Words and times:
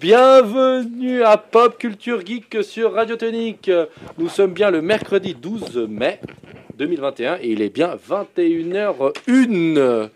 Bienvenue 0.00 1.24
à 1.24 1.36
Pop 1.36 1.76
Culture 1.76 2.24
Geek 2.24 2.62
sur 2.62 2.92
Radio 2.92 3.16
Tonique. 3.16 3.68
Nous 4.16 4.28
sommes 4.28 4.52
bien 4.52 4.70
le 4.70 4.80
mercredi 4.80 5.34
12 5.34 5.88
mai 5.88 6.20
2021 6.76 7.38
et 7.40 7.48
il 7.48 7.62
est 7.62 7.68
bien 7.68 7.96
21h01. 8.08 10.10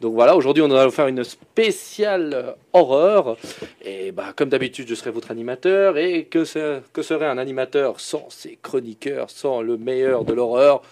Donc 0.00 0.14
voilà, 0.14 0.34
aujourd'hui 0.34 0.64
on 0.64 0.66
va 0.66 0.84
vous 0.84 0.90
faire 0.90 1.06
une 1.06 1.22
spéciale 1.22 2.56
horreur. 2.72 3.36
Et 3.84 4.10
bah, 4.10 4.32
comme 4.34 4.48
d'habitude, 4.48 4.88
je 4.88 4.96
serai 4.96 5.12
votre 5.12 5.30
animateur. 5.30 5.98
Et 5.98 6.24
que, 6.24 6.44
serait 6.44 7.26
un 7.26 7.38
animateur 7.38 8.00
sans 8.00 8.28
ses 8.30 8.58
chroniqueurs, 8.60 9.30
sans 9.30 9.62
le 9.62 9.76
meilleur 9.76 10.24
de 10.24 10.32
l'horreur? 10.32 10.82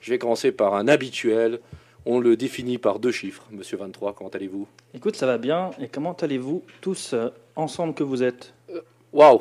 Je 0.00 0.12
vais 0.12 0.18
commencer 0.18 0.52
par 0.52 0.74
un 0.74 0.86
habituel. 0.86 1.58
On 2.04 2.20
le 2.20 2.36
définit 2.36 2.78
par 2.78 3.00
deux 3.00 3.10
chiffres. 3.10 3.48
Monsieur 3.50 3.78
23, 3.78 4.14
comment 4.14 4.30
allez-vous? 4.30 4.68
Écoute, 4.94 5.16
ça 5.16 5.26
va 5.26 5.38
bien. 5.38 5.72
Et 5.80 5.88
comment 5.88 6.12
allez-vous 6.12 6.62
tous 6.80 7.14
euh, 7.14 7.30
ensemble 7.56 7.94
que 7.94 8.02
vous 8.04 8.22
êtes 8.22 8.52
Waouh 9.12 9.40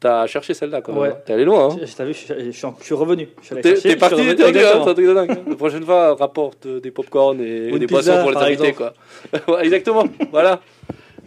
T'as 0.00 0.26
cherché 0.26 0.54
celle-là 0.54 0.82
quand 0.82 0.92
même. 0.92 1.00
Ouais. 1.02 1.14
T'es 1.24 1.32
allé 1.32 1.44
loin. 1.44 1.70
Hein 1.72 1.76
Je- 1.82 1.92
T'as 1.94 2.04
vu, 2.04 2.12
je, 2.12 2.18
suis- 2.18 2.34
je 2.38 2.50
je 2.52 2.84
suis 2.84 2.94
revenu. 2.94 3.28
T'es 3.62 3.96
parti, 3.96 4.16
t'es 4.36 4.44
hein, 4.44 4.50
de. 4.52 5.50
La 5.50 5.56
prochaine 5.56 5.82
fois, 5.84 6.14
rapporte 6.14 6.66
euh, 6.66 6.78
des 6.80 6.90
pop-corn 6.90 7.40
et, 7.40 7.72
Ou 7.72 7.78
des 7.78 7.84
une 7.84 7.90
boissons 7.90 8.10
pizza, 8.10 8.22
pour 8.22 8.30
les 8.32 8.36
invités. 8.36 8.72
Quoi. 8.74 8.92
Exactement, 9.62 10.04
voilà. 10.30 10.60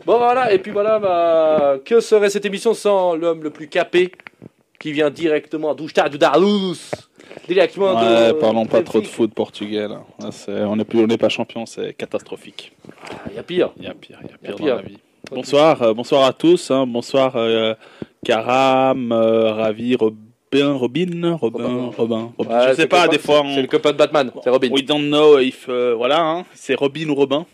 Bon, 0.05 0.17
voilà, 0.17 0.53
et 0.53 0.59
puis 0.59 0.71
voilà, 0.71 0.99
bah, 0.99 1.77
que 1.83 1.99
serait 1.99 2.29
cette 2.29 2.45
émission 2.45 2.73
sans 2.73 3.15
l'homme 3.15 3.43
le 3.43 3.49
plus 3.49 3.67
capé 3.67 4.11
qui 4.79 4.91
vient 4.93 5.09
directement 5.09 5.73
d'Oujta 5.73 6.07
du 6.07 6.17
Darlous 6.17 6.75
Directement 7.49 7.95
Ouais, 7.95 8.27
de. 8.27 8.33
parlons 8.33 8.65
pas 8.65 8.81
trop 8.83 9.01
de 9.01 9.07
foot 9.07 9.33
portugais. 9.33 9.87
Là. 9.87 10.01
Là, 10.21 10.29
c'est- 10.31 10.51
on 10.63 10.75
n'est 10.75 10.85
plus, 10.85 10.99
on 11.03 11.07
n'est 11.07 11.17
pas 11.17 11.29
champion, 11.29 11.65
c'est 11.65 11.93
catastrophique. 11.93 12.73
Il 13.31 13.35
y 13.35 13.39
a 13.39 13.43
pire. 13.43 13.71
Il 13.77 13.83
y 13.85 13.87
a 13.87 13.93
pire, 13.93 14.19
il 14.23 14.27
y 14.29 14.33
a 14.33 14.35
Il 14.43 14.49
y 14.49 14.51
a 14.51 14.55
pire, 14.55 14.55
pire. 14.55 14.75
dans 14.75 14.81
la 14.81 14.87
vie. 14.87 14.97
Bonsoir, 15.31 15.81
euh, 15.81 15.93
bonsoir 15.93 16.25
à 16.25 16.33
tous. 16.33 16.71
hein. 16.71 16.85
Bonsoir 16.87 17.35
euh, 17.35 17.73
Karam, 18.25 19.11
euh, 19.11 19.51
Ravi, 19.51 19.95
Robin, 19.95 20.15
Robin, 20.73 20.73
Robin, 20.73 21.35
Robin. 21.35 21.91
Robin. 21.97 22.31
Ouais, 22.39 22.45
Je 22.49 22.67
c'est 22.69 22.75
sais 22.83 22.87
pas, 22.87 23.07
des 23.07 23.19
fois 23.19 23.41
C'est 23.43 23.47
on. 23.51 23.55
c'est 23.55 23.61
le 23.63 23.67
copain 23.67 23.91
de 23.91 23.97
Batman, 23.97 24.31
c'est 24.43 24.49
Robin. 24.49 24.69
We 24.71 24.85
don't 24.85 25.01
know 25.07 25.37
if. 25.39 25.65
euh, 25.69 25.93
voilà, 25.95 26.21
hein, 26.21 26.45
c'est 26.53 26.75
Robin 26.75 27.09
ou 27.09 27.15
Robin. 27.15 27.45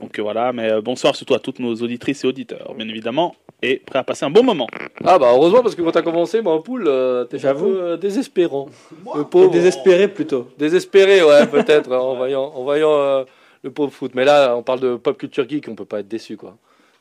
Donc 0.00 0.18
euh, 0.18 0.22
voilà, 0.22 0.52
mais 0.52 0.70
euh, 0.70 0.80
bonsoir 0.82 1.16
surtout 1.16 1.34
à 1.34 1.38
toutes 1.38 1.58
nos 1.58 1.74
auditrices 1.76 2.24
et 2.24 2.26
auditeurs, 2.26 2.74
bien 2.76 2.88
évidemment. 2.88 3.34
Et 3.62 3.76
prêt 3.78 3.98
à 3.98 4.04
passer 4.04 4.26
un 4.26 4.30
bon 4.30 4.44
moment. 4.44 4.66
Ah, 5.02 5.18
bah, 5.18 5.30
heureusement, 5.32 5.62
parce 5.62 5.74
que 5.74 5.80
quand 5.80 5.90
t'as 5.90 6.02
commencé, 6.02 6.42
moi, 6.42 6.52
en 6.52 6.60
poule, 6.60 6.84
euh, 6.86 7.24
t'es 7.24 7.44
un 7.46 7.54
peu 7.54 7.80
euh, 7.82 7.96
désespérant. 7.96 8.68
Le 9.16 9.24
pauvre. 9.24 9.50
Désespéré 9.50 10.08
plutôt. 10.08 10.48
Désespéré, 10.58 11.22
ouais, 11.24 11.46
peut-être, 11.50 11.90
en 11.90 12.14
voyant, 12.16 12.52
en 12.54 12.62
voyant 12.64 12.92
euh, 12.92 13.24
le 13.62 13.70
pauvre 13.70 13.90
foot. 13.94 14.12
Mais 14.14 14.26
là, 14.26 14.54
on 14.58 14.62
parle 14.62 14.80
de 14.80 14.96
pop 14.96 15.16
culture 15.16 15.48
geek, 15.48 15.68
on 15.68 15.74
peut 15.74 15.86
pas 15.86 16.00
être 16.00 16.08
déçu, 16.08 16.36
quoi. 16.36 16.54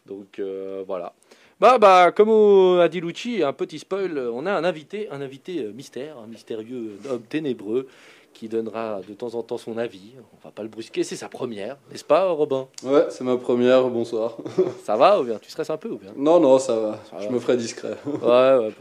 Donc, 0.05 0.39
euh, 0.39 0.83
voilà. 0.87 1.13
Bah, 1.59 1.77
bah, 1.77 2.11
comme 2.11 2.79
a 2.79 2.87
dit 2.89 2.99
Lucci, 3.01 3.41
un 3.43 3.53
petit 3.53 3.79
spoil, 3.79 4.17
on 4.33 4.45
a 4.45 4.51
un 4.51 4.63
invité, 4.63 5.07
un 5.09 5.21
invité 5.21 5.63
euh, 5.63 5.71
mystère, 5.71 6.17
un 6.23 6.27
mystérieux 6.27 6.97
homme 7.09 7.21
ténébreux, 7.21 7.87
qui 8.33 8.49
donnera 8.49 8.99
de 9.07 9.13
temps 9.13 9.33
en 9.35 9.43
temps 9.43 9.57
son 9.57 9.77
avis. 9.77 10.11
On 10.33 10.45
va 10.45 10.51
pas 10.51 10.61
le 10.63 10.67
brusquer, 10.67 11.03
c'est 11.03 11.15
sa 11.15 11.29
première, 11.29 11.77
n'est-ce 11.89 12.03
pas, 12.03 12.27
Robin? 12.29 12.67
Ouais, 12.83 13.05
c'est 13.09 13.23
ma 13.23 13.37
première, 13.37 13.87
bonsoir. 13.87 14.35
Ça 14.83 14.97
va 14.97 15.21
ou 15.21 15.23
bien? 15.23 15.39
Tu 15.41 15.49
stresses 15.49 15.69
un 15.69 15.77
peu 15.77 15.89
ou 15.89 15.97
bien? 15.97 16.11
Non, 16.17 16.41
non, 16.41 16.59
ça 16.59 16.77
va, 16.77 16.99
Ça 17.09 17.17
je 17.21 17.27
va. 17.27 17.31
me 17.31 17.39
ferai 17.39 17.55
discret. 17.55 17.95
Ouais, 18.05 18.57
ouais. 18.57 18.71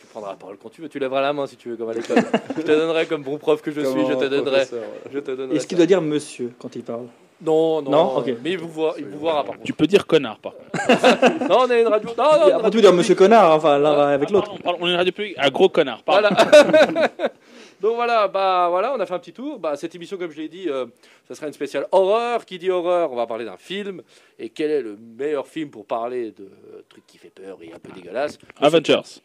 Tu 0.00 0.06
prendras 0.08 0.30
la 0.30 0.36
parole 0.36 0.56
quand 0.60 0.70
tu 0.70 0.82
veux, 0.82 0.88
tu 0.88 0.98
lèveras 0.98 1.20
la 1.20 1.32
main 1.32 1.46
si 1.46 1.54
tu 1.54 1.68
veux, 1.70 1.76
comme 1.76 1.90
à 1.90 1.92
l'école. 1.92 2.16
je 2.56 2.62
te 2.62 2.66
donnerai 2.72 3.06
comme 3.06 3.22
bon 3.22 3.38
prof 3.38 3.62
que 3.62 3.70
je 3.70 3.82
Comme 3.82 3.92
suis, 3.92 4.06
je 4.08 4.14
te 4.14 4.24
donnerai. 4.24 4.58
ouais. 4.62 4.80
Je 5.12 5.18
te 5.20 5.30
donnerai 5.30 5.56
Est-ce 5.56 5.68
qu'il 5.68 5.76
doit 5.76 5.86
dire 5.86 6.02
monsieur 6.02 6.52
quand 6.58 6.74
il 6.74 6.82
parle? 6.82 7.06
Non, 7.40 7.82
non, 7.82 7.90
Non. 7.90 8.24
Mais 8.42 8.52
il 8.52 8.58
vous 8.58 8.68
voit, 8.68 8.94
il 8.98 9.04
vous 9.06 9.20
verra 9.24 9.44
par 9.44 9.54
contre. 9.54 9.64
Tu 9.64 9.72
peux 9.72 9.86
dire 9.86 10.06
connard, 10.06 10.38
par 10.38 10.54
contre. 10.54 10.68
Non, 11.48 11.58
on 11.60 11.70
est 11.70 11.80
une 11.82 11.88
radio. 11.88 12.10
Non, 12.16 12.24
non, 12.48 12.56
Après 12.56 12.70
tout 12.70 12.80
dire 12.80 12.92
monsieur 12.92 13.14
connard, 13.14 13.52
enfin 13.52 13.78
l'un 13.78 14.08
avec 14.08 14.28
Ah, 14.30 14.32
l'autre. 14.32 14.54
on 14.64 14.86
est 14.86 14.90
une 14.90 14.96
radio 14.96 15.12
publique. 15.12 15.36
Un 15.38 15.50
gros 15.50 15.68
connard, 15.68 16.02
pardon. 16.02 16.28
Voilà. 16.30 17.08
Donc 17.80 17.94
voilà, 17.94 18.26
bah 18.26 18.66
voilà, 18.70 18.92
on 18.92 18.98
a 18.98 19.06
fait 19.06 19.14
un 19.14 19.20
petit 19.20 19.32
tour. 19.32 19.60
Bah, 19.60 19.76
cette 19.76 19.94
émission, 19.94 20.16
comme 20.16 20.32
je 20.32 20.38
l'ai 20.38 20.48
dit, 20.48 20.68
euh, 20.68 20.86
ça 21.28 21.36
sera 21.36 21.46
une 21.46 21.52
spéciale 21.52 21.86
horreur. 21.92 22.44
Qui 22.44 22.58
dit 22.58 22.70
horreur, 22.70 23.12
on 23.12 23.16
va 23.16 23.26
parler 23.26 23.44
d'un 23.44 23.56
film. 23.56 24.02
Et 24.38 24.48
quel 24.48 24.70
est 24.72 24.82
le 24.82 24.96
meilleur 24.96 25.46
film 25.46 25.70
pour 25.70 25.86
parler 25.86 26.32
de 26.32 26.50
trucs 26.88 27.06
qui 27.06 27.18
fait 27.18 27.30
peur 27.30 27.58
et 27.62 27.72
un 27.72 27.78
peu 27.78 27.92
dégueulasse? 27.92 28.36
Avengers. 28.60 29.20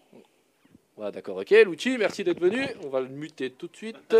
Ouais, 0.98 1.12
d'accord, 1.12 1.38
ok. 1.38 1.50
Lucci, 1.66 1.98
merci 1.98 2.24
d'être 2.24 2.40
venu. 2.40 2.64
On 2.86 2.90
va 2.90 3.02
le 3.02 3.08
muter 3.08 3.50
tout 3.50 3.68
de 3.68 3.76
suite. 3.76 4.16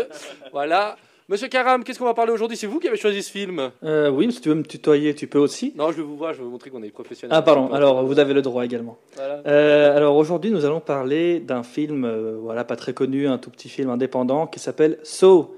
Voilà. 0.50 0.96
Monsieur 1.30 1.48
Karam, 1.48 1.82
qu'est-ce 1.84 1.98
qu'on 1.98 2.04
va 2.04 2.12
parler 2.12 2.32
aujourd'hui? 2.32 2.56
C'est 2.58 2.66
vous 2.66 2.78
qui 2.80 2.86
avez 2.86 2.98
choisi 2.98 3.22
ce 3.22 3.30
film 3.30 3.70
Euh, 3.82 4.10
oui, 4.10 4.30
si 4.30 4.42
tu 4.42 4.50
veux 4.50 4.54
me 4.56 4.62
tutoyer, 4.62 5.14
tu 5.14 5.26
peux 5.26 5.38
aussi. 5.38 5.72
Non, 5.74 5.90
je 5.90 6.02
vous 6.02 6.16
vois, 6.18 6.34
je 6.34 6.38
veux 6.38 6.44
vous 6.44 6.50
montrer 6.50 6.68
qu'on 6.68 6.82
est 6.82 6.90
professionnel. 6.90 7.34
Ah 7.34 7.40
pardon, 7.40 7.72
alors 7.72 8.04
vous 8.04 8.18
avez 8.18 8.34
le 8.34 8.42
droit 8.42 8.62
également. 8.62 8.98
Voilà. 9.16 9.40
Euh, 9.46 9.96
alors 9.96 10.16
aujourd'hui, 10.16 10.50
nous 10.50 10.66
allons 10.66 10.80
parler 10.80 11.40
d'un 11.40 11.62
film, 11.62 12.04
euh, 12.04 12.36
voilà, 12.38 12.64
pas 12.64 12.76
très 12.76 12.92
connu, 12.92 13.26
un 13.26 13.38
tout 13.38 13.48
petit 13.48 13.70
film 13.70 13.88
indépendant 13.88 14.46
qui 14.46 14.58
s'appelle 14.60 14.98
Saw, 15.02 15.56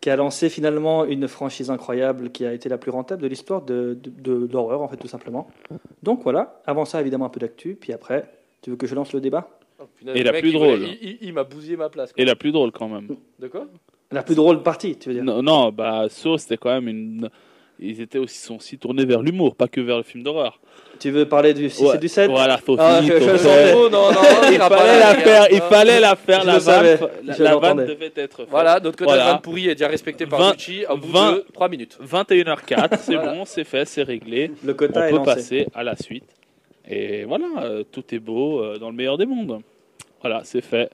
qui 0.00 0.08
a 0.08 0.16
lancé 0.16 0.48
finalement 0.48 1.04
une 1.04 1.28
franchise 1.28 1.68
incroyable 1.70 2.30
qui 2.30 2.46
a 2.46 2.54
été 2.54 2.70
la 2.70 2.78
plus 2.78 2.90
rentable 2.90 3.20
de 3.20 3.28
l'histoire 3.28 3.60
de, 3.60 3.98
de, 4.02 4.10
de 4.46 4.48
l'horreur, 4.50 4.80
en 4.80 4.88
fait, 4.88 4.96
tout 4.96 5.08
simplement. 5.08 5.46
Donc 6.02 6.22
voilà, 6.22 6.62
avant 6.64 6.86
ça, 6.86 7.02
évidemment, 7.02 7.26
un 7.26 7.30
peu 7.30 7.38
d'actu, 7.40 7.76
puis 7.78 7.92
après, 7.92 8.24
tu 8.62 8.70
veux 8.70 8.76
que 8.76 8.86
je 8.86 8.94
lance 8.94 9.12
le 9.12 9.20
débat? 9.20 9.50
Oh, 9.78 9.84
punaise, 9.94 10.16
Et 10.16 10.20
le 10.20 10.24
la 10.24 10.32
mec, 10.32 10.40
plus 10.40 10.52
il 10.52 10.58
voulait- 10.58 10.76
drôle. 10.78 10.88
Il, 11.02 11.08
il- 11.10 11.18
il 11.20 11.32
m'a 11.34 11.44
bousillé 11.44 11.76
ma 11.76 11.90
place. 11.90 12.14
quoi. 12.14 12.22
Et 12.22 12.24
la 12.24 12.34
plus 12.34 12.50
drôle 12.50 12.72
quand 12.72 12.88
même. 12.88 13.08
De 13.38 13.48
quoi? 13.48 13.66
La 14.12 14.22
plus 14.22 14.34
drôle 14.34 14.62
partie, 14.62 14.96
tu 14.96 15.08
veux 15.08 15.14
dire 15.14 15.24
Non, 15.24 15.42
non, 15.42 15.70
bah, 15.72 16.06
So, 16.10 16.36
c'était 16.38 16.56
quand 16.56 16.70
même 16.70 16.88
une. 16.88 17.28
Ils 17.84 18.00
étaient 18.00 18.18
aussi, 18.18 18.38
sont 18.38 18.56
aussi 18.56 18.78
tournés 18.78 19.04
vers 19.04 19.22
l'humour, 19.22 19.56
pas 19.56 19.66
que 19.66 19.80
vers 19.80 19.96
le 19.96 20.02
film 20.04 20.22
d'horreur. 20.22 20.60
Tu 21.00 21.10
veux 21.10 21.26
parler 21.26 21.52
du 21.52 21.68
6 21.68 21.82
Ouais. 21.82 21.96
et 21.96 21.98
du 21.98 22.06
7 22.06 22.30
Voilà, 22.30 22.56
Sophie, 22.58 22.76
Ah, 22.80 23.00
je- 23.02 23.06
je 23.08 23.12
Sophie. 23.18 23.26
le 23.32 23.38
sentais. 23.38 23.72
Non, 23.74 23.90
non, 23.90 24.08
Il 24.52 24.58
fallait 24.58 24.98
la 25.00 25.14
gars. 25.14 25.20
faire, 25.20 25.46
il 25.50 25.60
fallait 25.62 25.98
la 26.00 26.14
faire, 26.14 26.40
Je 26.42 26.46
la 26.46 26.58
vanne, 26.58 26.98
la, 27.24 27.38
la 27.38 27.56
vanne 27.56 27.76
devait 27.86 28.12
être 28.14 28.36
faite. 28.36 28.46
Voilà, 28.50 28.74
notre 28.78 28.96
côté 28.98 29.10
Voilà. 29.10 29.34
de 29.34 29.40
pourri 29.40 29.68
est 29.68 29.74
déjà 29.74 29.88
respecté 29.88 30.26
par 30.26 30.38
Vingt- 30.38 30.52
Lucci 30.52 30.84
au 30.88 30.96
bout 30.96 31.08
vingt- 31.08 31.32
de 31.32 31.44
3 31.52 31.68
minutes. 31.68 31.98
21h04, 32.00 32.98
c'est 33.00 33.14
Voilà. 33.16 33.32
bon, 33.32 33.44
c'est 33.46 33.64
fait, 33.64 33.84
c'est 33.84 34.02
réglé. 34.04 34.52
Le 34.64 34.72
On 34.72 34.76
quota 34.76 35.08
est 35.08 35.10
peut 35.10 35.16
lancé. 35.16 35.34
passer 35.34 35.66
à 35.74 35.82
la 35.82 35.96
suite. 35.96 36.24
Et 36.88 37.24
voilà, 37.24 37.46
euh, 37.62 37.82
tout 37.90 38.04
est 38.14 38.18
beau 38.20 38.60
euh, 38.62 38.78
dans 38.78 38.90
le 38.90 38.94
meilleur 38.96 39.18
des 39.18 39.26
mondes. 39.26 39.60
Voilà, 40.20 40.42
c'est 40.44 40.60
fait. 40.60 40.88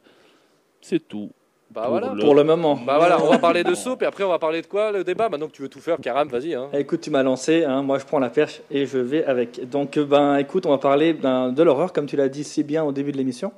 C'est 0.81 1.07
tout. 1.07 1.31
Bah 1.71 1.83
Pour 1.83 1.91
voilà. 1.91 2.13
le- 2.15 2.21
Pour 2.23 2.35
le 2.35 2.45
moment. 2.45 2.77
Bah 2.77 2.97
voilà, 2.99 3.23
on 3.23 3.29
va 3.29 3.39
parler 3.39 3.63
de 3.63 3.75
Soap 3.75 4.03
et 4.03 4.07
après 4.07 4.25
on 4.25 4.29
va 4.31 4.39
parler 4.39 4.63
de 4.63 4.67
quoi 4.67 4.91
le 4.91 5.05
débat? 5.05 5.29
Maintenant 5.29 5.47
que 5.49 5.53
tu 5.53 5.61
veux 5.63 5.69
tout 5.69 5.81
faire, 5.81 5.99
Karam, 6.01 6.27
vas-y. 6.29 6.55
Hein. 6.55 6.69
Écoute, 6.73 7.03
tu 7.03 7.11
m'as 7.11 7.23
lancé, 7.23 7.65
hein, 7.65 7.83
moi 7.83 7.99
je 7.99 8.05
prends 8.07 8.19
la 8.19 8.31
perche 8.31 8.63
et 8.71 8.87
je 8.87 8.99
vais 8.99 9.25
avec. 9.25 9.69
Donc, 9.69 9.99
ben, 9.99 10.37
écoute, 10.39 10.65
on 10.67 10.71
va 10.71 10.79
parler 10.79 11.13
d'un- 11.13 11.53
de 11.53 11.63
l'horreur, 11.63 11.93
comme 11.93 12.07
tu 12.07 12.17
l'as 12.17 12.29
dit 12.31 12.43
si 12.45 12.63
bien 12.63 12.85
au 12.85 12.93
début 12.93 13.13
de 13.13 13.19
l'émission. 13.19 13.53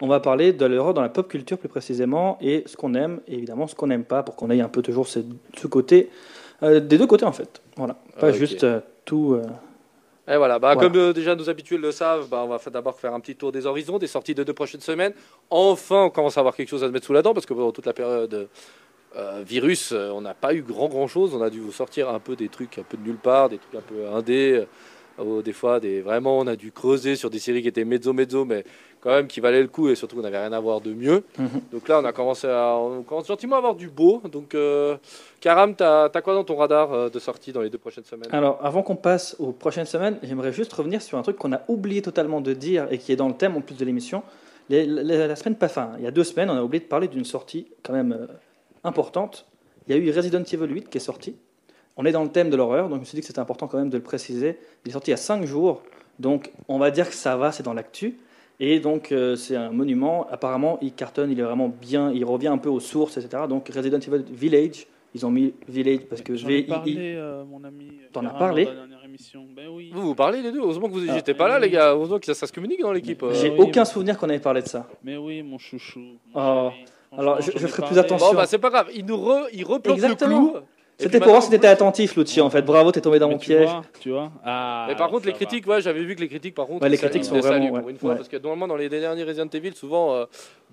On 0.00 0.06
va 0.06 0.20
parler 0.20 0.52
de 0.52 0.64
l'horreur 0.64 0.94
dans 0.94 1.02
la 1.02 1.08
pop 1.10 1.28
culture 1.28 1.58
plus 1.58 1.68
précisément 1.68 2.38
et 2.40 2.62
ce 2.66 2.76
qu'on 2.76 2.94
aime 2.94 3.20
et 3.28 3.34
évidemment 3.34 3.66
ce 3.66 3.74
qu'on 3.74 3.88
n'aime 3.88 4.04
pas 4.04 4.22
pour 4.22 4.34
qu'on 4.36 4.48
ait 4.50 4.60
un 4.60 4.68
peu 4.68 4.80
toujours 4.80 5.06
ce, 5.08 5.18
ce 5.58 5.66
côté, 5.66 6.08
euh, 6.62 6.80
des 6.80 6.96
deux 6.96 7.06
côtés 7.06 7.26
en 7.26 7.32
fait. 7.32 7.60
Voilà, 7.76 7.96
pas 8.18 8.28
Ok. 8.30 8.34
juste 8.36 8.64
euh, 8.64 8.80
tout. 9.04 9.34
euh, 9.34 9.42
Et 10.28 10.36
voilà, 10.36 10.58
bah, 10.58 10.74
Voilà. 10.74 10.88
comme 10.88 10.98
euh, 10.98 11.12
déjà 11.12 11.34
nos 11.34 11.48
habitués 11.50 11.76
le 11.78 11.90
savent, 11.92 12.28
bah, 12.28 12.42
on 12.44 12.48
va 12.48 12.58
d'abord 12.70 12.98
faire 12.98 13.14
un 13.14 13.20
petit 13.20 13.36
tour 13.36 13.52
des 13.52 13.66
horizons, 13.66 13.98
des 13.98 14.06
sorties 14.06 14.34
de 14.34 14.44
deux 14.44 14.52
prochaines 14.52 14.80
semaines. 14.80 15.12
Enfin, 15.48 16.04
on 16.04 16.10
commence 16.10 16.36
à 16.36 16.40
avoir 16.40 16.54
quelque 16.54 16.68
chose 16.68 16.84
à 16.84 16.86
se 16.86 16.92
mettre 16.92 17.06
sous 17.06 17.12
la 17.12 17.22
dent 17.22 17.34
parce 17.34 17.46
que 17.46 17.54
pendant 17.54 17.72
toute 17.72 17.86
la 17.86 17.92
période 17.94 18.48
euh, 19.16 19.42
virus, 19.44 19.90
euh, 19.92 20.10
on 20.10 20.20
n'a 20.20 20.34
pas 20.34 20.54
eu 20.54 20.62
grand 20.62 20.88
grand 20.88 21.08
chose. 21.08 21.34
On 21.34 21.42
a 21.42 21.50
dû 21.50 21.58
vous 21.60 21.72
sortir 21.72 22.08
un 22.10 22.20
peu 22.20 22.36
des 22.36 22.48
trucs 22.48 22.78
un 22.78 22.84
peu 22.84 22.96
de 22.96 23.02
nulle 23.02 23.16
part, 23.16 23.48
des 23.48 23.58
trucs 23.58 23.74
un 23.74 23.80
peu 23.80 24.06
indés. 24.08 24.64
euh, 25.18 25.42
des 25.42 25.52
fois, 25.52 25.80
des, 25.80 26.00
vraiment, 26.00 26.38
on 26.38 26.46
a 26.46 26.56
dû 26.56 26.70
creuser 26.72 27.16
sur 27.16 27.28
des 27.28 27.40
séries 27.40 27.62
qui 27.62 27.68
étaient 27.68 27.84
mezzo 27.84 28.12
mezzo, 28.12 28.44
mais 28.44 28.64
quand 29.00 29.10
même 29.10 29.26
qui 29.26 29.40
valaient 29.40 29.62
le 29.62 29.68
coup 29.68 29.88
et 29.88 29.94
surtout 29.94 30.18
on 30.18 30.22
n'avait 30.22 30.38
rien 30.38 30.52
à 30.52 30.60
voir 30.60 30.80
de 30.80 30.92
mieux. 30.92 31.24
Mhm. 31.38 31.48
Donc 31.72 31.88
là, 31.88 32.00
on 32.00 32.04
a 32.04 32.12
commencé 32.12 32.46
à, 32.46 32.76
on 32.76 33.02
commence 33.02 33.26
gentiment 33.26 33.56
à 33.56 33.58
avoir 33.58 33.74
du 33.74 33.88
beau. 33.88 34.22
Donc, 34.30 34.54
euh, 34.54 34.96
Karam, 35.40 35.74
t'as 35.74 36.04
as 36.04 36.22
quoi 36.22 36.34
dans 36.34 36.44
ton 36.44 36.56
radar 36.56 36.92
euh, 36.92 37.08
de 37.08 37.18
sortie 37.18 37.52
dans 37.52 37.62
les 37.62 37.70
deux 37.70 37.78
prochaines 37.78 38.04
semaines? 38.04 38.28
Alors, 38.32 38.58
avant 38.62 38.82
qu'on 38.82 38.96
passe 38.96 39.36
aux 39.38 39.52
prochaines 39.52 39.86
semaines, 39.86 40.18
j'aimerais 40.22 40.52
juste 40.52 40.72
revenir 40.72 41.00
sur 41.00 41.18
un 41.18 41.22
truc 41.22 41.36
qu'on 41.36 41.52
a 41.52 41.62
oublié 41.68 42.02
totalement 42.02 42.40
de 42.40 42.52
dire 42.52 42.86
et 42.90 42.98
qui 42.98 43.12
est 43.12 43.16
dans 43.16 43.28
le 43.28 43.34
thème 43.34 43.56
en 43.56 43.60
plus 43.60 43.76
de 43.76 43.84
l'émission. 43.84 44.22
La 44.68 45.34
semaine 45.34 45.56
pas 45.56 45.68
fin, 45.68 45.92
il 45.98 46.04
y 46.04 46.06
a 46.06 46.12
deux 46.12 46.22
semaines, 46.22 46.48
on 46.48 46.56
a 46.56 46.62
oublié 46.62 46.80
de 46.80 46.88
parler 46.88 47.08
d'une 47.08 47.24
sortie 47.24 47.66
quand 47.82 47.92
même 47.92 48.12
euh, 48.12 48.26
importante. 48.84 49.46
Il 49.88 49.96
y 49.96 49.98
a 49.98 50.00
eu 50.00 50.12
Resident 50.12 50.44
Evil 50.44 50.72
8 50.72 50.88
qui 50.90 50.98
est 50.98 51.00
sorti. 51.00 51.34
On 51.96 52.04
est 52.04 52.12
dans 52.12 52.22
le 52.22 52.30
thème 52.30 52.50
de 52.50 52.56
l'horreur, 52.56 52.88
donc 52.88 52.98
je 52.98 53.00
me 53.00 53.04
suis 53.04 53.16
dit 53.16 53.20
que 53.20 53.26
c'était 53.26 53.40
important 53.40 53.66
quand 53.66 53.78
même 53.78 53.90
de 53.90 53.96
le 53.96 54.02
préciser. 54.02 54.60
Il 54.84 54.90
est 54.90 54.92
sorti 54.92 55.10
il 55.10 55.12
y 55.12 55.14
a 55.14 55.16
cinq 55.16 55.44
jours, 55.44 55.82
donc 56.20 56.52
on 56.68 56.78
va 56.78 56.92
dire 56.92 57.08
que 57.08 57.16
ça 57.16 57.36
va, 57.36 57.50
c'est 57.50 57.64
dans 57.64 57.74
l'actu. 57.74 58.16
Et 58.62 58.78
donc 58.78 59.10
euh, 59.10 59.36
c'est 59.36 59.56
un 59.56 59.70
monument. 59.70 60.26
Apparemment, 60.30 60.78
il 60.82 60.92
cartonne, 60.92 61.30
il 61.30 61.40
est 61.40 61.42
vraiment 61.42 61.68
bien, 61.68 62.12
il 62.12 62.24
revient 62.24 62.48
un 62.48 62.58
peu 62.58 62.68
aux 62.68 62.80
sources, 62.80 63.16
etc. 63.16 63.44
Donc 63.48 63.68
Resident 63.74 63.98
Evil 63.98 64.22
Village, 64.30 64.86
ils 65.14 65.24
ont 65.24 65.30
mis 65.30 65.54
Village 65.66 66.00
parce 66.08 66.20
que 66.20 66.36
J'en 66.36 66.46
VII. 66.46 66.62
parlé, 66.64 67.14
euh, 67.16 67.42
mon 67.44 67.64
ami. 67.64 67.90
T'en 68.12 68.24
as 68.26 68.30
parlé 68.30 68.66
dans 68.66 68.70
la 68.72 68.76
dernière 68.76 69.04
émission. 69.04 69.46
Ben 69.56 69.66
oui. 69.72 69.90
Vous, 69.94 70.02
vous 70.02 70.14
parlez 70.14 70.42
les 70.42 70.52
deux. 70.52 70.60
Heureusement 70.60 70.88
que 70.88 70.92
vous 70.92 71.06
Ah. 71.08 71.14
n'étiez 71.14 71.34
pas 71.34 71.48
là, 71.48 71.58
les 71.58 71.70
gars. 71.70 71.92
Heureusement 71.92 72.18
que 72.18 72.26
ça, 72.26 72.34
ça 72.34 72.46
se 72.46 72.52
communique 72.52 72.80
dans 72.82 72.92
l'équipe. 72.92 73.22
euh. 73.22 73.32
J'ai 73.32 73.48
oui, 73.50 73.56
aucun 73.60 73.80
mais- 73.80 73.84
souvenir 73.86 74.18
qu'on 74.18 74.28
avait 74.28 74.38
parlé 74.40 74.60
de 74.62 74.68
ça. 74.68 74.86
Mais 75.02 75.16
oui, 75.16 75.42
mon 75.42 75.56
chouchou. 75.58 76.00
mon 76.00 76.16
Oh. 76.34 76.70
chéri. 76.70 76.84
Alors, 77.18 77.40
je- 77.40 77.50
je 77.50 77.58
j'en 77.58 77.66
ai 77.66 77.68
ferai 77.70 77.86
plus 77.88 77.98
attention. 77.98 78.28
Bon, 78.28 78.34
bah, 78.36 78.46
c'est 78.46 78.58
pas 78.58 78.70
grave. 78.70 78.88
Il 78.94 79.04
nous 79.04 79.16
re, 79.16 79.48
il 79.52 79.64
replante 79.64 79.96
Exactement. 79.96 80.40
le 80.44 80.50
clou. 80.50 80.60
C'était 81.00 81.18
pour 81.18 81.28
voir 81.30 81.42
si 81.42 81.50
t'étais 81.50 81.66
attentif, 81.66 82.16
Lucci, 82.16 82.40
en 82.40 82.50
fait. 82.50 82.62
Bravo, 82.62 82.92
t'es 82.92 83.00
tombé 83.00 83.18
dans 83.18 83.28
Mais 83.28 83.34
mon 83.34 83.38
tu 83.38 83.46
piège. 83.46 83.68
vois, 83.68 83.82
tu 84.00 84.10
vois. 84.10 84.30
Ah, 84.44 84.86
Mais 84.88 84.96
par 84.96 85.08
contre, 85.10 85.26
les 85.26 85.32
va. 85.32 85.36
critiques, 85.36 85.66
ouais, 85.66 85.80
j'avais 85.80 86.02
vu 86.04 86.14
que 86.14 86.20
les 86.20 86.28
critiques, 86.28 86.54
par 86.54 86.66
contre, 86.66 86.82
Ouais, 86.82 86.88
les 86.88 86.98
critiques 86.98 87.24
sont 87.24 87.38
vraiment, 87.40 87.66
pour 87.68 87.84
ouais, 87.86 87.90
une 87.92 87.98
fois, 87.98 88.10
ouais. 88.10 88.16
parce 88.16 88.28
que 88.28 88.36
normalement, 88.36 88.68
dans 88.68 88.76
les 88.76 88.88
derniers 88.88 89.24
Resident 89.24 89.48
Evil, 89.52 89.74
souvent, 89.74 90.14
euh, 90.14 90.24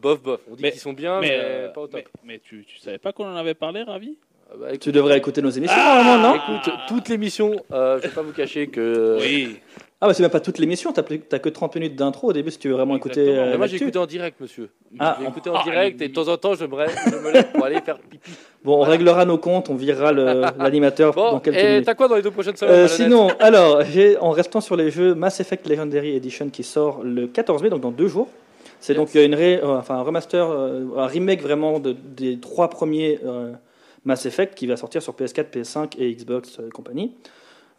bof, 0.01 0.21
bof. 0.21 0.41
On 0.51 0.55
dit 0.55 0.63
Mais- 0.63 0.71
qu'ils 0.71 0.79
sont 0.81 0.93
bien, 0.93 1.19
mais, 1.21 1.29
Mais, 1.29 1.37
euh, 1.39 1.69
pas 1.69 1.81
au 1.81 1.87
top. 1.87 2.01
mais, 2.23 2.33
mais 2.33 2.39
tu, 2.39 2.65
tu 2.65 2.77
savais 2.79 2.97
pas 2.97 3.11
qu'on 3.13 3.25
en 3.25 3.35
avait 3.35 3.53
parlé, 3.53 3.83
Ravi? 3.83 4.17
Bah, 4.59 4.67
écoute, 4.69 4.79
Tu 4.81 4.91
devrais 4.91 5.17
écouter 5.17 5.41
nos 5.41 5.49
émissions, 5.49 5.75
Ah 5.77 6.03
normalement, 6.03 6.35
non 6.47 6.55
écoute, 6.57 6.73
toute 6.87 7.09
l'émission, 7.09 7.55
euh, 7.71 7.97
je 8.01 8.07
vais 8.07 8.13
pas 8.13 8.21
vous 8.21 8.31
cacher 8.33 8.67
que. 8.67 9.17
Oui. 9.21 9.57
Ah, 9.99 10.05
bah 10.07 10.13
c'est 10.13 10.21
même 10.21 10.31
pas 10.31 10.39
toute 10.39 10.59
l'émission, 10.59 10.91
t'as 10.93 11.01
plus- 11.01 11.21
t'as 11.21 11.39
que 11.39 11.49
30 11.49 11.73
minutes 11.73 11.95
d'intro 11.95 12.29
au 12.29 12.33
début 12.33 12.51
si 12.51 12.59
tu 12.59 12.67
veux 12.69 12.75
vraiment 12.75 12.95
écouter. 12.95 13.21
Exactement. 13.21 13.47
euh, 13.47 13.51
Mais 13.51 13.57
moi, 13.57 13.65
j'ai 13.65 13.73
l'actu. 13.73 13.83
écouté 13.85 13.97
en 13.97 14.05
direct, 14.05 14.39
monsieur. 14.39 14.69
Ah. 14.99 15.17
j'ai 15.19 15.27
écouté 15.27 15.49
en 15.49 15.55
Ah, 15.55 15.63
direct 15.63 15.99
et 16.03 16.07
de 16.09 16.13
temps 16.13 16.27
en 16.27 16.37
temps, 16.37 16.53
je 16.53 16.65
me, 16.65 16.69
je 16.69 17.15
me 17.17 17.31
lève 17.31 17.51
pour 17.51 17.65
aller 17.65 17.81
faire 17.81 17.97
pipi. 17.97 18.29
Bon, 18.63 18.73
on 18.73 18.77
Voilà. 18.77 18.91
réglera 18.91 19.25
nos 19.25 19.39
comptes, 19.39 19.69
on 19.71 19.75
virera 19.75 20.11
le- 20.11 20.43
l'animateur 20.59 21.13
Bon, 21.15 21.31
dans 21.31 21.39
quelques 21.39 21.57
et 21.57 21.67
minutes. 21.67 21.85
t'as 21.85 21.95
quoi 21.95 22.07
dans 22.07 22.15
les 22.15 22.21
deux 22.21 22.29
prochaines 22.29 22.55
semaines 22.55 22.75
Euh, 22.75 22.81
Malhonnête 22.83 22.95
sinon, 22.95 23.29
alors, 23.39 23.81
j'ai, 23.85 24.17
en 24.19 24.29
restant 24.29 24.61
sur 24.61 24.75
les 24.75 24.91
jeux, 24.91 25.15
Mass 25.15 25.39
Effect 25.39 25.67
Legendary 25.67 26.15
Edition 26.15 26.49
qui 26.49 26.61
sort 26.63 27.01
le 27.03 27.25
14 27.25 27.63
mai, 27.63 27.71
donc 27.71 27.81
dans 27.81 27.89
deux 27.91 28.07
jours. 28.07 28.27
C'est 28.79 28.93
Yes. 28.93 28.97
donc 28.99 29.15
euh, 29.15 29.25
une 29.25 29.33
ré- 29.33 29.59
euh, 29.63 29.79
enfin, 29.79 29.95
un 29.95 30.03
remaster, 30.03 30.47
euh, 30.47 30.81
un 30.95 31.07
remake 31.07 31.41
vraiment 31.41 31.79
de- 31.79 31.95
des 32.15 32.37
trois 32.39 32.69
premiers 32.69 33.19
euh, 33.25 33.53
Mass 34.07 34.25
Effect 34.25 34.55
qui 34.55 34.65
va 34.67 34.77
sortir 34.77 35.01
sur 35.01 35.13
PS4, 35.13 35.51
PS5 35.51 35.95
et 35.99 36.13
Xbox 36.15 36.59
euh, 36.59 36.69
compagnie. 36.69 37.13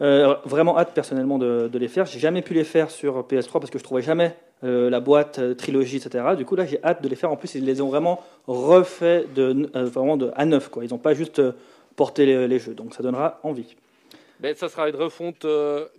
Euh, 0.00 0.34
vraiment 0.44 0.78
hâte 0.78 0.92
personnellement 0.94 1.38
de, 1.38 1.68
de 1.72 1.78
les 1.78 1.88
faire. 1.88 2.04
J'ai 2.06 2.20
jamais 2.20 2.42
pu 2.42 2.54
les 2.54 2.64
faire 2.64 2.90
sur 2.90 3.22
PS3 3.22 3.52
parce 3.54 3.70
que 3.70 3.78
je 3.78 3.82
trouvais 3.84 4.02
jamais 4.02 4.36
euh, 4.62 4.90
la 4.90 5.00
boîte 5.00 5.38
euh, 5.40 5.54
trilogie, 5.54 5.96
etc. 5.96 6.24
Du 6.36 6.44
coup 6.44 6.54
là, 6.54 6.66
j'ai 6.66 6.78
hâte 6.84 7.02
de 7.02 7.08
les 7.08 7.16
faire. 7.16 7.32
En 7.32 7.36
plus, 7.36 7.54
ils 7.54 7.64
les 7.64 7.80
ont 7.80 7.88
vraiment 7.88 8.22
refait 8.46 9.24
de, 9.34 9.70
vraiment 9.74 10.16
de, 10.18 10.30
à 10.36 10.44
neuf. 10.44 10.68
Quoi. 10.68 10.84
Ils 10.84 10.90
n'ont 10.90 10.98
pas 10.98 11.14
juste 11.14 11.40
porté 11.96 12.26
les, 12.26 12.46
les 12.46 12.58
jeux, 12.58 12.74
donc 12.74 12.94
ça 12.94 13.02
donnera 13.02 13.40
envie. 13.42 13.74
Mais 14.40 14.54
ça 14.54 14.68
sera 14.68 14.88
une 14.88 14.94
refonte 14.94 15.44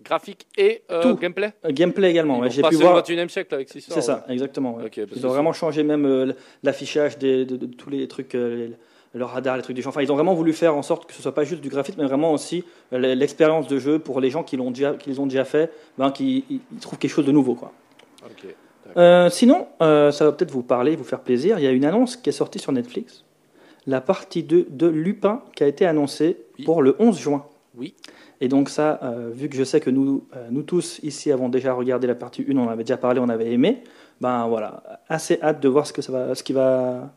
graphique 0.01 0.47
et 0.57 0.83
Tout. 1.01 1.15
gameplay? 1.15 1.51
Gameplay 1.71 2.09
également. 2.11 2.39
Ouais. 2.39 2.49
J'ai 2.49 2.61
pu 2.61 2.75
voir. 2.75 2.93
au 2.93 2.95
21 2.97 3.25
e 3.25 3.27
siècle 3.27 3.53
avec. 3.53 3.67
C'est 3.67 3.81
ça, 4.01 4.23
exactement. 4.29 4.75
ouais. 4.75 4.89
Ils 4.95 5.01
ont 5.03 5.07
c'est- 5.13 5.27
vraiment 5.27 5.51
changé 5.51 5.83
même 5.83 6.33
l'affichage 6.63 7.17
de, 7.17 7.43
de 7.43 7.65
tous 7.65 7.89
les 7.89 8.07
trucs, 8.07 8.31
les- 8.33 8.71
le 9.13 9.25
radar, 9.25 9.57
les 9.57 9.63
trucs 9.63 9.75
du 9.75 9.81
genre. 9.81 9.89
Enfin, 9.89 10.01
ils 10.01 10.11
ont 10.11 10.15
vraiment 10.15 10.33
voulu 10.35 10.53
faire 10.53 10.75
en 10.75 10.81
sorte 10.81 11.05
que 11.07 11.13
ce 11.13 11.21
soit 11.21 11.33
pas 11.33 11.43
juste 11.43 11.61
du 11.61 11.69
graphisme, 11.69 11.99
mais 12.01 12.07
vraiment 12.07 12.31
aussi 12.33 12.63
l'expérience 12.91 13.67
de 13.67 13.79
jeu 13.79 13.99
pour 13.99 14.19
les 14.21 14.29
gens 14.29 14.43
qui 14.43 14.55
l'ont 14.57 14.69
déjà, 14.71 14.93
qui 14.93 15.09
les 15.09 15.19
ont 15.19 15.25
déjà 15.27 15.45
fait, 15.45 15.71
ben, 15.97 16.11
qui 16.11 16.45
ils- 16.49 16.61
trouvent 16.79 16.99
quelque 16.99 17.11
chose 17.11 17.25
de 17.25 17.31
nouveau, 17.31 17.55
quoi. 17.55 17.71
Euh, 18.97 19.29
sinon, 19.29 19.67
euh, 19.81 20.11
ça 20.11 20.25
va 20.25 20.31
peut-être 20.31 20.51
vous 20.51 20.63
parler, 20.63 20.95
vous 20.95 21.03
faire 21.03 21.19
plaisir. 21.21 21.59
Il 21.59 21.63
y 21.63 21.67
a 21.67 21.71
une 21.71 21.85
annonce 21.85 22.17
qui 22.17 22.29
est 22.29 22.33
sortie 22.33 22.59
sur 22.59 22.71
Netflix, 22.71 23.23
la 23.87 24.01
partie 24.01 24.43
2 24.43 24.65
de 24.69 24.87
Lupin 24.87 25.41
qui 25.55 25.63
a 25.63 25.67
été 25.67 25.85
annoncée 25.85 26.37
Oui. 26.57 26.65
pour 26.65 26.81
le 26.81 26.95
11 26.99 27.19
juin. 27.19 27.45
Oui. 27.77 27.93
Et 28.41 28.47
donc 28.47 28.69
ça, 28.69 28.99
euh, 29.03 29.29
vu 29.33 29.47
que 29.49 29.55
je 29.55 29.63
sais 29.63 29.79
que 29.79 29.89
nous, 29.89 30.25
nous 30.49 30.63
tous 30.63 30.99
ici 31.03 31.31
avons 31.31 31.49
déjà 31.49 31.73
regardé 31.73 32.07
la 32.07 32.15
partie 32.15 32.43
1, 32.49 32.57
on 32.57 32.65
en 32.65 32.69
avait 32.69 32.83
déjà 32.83 32.97
parlé, 32.97 33.19
on 33.19 33.29
avait 33.29 33.51
aimé, 33.51 33.83
ben 34.21 34.47
voilà, 34.47 34.81
assez 35.07 35.39
hâte 35.41 35.59
de 35.61 35.67
voir 35.69 35.85
ce, 35.85 35.93
que 35.93 36.01
ça 36.01 36.11
va, 36.11 36.35
ce 36.35 36.43
qui 36.43 36.53
va, 36.53 37.11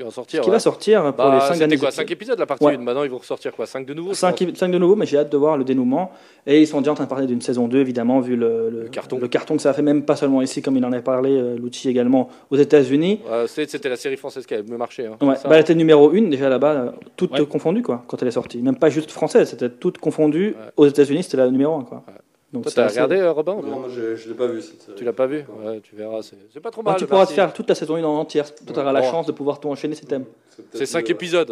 Ce 0.00 0.04
qui 0.04 0.04
va 0.04 0.10
ce 0.10 0.14
sortir. 0.14 0.40
qui 0.42 0.46
ouais. 0.48 0.52
va 0.52 0.58
sortir 0.60 1.02
pour 1.02 1.12
Bah, 1.12 1.34
les 1.34 1.40
5 1.40 1.54
C'était 1.54 1.66
quoi 1.66 1.74
épisodes. 1.88 1.92
5 1.92 2.10
épisodes 2.10 2.38
la 2.38 2.46
partie 2.46 2.64
Ouais. 2.64 2.74
1 2.74 2.78
Maintenant, 2.78 3.04
ils 3.04 3.10
vont 3.10 3.18
ressortir 3.18 3.52
quoi 3.54 3.66
5 3.66 3.84
de 3.86 3.94
nouveau 3.94 4.10
je 4.10 4.16
5, 4.16 4.30
pense. 4.54 4.60
de 4.70 4.78
nouveau, 4.78 4.96
mais 4.96 5.06
j'ai 5.06 5.18
hâte 5.18 5.30
de 5.30 5.36
voir 5.36 5.56
le 5.56 5.64
dénouement. 5.64 6.10
Et 6.46 6.60
ils 6.60 6.66
sont 6.66 6.78
déjà 6.80 6.92
en 6.92 6.94
train 6.94 7.04
de 7.04 7.08
parler 7.10 7.26
d'une 7.26 7.40
saison 7.42 7.68
2, 7.68 7.78
évidemment, 7.78 8.20
vu 8.20 8.36
le, 8.36 8.70
Le 8.70 8.88
carton. 8.88 9.18
le 9.18 9.28
carton 9.28 9.56
que 9.56 9.62
ça 9.62 9.70
a 9.70 9.72
fait, 9.72 9.82
même 9.82 10.04
pas 10.04 10.16
seulement 10.16 10.40
ici, 10.42 10.62
comme 10.62 10.76
il 10.76 10.84
en 10.84 10.92
avait 10.92 11.02
parlé, 11.02 11.30
euh, 11.32 11.56
Lucci 11.56 11.88
également, 11.88 12.28
aux 12.50 12.56
États-Unis. 12.56 13.20
Ouais, 13.30 13.44
C'était 13.46 13.88
la 13.88 13.96
série 13.96 14.16
française 14.16 14.46
qui 14.46 14.54
avait 14.54 14.62
mieux 14.62 14.78
marché. 14.78 15.06
hein. 15.06 15.16
Ouais, 15.24 15.34
bah, 15.44 15.50
elle 15.52 15.60
était 15.60 15.74
numéro 15.74 16.10
1 16.10 16.28
déjà 16.30 16.48
là-bas, 16.48 16.94
toute 17.16 17.32
Ouais. 17.38 17.46
confondue, 17.46 17.82
quoi, 17.82 18.04
quand 18.06 18.20
elle 18.22 18.28
est 18.28 18.32
sortie. 18.32 18.58
Même 18.62 18.76
pas 18.76 18.88
juste 18.90 19.10
française, 19.10 19.48
c'était 19.50 19.68
toute 19.68 19.98
confondue. 19.98 20.56
Ouais. 20.58 20.72
Aux 20.76 20.86
États-Unis, 20.86 21.22
c'était 21.24 21.36
la 21.36 21.50
numéro 21.50 21.74
1, 21.76 21.84
quoi. 21.84 22.02
Ouais. 22.52 22.54
Donc, 22.54 22.64
Toi, 22.64 22.72
t'as 22.74 22.84
assez- 22.86 22.94
regardé, 23.00 23.16
euh, 23.16 23.30
Robin 23.32 23.54
Non, 23.56 23.80
moi 23.80 23.88
je, 23.88 24.16
je 24.16 24.28
l'ai 24.28 24.34
pas 24.34 24.46
vu 24.48 24.60
cette 24.60 24.82
série. 24.82 24.96
Tu 24.98 25.04
l'as 25.04 25.12
pas 25.12 25.26
vu. 25.26 25.44
Ouais, 25.64 25.80
tu 25.80 25.94
verras. 25.94 26.22
C'est 26.22 26.36
c'est 26.52 26.60
pas 26.60 26.70
trop 26.72 26.82
Bah, 26.82 26.92
mal. 26.92 27.00
tu 27.00 27.06
pourras 27.06 27.26
te 27.26 27.32
faire 27.32 27.52
toute 27.52 27.68
la 27.68 27.74
saison 27.76 27.94
1 27.96 28.02
en 28.04 28.18
entière. 28.18 28.52
Tu 28.54 28.62
auras 28.72 28.92
la 28.92 29.00
Bon. 29.02 29.10
chance 29.10 29.26
de 29.26 29.32
pouvoir 29.32 29.60
tout 29.60 29.68
enchaîner 29.68 29.94
t'aimes. 29.94 30.24
peut-être 30.56 30.68
C'est 30.76 30.86
5 30.86 31.04
mieux, 31.04 31.10
épisodes. 31.12 31.50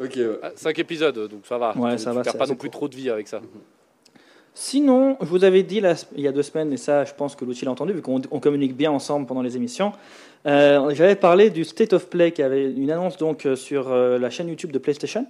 ouais. 0.00 0.06
Ok, 0.06 0.14
ouais. 0.16 0.38
5 0.54 0.78
épisodes, 0.78 1.28
donc 1.28 1.44
ça 1.46 1.58
va. 1.58 1.76
Ouais, 1.76 1.96
tu, 1.96 2.02
ça 2.02 2.10
tu 2.10 2.16
va, 2.16 2.22
perds 2.22 2.36
pas 2.38 2.46
non 2.46 2.54
plus 2.54 2.68
court. 2.70 2.78
trop 2.80 2.88
de 2.88 2.94
vie 2.94 3.10
avec 3.10 3.26
ça. 3.28 3.40
Sinon, 4.54 5.16
je 5.20 5.26
vous 5.26 5.44
avais 5.44 5.62
dit 5.62 5.80
il 6.14 6.20
y 6.20 6.28
a 6.28 6.32
deux 6.32 6.42
semaines, 6.42 6.72
et 6.72 6.76
ça, 6.76 7.04
je 7.04 7.14
pense 7.14 7.34
que 7.36 7.44
l'outil 7.44 7.64
l'a 7.64 7.70
entendu, 7.70 7.94
vu 7.94 8.02
qu'on 8.02 8.20
on 8.30 8.38
communique 8.40 8.76
bien 8.76 8.90
ensemble 8.90 9.26
pendant 9.26 9.40
les 9.42 9.56
émissions. 9.56 9.92
euh, 10.46 10.90
J'avais 10.94 11.16
parlé 11.16 11.48
du 11.50 11.64
State 11.64 11.94
of 11.94 12.08
Play, 12.10 12.32
qui 12.32 12.42
avait 12.42 12.70
une 12.70 12.90
annonce 12.90 13.16
donc 13.16 13.46
euh, 13.46 13.56
sur 13.56 13.90
euh, 13.90 14.18
la 14.18 14.28
chaîne 14.28 14.48
YouTube 14.48 14.70
de 14.70 14.78
PlayStation, 14.78 15.26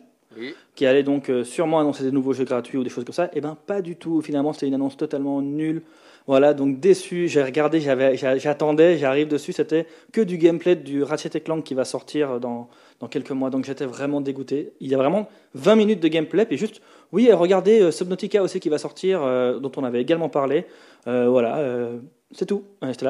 Qui 0.75 0.87
allait 0.87 1.03
donc 1.03 1.29
euh, 1.29 1.45
sûrement 1.45 1.81
annoncer 1.81 2.03
des 2.03 2.11
nouveaux 2.11 2.33
jeux 2.33 2.45
gratuits 2.45 2.79
ou 2.79 2.85
des 2.85 2.91
choses 2.91 3.05
comme 3.05 3.15
ça. 3.15 3.31
Et 3.35 3.41
ben 3.41 3.57
pas 3.67 3.83
du 3.83 3.97
tout. 3.97 4.21
Finalement, 4.23 4.53
c'était 4.53 4.69
une 4.69 4.75
annonce 4.75 4.97
totalement 4.97 5.43
nulle. 5.43 5.83
Voilà, 6.27 6.55
donc 6.55 6.79
déçu. 6.79 7.29
J'ai 7.29 7.43
regardé, 7.43 7.81
j'attendais, 7.81 8.97
j'arrive 8.97 9.29
dessus, 9.29 9.53
c'était 9.53 9.87
que 10.13 10.21
du 10.21 10.39
gameplay 10.39 10.77
du 10.77 11.03
Ratchet 11.03 11.41
Clank 11.41 11.65
qui 11.65 11.75
va 11.75 11.85
sortir 11.85 12.39
dans, 12.39 12.69
dans 13.01 13.09
quelques 13.09 13.33
mois. 13.33 13.51
Donc 13.51 13.65
j'étais 13.65 13.87
vraiment 13.87 14.21
dégoûté. 14.21 14.73
Il 14.81 14.89
y 14.89 14.95
a 14.95 14.99
vraiment 14.99 15.29
20 15.55 15.75
minutes 15.75 16.01
de 16.01 16.09
gameplay, 16.09 16.47
puis 16.47 16.57
juste, 16.57 16.81
oui, 17.11 17.29
euh, 17.31 17.37
regardez 17.37 17.81
euh, 17.81 17.91
Subnautica 17.91 18.43
aussi 18.43 18.61
qui 18.61 18.69
va 18.69 18.79
sortir, 18.79 19.23
euh, 19.23 19.59
dont 19.59 19.73
on 19.77 19.85
avait 19.85 20.01
également 20.01 20.29
parlé. 20.29 20.67
Euh, 21.07 21.29
voilà, 21.29 21.59
euh, 21.59 21.99
c'est 22.31 22.47
tout. 22.47 22.65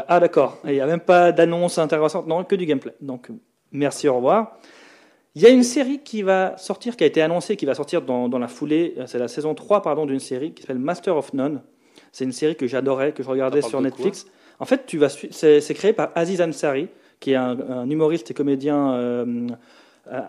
Ah 0.08 0.20
d'accord. 0.20 0.58
Il 0.64 0.72
n'y 0.72 0.80
a 0.80 0.86
même 0.86 1.00
pas 1.00 1.32
d'annonce 1.32 1.78
intéressante, 1.78 2.26
non, 2.26 2.44
que 2.44 2.56
du 2.56 2.64
gameplay. 2.64 2.94
Donc 3.00 3.28
merci, 3.70 4.08
au 4.08 4.16
revoir. 4.16 4.56
Il 5.34 5.42
y 5.42 5.46
a 5.46 5.50
une 5.50 5.62
série 5.62 6.00
qui 6.00 6.22
va 6.22 6.56
sortir, 6.58 6.96
qui 6.96 7.04
a 7.04 7.06
été 7.06 7.22
annoncée, 7.22 7.56
qui 7.56 7.64
va 7.64 7.74
sortir 7.74 8.02
dans, 8.02 8.28
dans 8.28 8.38
la 8.38 8.48
foulée. 8.48 8.94
euh, 8.98 9.04
C'est 9.06 9.18
la 9.18 9.28
saison 9.28 9.54
3 9.54 9.82
pardon, 9.82 10.04
d'une 10.06 10.20
série 10.20 10.52
qui 10.52 10.62
s'appelle 10.62 10.78
Master 10.78 11.16
of 11.16 11.32
None. 11.32 11.62
C'est 12.12 12.24
une 12.24 12.32
série 12.32 12.56
que 12.56 12.66
j'adorais, 12.66 13.12
que 13.12 13.22
je 13.22 13.28
regardais 13.28 13.62
sur 13.62 13.80
Netflix. 13.80 14.26
En 14.58 14.66
fait, 14.66 14.84
tu 14.86 14.98
vas 14.98 15.08
c'est 15.08 15.74
créé 15.74 15.92
par 15.94 16.10
Aziz 16.14 16.40
Ansari, 16.42 16.88
qui 17.20 17.32
est 17.32 17.36
un, 17.36 17.58
un 17.70 17.88
humoriste 17.88 18.30
et 18.30 18.34
comédien 18.34 18.92
euh, 18.94 19.46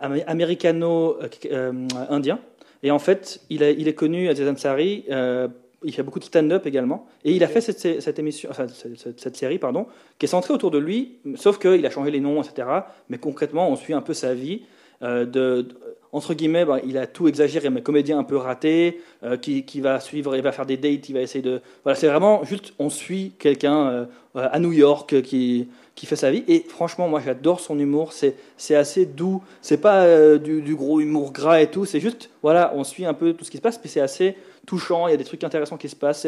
amé- 0.01 0.23
américano-indien. 0.25 2.39
Et 2.83 2.91
en 2.91 2.99
fait, 2.99 3.41
il, 3.49 3.63
est- 3.63 3.75
il 3.77 3.87
est 3.87 3.93
connu, 3.93 4.29
Aziz 4.29 4.47
Ansari, 4.47 5.03
euh, 5.09 5.47
il 5.83 5.93
fait 5.93 6.03
beaucoup 6.03 6.19
de 6.19 6.23
stand-up 6.23 6.65
également. 6.65 7.05
Et 7.25 7.31
il 7.33 7.43
a 7.43 7.47
fait 7.47 7.59
cette, 7.61 8.01
cette 8.01 8.19
émission, 8.19 8.49
enfin, 8.49 8.67
cette- 8.69 9.19
cette 9.19 9.35
série, 9.35 9.59
pardon, 9.59 9.85
qui 10.17 10.25
est 10.25 10.29
centrée 10.29 10.53
autour 10.53 10.71
de 10.71 10.77
lui, 10.77 11.17
sauf 11.35 11.59
qu'il 11.59 11.85
a 11.85 11.89
changé 11.89 12.11
les 12.11 12.21
noms, 12.21 12.41
etc. 12.41 12.67
Mais 13.09 13.17
concrètement, 13.17 13.69
on 13.69 13.75
suit 13.75 13.93
un 13.93 14.01
peu 14.01 14.13
sa 14.13 14.33
vie. 14.33 14.63
Euh, 15.03 15.25
de, 15.25 15.67
entre 16.13 16.33
guillemets, 16.33 16.63
bah, 16.63 16.77
il 16.85 16.97
a 16.97 17.07
tout 17.07 17.27
exagéré, 17.27 17.69
mais 17.69 17.81
comédien 17.81 18.19
un 18.19 18.23
peu 18.23 18.37
raté, 18.37 19.01
euh, 19.23 19.35
qui, 19.35 19.65
qui 19.65 19.81
va 19.81 19.99
suivre, 19.99 20.35
il 20.35 20.43
va 20.43 20.51
faire 20.51 20.65
des 20.65 20.77
dates, 20.77 21.09
il 21.09 21.13
va 21.13 21.21
essayer 21.21 21.41
de. 21.41 21.61
Voilà, 21.83 21.97
c'est 21.97 22.07
vraiment 22.07 22.43
juste, 22.43 22.73
on 22.79 22.89
suit 22.89 23.33
quelqu'un 23.39 23.87
euh, 23.87 24.05
à 24.35 24.59
New 24.59 24.71
York 24.71 25.21
qui, 25.23 25.67
qui 25.95 26.05
fait 26.05 26.15
sa 26.15 26.31
vie. 26.31 26.43
Et 26.47 26.59
franchement, 26.69 27.09
moi, 27.09 27.19
j'adore 27.19 27.59
son 27.59 27.77
humour. 27.79 28.13
C'est, 28.13 28.35
assez 28.75 29.05
doux. 29.05 29.43
C'est 29.61 29.81
pas 29.81 30.37
du, 30.37 30.75
gros 30.75 30.99
humour 31.01 31.31
gras 31.31 31.61
et 31.61 31.67
tout. 31.67 31.85
C'est 31.85 31.99
juste, 31.99 32.29
voilà, 32.41 32.71
on 32.75 32.83
suit 32.83 33.05
un 33.05 33.13
peu 33.13 33.33
tout 33.33 33.43
ce 33.43 33.51
qui 33.51 33.57
se 33.57 33.61
passe, 33.61 33.77
puis 33.77 33.89
c'est 33.89 34.01
assez 34.01 34.37
touchant. 34.65 35.07
Il 35.07 35.11
y 35.11 35.13
a 35.13 35.17
des 35.17 35.25
trucs 35.25 35.43
intéressants 35.43 35.77
qui 35.77 35.89
se 35.89 35.95
passent. 35.95 36.27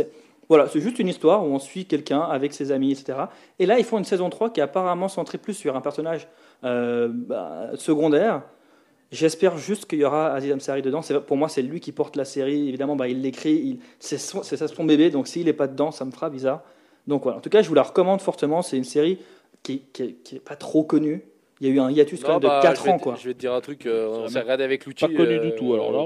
Voilà, 0.50 0.68
c'est 0.68 0.82
juste 0.82 1.00
une 1.00 1.08
histoire 1.08 1.44
où 1.44 1.48
on 1.48 1.60
suit 1.60 1.86
quelqu'un 1.86 2.22
avec 2.22 2.54
ses 2.54 2.72
amis, 2.72 2.92
etc. 2.92 3.18
Et 3.58 3.66
là, 3.66 3.80
ils 3.80 3.86
font 3.86 3.98
une 3.98 4.04
saison 4.04 4.30
3 4.30 4.52
qui 4.52 4.60
est 4.60 4.64
apparemment 4.64 5.08
centrée 5.08 5.38
plus 5.38 5.54
sur 5.54 5.76
un 5.76 5.82
personnage 5.82 6.28
bah, 6.62 7.70
secondaire. 7.76 8.42
J'espère 9.12 9.58
juste 9.58 9.86
qu'il 9.86 10.00
y 10.00 10.04
aura 10.06 10.34
Aziz 10.34 10.52
Ansari 10.54 10.82
dedans. 10.82 11.02
C'est- 11.02 11.20
Pour 11.20 11.38
moi, 11.38 11.48
c'est 11.48 11.62
lui 11.62 11.80
qui 11.80 11.92
porte 11.92 12.16
la 12.16 12.26
série. 12.26 12.68
Évidemment, 12.68 12.96
bah, 12.96 13.08
il 13.08 13.22
l'écrit. 13.22 13.54
il- 13.54 13.80
C'est 14.00 14.18
son, 14.18 14.44
c'est 14.44 14.58
ça 14.58 14.68
son 14.68 14.84
bébé. 14.84 15.10
Donc, 15.10 15.28
s'il 15.28 15.46
n'est 15.46 15.54
pas 15.54 15.68
dedans, 15.68 15.92
ça 15.92 16.06
me 16.06 16.12
fera 16.12 16.30
bizarre. 16.30 16.62
Donc, 17.08 17.24
voilà. 17.24 17.38
En 17.38 17.42
tout 17.42 17.50
cas, 17.50 17.62
je 17.62 17.70
vous 17.70 17.76
la 17.76 17.84
recommande 17.84 18.20
fortement. 18.22 18.62
C'est 18.62 18.78
une 18.78 18.84
série 18.84 19.20
qui 19.64 19.84
n'est 20.32 20.40
pas 20.40 20.56
trop 20.56 20.84
connue. 20.84 21.24
Il 21.62 21.68
y 21.68 21.72
a 21.72 21.74
eu 21.74 21.80
un 21.80 21.90
hiatus 21.90 22.22
quand 22.24 22.40
de 22.40 22.48
bah, 22.48 22.60
4 22.62 22.80
je 22.82 22.84
vais 22.86 22.92
ans. 22.92 23.00
Quoi. 23.00 23.16
Je 23.22 23.28
vais 23.30 23.34
te 23.34 23.40
dire 23.40 23.54
un 23.54 23.62
truc. 23.62 23.86
euh, 23.86 24.24
on 24.26 24.28
s'est 24.28 24.42
regardé 24.42 24.64
avec 24.64 24.86
Lucci. 24.86 25.06
Pas 25.08 25.14
connu 25.14 25.36
euh, 25.36 25.40
du 25.52 25.56
tout, 25.56 25.74
alors 25.74 25.92
là. 25.92 26.06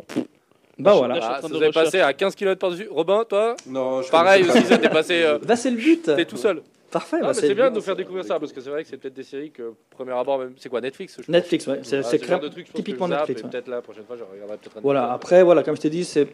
Bah 0.77 0.93
voilà. 0.95 1.15
Ah, 1.15 1.19
train 1.39 1.41
ça 1.41 1.47
de 1.49 1.53
vous 1.57 1.63
est 1.63 1.71
passé 1.73 1.99
à 1.99 2.13
15 2.13 2.35
km 2.35 2.59
par-dessus. 2.59 2.87
Robin, 2.89 3.23
toi? 3.27 3.55
Non, 3.67 4.01
je 4.01 4.09
Pareil 4.11 4.43
aussi, 4.43 4.61
ça 4.65 4.77
t'est 4.77 4.89
passé. 4.89 5.23
euh, 5.23 5.37
Bah, 5.39 5.55
c'est 5.57 5.71
le 5.71 5.77
but. 5.77 6.03
T'es 6.15 6.25
tout 6.25 6.37
seul. 6.37 6.61
Parfait. 6.91 7.17
Ah, 7.21 7.27
bah, 7.27 7.33
c'est 7.33 7.53
bien 7.53 7.69
de 7.69 7.75
nous 7.75 7.81
faire 7.81 7.95
découvrir 7.95 8.25
ça 8.25 8.39
parce 8.39 8.51
que 8.51 8.61
c'est 8.61 8.69
vrai 8.69 8.83
que 8.83 8.89
c'est 8.89 8.97
peut-être 8.97 9.13
des 9.13 9.23
séries 9.23 9.51
que, 9.51 9.73
premier 9.89 10.11
abord, 10.13 10.39
même. 10.39 10.53
C'est 10.57 10.69
quoi 10.69 10.81
Netflix 10.81 11.17
je 11.25 11.31
Netflix, 11.31 11.67
ouais. 11.67 11.79
C'est 11.83 11.97
Ah, 11.99 12.03
typiquement 12.03 12.39
que 12.39 12.45
je 12.45 13.17
zappe, 13.17 13.27
Netflix. 13.29 13.41
et 13.41 13.43
ouais. 13.43 13.49
Peut-être 13.51 13.67
la 13.67 13.81
prochaine 13.81 14.05
fois, 14.05 14.15
je 14.17 14.23
regarderai 14.23 14.57
peut-être 14.57 14.81
Voilà, 14.81 15.11
après, 15.11 15.43
voilà, 15.43 15.63
comme 15.63 15.75
je 15.75 15.81
t'ai 15.81 15.89
dit, 15.89 16.03
c'est 16.03 16.27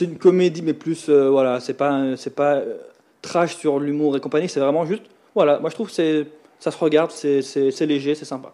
une 0.00 0.18
comédie, 0.18 0.62
mais 0.62 0.72
plus, 0.74 1.08
euh, 1.08 1.28
voilà, 1.28 1.60
c'est 1.60 1.74
pas, 1.74 2.16
c'est 2.16 2.34
pas 2.34 2.56
euh, 2.56 2.78
trash 3.22 3.56
sur 3.56 3.78
l'humour 3.78 4.16
et 4.16 4.20
compagnie, 4.20 4.48
c'est 4.48 4.60
vraiment 4.60 4.86
juste, 4.86 5.02
voilà, 5.34 5.58
moi 5.58 5.68
je 5.70 5.74
trouve 5.74 5.92
que 5.92 6.24
ça 6.58 6.70
se 6.70 6.78
regarde, 6.78 7.10
c'est 7.10 7.86
léger, 7.86 8.14
c'est 8.14 8.24
sympa. 8.24 8.52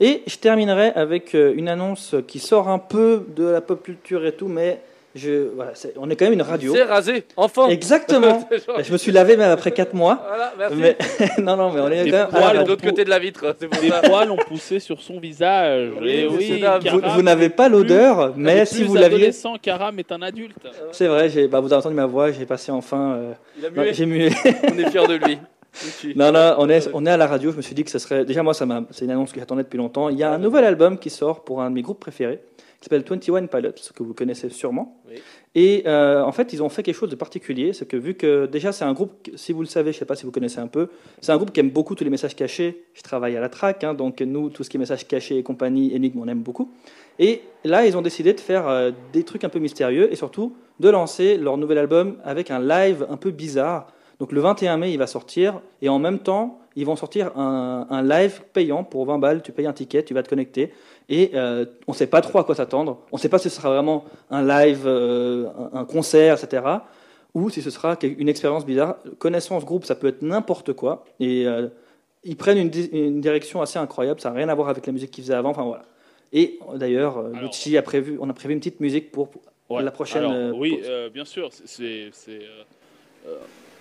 Et 0.00 0.22
je 0.26 0.36
terminerai 0.36 0.88
avec 0.94 1.34
euh, 1.34 1.52
une 1.54 1.68
annonce 1.68 2.14
qui 2.26 2.38
sort 2.38 2.68
un 2.68 2.78
peu 2.78 3.24
de 3.36 3.44
la 3.44 3.60
pop 3.60 3.82
culture 3.82 4.24
et 4.24 4.32
tout, 4.32 4.48
mais 4.48 4.80
je, 5.14 5.48
voilà, 5.56 5.72
c'est- 5.74 5.92
on 5.96 6.08
est 6.08 6.16
quand 6.16 6.24
même 6.26 6.34
une 6.34 6.42
radio. 6.42 6.72
C'est 6.74 6.82
rasé, 6.84 7.24
enfin. 7.36 7.68
Exactement. 7.68 8.46
Genre- 8.66 8.82
je 8.82 8.92
me 8.92 8.96
suis 8.98 9.10
lavé 9.12 9.36
même 9.36 9.50
après 9.50 9.72
4 9.72 9.92
mois. 9.94 10.24
Voilà, 10.28 10.52
merci. 10.58 10.76
Mais 10.76 10.96
non, 11.42 11.56
non, 11.56 11.72
mais 11.72 11.80
on 11.80 11.90
est 11.90 12.04
Des 12.04 12.10
quand 12.10 12.16
même. 12.16 12.26
à 12.26 12.30
la 12.32 12.38
poils, 12.38 12.42
de 12.52 12.56
radio. 12.58 12.66
l'autre 12.72 12.84
côté 12.84 13.04
de 13.04 13.10
la 13.10 13.18
vitre, 13.18 13.52
pour 13.52 13.80
Des 13.80 13.88
ça. 13.88 14.00
poils 14.02 14.30
ont 14.30 14.36
poussé 14.36 14.78
sur 14.78 15.00
son 15.00 15.18
visage. 15.18 15.90
Et 16.02 16.26
oui, 16.26 16.60
dame, 16.60 16.80
Vous, 17.14 17.22
n'avez 17.22 17.48
pas 17.48 17.68
l'odeur, 17.68 18.32
mais 18.36 18.64
si 18.66 18.84
vous 18.84 18.94
l'aviez. 18.94 19.16
adolescent, 19.16 19.56
Karam 19.60 19.98
est 19.98 20.12
un 20.12 20.22
adulte. 20.22 20.56
C'est 20.92 21.06
vrai, 21.08 21.28
bah, 21.48 21.60
vous 21.60 21.72
avez 21.72 21.80
entendu 21.80 21.94
ma 21.96 22.06
voix, 22.06 22.30
j'ai 22.30 22.46
passé 22.46 22.70
enfin. 22.72 23.16
euh, 23.76 23.84
j'ai 23.92 24.06
mué. 24.06 24.30
On 24.72 24.78
est 24.78 24.90
fiers 24.90 25.06
de 25.08 25.14
lui. 25.14 25.38
Non, 26.16 26.32
non, 26.32 26.56
on 26.58 26.68
est, 26.68 26.88
on 26.92 27.06
est 27.06 27.10
à 27.10 27.16
la 27.16 27.26
radio. 27.26 27.52
Je 27.52 27.56
me 27.56 27.62
suis 27.62 27.74
dit 27.74 27.84
que 27.84 27.90
ce 27.90 27.98
serait. 27.98 28.24
Déjà, 28.24 28.42
moi, 28.42 28.54
ça 28.54 28.66
m'a, 28.66 28.84
c'est 28.90 29.04
une 29.04 29.10
annonce 29.10 29.32
que 29.32 29.40
j'attendais 29.40 29.62
depuis 29.62 29.78
longtemps. 29.78 30.08
Il 30.08 30.18
y 30.18 30.22
a 30.22 30.32
un 30.32 30.38
nouvel 30.38 30.64
album 30.64 30.98
qui 30.98 31.10
sort 31.10 31.44
pour 31.44 31.62
un 31.62 31.70
de 31.70 31.74
mes 31.74 31.82
groupes 31.82 32.00
préférés, 32.00 32.40
qui 32.80 32.84
s'appelle 32.84 33.04
21 33.08 33.46
Pilots, 33.46 33.72
que 33.94 34.02
vous 34.02 34.14
connaissez 34.14 34.48
sûrement. 34.48 35.00
Oui. 35.08 35.20
Et 35.54 35.82
euh, 35.86 36.22
en 36.22 36.32
fait, 36.32 36.52
ils 36.52 36.62
ont 36.62 36.68
fait 36.68 36.82
quelque 36.82 36.94
chose 36.94 37.10
de 37.10 37.16
particulier. 37.16 37.72
C'est 37.72 37.86
que 37.86 37.96
vu 37.96 38.14
que 38.14 38.46
déjà, 38.46 38.72
c'est 38.72 38.84
un 38.84 38.92
groupe, 38.92 39.28
si 39.34 39.52
vous 39.52 39.60
le 39.60 39.66
savez, 39.66 39.92
je 39.92 39.96
ne 39.96 40.00
sais 40.00 40.04
pas 40.04 40.14
si 40.14 40.24
vous 40.24 40.30
connaissez 40.30 40.60
un 40.60 40.68
peu, 40.68 40.88
c'est 41.20 41.32
un 41.32 41.36
groupe 41.36 41.52
qui 41.52 41.60
aime 41.60 41.70
beaucoup 41.70 41.94
tous 41.94 42.04
les 42.04 42.10
messages 42.10 42.36
cachés. 42.36 42.84
Je 42.94 43.02
travaille 43.02 43.36
à 43.36 43.40
la 43.40 43.48
track, 43.48 43.82
hein, 43.82 43.94
donc 43.94 44.20
nous, 44.20 44.50
tout 44.50 44.62
ce 44.62 44.70
qui 44.70 44.76
est 44.76 44.80
messages 44.80 45.06
cachés 45.08 45.38
et 45.38 45.42
compagnie, 45.42 45.94
Enigme, 45.94 46.20
on 46.20 46.28
aime 46.28 46.42
beaucoup. 46.42 46.70
Et 47.18 47.42
là, 47.64 47.84
ils 47.84 47.96
ont 47.96 48.02
décidé 48.02 48.32
de 48.32 48.40
faire 48.40 48.68
euh, 48.68 48.92
des 49.12 49.24
trucs 49.24 49.44
un 49.44 49.48
peu 49.48 49.58
mystérieux 49.58 50.10
et 50.12 50.16
surtout 50.16 50.54
de 50.78 50.88
lancer 50.88 51.36
leur 51.36 51.56
nouvel 51.56 51.78
album 51.78 52.16
avec 52.24 52.50
un 52.50 52.60
live 52.60 53.06
un 53.10 53.16
peu 53.16 53.30
bizarre. 53.30 53.92
Donc 54.20 54.32
le 54.32 54.40
21 54.40 54.76
mai, 54.76 54.92
il 54.92 54.98
va 54.98 55.06
sortir 55.08 55.60
et 55.82 55.88
en 55.88 55.98
même 55.98 56.18
temps, 56.20 56.60
ils 56.76 56.84
vont 56.86 56.94
sortir 56.94 57.36
un, 57.36 57.86
un 57.90 58.02
live 58.02 58.42
payant 58.52 58.84
pour 58.84 59.06
20 59.06 59.18
balles. 59.18 59.42
Tu 59.42 59.50
payes 59.50 59.66
un 59.66 59.72
ticket, 59.72 60.02
tu 60.04 60.12
vas 60.14 60.22
te 60.22 60.28
connecter 60.28 60.72
et 61.08 61.30
euh, 61.34 61.64
on 61.88 61.92
ne 61.92 61.96
sait 61.96 62.06
pas 62.06 62.20
trop 62.20 62.38
à 62.38 62.44
quoi 62.44 62.54
s'attendre. 62.54 63.00
On 63.12 63.16
ne 63.16 63.20
sait 63.20 63.28
pas 63.30 63.38
si 63.38 63.48
ce 63.50 63.56
sera 63.56 63.70
vraiment 63.70 64.04
un 64.30 64.46
live, 64.46 64.82
euh, 64.86 65.48
un, 65.72 65.84
concert, 65.86 66.38
etc. 66.42 66.62
Ou 67.34 67.48
si 67.48 67.62
ce 67.62 67.70
sera 67.70 67.96
une 68.02 68.28
expérience 68.28 68.66
bizarre. 68.66 68.96
Connaissant 69.18 69.58
ce 69.58 69.64
groupe, 69.64 69.84
ça 69.86 69.94
peut 69.94 70.08
être 70.08 70.20
n'importe 70.22 70.74
quoi. 70.74 71.04
Et 71.18 71.46
euh, 71.46 71.68
ils 72.22 72.36
prennent 72.36 72.58
une, 72.58 72.70
di- 72.70 72.90
une 72.92 73.20
direction 73.22 73.62
assez 73.62 73.78
incroyable. 73.78 74.20
Ça 74.20 74.28
n'a 74.30 74.36
rien 74.36 74.48
à 74.50 74.54
voir 74.54 74.68
avec 74.68 74.86
la 74.86 74.92
musique 74.92 75.10
qu'ils 75.12 75.24
faisaient 75.24 75.34
avant. 75.34 75.50
Enfin 75.50 75.64
voilà. 75.64 75.84
Et 76.32 76.58
d'ailleurs, 76.76 77.22
Lucci 77.30 77.76
a 77.78 77.82
prévu, 77.82 78.18
on 78.20 78.28
a 78.28 78.32
prévu 78.34 78.52
une 78.52 78.60
petite 78.60 78.80
musique 78.80 79.10
pour, 79.10 79.28
pour 79.30 79.42
Ouais. 79.70 79.82
la 79.84 79.90
prochaine. 79.92 80.24
Alors, 80.24 80.58
oui, 80.58 80.80
bien 81.14 81.24
sûr. 81.24 81.48
c'est- 81.64 82.10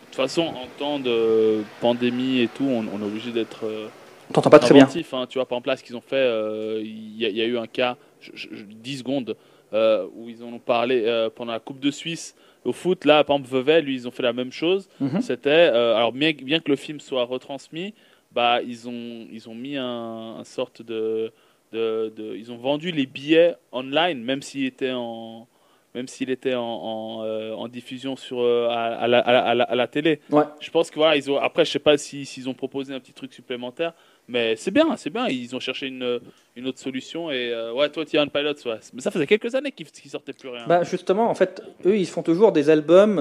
De 0.09 0.15
toute 0.15 0.27
façon, 0.27 0.41
en 0.41 0.65
temps 0.79 0.99
de 0.99 1.61
pandémie 1.81 2.39
et 2.39 2.47
tout, 2.47 2.63
on, 2.65 2.79
on 2.93 2.99
est 3.01 3.05
obligé 3.05 3.31
d'être 3.31 3.65
euh, 3.65 3.87
On 4.29 4.33
t'entend 4.33 4.49
pas 4.49 4.57
très 4.59 4.73
bien. 4.73 4.85
hein. 4.85 5.25
tu 5.29 5.37
vois, 5.37 5.45
par 5.47 5.57
exemple, 5.57 5.69
là, 5.69 5.77
ce 5.77 5.83
qu'ils 5.83 5.95
ont 5.95 6.01
fait, 6.01 6.15
euh, 6.15 6.81
il 6.83 7.15
y, 7.15 7.25
a- 7.25 7.29
il 7.29 7.37
y 7.37 7.41
a 7.41 7.45
eu 7.45 7.57
un 7.59 7.67
cas, 7.67 7.95
je- 8.19 8.31
je- 8.33 8.47
je- 8.51 8.63
10 8.65 8.97
secondes, 8.97 9.35
euh, 9.71 10.07
où 10.15 10.27
ils 10.27 10.43
en 10.43 10.47
ont 10.51 10.57
parlé 10.59 11.03
euh, 11.05 11.29
pendant 11.33 11.53
la 11.53 11.59
Coupe 11.59 11.79
de 11.79 11.91
Suisse. 11.91 12.35
Au 12.65 12.73
foot, 12.73 13.05
là, 13.05 13.23
par 13.23 13.37
exemple, 13.37 13.55
Vevey, 13.55 13.81
lui, 13.81 13.93
ils 13.93 14.07
ont 14.07 14.11
fait 14.11 14.23
la 14.23 14.33
même 14.33 14.51
chose. 14.51 14.89
Mhm. 14.99 15.21
C'était, 15.21 15.51
alors 15.51 16.11
bien, 16.11 16.33
que- 16.33 16.43
bien 16.43 16.59
que 16.59 16.69
le 16.71 16.75
film 16.75 16.99
soit 16.99 17.23
retransmis, 17.25 17.93
bah, 18.31 18.61
ils 18.63 18.89
ont, 18.89 19.27
ils 19.31 19.47
ont 19.47 19.55
mis 19.55 19.77
un, 19.77 20.37
un 20.39 20.43
sorte 20.43 20.81
de, 20.81 21.31
de, 21.71 22.11
de- 22.17 22.35
ils 22.35 22.51
ont 22.51 22.57
vendu 22.57 22.91
les 22.91 23.05
billets 23.05 23.53
online, 23.71 24.23
même 24.23 24.41
s'il 24.41 24.65
était 24.65 24.91
en, 24.91 25.47
même 25.95 26.07
s'il 26.07 26.29
était 26.29 26.55
en, 26.55 26.61
en, 26.63 27.23
euh, 27.25 27.53
en 27.53 27.67
diffusion 27.67 28.15
sur 28.15 28.41
euh, 28.41 28.67
à, 28.69 28.83
à 29.03 29.07
la, 29.07 29.19
à 29.19 29.31
la- 29.31 29.45
à 29.45 29.55
la- 29.55 29.63
à 29.63 29.75
la 29.75 29.87
télé. 29.87 30.19
Ouais. 30.31 30.43
Je 30.59 30.69
pense 30.71 30.89
que 30.91 30.95
voilà, 30.95 31.15
ils 31.15 31.29
ont, 31.31 31.37
après, 31.37 31.65
je 31.65 31.71
sais 31.71 31.79
pas 31.79 31.97
si- 31.97 32.25
s'ils 32.25 32.47
ont 32.47 32.53
proposé 32.53 32.93
un 32.93 32.99
petit 32.99 33.13
truc 33.13 33.33
supplémentaire, 33.33 33.93
mais 34.27 34.55
c'est 34.55 34.71
bien, 34.71 34.95
c'est 34.97 35.09
bien. 35.09 35.27
Ils 35.27 35.55
ont 35.55 35.59
cherché 35.59 35.87
une, 35.87 36.19
une 36.55 36.67
autre 36.67 36.79
solution 36.79 37.31
et 37.31 37.51
euh, 37.51 37.73
ouais, 37.73 37.89
toi, 37.89 38.05
Tian 38.05 38.27
Pilots, 38.27 38.53
ouais. 38.65 38.79
Mais 38.93 39.01
ça 39.01 39.09
faisait 39.11 39.25
quelques 39.27 39.55
années 39.55 39.71
qu'ils 39.71 39.87
qu'ils 39.87 40.11
sortaient 40.11 40.33
plus 40.33 40.49
rien. 40.49 40.65
Bah, 40.67 40.83
justement, 40.83 41.29
en 41.29 41.35
fait, 41.35 41.61
eux, 41.85 41.97
ils 41.97 42.05
font 42.07 42.21
toujours 42.23 42.51
des 42.51 42.69
albums 42.69 43.17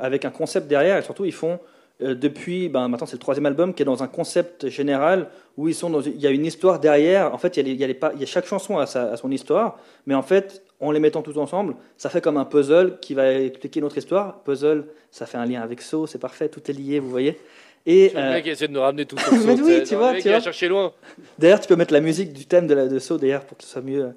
avec 0.00 0.24
un 0.24 0.30
concept 0.30 0.68
derrière, 0.68 0.96
et 0.98 1.02
surtout, 1.02 1.24
ils 1.24 1.32
font 1.32 1.58
depuis, 2.00 2.68
ben, 2.68 2.88
maintenant 2.88 3.06
c'est 3.06 3.14
le 3.16 3.20
troisième 3.20 3.46
album 3.46 3.74
qui 3.74 3.82
est 3.82 3.84
dans 3.84 4.02
un 4.02 4.08
concept 4.08 4.68
général 4.68 5.28
où 5.56 5.68
ils 5.68 5.74
sont 5.74 5.88
dans, 5.90 6.00
il 6.00 6.20
y 6.20 6.26
a 6.26 6.30
une 6.30 6.44
histoire 6.46 6.80
derrière. 6.80 7.32
En 7.32 7.38
fait, 7.38 7.56
il 7.56 7.60
y 7.60 7.62
a, 7.62 7.64
les- 7.66 7.72
il 7.74 7.80
y 7.80 7.84
a 7.84 7.86
les 7.86 7.94
pas- 7.94 8.12
il 8.14 8.20
y 8.20 8.24
a 8.24 8.26
chaque 8.26 8.46
chanson 8.46 8.78
à, 8.78 8.86
sa- 8.86 9.12
à 9.12 9.16
son 9.16 9.30
histoire, 9.30 9.78
mais 10.06 10.14
en 10.14 10.22
fait, 10.22 10.64
en 10.82 10.90
les 10.90 11.00
mettant 11.00 11.22
tous 11.22 11.38
ensemble, 11.38 11.76
ça 11.96 12.10
fait 12.10 12.20
comme 12.20 12.36
un 12.36 12.44
puzzle 12.44 12.98
qui 13.00 13.14
va 13.14 13.32
expliquer 13.32 13.80
notre 13.80 13.96
histoire. 13.96 14.40
Puzzle, 14.40 14.84
ça 15.10 15.26
fait 15.26 15.38
un 15.38 15.46
lien 15.46 15.62
avec 15.62 15.80
So, 15.80 16.06
c'est 16.06 16.18
parfait, 16.18 16.48
tout 16.48 16.60
est 16.68 16.74
lié, 16.74 16.98
vous 16.98 17.08
voyez. 17.08 17.38
Et 17.86 18.10
Le 18.14 18.18
euh, 18.20 18.32
mec 18.34 18.46
essaie 18.46 18.68
de 18.68 18.72
nous 18.72 18.80
ramener 18.80 19.06
tout 19.06 19.18
sur 19.18 19.32
Mais 19.46 19.60
oui, 19.60 19.82
tu 19.84 19.94
vois, 19.94 20.14
tu 20.14 20.28
vois. 20.28 20.40
cherché 20.40 20.68
loin. 20.68 20.92
D'ailleurs, 21.38 21.60
tu 21.60 21.68
peux 21.68 21.76
mettre 21.76 21.92
la 21.92 22.00
musique 22.00 22.32
du 22.32 22.46
thème 22.46 22.66
de, 22.66 22.74
la, 22.74 22.86
de 22.86 22.98
Saw 22.98 23.16
derrière 23.18 23.44
pour 23.44 23.56
que 23.56 23.64
ce 23.64 23.70
soit 23.70 23.82
mieux. 23.82 24.10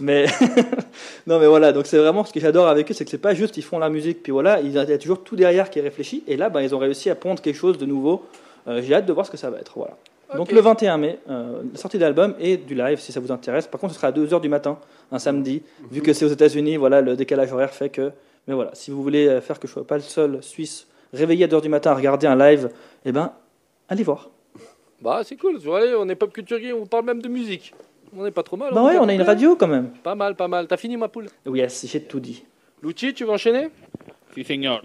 Mais 0.00 0.26
non, 1.26 1.38
mais 1.38 1.46
voilà. 1.46 1.72
Donc 1.72 1.86
c'est 1.86 1.98
vraiment 1.98 2.24
ce 2.24 2.32
que 2.32 2.40
j'adore 2.40 2.68
avec 2.68 2.90
eux, 2.90 2.94
c'est 2.94 3.04
que 3.04 3.10
c'est 3.10 3.18
pas 3.18 3.34
juste 3.34 3.56
ils 3.56 3.62
font 3.62 3.78
la 3.78 3.88
musique 3.88 4.22
puis 4.22 4.32
voilà, 4.32 4.60
il 4.60 4.72
y 4.72 4.78
a 4.78 4.98
toujours 4.98 5.22
tout 5.22 5.36
derrière 5.36 5.70
qui 5.70 5.78
est 5.78 5.82
réfléchi. 5.82 6.24
Et 6.26 6.36
là, 6.36 6.50
ben, 6.50 6.60
ils 6.60 6.74
ont 6.74 6.78
réussi 6.78 7.08
à 7.08 7.14
pondre 7.14 7.40
quelque 7.40 7.56
chose 7.56 7.78
de 7.78 7.86
nouveau. 7.86 8.26
Euh, 8.68 8.82
J'ai 8.82 8.94
hâte 8.94 9.06
de 9.06 9.12
voir 9.12 9.24
ce 9.24 9.30
que 9.30 9.36
ça 9.38 9.48
va 9.50 9.58
être. 9.58 9.72
Voilà. 9.76 9.96
Donc 10.34 10.50
le 10.50 10.60
21 10.60 10.98
mai, 10.98 11.18
euh, 11.28 11.62
la 11.72 11.78
sortie 11.78 11.98
d'album 11.98 12.34
et 12.40 12.56
du 12.56 12.74
live 12.74 12.98
si 12.98 13.12
ça 13.12 13.20
vous 13.20 13.30
intéresse. 13.30 13.66
Par 13.66 13.80
contre, 13.80 13.94
ce 13.94 14.00
sera 14.00 14.08
à 14.08 14.12
2h 14.12 14.40
du 14.40 14.48
matin, 14.48 14.78
un 15.12 15.18
samedi. 15.18 15.62
Vu 15.90 16.02
que 16.02 16.12
c'est 16.12 16.24
aux 16.24 16.28
États-Unis, 16.28 16.76
voilà, 16.76 17.00
le 17.00 17.16
décalage 17.16 17.52
horaire 17.52 17.72
fait 17.72 17.90
que. 17.90 18.12
Mais 18.48 18.54
voilà, 18.54 18.70
si 18.74 18.90
vous 18.90 19.02
voulez 19.02 19.28
euh, 19.28 19.40
faire 19.40 19.58
que 19.60 19.66
je 19.66 19.72
sois 19.72 19.86
pas 19.86 19.96
le 19.96 20.02
seul 20.02 20.42
Suisse 20.42 20.86
réveillé 21.12 21.44
à 21.44 21.48
2h 21.48 21.62
du 21.62 21.68
matin 21.68 21.92
à 21.92 21.94
regarder 21.94 22.26
un 22.26 22.36
live, 22.36 22.70
eh 23.04 23.12
ben, 23.12 23.32
allez 23.88 24.02
voir. 24.02 24.30
Bah, 25.00 25.20
c'est 25.24 25.36
cool. 25.36 25.58
Tu 25.58 25.66
vois, 25.66 25.78
allez, 25.78 25.94
on 25.94 26.08
est 26.08 26.14
pop 26.14 26.32
culture 26.32 26.58
Geek, 26.58 26.74
on 26.74 26.86
parle 26.86 27.04
même 27.04 27.22
de 27.22 27.28
musique. 27.28 27.74
On 28.16 28.24
est 28.24 28.30
pas 28.30 28.42
trop 28.42 28.56
mal. 28.56 28.72
Bah 28.72 28.82
ouais, 28.82 28.98
on 28.98 29.08
a 29.08 29.12
une 29.12 29.22
radio 29.22 29.56
quand 29.56 29.66
même. 29.66 29.90
Pas 30.02 30.14
mal, 30.14 30.36
pas 30.36 30.48
mal. 30.48 30.66
T'as 30.66 30.76
fini, 30.76 30.96
ma 30.96 31.08
poule? 31.08 31.26
Oui, 31.44 31.58
yes, 31.58 31.86
j'ai 31.86 32.02
tout 32.02 32.20
dit. 32.20 32.44
Lucci, 32.82 33.12
tu 33.12 33.24
veux 33.24 33.30
enchaîner? 33.30 33.68
Si, 34.34 34.44
seigneur. 34.44 34.82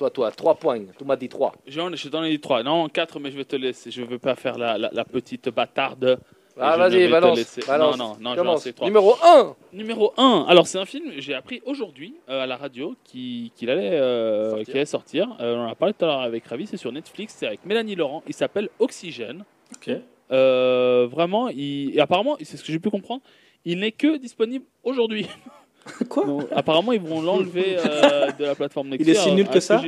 Toi, 0.00 0.08
toi, 0.08 0.30
3 0.30 0.54
points. 0.54 0.80
Tu 0.96 1.04
m'as 1.04 1.16
dit 1.16 1.28
3. 1.28 1.52
J'en- 1.66 1.94
Je 1.94 2.08
t'en 2.08 2.24
ai 2.24 2.30
dit 2.30 2.40
trois. 2.40 2.62
Non, 2.62 2.88
quatre, 2.88 3.20
mais 3.20 3.30
je 3.30 3.36
vais 3.36 3.44
te 3.44 3.54
laisser. 3.54 3.90
Je 3.90 4.00
veux 4.02 4.18
pas 4.18 4.34
faire 4.34 4.56
la, 4.56 4.78
la, 4.78 4.88
la 4.94 5.04
petite 5.04 5.50
bâtarde. 5.50 6.18
Ah, 6.58 6.72
je 6.88 6.96
ne 6.96 7.00
vas-y, 7.06 7.10
balance. 7.10 7.58
balance. 7.66 7.98
Non, 7.98 8.04
non, 8.06 8.16
non, 8.18 8.30
je 8.30 8.30
vais 8.30 8.36
Commence. 8.36 8.54
lancer 8.54 8.72
trois. 8.72 8.86
Numéro 8.88 9.14
1 9.22 9.56
Numéro 9.74 10.14
1. 10.16 10.46
Alors, 10.48 10.66
c'est 10.66 10.78
un 10.78 10.86
film, 10.86 11.12
j'ai 11.18 11.34
appris 11.34 11.60
aujourd'hui 11.66 12.14
euh, 12.30 12.42
à 12.44 12.46
la 12.46 12.56
radio 12.56 12.96
qui- 13.04 13.52
qu'il 13.54 13.68
allait, 13.68 13.90
euh, 13.92 14.48
Sortir. 14.52 14.64
qu'il 14.64 14.76
allait 14.76 14.84
sortir. 14.86 15.36
Euh, 15.38 15.56
on 15.56 15.66
en 15.66 15.70
a 15.70 15.74
parlé 15.74 15.92
tout 15.92 16.04
à 16.06 16.08
l'heure 16.08 16.20
avec 16.20 16.46
Ravi. 16.46 16.66
C'est 16.66 16.78
sur 16.78 16.92
Netflix. 16.92 17.34
C'est 17.38 17.46
avec 17.46 17.66
Mélanie 17.66 17.94
Laurent. 17.94 18.22
Il 18.26 18.32
s'appelle 18.32 18.70
Oxygène. 18.78 19.44
Ok. 19.76 19.94
Euh, 20.32 21.06
vraiment, 21.10 21.48
il, 21.50 21.94
et 21.94 22.00
apparemment, 22.00 22.36
c'est 22.40 22.56
ce 22.56 22.64
que 22.64 22.72
j'ai 22.72 22.78
pu 22.78 22.88
comprendre, 22.88 23.20
il 23.66 23.78
n'est 23.80 23.92
que 23.92 24.16
disponible 24.16 24.64
aujourd'hui. 24.82 25.26
Quoi 26.08 26.24
Donc, 26.26 26.44
apparemment, 26.52 26.92
ils 26.92 27.00
vont 27.00 27.22
l'enlever 27.22 27.76
euh, 27.78 28.30
de 28.38 28.44
la 28.44 28.54
plateforme 28.54 28.88
Netflix. 28.90 29.18
est 29.18 29.22
si 29.22 29.32
nul 29.32 29.48
que 29.48 29.60
ça 29.60 29.82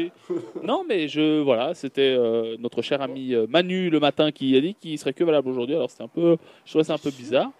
Non, 0.62 0.84
mais 0.88 1.08
je 1.08 1.40
voilà, 1.40 1.74
c'était 1.74 2.14
euh, 2.16 2.56
notre 2.58 2.82
cher 2.82 3.02
ami 3.02 3.34
euh, 3.34 3.46
Manu 3.48 3.90
le 3.90 4.00
matin 4.00 4.32
qui 4.32 4.56
a 4.56 4.60
dit 4.60 4.74
qu'il 4.74 4.98
serait 4.98 5.12
que 5.12 5.22
valable 5.24 5.48
aujourd'hui. 5.48 5.74
Alors 5.74 5.90
c'était 5.90 6.04
un 6.04 6.08
peu, 6.08 6.36
je 6.64 6.70
trouvais 6.70 6.84
ça 6.84 6.94
un 6.94 6.98
peu 6.98 7.10
bizarre. 7.10 7.50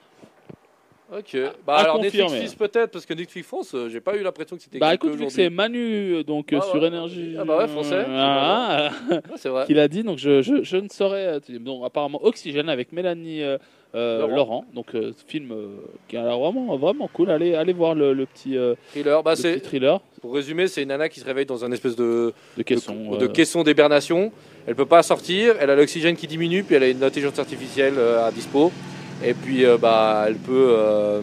Ok. 1.15 1.37
Bah, 1.67 1.75
à 1.75 1.81
alors, 1.81 1.97
confirmer. 1.99 2.23
Netflix 2.23 2.41
Suisse, 2.41 2.55
peut-être, 2.55 2.91
parce 2.91 3.05
que 3.05 3.13
Netflix 3.13 3.47
France, 3.47 3.75
euh, 3.75 3.91
j'ai 3.91 4.01
pas 4.01 4.17
eu 4.17 4.23
l'impression 4.23 4.57
que 4.57 4.63
c'était. 4.63 4.79
Bah 4.79 4.95
écoute, 4.95 5.15
vu 5.15 5.27
que 5.27 5.31
c'est 5.33 5.51
Manu 5.51 6.25
donc 6.25 6.55
Ah, 6.55 6.63
sur 6.63 6.81
ouais. 6.81 6.87
énergie, 6.89 7.37
Ah 7.39 7.45
bah 7.45 7.59
ouais, 7.59 7.69
français, 7.69 8.03
ah, 8.09 8.91
Ouais, 9.11 9.19
c'est 9.37 9.51
vrai. 9.51 9.65
qu'il 9.67 9.79
a 9.79 9.89
dit, 9.89 10.03
donc 10.03 10.17
je, 10.17 10.41
je, 10.41 10.63
je 10.63 10.77
ne 10.79 10.89
saurais. 10.89 11.39
Donc 11.61 11.85
apparemment 11.85 12.25
Oxygène 12.25 12.71
avec 12.71 12.93
Mélanie 12.93 13.43
Laurent. 13.95 14.37
Laurent. 14.37 14.65
donc 14.75 14.95
euh, 14.95 15.13
ce 15.17 15.25
film 15.31 15.53
euh, 15.53 15.67
qui 16.09 16.17
a 16.17 16.23
l'air 16.23 16.39
vraiment 16.39 16.77
vraiment 16.77 17.09
cool. 17.13 17.31
Allez 17.31 17.55
allez 17.55 17.73
voir 17.73 17.95
le, 17.95 18.13
le 18.15 18.27
petit, 18.27 18.57
euh, 18.57 18.75
Thriller. 18.93 19.23
Bah, 19.23 19.33
le 19.33 19.37
c'est. 19.37 19.61
thriller 19.61 20.01
Pour 20.21 20.35
résumer, 20.35 20.67
c'est 20.69 20.83
une 20.83 20.89
nana 20.89 21.09
qui 21.09 21.21
se 21.21 21.25
réveille 21.25 21.47
dans 21.47 21.65
un 21.65 21.73
espèce 21.73 21.95
de, 21.97 22.33
de 22.57 22.63
caisson. 22.63 23.13
de, 23.13 23.17
de 23.19 23.25
euh, 23.25 23.29
caisson 23.29 23.63
d'hibernation. 23.63 24.33
Elle 24.67 24.77
peut 24.77 24.87
pas 24.87 25.03
sortir, 25.03 25.57
elle 25.61 25.71
a 25.71 25.77
l'oxygène 25.77 26.17
qui 26.17 26.27
diminue, 26.27 26.63
puis 26.63 26.77
elle 26.77 26.85
a 26.85 26.89
une 26.89 27.03
intelligence 27.03 27.39
artificielle 27.39 27.95
euh, 27.99 28.25
à 28.27 28.31
dispo. 28.31 28.71
Et 29.25 29.35
puis 29.35 29.65
euh, 29.65 29.77
bah, 29.79 30.25
elle 30.27 30.37
peut 30.37 30.69
euh, 30.71 31.21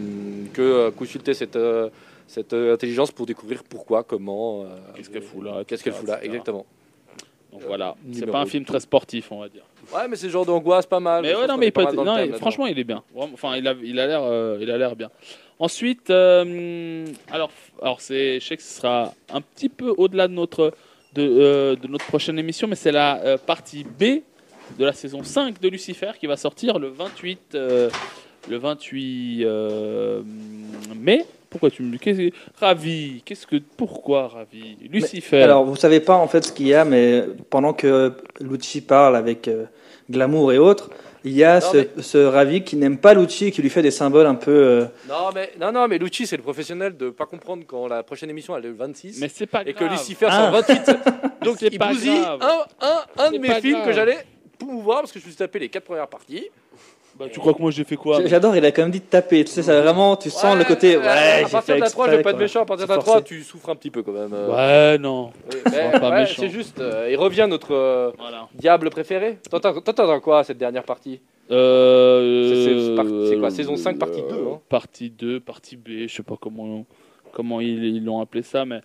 que 0.54 0.62
euh, 0.62 0.92
consulter 0.92 1.34
cette, 1.34 1.56
euh, 1.56 1.90
cette 2.28 2.54
euh, 2.54 2.74
intelligence 2.74 3.12
pour 3.12 3.26
découvrir 3.26 3.64
pourquoi, 3.64 4.04
comment. 4.04 4.64
euh, 4.64 4.68
Qu'est-ce 4.96 5.10
qu'elle 5.10 5.22
fout 5.22 5.44
là, 5.44 5.64
Qu'est-ce 5.66 5.84
qu'elle 5.84 5.94
fout 5.94 6.08
là, 6.08 6.16
etc. 6.18 6.28
exactement. 6.28 6.66
Donc 7.52 7.64
voilà, 7.66 7.96
c'est 8.12 8.28
pas 8.28 8.40
un 8.40 8.46
film 8.46 8.64
très 8.64 8.80
sportif, 8.80 9.32
on 9.32 9.40
va 9.40 9.50
dire. 9.50 9.64
Ouais, 9.94 10.08
mais 10.08 10.16
c'est 10.16 10.28
le 10.28 10.32
genre 10.32 10.46
d'angoisse 10.46 10.86
pas 10.86 11.00
mal. 11.00 11.24
Mais 11.24 11.34
ouais, 11.34 11.48
non, 11.48 11.58
mais 11.58 11.68
il 11.68 11.72
pas 11.72 11.92
mal 11.92 11.96
non, 11.96 12.16
thème 12.16 12.34
franchement, 12.34 12.68
il 12.68 12.78
est 12.78 12.84
bien. 12.84 13.04
Enfin, 13.16 13.56
il 13.56 13.68
a, 13.68 13.74
il 13.84 14.00
a 14.00 14.06
l'air, 14.06 14.22
euh, 14.24 14.60
il 14.62 14.70
a 14.70 14.78
l'air 14.78 14.96
bien. 14.96 15.10
Ensuite, 15.58 16.10
euh, 16.10 17.06
alors, 17.32 17.52
alors 17.82 18.00
c'est, 18.00 18.40
je 18.40 18.48
sais 18.48 18.56
que 18.56 18.64
ce 18.64 18.80
sera 18.80 19.14
un 19.34 19.42
petit 19.42 19.68
peu 19.68 19.94
au-delà 19.98 20.28
de 20.28 20.34
notre, 20.34 20.74
de, 21.14 21.22
euh, 21.22 21.76
de 21.76 21.88
notre 21.88 22.06
prochaine 22.06 22.40
émission, 22.40 22.68
mais 22.68 22.76
c'est 22.76 22.92
la 22.92 23.20
euh, 23.24 23.38
partie 23.38 23.84
B 23.84 24.22
de 24.78 24.86
la 24.86 24.94
saison 24.94 25.24
5 25.24 25.60
de 25.60 25.68
Lucifer 25.68 26.12
qui 26.20 26.28
va 26.28 26.38
sortir 26.38 26.80
le 26.80 26.88
28, 26.90 27.56
euh, 27.56 27.90
le 28.50 28.58
28 28.58 29.44
euh, 29.46 30.22
mai. 30.96 31.26
Pourquoi 31.50 31.72
tu 31.72 31.82
me 31.82 31.98
qu'est-ce- 31.98 32.32
Ravi 32.60 33.22
Qu'est-ce 33.26 33.48
que 33.48 33.56
pourquoi 33.78 34.28
Ravi? 34.28 34.78
Lucifer. 34.92 35.42
Alors, 35.42 35.64
vous 35.66 35.76
savez 35.76 36.00
pas 36.00 36.16
en 36.16 36.28
fait 36.28 36.44
ce 36.46 36.52
qu'il 36.52 36.68
y 36.68 36.74
a, 36.76 36.86
mais 36.86 37.24
pendant 37.50 37.74
que 37.74 38.14
Lucci 38.40 38.82
parle 38.82 39.16
avec 39.16 39.48
euh, 39.48 39.66
Glamour 40.10 40.54
et 40.54 40.58
autres, 40.60 40.90
Il 41.26 41.34
y 41.34 41.44
a 41.44 41.60
Non, 41.60 41.66
ce, 41.74 41.78
mais- 41.78 41.90
ce 42.02 42.18
Ravi 42.20 42.64
qui 42.64 42.78
n'aime 42.78 42.98
pas 42.98 43.14
Lucci 43.14 43.48
et 43.48 43.52
qui 43.52 43.62
lui 43.62 43.70
fait 43.70 43.82
des 43.82 43.92
symboles 43.92 44.26
un 44.28 44.36
peu. 44.36 44.52
euh, 44.52 44.86
Non, 45.10 45.32
mais, 45.36 45.52
non, 45.60 45.72
non, 45.74 45.86
mais 45.88 45.98
Lucci, 45.98 46.26
c'est 46.26 46.38
le 46.38 46.44
professionnel 46.44 46.96
de 46.96 47.10
pas 47.10 47.26
comprendre 47.26 47.64
quand 47.68 47.88
la 47.88 48.04
prochaine 48.04 48.30
émission 48.30 48.56
elle 48.56 48.64
est 48.66 48.70
le 48.70 48.76
26 48.76 49.20
Mais 49.20 49.28
c'est 49.28 49.46
pas 49.48 49.64
et 49.66 49.74
que. 49.74 49.84
Lucifer 49.84 50.28
Ah. 50.30 50.52
sort 50.52 50.52
28. 50.52 50.98
Donc 51.44 51.58
C'est 51.60 51.68
il 51.74 51.78
pas 51.80 51.90
bousille 51.90 52.22
grave. 52.22 52.40
un, 52.42 52.88
un, 52.88 53.26
un 53.26 53.32
de 53.32 53.34
C'est 53.34 53.40
mes 53.40 53.54
films 53.62 53.74
grave. 53.80 53.88
que 53.88 53.94
j'allais 53.94 54.18
pouvoir 54.58 55.02
parce 55.02 55.12
que 55.12 55.20
je 55.20 55.26
me 55.26 55.30
suis 55.32 55.38
tapé 55.38 55.60
les 55.60 55.68
quatre 55.70 55.84
premières 55.86 56.08
parties. 56.08 56.46
Bah, 57.20 57.26
tu 57.32 57.40
crois 57.42 57.54
que 57.54 57.62
moi 57.62 57.70
j'ai 57.70 57.84
fait 57.84 57.98
quoi 57.98 58.26
J'adore, 58.26 58.56
il 58.56 58.64
a 58.66 58.72
quand 58.72 58.82
même 58.84 58.92
dit 58.92 59.02
de 59.02 59.06
taper. 59.06 59.44
Tu 59.44 59.52
sais, 59.52 59.62
ça 59.62 59.82
vraiment, 59.82 60.16
tu 60.16 60.30
sens 60.30 60.58
le 60.58 60.64
côté. 60.64 60.96
Ouais, 60.98 61.06
à 61.06 61.38
j'ai 61.44 61.52
partir 61.52 61.62
fait 61.64 61.76
de 61.76 61.80
la 61.82 61.90
3, 61.90 62.06
je 62.06 62.12
exprès, 62.12 62.18
vais 62.18 62.24
pas 62.24 62.30
être 62.30 62.36
quoi. 62.38 62.42
méchant. 62.44 62.62
À 62.62 62.66
partir 62.66 62.88
de 62.88 62.92
C'est 62.92 62.96
la 62.98 63.02
3, 63.02 63.14
forcé. 63.16 63.26
tu 63.28 63.44
souffres 63.44 63.70
un 63.70 63.76
petit 63.76 63.92
peu 63.92 64.04
quand 64.04 64.14
même. 64.14 64.32
euh. 64.34 64.94
Ouais, 64.94 64.98
non. 64.98 65.32
Oui, 65.52 65.60
mais, 65.66 65.72
Sois 65.92 66.00
pas 66.00 66.10
ouais, 66.12 66.20
méchant. 66.22 66.36
c'est 66.42 66.50
juste, 66.50 66.80
euh, 66.80 67.10
il 67.12 67.18
revient 67.18 67.46
notre 67.50 67.74
euh, 67.76 68.12
Voilà. 68.18 68.48
diable 68.56 68.90
préféré. 68.90 69.38
T'entends 69.50 70.20
quoi 70.22 70.44
cette 70.46 70.58
dernière 70.58 70.84
partie? 70.84 71.20
Euh, 71.52 72.54
C'est- 72.66 72.90
c'est 72.90 72.96
par- 72.96 73.06
c'est 73.30 73.38
quoi, 73.38 73.50
saison 73.52 73.76
5, 73.76 73.98
partie 74.00 74.22
2, 74.22 74.36
hein? 74.54 74.60
Partie 74.70 75.10
2, 75.10 75.40
partie 75.42 75.76
B, 75.76 76.08
je 76.08 76.16
sais 76.16 76.24
pas 76.24 76.36
comment, 76.40 76.86
comment 77.34 77.60
ils 77.60 77.84
ils 77.84 78.06
l'ont 78.06 78.22
appelé 78.22 78.44
ça, 78.44 78.64
mais 78.66 78.80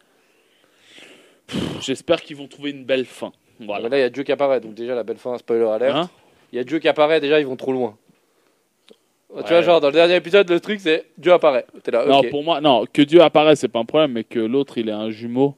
Pff, 1.46 1.82
j'espère 1.82 2.22
qu'ils 2.22 2.36
vont 2.36 2.48
trouver 2.48 2.70
une 2.70 2.84
belle 2.84 3.04
fin. 3.04 3.32
Voilà. 3.60 3.88
Là, 3.88 3.98
il 3.98 4.00
y 4.00 4.04
a 4.04 4.08
Dieu 4.10 4.22
qui 4.22 4.32
apparaît, 4.32 4.60
donc 4.60 4.74
déjà 4.74 4.94
la 4.94 5.02
belle 5.04 5.18
fin, 5.18 5.36
spoiler 5.38 5.66
alert. 5.66 5.94
Hein? 5.94 6.10
Il 6.52 6.56
y 6.56 6.58
a 6.58 6.64
Dieu 6.64 6.78
qui 6.78 6.88
apparaît, 6.88 7.20
déjà 7.20 7.38
ils 7.38 7.46
vont 7.46 7.56
trop 7.56 7.72
loin. 7.72 7.96
Tu 9.42 9.48
vois, 9.48 9.62
genre 9.62 9.80
dans 9.80 9.88
le 9.88 9.92
dernier 9.94 10.14
épisode, 10.16 10.48
le 10.48 10.60
truc 10.60 10.80
c'est 10.80 11.06
Dieu 11.18 11.32
apparaît. 11.32 11.66
T'es 11.82 11.90
là, 11.90 12.06
Non, 12.06 12.18
ok. 12.20 12.30
pour 12.30 12.44
moi, 12.44 12.60
non, 12.60 12.84
que 12.92 13.02
Dieu 13.02 13.20
apparaisse, 13.20 13.60
c'est 13.60 13.68
pas 13.68 13.80
un 13.80 13.84
problème, 13.84 14.12
mais 14.12 14.24
que 14.24 14.38
l'autre 14.38 14.78
il 14.78 14.88
est 14.88 14.92
un 14.92 15.10
jumeau, 15.10 15.56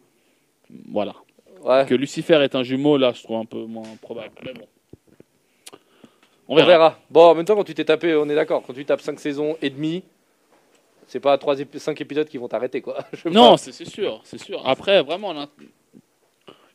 voilà. 0.91 1.15
Ouais. 1.63 1.85
Que 1.87 1.95
Lucifer 1.95 2.43
est 2.43 2.55
un 2.55 2.63
jumeau, 2.63 2.97
là, 2.97 3.13
je 3.13 3.23
trouve 3.23 3.37
un 3.39 3.45
peu 3.45 3.65
moins 3.65 3.83
probable. 4.01 4.31
Mais 4.45 4.53
bon. 4.55 4.67
On 6.49 6.53
On 6.53 6.57
verra. 6.57 6.69
verra. 6.69 6.99
Bon, 7.11 7.23
en 7.31 7.35
même 7.35 7.45
temps, 7.45 7.57
quand 7.57 7.65
tu 7.65 7.75
t'es 7.75 7.85
tapé, 7.85 8.15
on 8.15 8.29
est 8.29 8.35
d'accord, 8.35 8.63
quand 8.65 8.73
tu 8.73 8.85
tapes 8.85 9.01
5 9.01 9.19
saisons 9.19 9.57
et 9.61 9.69
demie, 9.69 10.05
c'est 11.09 11.19
pas 11.21 11.37
3 11.39 11.57
5 11.75 12.01
épisodes 12.01 12.29
qui 12.29 12.39
vont 12.39 12.49
t'arrêter 12.49 12.81
quoi. 12.81 12.99
Je 13.13 13.23
sais 13.23 13.31
Non, 13.31 13.51
pas. 13.53 13.57
c'est 13.59 13.73
c'est 13.73 13.85
sûr, 13.85 14.21
c'est 14.25 14.39
sûr. 14.39 14.63
Après, 14.67 15.03
vraiment, 15.03 15.33
l'int- 15.33 15.49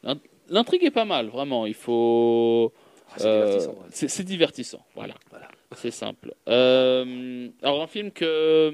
l'int- 0.04 0.20
l'intrigue 0.50 0.84
est 0.84 0.92
pas 0.92 1.06
mal, 1.06 1.28
vraiment. 1.28 1.66
Il 1.66 1.74
faut. 1.74 2.74
Ah, 3.10 3.14
c'est 3.18 3.28
Euh, 3.28 3.46
divertissant, 3.46 3.72
ouais. 3.72 3.88
c'est 3.92 4.08
c'est 4.10 4.24
divertissant, 4.24 4.86
voilà. 4.96 5.14
Voilà. 5.30 5.48
C'est 5.74 5.92
simple. 5.92 6.34
Euh, 6.50 7.48
alors 7.64 7.82
un 7.82 7.88
film 7.88 8.12
que 8.12 8.70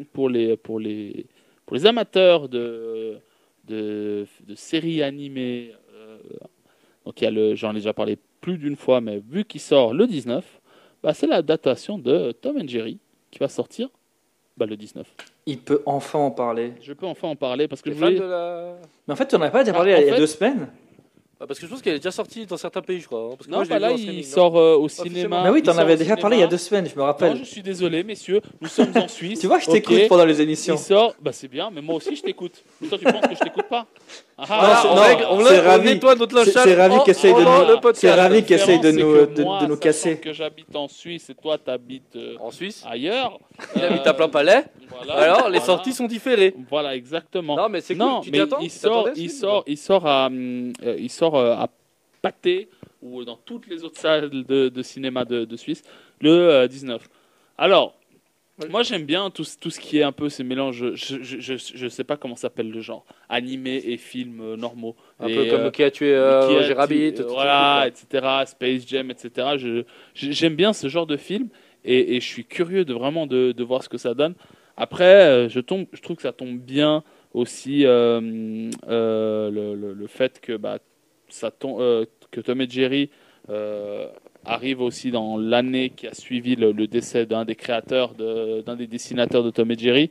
hum, 0.00 0.04
pour 0.12 0.28
les 0.28 0.56
pour 0.56 0.78
les 0.80 1.26
pour 1.66 1.76
les 1.76 1.86
amateurs 1.86 2.48
de 2.48 3.18
de, 3.66 4.26
de 4.46 4.54
séries 4.54 5.02
animées, 5.02 5.72
euh, 5.94 6.18
donc 7.06 7.20
il 7.20 7.24
y 7.24 7.26
a 7.26 7.30
le 7.30 7.54
j'en 7.54 7.70
ai 7.72 7.74
déjà 7.76 7.92
parlé 7.94 8.18
plus 8.40 8.58
d'une 8.58 8.76
fois, 8.76 9.00
mais 9.00 9.20
vu 9.28 9.44
qu'il 9.44 9.60
sort 9.60 9.94
le 9.94 10.06
19, 10.06 10.44
bah, 11.02 11.14
c'est 11.14 11.26
l'adaptation 11.26 11.98
de 11.98 12.32
Tom 12.32 12.58
and 12.58 12.68
Jerry 12.68 12.98
qui 13.30 13.38
va 13.38 13.48
sortir 13.48 13.88
bah, 14.56 14.66
le 14.66 14.76
19. 14.76 15.06
Il 15.46 15.58
peut 15.58 15.82
enfin 15.86 16.18
en 16.18 16.30
parler. 16.30 16.74
Je 16.82 16.92
peux 16.92 17.06
enfin 17.06 17.28
en 17.28 17.36
parler 17.36 17.66
parce 17.68 17.82
que 17.82 17.90
je 17.90 17.96
voulais. 17.96 18.18
de 18.18 18.24
la. 18.24 18.76
Mais 19.08 19.12
en 19.14 19.16
fait, 19.16 19.26
tu 19.26 19.34
n'en 19.34 19.42
as 19.42 19.50
pas 19.50 19.64
déjà 19.64 19.72
parlé 19.74 19.92
Ah, 19.94 19.96
en 19.96 20.00
il 20.00 20.06
y 20.06 20.10
a 20.10 20.12
fait- 20.14 20.18
deux 20.20 20.26
semaines. 20.26 20.68
Ah, 21.44 21.46
parce 21.46 21.60
que 21.60 21.66
je 21.66 21.70
pense 21.70 21.82
qu'elle 21.82 21.96
est 21.96 21.98
déjà 21.98 22.10
sortie 22.10 22.46
dans 22.46 22.56
certains 22.56 22.80
pays, 22.80 23.00
je 23.00 23.06
crois. 23.06 23.20
hein, 23.20 23.34
Parce 23.36 23.46
que 23.46 23.50
Non, 23.50 23.58
moi, 23.58 23.64
je 23.64 23.68
l'ai 23.68 23.74
pas 23.78 23.78
vu 23.78 23.82
là, 23.82 23.92
en 23.92 23.96
il 23.96 23.98
streaming, 24.00 24.24
non 24.24 24.30
sort 24.34 24.56
euh, 24.58 24.76
au 24.76 24.88
cinéma. 24.88 25.42
Mais 25.44 25.50
oui, 25.50 25.58
il 25.58 25.62
tu 25.62 25.68
en 25.68 25.72
sort 25.74 25.82
avais 25.82 25.92
au 25.92 25.96
déjà 25.96 26.04
cinéma. 26.14 26.20
parlé 26.22 26.36
il 26.38 26.40
y 26.40 26.42
a 26.42 26.46
deux 26.46 26.56
semaines, 26.56 26.86
je 26.88 26.94
me 26.94 27.00
Non, 27.00 27.04
rappelle. 27.04 27.36
je 27.36 27.44
suis 27.44 27.60
désolé, 27.62 28.02
messieurs. 28.02 28.40
Nous 28.62 28.68
sommes 28.68 28.92
en 28.96 29.06
Suisse. 29.08 29.40
Tu 29.44 29.46
vois, 29.46 29.58
je 29.58 29.66
Ok. 29.66 29.72
t'écoute 29.74 30.08
pendant 30.08 30.24
les 30.24 30.40
émissions. 30.40 30.76
Il 30.76 30.78
sort, 30.78 31.14
bah 31.20 31.32
c'est 31.32 31.48
bien, 31.48 31.68
mais 31.70 31.82
moi 31.82 31.96
aussi 31.96 32.16
je 32.16 32.22
t'écoute. 32.22 32.64
Mais 32.80 32.88
toi 32.88 32.96
tu 32.96 33.04
penses 33.04 33.20
que 33.28 33.34
je 33.34 33.40
t'écoute 33.40 33.66
pas? 33.68 33.84
Ah, 34.38 34.44
Voilà, 34.48 34.76
c'est- 34.82 34.88
on 34.88 34.94
non, 34.96 35.02
règle- 35.02 35.26
on, 35.30 35.44
c'est 35.44 35.60
on 35.60 35.64
Ravi. 35.64 35.84
nettoie 35.90 36.14
notre 36.16 36.44
C'est- 36.44 36.74
Ravi 36.74 36.94
en- 36.96 37.00
qui 37.04 37.10
essaye 37.10 37.30
de 37.32 37.36
pendant 37.36 37.58
nous- 37.66 37.90
c'est 37.94 38.10
Ravi 38.10 38.42
qui 38.42 38.54
essaye 38.54 38.80
de 38.80 38.90
nous- 38.90 39.26
de- 39.26 39.66
nous 39.68 39.76
casser. 39.76 40.16
que 40.18 40.32
j'habite 40.32 40.74
en 40.74 40.88
Suisse 40.88 41.28
et 41.30 41.34
toi 41.34 41.58
t'habites 41.58 42.16
euh, 42.16 42.36
En 42.40 42.50
Suisse, 42.50 42.82
ailleurs. 42.88 43.38
il 43.76 43.82
euh, 43.82 43.90
habite 43.90 44.06
à 44.06 44.14
plein 44.14 44.28
palais. 44.28 44.64
voilà, 44.88 45.12
Alors, 45.14 45.36
les 45.50 45.58
voilà. 45.58 45.60
sorties 45.60 45.92
sont 45.92 46.06
différées. 46.06 46.54
Voilà, 46.70 46.96
exactement. 46.96 47.54
Non, 47.56 47.68
mais 47.68 47.80
c'est 47.80 47.94
non, 47.94 48.16
cool. 48.16 48.24
Tu 48.24 48.30
mais 48.32 48.40
attends? 48.40 48.58
il 48.60 48.70
Tu 48.70 48.78
sort, 48.78 49.04
t'attendais 49.04 49.20
il 49.20 49.30
sort, 49.30 49.62
il 49.68 49.78
sort 49.78 50.06
à, 50.06 50.26
hum, 50.26 50.72
euh, 50.84 50.96
il 50.98 51.10
sort 51.10 51.33
euh, 51.36 51.54
à 51.54 51.68
Pâté 52.22 52.68
ou 53.02 53.24
dans 53.24 53.36
toutes 53.36 53.66
les 53.66 53.84
autres 53.84 54.00
salles 54.00 54.30
de, 54.30 54.68
de 54.68 54.82
cinéma 54.82 55.24
de, 55.24 55.44
de 55.44 55.56
Suisse 55.56 55.82
le 56.20 56.30
euh, 56.30 56.66
19. 56.68 57.06
Alors, 57.58 57.94
Ouais. 58.60 58.68
moi 58.68 58.84
j'aime 58.84 59.04
bien 59.04 59.30
tout, 59.30 59.42
ce- 59.42 59.58
tout 59.58 59.68
ce 59.68 59.80
qui 59.80 59.98
est 59.98 60.04
un 60.04 60.12
peu 60.12 60.28
ces 60.28 60.44
mélanges. 60.44 60.92
Je, 60.94 61.16
je 61.24 61.88
sais 61.88 62.04
pas 62.04 62.16
comment 62.16 62.36
s'appelle 62.36 62.70
le 62.70 62.80
genre, 62.80 63.04
animé 63.28 63.82
et 63.84 63.96
films 63.96 64.40
euh, 64.40 64.56
normaux. 64.56 64.94
Un 65.18 65.26
Et, 65.26 65.34
peu 65.34 65.50
comme 65.50 65.60
euh, 65.62 65.70
qui 65.72 65.82
a 65.82 65.90
tué 65.90 66.14
euh, 66.14 66.46
qui 66.46 66.54
a 66.54 66.58
Roger 66.58 66.68
tué- 66.68 66.74
Rabbit. 66.74 67.14
euh, 67.18 67.22
tout 67.24 67.28
voilà, 67.30 67.88
etc. 67.88 68.44
Space 68.46 68.86
Jam, 68.86 69.10
etc. 69.10 69.56
J'aime 70.14 70.54
bien 70.54 70.72
ce 70.72 70.86
genre 70.88 71.06
de 71.08 71.16
film 71.16 71.48
et, 71.84 72.14
et 72.14 72.20
je 72.20 72.26
suis 72.26 72.44
curieux 72.44 72.84
de 72.84 72.94
vraiment 72.94 73.26
de, 73.26 73.50
de 73.50 73.64
voir 73.64 73.82
ce 73.82 73.88
que 73.88 73.98
ça 73.98 74.14
donne. 74.14 74.34
Après, 74.76 75.04
euh, 75.26 75.48
je, 75.48 75.58
tombe, 75.58 75.86
je 75.92 76.00
trouve 76.00 76.14
que 76.14 76.22
ça 76.22 76.32
tombe 76.32 76.56
bien 76.58 77.02
aussi 77.32 77.84
euh, 77.86 78.70
euh, 78.88 79.50
le, 79.50 79.74
le- 79.74 79.94
le 79.94 80.06
fait 80.06 80.40
que, 80.40 80.56
bah, 80.56 80.78
ça 81.34 81.50
tombe, 81.50 81.80
euh, 81.80 82.04
que 82.30 82.40
Tom 82.40 82.60
et 82.60 82.68
Jerry 82.68 83.10
euh, 83.50 84.06
arrive 84.44 84.80
aussi 84.80 85.10
dans 85.10 85.36
l'année 85.36 85.90
qui 85.90 86.06
a 86.06 86.14
suivi 86.14 86.54
le, 86.56 86.70
le 86.72 86.86
décès 86.86 87.26
d'un 87.26 87.44
des 87.44 87.56
créateurs, 87.56 88.14
de- 88.14 88.60
d'un 88.62 88.76
des 88.76 88.86
dessinateurs 88.86 89.42
de 89.42 89.50
Tom 89.50 89.70
et 89.70 89.78
Jerry. 89.78 90.10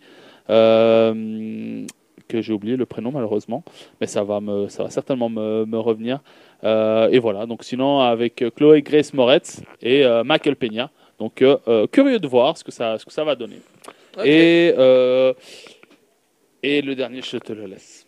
euh, 0.50 1.86
que 2.28 2.42
j'ai 2.42 2.54
oublié 2.54 2.76
le 2.78 2.86
prénom 2.86 3.12
malheureusement, 3.12 3.64
mais 4.00 4.08
ça 4.08 4.24
va, 4.24 4.40
me, 4.42 4.68
ça 4.68 4.84
va 4.84 4.90
certainement 4.90 5.30
me, 5.30 5.66
me 5.66 5.78
revenir. 5.78 6.20
Et 6.64 7.20
voilà, 7.20 7.46
donc 7.46 7.64
sinon 7.64 8.00
avec 8.00 8.44
Chloé 8.56 8.82
Grace 8.82 9.14
Moretz 9.14 9.62
et 9.82 10.04
Michael 10.26 10.56
Peña. 10.56 10.90
Donc 11.20 11.44
curieux 11.92 12.20
de 12.20 12.28
voir 12.28 12.58
ce 12.58 12.64
que 12.64 12.72
ça, 12.72 12.98
ce 12.98 13.06
que 13.06 13.12
ça 13.12 13.24
va 13.26 13.36
donner. 13.36 13.60
Et 16.64 16.82
le 16.82 16.96
dernier, 16.96 17.22
je 17.22 17.38
te 17.38 17.52
le 17.54 17.66
laisse. 17.66 18.03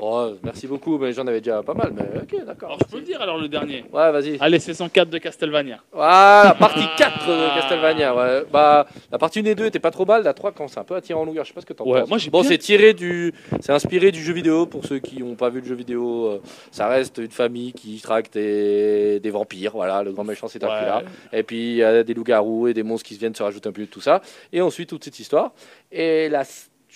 Oh, 0.00 0.32
merci 0.42 0.66
beaucoup, 0.66 0.98
mais 0.98 1.12
j'en 1.12 1.26
avais 1.26 1.40
déjà 1.40 1.62
pas 1.62 1.72
mal. 1.74 1.92
Mais 1.94 2.02
ok, 2.22 2.44
d'accord. 2.44 2.68
Alors 2.70 2.78
je 2.84 2.90
peux 2.92 2.98
le 2.98 3.04
dire 3.04 3.20
alors 3.20 3.38
le 3.38 3.48
dernier. 3.48 3.84
Ouais, 3.92 4.12
vas-y. 4.12 4.36
Allez, 4.40 4.58
saison 4.58 4.88
4 4.88 5.08
de 5.08 5.18
Castlevania. 5.18 5.78
Voilà, 5.92 6.54
partie 6.58 6.80
Ah. 6.82 6.94
4 6.98 7.26
de 7.26 7.54
Castlevania. 7.60 8.14
Ouais. 8.14 8.44
Bah, 8.52 8.86
la 9.10 9.18
partie 9.18 9.40
1 9.40 9.44
et 9.46 9.54
2 9.54 9.66
était 9.66 9.78
pas 9.78 9.90
trop 9.90 10.04
mal. 10.04 10.22
La 10.22 10.34
3, 10.34 10.52
quand 10.52 10.68
c'est 10.68 10.78
un 10.80 10.84
peu 10.84 10.94
attiré 10.96 11.18
en 11.18 11.24
longueur, 11.24 11.44
je 11.44 11.48
sais 11.48 11.54
pas 11.54 11.60
ce 11.62 11.66
que 11.66 11.72
t'en 11.72 11.84
Ouais, 11.86 12.00
penses. 12.00 12.08
moi, 12.10 12.18
bon, 12.30 12.40
bien- 12.42 12.50
c'est 12.50 12.58
tiré 12.58 12.92
du. 12.94 13.32
C'est 13.60 13.72
inspiré 13.72 14.12
du 14.12 14.22
jeu 14.22 14.32
vidéo 14.34 14.66
pour 14.66 14.84
ceux 14.84 14.98
qui 14.98 15.22
n'ont 15.22 15.34
pas 15.34 15.48
vu 15.48 15.60
le 15.60 15.66
jeu 15.66 15.74
vidéo. 15.74 16.26
euh, 16.26 16.38
Ça 16.70 16.88
reste 16.88 17.18
une 17.18 17.30
famille 17.30 17.72
qui 17.72 18.00
traque 18.00 18.30
des, 18.32 19.18
des 19.20 19.30
vampires. 19.30 19.72
Voilà, 19.74 20.02
le 20.02 20.12
grand 20.12 20.24
méchant 20.24 20.48
c'est 20.48 20.58
Dracula. 20.58 20.98
Ouais. 20.98 21.38
Et 21.38 21.42
puis 21.42 21.70
il 21.70 21.76
y 21.76 21.82
a 21.82 22.02
des 22.02 22.12
loups-garous 22.14 22.68
et 22.68 22.74
des 22.74 22.82
monstres 22.82 23.08
qui 23.08 23.16
viennent 23.16 23.34
se 23.34 23.42
rajouter 23.42 23.68
un 23.68 23.72
peu 23.72 23.82
de 23.82 23.86
tout 23.86 24.00
ça. 24.00 24.20
Et 24.52 24.60
ensuite, 24.60 24.90
toute 24.90 25.04
cette 25.04 25.18
histoire. 25.18 25.52
Et 25.90 26.28
la. 26.28 26.42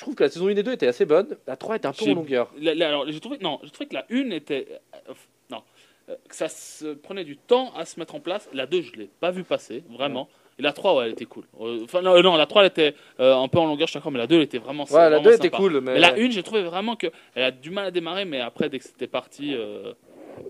Je 0.01 0.05
trouve 0.07 0.15
que 0.15 0.23
la 0.25 0.31
saison 0.31 0.47
1 0.49 0.57
et 0.57 0.63
2 0.63 0.73
était 0.73 0.87
assez 0.87 1.05
bonne. 1.05 1.37
La 1.47 1.57
3 1.57 1.77
était 1.77 1.87
un 1.87 1.93
peu 1.93 1.99
en 2.13 2.15
longueur. 2.15 2.51
La- 2.59 2.75
la- 2.75 2.89
alors, 2.89 3.05
j'ai 3.07 3.21
trouvé, 3.21 3.37
non, 3.43 3.61
j'ai 3.63 3.69
trouvé 3.69 3.87
que 3.87 3.93
la 3.95 4.07
1 4.11 4.31
était. 4.31 4.67
euh, 4.95 5.13
non, 5.51 5.63
euh, 6.09 6.15
que 6.27 6.35
ça 6.35 6.49
se 6.49 6.95
prenait 6.95 7.25
du 7.25 7.37
temps 7.37 7.75
à 7.77 7.85
se 7.85 8.01
mettre 8.01 8.15
en 8.15 8.21
place. 8.21 8.49
La 8.55 8.65
2, 8.65 8.81
je 8.81 8.93
l'ai 8.95 9.11
pas 9.21 9.31
vu 9.31 9.45
passer, 9.45 9.85
vraiment. 9.91 10.31
Et 10.59 10.63
la 10.63 10.73
3, 10.73 10.95
ouais, 10.97 11.05
elle 11.05 11.13
était 11.13 11.27
cool. 11.27 11.45
Euh, 11.61 11.81
Enfin, 11.85 12.01
non, 12.01 12.19
non, 12.23 12.37
la 12.37 12.47
3, 12.47 12.63
elle 12.63 12.69
était 12.69 12.95
euh, 13.21 13.35
un 13.37 13.47
peu 13.49 13.59
en 13.59 13.67
longueur, 13.67 13.89
je 13.89 13.91
suis 13.91 13.99
d'accord, 13.99 14.11
mais 14.13 14.19
la 14.19 14.27
2, 14.27 14.37
elle 14.37 14.43
était 14.43 14.57
vraiment 14.57 14.85
Ouais, 14.85 14.89
la 15.01 15.09
vraiment 15.11 15.23
2 15.25 15.35
était 15.35 15.51
cool. 15.51 15.81
Mais, 15.83 15.93
Mais 15.93 16.01
la 16.01 16.15
1, 16.15 16.31
j'ai 16.31 16.43
trouvé 16.43 16.63
vraiment 16.63 16.97
qu'elle 16.97 17.13
a 17.37 17.51
du 17.51 17.69
mal 17.69 17.85
à 17.85 17.91
démarrer, 17.91 18.25
mais 18.25 18.41
après, 18.41 18.71
dès 18.71 18.79
que 18.79 18.85
c'était 18.87 19.07
parti, 19.07 19.55
euh, 19.55 19.93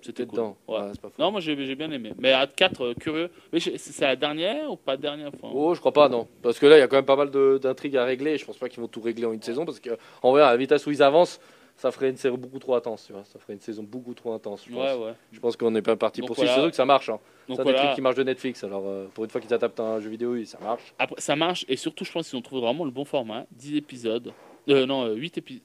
c'était 0.03 0.25
cool. 0.27 0.39
dedans. 0.39 0.57
Ouais. 0.69 0.79
Ouais, 0.81 0.93
pas. 1.01 1.11
Non, 1.19 1.31
moi 1.31 1.41
j'ai 1.41 1.55
bien 1.55 1.91
aimé. 1.91 2.13
Mais 2.19 2.33
à 2.33 2.47
4, 2.47 2.81
euh, 2.85 2.95
curieux. 2.95 3.31
Mais 3.53 3.61
c'est 3.61 4.01
la 4.05 4.17
dernière 4.17 4.71
ou 4.71 4.77
pas 4.77 4.97
dernière 4.97 5.31
enfin, 5.35 5.53
Oh, 5.55 5.75
je 5.75 5.81
crois 5.81 5.93
pas, 5.93 6.09
non. 6.09 6.27
Parce 6.43 6.59
que 6.59 6.67
là, 6.67 6.77
il 6.77 6.81
y 6.81 6.83
a 6.83 6.89
quand 6.89 6.97
même 6.97 7.05
pas 7.05 7.17
mal 7.17 7.31
d'intrigues 7.59 7.97
à 7.97 8.05
régler. 8.05 8.39
Je 8.39 8.45
pense 8.45 8.59
pas 8.59 8.69
qu'ils 8.69 8.81
vont 8.81 8.89
tout 8.89 9.01
régler 9.01 9.27
en 9.27 9.33
une 9.33 9.43
saison. 9.43 9.65
Parce 9.65 9.81
que, 9.81 9.91
en 10.23 10.31
vrai, 10.33 10.43
à 10.43 10.51
la 10.51 10.57
vitesse 10.57 10.87
où 10.87 10.91
ils 10.91 11.03
avancent, 11.03 11.41
ça 11.77 11.91
ferait 11.91 12.11
une 12.11 12.17
série 12.17 12.37
beaucoup 12.37 12.59
trop 12.59 12.75
intense. 12.75 13.05
Tu 13.07 13.13
vois. 13.13 13.25
Ça 13.25 13.39
ferait 13.39 13.55
une 13.55 13.61
saison 13.61 13.83
beaucoup 13.83 14.15
trop 14.15 14.33
intense. 14.35 14.65
Je 14.67 14.73
pense, 14.75 14.83
Ouais, 14.99 15.05
ouais. 15.07 15.13
Je 15.33 15.41
pense 15.41 15.57
qu'on 15.57 15.75
est 15.75 15.83
pas 15.83 15.97
parti 15.97 16.21
pour 16.21 16.35
voilà. 16.37 16.51
six 16.51 16.57
saisons 16.57 16.71
que 16.71 16.77
ça 16.77 16.85
marche. 16.85 17.09
Hein. 17.09 17.19
C'est 17.47 17.55
un 17.55 17.57
des 17.57 17.63
voilà. 17.63 17.79
trucs 17.81 17.95
qui 17.95 18.01
marche 18.03 18.17
de 18.17 18.23
Netflix. 18.23 18.63
Alors, 18.65 18.85
euh, 18.87 19.07
pour 19.15 19.25
une 19.25 19.31
fois 19.31 19.41
qu'ils 19.41 19.53
adaptent 19.55 19.81
un 19.81 19.99
jeu 20.01 20.11
vidéo, 20.11 20.33
oui, 20.33 20.47
ça 20.47 20.59
marche. 20.61 20.95
Après, 20.99 21.21
ça 21.21 21.35
marche 21.37 21.65
et 21.69 21.77
surtout, 21.77 22.05
je 22.05 22.13
pense 22.13 22.29
qu'ils 22.29 22.39
ont 22.39 22.43
trouvé 22.43 22.61
vraiment 22.61 22.85
le 22.85 22.91
bon 22.91 23.05
format. 23.05 23.47
10 23.53 23.77
épisodes. 23.77 24.33
Euh, 24.69 24.87
non, 24.87 25.07
8 25.15 25.39
épisodes. 25.39 25.63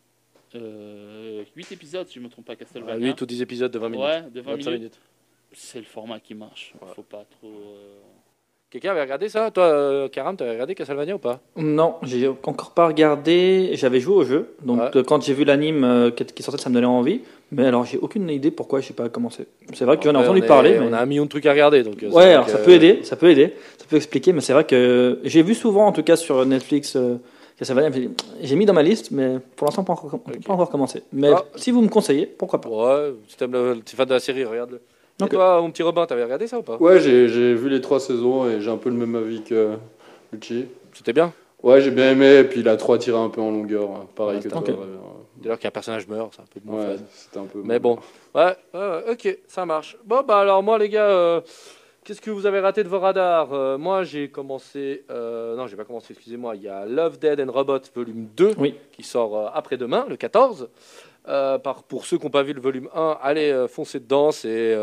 Euh, 0.56 1.44
8 1.56 1.72
épisodes, 1.72 2.08
si 2.08 2.16
je 2.16 2.20
me 2.20 2.30
trompe 2.30 2.46
pas, 2.46 2.56
Castlevania. 2.56 3.06
8 3.08 3.22
ou 3.22 3.26
10 3.26 3.42
épisodes 3.42 3.72
de 3.72 3.80
20 3.80 3.90
minutes. 3.90 4.06
Ouais, 4.06 4.22
de 4.34 4.42
20 4.42 4.52
25 4.52 4.56
minutes. 4.72 4.80
minutes. 4.80 5.00
C'est 5.54 5.80
le 5.80 5.86
format 5.86 6.20
qui 6.20 6.36
marche. 6.36 6.74
Ouais. 6.82 6.88
Faut 6.96 7.02
pas 7.02 7.26
trop. 7.40 7.48
euh, 7.50 8.00
Quelqu'un 8.72 8.92
avait 8.92 9.04
regardé 9.04 9.30
ça 9.30 9.52
Toi, 9.52 9.64
euh, 9.64 10.08
Karam, 10.10 10.36
t'avais 10.36 10.52
regardé 10.52 10.76
Castlevania 10.76 11.16
ou 11.16 11.20
pas? 11.20 11.40
Non, 11.56 11.96
j'ai 12.04 12.28
encore 12.28 12.72
pas 12.72 12.88
regardé. 12.88 13.70
J'avais 13.76 14.02
joué 14.02 14.16
au 14.16 14.24
jeu, 14.26 14.56
donc 14.64 14.82
Ouais. 14.82 14.98
euh, 14.98 15.04
quand 15.04 15.24
j'ai 15.24 15.34
vu 15.34 15.46
l'anime 15.46 16.12
qui 16.36 16.44
sortait, 16.44 16.60
ça 16.62 16.70
me 16.70 16.74
donnait 16.76 16.86
envie. 16.86 17.22
Mais 17.52 17.66
alors, 17.68 17.86
j'ai 17.86 17.98
aucune 17.98 18.30
idée 18.30 18.52
pourquoi 18.52 18.82
je 18.82 18.88
sais 18.88 18.94
pas 18.94 19.08
commencé. 19.08 19.46
C'est 19.74 19.86
vrai 19.86 19.98
que 19.98 20.04
j'en 20.04 20.14
ai 20.14 20.18
entendu 20.18 20.42
parler. 20.42 20.78
mais- 20.80 20.88
On 20.90 20.94
a 20.94 21.00
un 21.00 21.06
million 21.06 21.24
de 21.24 21.30
trucs 21.30 21.46
à 21.46 21.52
regarder. 21.52 21.84
Donc, 21.84 22.04
Ouais, 22.12 22.34
alors 22.34 22.46
que- 22.48 22.52
ça 22.52 22.58
peut 22.58 22.72
aider, 22.72 23.00
ça 23.04 23.16
peut 23.16 23.30
aider, 23.30 23.54
ça 23.78 23.86
peut 23.90 23.96
expliquer, 23.96 24.34
mais 24.34 24.42
c'est 24.42 24.52
vrai 24.54 24.66
que 24.66 25.20
j'ai 25.24 25.42
vu 25.44 25.54
souvent, 25.56 25.86
en 25.88 25.92
tout 25.94 26.04
cas 26.04 26.18
sur 26.18 26.46
Netflix, 26.46 26.98
euh, 26.98 27.16
j'ai- 27.62 28.10
j'ai 28.42 28.56
mis 28.56 28.66
dans 28.66 28.74
ma 28.74 28.84
liste, 28.84 29.12
mais 29.12 29.40
pour 29.56 29.66
l'instant 29.66 29.84
pas 29.84 29.94
encore, 29.94 30.20
pas 30.20 30.54
encore 30.54 30.70
commencé. 30.70 31.04
Mais 31.14 31.32
Ah. 31.34 31.44
si 31.56 31.72
vous 31.72 31.82
me 31.82 31.88
conseillez, 31.90 32.26
pourquoi 32.26 32.60
pas 32.62 32.70
Ouais, 32.70 33.14
si 33.28 33.38
t'es 33.38 33.48
fan 33.96 34.06
de 34.08 34.14
la 34.14 34.20
série, 34.20 34.44
regarde-le. 34.44 34.78
Et 34.78 35.24
Ok. 35.24 35.30
toi, 35.30 35.62
mon 35.62 35.72
petit 35.72 35.82
Robin, 35.84 36.06
t'avais 36.06 36.24
regardé 36.26 36.48
ça 36.48 36.60
ou 36.60 36.62
pas? 36.62 36.76
Ouais, 36.78 37.00
j'ai 37.00 37.30
j'ai 37.30 37.54
vu 37.54 37.70
les 37.70 37.80
trois 37.80 38.00
saisons 38.02 38.50
et 38.50 38.60
j'ai 38.60 38.70
un 38.70 38.76
peu 38.78 38.90
le 38.90 38.96
même 38.98 39.16
avis 39.16 39.42
que 39.42 39.76
Lucci. 40.34 40.66
C'était 40.94 41.14
bien? 41.14 41.32
Ouais, 41.64 41.82
j'ai 41.82 41.90
bien 41.92 42.12
aimé, 42.12 42.40
et 42.40 42.44
puis 42.44 42.60
il 42.60 42.68
a 42.68 42.76
trop 42.76 42.98
tiré 42.98 43.18
un 43.18 43.30
peu 43.30 43.42
en 43.42 43.50
longueur, 43.50 43.90
hein, 43.90 44.08
pareil 44.16 44.38
Ouais, 44.38 44.44
que 44.44 44.50
toi. 44.50 44.60
ok. 44.60 44.68
ouais, 44.68 44.76
Dès 45.38 45.50
lors 45.50 45.58
qu'un 45.58 45.72
personnage 45.72 46.08
meurt, 46.08 46.34
c'est 46.36 46.42
un 46.42 46.46
peu 46.46 46.72
Ouais, 46.72 46.96
c'était 47.14 47.40
un 47.40 47.46
peu. 47.46 47.62
Mais 47.64 47.80
bon, 47.80 47.98
ouais, 48.36 48.56
ok, 49.10 49.38
ça 49.48 49.66
marche. 49.66 49.98
Bon, 50.06 50.22
bah 50.28 50.40
alors 50.40 50.62
moi, 50.62 50.78
les 50.78 50.90
gars, 50.90 51.08
euh, 51.10 51.42
qu'est-ce 52.06 52.22
que 52.22 52.32
vous 52.32 52.46
avez 52.46 52.60
raté 52.62 52.84
de 52.84 52.88
vos 52.88 53.00
radars 53.00 53.52
Euh, 53.54 53.78
Moi, 53.78 54.04
j'ai 54.04 54.30
commencé. 54.30 55.04
euh, 55.10 55.56
non, 55.58 55.68
j'ai 55.68 55.76
pas 55.76 55.84
commencé, 55.84 56.14
excusez-moi. 56.14 56.56
Il 56.56 56.62
y 56.62 56.70
a 56.70 56.86
Love, 56.86 57.20
Dead 57.20 57.42
and 57.42 57.52
Robot, 57.52 57.80
volume 57.94 58.28
2, 58.38 58.54
Oui. 58.58 58.76
qui 58.94 59.04
sort 59.04 59.36
euh, 59.38 59.48
après-demain, 59.54 60.06
le 60.08 60.16
14. 60.16 60.70
Euh, 61.28 61.58
par, 61.58 61.84
pour 61.84 62.06
ceux 62.06 62.18
qui 62.18 62.24
n'ont 62.26 62.30
pas 62.32 62.44
vu 62.44 62.54
le 62.54 62.62
volume 62.62 62.88
1, 62.96 63.18
allez 63.22 63.66
foncer 63.68 64.00
dedans. 64.00 64.32
C'est 64.32 64.78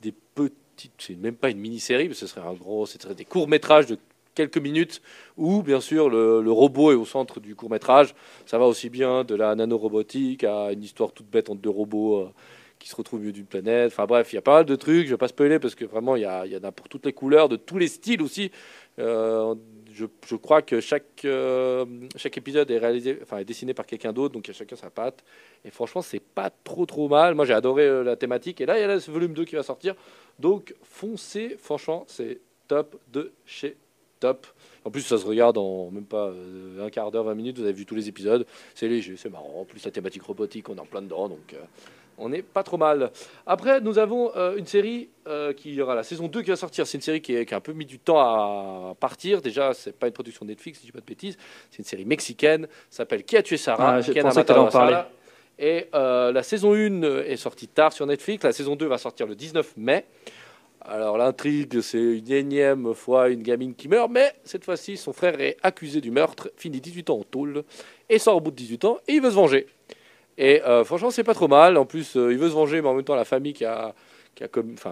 des 0.00 0.12
petites. 0.34 0.54
C'est 0.98 1.16
même 1.16 1.36
pas 1.36 1.50
une 1.50 1.58
mini-série, 1.58 2.08
mais 2.08 2.14
ce 2.14 2.26
serait 2.26 2.40
un 2.46 2.54
gros. 2.54 2.86
Ce 2.86 2.98
serait 2.98 3.14
des 3.14 3.24
courts-métrages 3.26 3.86
de 3.86 3.96
quelques 4.34 4.58
minutes 4.58 5.00
où, 5.36 5.62
bien 5.62 5.80
sûr, 5.80 6.08
le, 6.10 6.40
le 6.42 6.50
robot 6.50 6.90
est 6.90 6.96
au 6.96 7.04
centre 7.04 7.38
du 7.38 7.54
court-métrage. 7.54 8.14
Ça 8.46 8.58
va 8.58 8.64
aussi 8.66 8.88
bien 8.90 9.22
de 9.22 9.34
la 9.36 9.54
nanorobotique 9.54 10.42
à 10.42 10.72
une 10.72 10.82
histoire 10.82 11.12
toute 11.12 11.30
bête 11.30 11.48
entre 11.50 11.60
deux 11.60 11.70
robots 11.70 12.28
qui 12.78 12.88
se 12.88 12.96
retrouvent 12.96 13.18
au 13.18 13.22
milieu 13.22 13.32
d'une 13.32 13.46
planète. 13.46 13.92
Enfin 13.92 14.06
bref, 14.06 14.32
il 14.32 14.36
y 14.36 14.38
a 14.38 14.42
pas 14.42 14.56
mal 14.56 14.64
de 14.66 14.76
trucs. 14.76 15.06
Je 15.06 15.12
vais 15.12 15.16
pas 15.16 15.28
spoiler 15.28 15.58
parce 15.58 15.74
que 15.74 15.84
vraiment, 15.84 16.16
il 16.16 16.22
y, 16.22 16.26
en 16.26 16.64
a 16.64 16.72
pour 16.72 16.88
toutes 16.88 17.06
les 17.06 17.12
couleurs, 17.12 17.48
de 17.48 17.56
tous 17.56 17.78
les 17.78 17.88
styles 17.88 18.22
aussi. 18.22 18.50
Euh, 18.98 19.54
je, 19.92 20.36
crois 20.36 20.62
que 20.62 20.80
chaque, 20.80 21.24
euh, 21.24 21.84
chaque 22.16 22.36
épisode 22.36 22.70
est 22.70 22.78
réalisé, 22.78 23.18
enfin 23.22 23.38
est 23.38 23.44
dessiné 23.44 23.74
par 23.74 23.86
quelqu'un 23.86 24.12
d'autre, 24.12 24.34
donc 24.34 24.46
il 24.46 24.50
y 24.50 24.54
a 24.54 24.58
chacun 24.58 24.76
sa 24.76 24.90
patte. 24.90 25.24
Et 25.64 25.70
franchement, 25.70 26.02
c'est 26.02 26.20
pas 26.20 26.50
trop 26.50 26.84
trop 26.84 27.08
mal. 27.08 27.34
Moi, 27.34 27.44
j'ai 27.44 27.54
adoré 27.54 27.86
euh, 27.86 28.02
la 28.02 28.16
thématique. 28.16 28.60
Et 28.60 28.66
là, 28.66 28.76
il 28.76 28.80
y 28.80 28.84
a 28.84 28.88
là, 28.88 29.00
ce 29.00 29.10
volume 29.10 29.32
2 29.32 29.44
qui 29.44 29.54
va 29.54 29.62
sortir. 29.62 29.94
Donc, 30.38 30.74
foncez. 30.82 31.56
Franchement, 31.58 32.04
c'est 32.08 32.40
top 32.68 33.00
de 33.12 33.32
chez 33.46 33.76
top. 34.20 34.46
En 34.84 34.90
plus, 34.90 35.02
ça 35.02 35.16
se 35.16 35.24
regarde 35.24 35.56
en 35.56 35.90
même 35.90 36.04
pas 36.04 36.30
un 36.80 36.90
quart 36.90 37.10
d'heure, 37.10 37.24
20 37.24 37.34
minutes. 37.34 37.58
Vous 37.58 37.64
avez 37.64 37.72
vu 37.72 37.86
tous 37.86 37.94
les 37.94 38.08
épisodes. 38.08 38.44
C'est 38.74 38.88
léger, 38.88 39.16
c'est 39.16 39.30
marrant. 39.30 39.60
En 39.60 39.64
plus, 39.64 39.82
la 39.84 39.90
thématique 39.90 40.22
robotique, 40.22 40.68
on 40.68 40.76
est 40.76 40.80
en 40.80 40.86
plein 40.86 41.02
dedans. 41.02 41.28
Donc, 41.28 41.54
on 42.18 42.28
n'est 42.28 42.42
pas 42.42 42.62
trop 42.62 42.76
mal. 42.76 43.10
Après, 43.46 43.80
nous 43.80 43.98
avons 43.98 44.30
euh, 44.36 44.56
une 44.56 44.66
série 44.66 45.08
euh, 45.26 45.52
qui 45.52 45.80
aura 45.80 45.94
la 45.94 46.02
saison 46.02 46.28
2 46.28 46.42
qui 46.42 46.50
va 46.50 46.56
sortir. 46.56 46.86
C'est 46.86 46.98
une 46.98 47.02
série 47.02 47.20
qui, 47.20 47.34
est- 47.34 47.46
qui 47.46 47.54
a 47.54 47.56
un 47.56 47.60
peu 47.60 47.72
mis 47.72 47.86
du 47.86 47.98
temps 47.98 48.18
à 48.20 48.94
partir. 48.98 49.42
Déjà, 49.42 49.72
c'est 49.74 49.92
pas 49.96 50.06
une 50.06 50.12
production 50.12 50.44
Netflix, 50.46 50.78
si 50.78 50.86
je 50.86 50.88
dis 50.88 50.92
pas 50.92 51.00
de 51.00 51.06
bêtises. 51.06 51.36
C'est 51.70 51.78
une 51.78 51.84
série 51.84 52.04
mexicaine. 52.04 52.68
S'appelle 52.90 53.24
Qui 53.24 53.36
a 53.36 53.42
tué 53.42 53.56
Sarah? 53.56 53.94
Ah, 53.94 54.00
je 54.00 54.12
pensais 54.28 54.40
que 54.44 54.52
en 54.60 54.64
parler. 54.72 54.92
Et 55.58 55.86
euh, 55.94 56.32
la 56.32 56.42
saison 56.42 56.74
1 56.74 57.02
est 57.24 57.36
sortie 57.36 57.68
tard 57.68 57.92
sur 57.92 58.06
Netflix. 58.06 58.42
La 58.44 58.52
saison 58.52 58.74
2 58.76 58.86
va 58.86 58.98
sortir 58.98 59.26
le 59.26 59.34
19 59.34 59.76
mai. 59.76 60.04
Alors 60.86 61.16
l'intrigue, 61.16 61.80
c'est 61.80 61.98
une 61.98 62.30
énième 62.30 62.92
fois 62.94 63.30
une 63.30 63.42
gamine 63.42 63.74
qui 63.74 63.88
meurt, 63.88 64.10
mais 64.10 64.34
cette 64.44 64.64
fois-ci, 64.66 64.98
son 64.98 65.14
frère 65.14 65.40
est 65.40 65.56
accusé 65.62 66.02
du 66.02 66.10
meurtre, 66.10 66.50
finit 66.58 66.78
18 66.78 67.08
ans 67.08 67.20
en 67.20 67.22
tôle, 67.22 67.64
et 68.10 68.18
sort 68.18 68.36
au 68.36 68.40
bout 68.40 68.50
de 68.50 68.56
18 68.56 68.84
ans, 68.84 68.98
et 69.08 69.14
il 69.14 69.22
veut 69.22 69.30
se 69.30 69.34
venger. 69.34 69.66
Et 70.38 70.62
euh, 70.62 70.84
franchement, 70.84 71.10
c'est 71.10 71.24
pas 71.24 71.34
trop 71.34 71.48
mal. 71.48 71.76
En 71.76 71.84
plus, 71.84 72.16
euh, 72.16 72.32
il 72.32 72.38
veut 72.38 72.48
se 72.48 72.54
venger, 72.54 72.80
mais 72.80 72.88
en 72.88 72.94
même 72.94 73.04
temps, 73.04 73.14
la 73.14 73.24
famille 73.24 73.52
qui 73.52 73.64
a, 73.64 73.94
qui 74.34 74.44
a, 74.44 74.48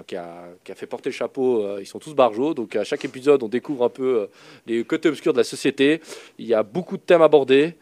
qui 0.07 0.17
a, 0.17 0.75
fait 0.75 0.87
porter 0.87 1.11
le 1.11 1.15
chapeau, 1.15 1.65
euh, 1.65 1.79
ils 1.81 1.87
sont 1.87 1.99
tous 1.99 2.15
barjots. 2.15 2.55
Donc 2.55 2.77
à 2.77 2.85
chaque 2.85 3.05
épisode, 3.05 3.43
on 3.43 3.49
découvre 3.49 3.85
un 3.85 3.89
peu 3.89 4.29
les 4.67 4.85
côtés 4.85 5.09
obscurs 5.09 5.33
de 5.33 5.39
la 5.39 5.45
société. 5.45 6.01
Il 6.39 6.47
y 6.47 6.55
a 6.55 6.63
beaucoup 6.63 6.97
de 6.97 7.03
thèmes 7.03 7.23
abordés, 7.23 7.75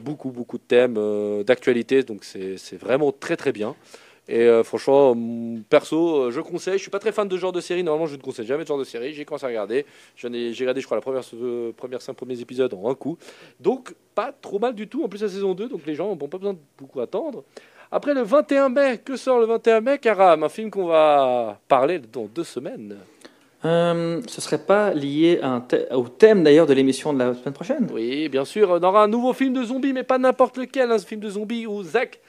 beaucoup, 0.00 0.30
beaucoup 0.30 0.58
de 0.58 0.62
thèmes 0.62 1.44
d'actualité. 1.44 2.02
Donc 2.02 2.24
c'est 2.24 2.76
vraiment 2.76 3.12
très, 3.12 3.36
très 3.36 3.52
bien. 3.52 3.76
Et 4.30 4.40
euh, 4.42 4.62
franchement, 4.62 5.12
hum, 5.12 5.62
perso, 5.70 6.24
euh, 6.24 6.30
je 6.30 6.40
conseille. 6.40 6.74
Je 6.74 6.82
suis 6.82 6.90
pas 6.90 6.98
très 6.98 7.12
fan 7.12 7.26
de 7.26 7.34
ce 7.34 7.40
genre 7.40 7.52
de 7.52 7.60
série. 7.62 7.82
Normalement, 7.82 8.06
je 8.06 8.16
ne 8.16 8.20
conseille 8.20 8.46
jamais 8.46 8.64
ce 8.64 8.68
genre 8.68 8.78
de 8.78 8.84
série. 8.84 9.14
J'ai 9.14 9.24
commencé 9.24 9.46
à 9.46 9.48
regarder. 9.48 9.86
J'en 10.16 10.32
ai, 10.32 10.52
j'ai 10.52 10.64
regardé, 10.64 10.80
je 10.82 10.86
crois, 10.86 10.96
la 10.98 11.00
première, 11.00 11.22
euh, 11.34 11.72
première 11.74 12.02
cinq 12.02 12.12
premiers 12.14 12.38
épisodes 12.40 12.72
en 12.74 12.90
un 12.90 12.94
coup. 12.94 13.16
Donc, 13.58 13.94
pas 14.14 14.32
trop 14.32 14.58
mal 14.58 14.74
du 14.74 14.86
tout. 14.86 15.02
En 15.02 15.08
plus, 15.08 15.22
la 15.22 15.28
saison 15.28 15.54
2, 15.54 15.68
donc 15.68 15.80
les 15.86 15.94
gens 15.94 16.08
n'ont 16.08 16.16
pas 16.28 16.36
besoin 16.38 16.52
de 16.52 16.58
beaucoup 16.78 17.00
attendre. 17.00 17.42
Après, 17.90 18.12
le 18.12 18.20
21 18.20 18.68
mai, 18.68 19.00
que 19.02 19.16
sort 19.16 19.38
le 19.40 19.46
21 19.46 19.80
mai, 19.80 19.98
Karam? 19.98 20.42
Un 20.42 20.48
film 20.50 20.70
qu'on 20.70 20.84
va 20.86 21.58
parler 21.68 21.98
dans 21.98 22.26
deux 22.26 22.44
semaines. 22.44 22.96
Euh, 23.64 24.20
ce 24.28 24.40
serait 24.40 24.58
pas 24.64 24.92
lié 24.94 25.40
à 25.42 25.48
un 25.48 25.60
thè- 25.60 25.92
au 25.92 26.06
thème 26.06 26.44
d'ailleurs 26.44 26.66
de 26.66 26.74
l'émission 26.74 27.12
de 27.12 27.18
la 27.18 27.34
semaine 27.34 27.54
prochaine? 27.54 27.88
Oui, 27.92 28.28
bien 28.28 28.44
sûr, 28.44 28.70
on 28.70 28.82
aura 28.82 29.02
un 29.04 29.08
nouveau 29.08 29.32
film 29.32 29.52
de 29.54 29.64
zombies, 29.64 29.92
mais 29.92 30.04
pas 30.04 30.18
n'importe 30.18 30.58
lequel, 30.58 30.92
un 30.92 30.98
film 30.98 31.20
de 31.20 31.30
zombies 31.30 31.66
où 31.66 31.82
Zack 31.82 32.20